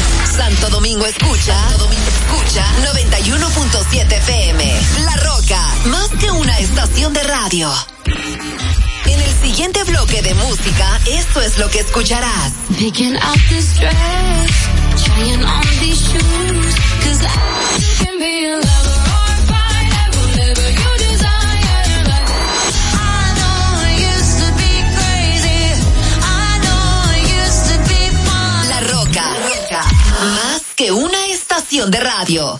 Santo 0.31 0.69
Domingo 0.69 1.05
escucha. 1.05 1.53
Santo 1.53 1.85
Domingo 1.85 2.07
escucha 2.07 2.65
91.7 2.93 4.17
FM. 4.17 4.81
La 5.05 5.15
Roca, 5.17 5.67
más 5.85 6.09
que 6.19 6.31
una 6.31 6.57
estación 6.59 7.13
de 7.13 7.23
radio. 7.23 7.71
En 9.05 9.19
el 9.19 9.33
siguiente 9.41 9.83
bloque 9.83 10.21
de 10.21 10.33
música, 10.35 10.99
esto 11.07 11.41
es 11.41 11.57
lo 11.57 11.69
que 11.69 11.79
escucharás. 11.79 12.53
Picking 12.77 13.17
out 13.17 13.37
this 13.49 13.77
dress, 13.79 14.51
trying 15.03 15.43
on 15.43 15.61
these 15.79 16.01
shoes, 16.01 16.75
cause 17.03 17.25
I 17.25 18.05
can 18.05 18.19
be 18.19 18.45
a 18.45 18.55
lover 18.55 19.00
que 30.81 30.91
una 30.91 31.27
estación 31.27 31.91
de 31.91 31.99
radio. 31.99 32.59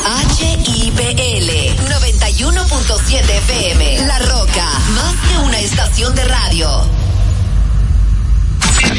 HIPL 0.03 1.49
91.7 1.85 3.29
FM. 3.29 4.07
La 4.07 4.19
Roca, 4.19 4.65
más 4.95 5.15
que 5.27 5.37
una 5.37 5.59
estación 5.59 6.15
de 6.15 6.23
radio. 6.23 6.89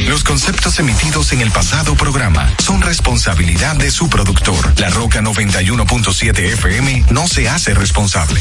Los 0.07 0.23
conceptos 0.25 0.79
emitidos 0.79 1.33
en 1.33 1.41
el 1.41 1.51
pasado 1.51 1.97
programa 1.97 2.53
son 2.59 2.81
responsabilidad 2.83 3.77
de 3.77 3.91
su 3.91 4.09
productor. 4.09 4.79
La 4.79 4.91
Roca 4.91 5.21
91.7 5.21 6.39
FM 6.39 7.07
no 7.11 7.27
se 7.27 7.49
hace 7.49 7.75
responsable. 7.75 8.41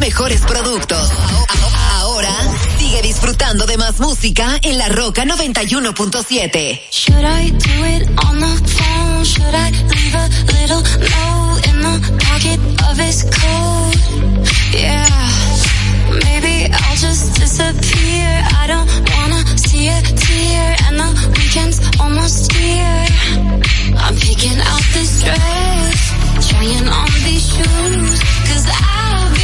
mejores 0.00 0.40
productos. 0.42 1.10
Ahora 1.94 2.34
sigue 2.78 3.02
disfrutando 3.02 3.66
de 3.66 3.76
más 3.76 3.98
música 4.00 4.58
en 4.62 4.78
La 4.78 4.88
Roca 4.88 5.24
91.7. 5.24 6.80
Should 6.90 7.24
I 7.24 7.50
do 7.50 7.84
it 7.84 8.08
on 8.24 8.40
the 8.40 8.68
phone? 8.68 9.24
Should 9.24 9.54
I 9.54 9.70
leave 9.70 10.14
a 10.14 10.28
little 10.52 10.82
note 10.82 11.66
in 11.68 11.80
the 11.80 12.00
pocket 12.24 12.60
of 12.90 12.98
his 12.98 13.24
coat? 13.24 13.96
Yeah, 14.72 15.08
maybe 16.24 16.72
I'll 16.72 16.96
just 16.96 17.38
disappear. 17.38 18.44
I 18.62 18.66
don't 18.66 18.88
wanna 19.16 19.58
see 19.58 19.88
a 19.88 20.02
tear, 20.02 20.76
and 20.88 20.98
the 20.98 21.32
weekend's 21.38 21.80
almost 22.00 22.52
here. 22.52 23.06
I'm 23.98 24.14
picking 24.16 24.58
out 24.60 24.82
this 24.92 25.22
dress, 25.22 26.48
trying 26.50 26.88
on 26.88 27.10
these 27.24 27.46
shoes, 27.48 28.22
cause 28.46 28.66
I'll 28.68 29.35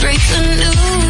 break 0.00 0.18
the 0.32 0.40
news, 0.56 1.09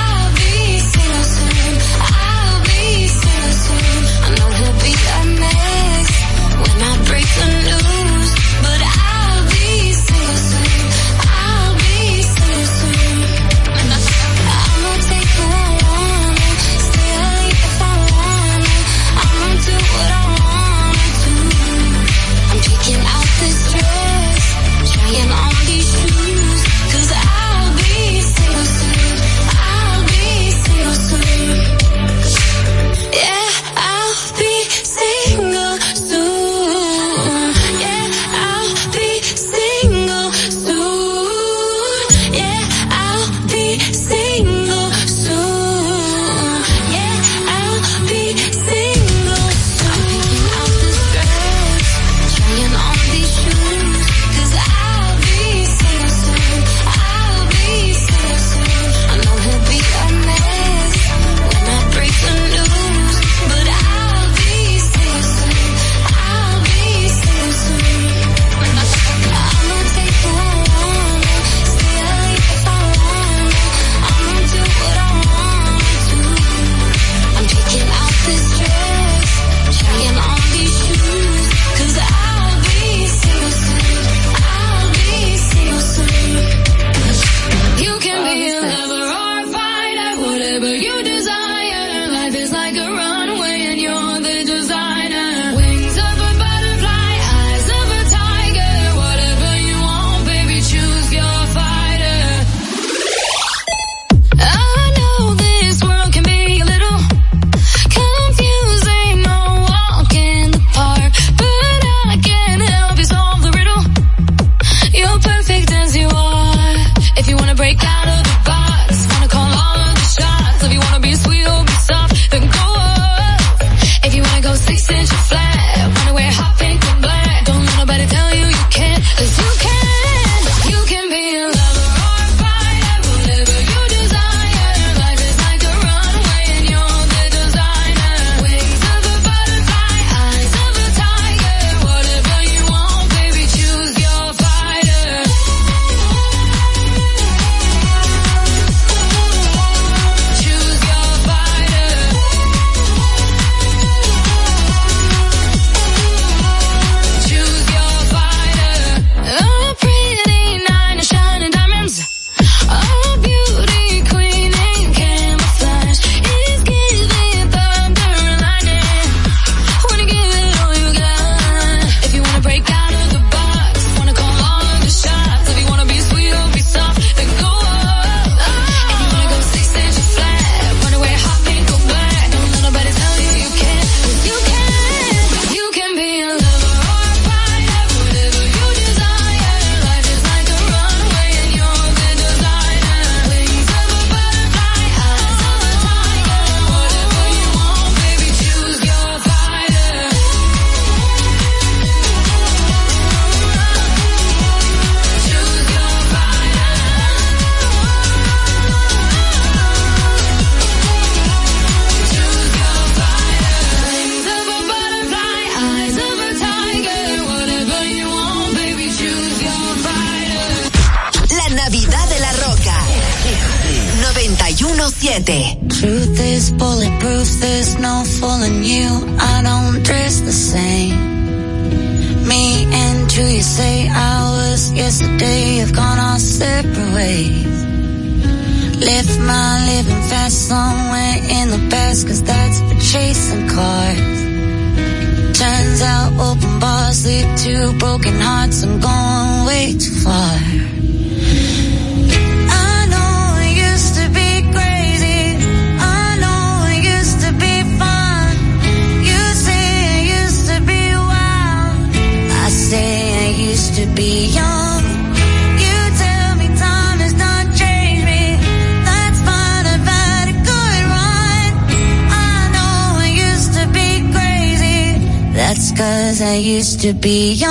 be 276.93 277.33
young. 277.33 277.50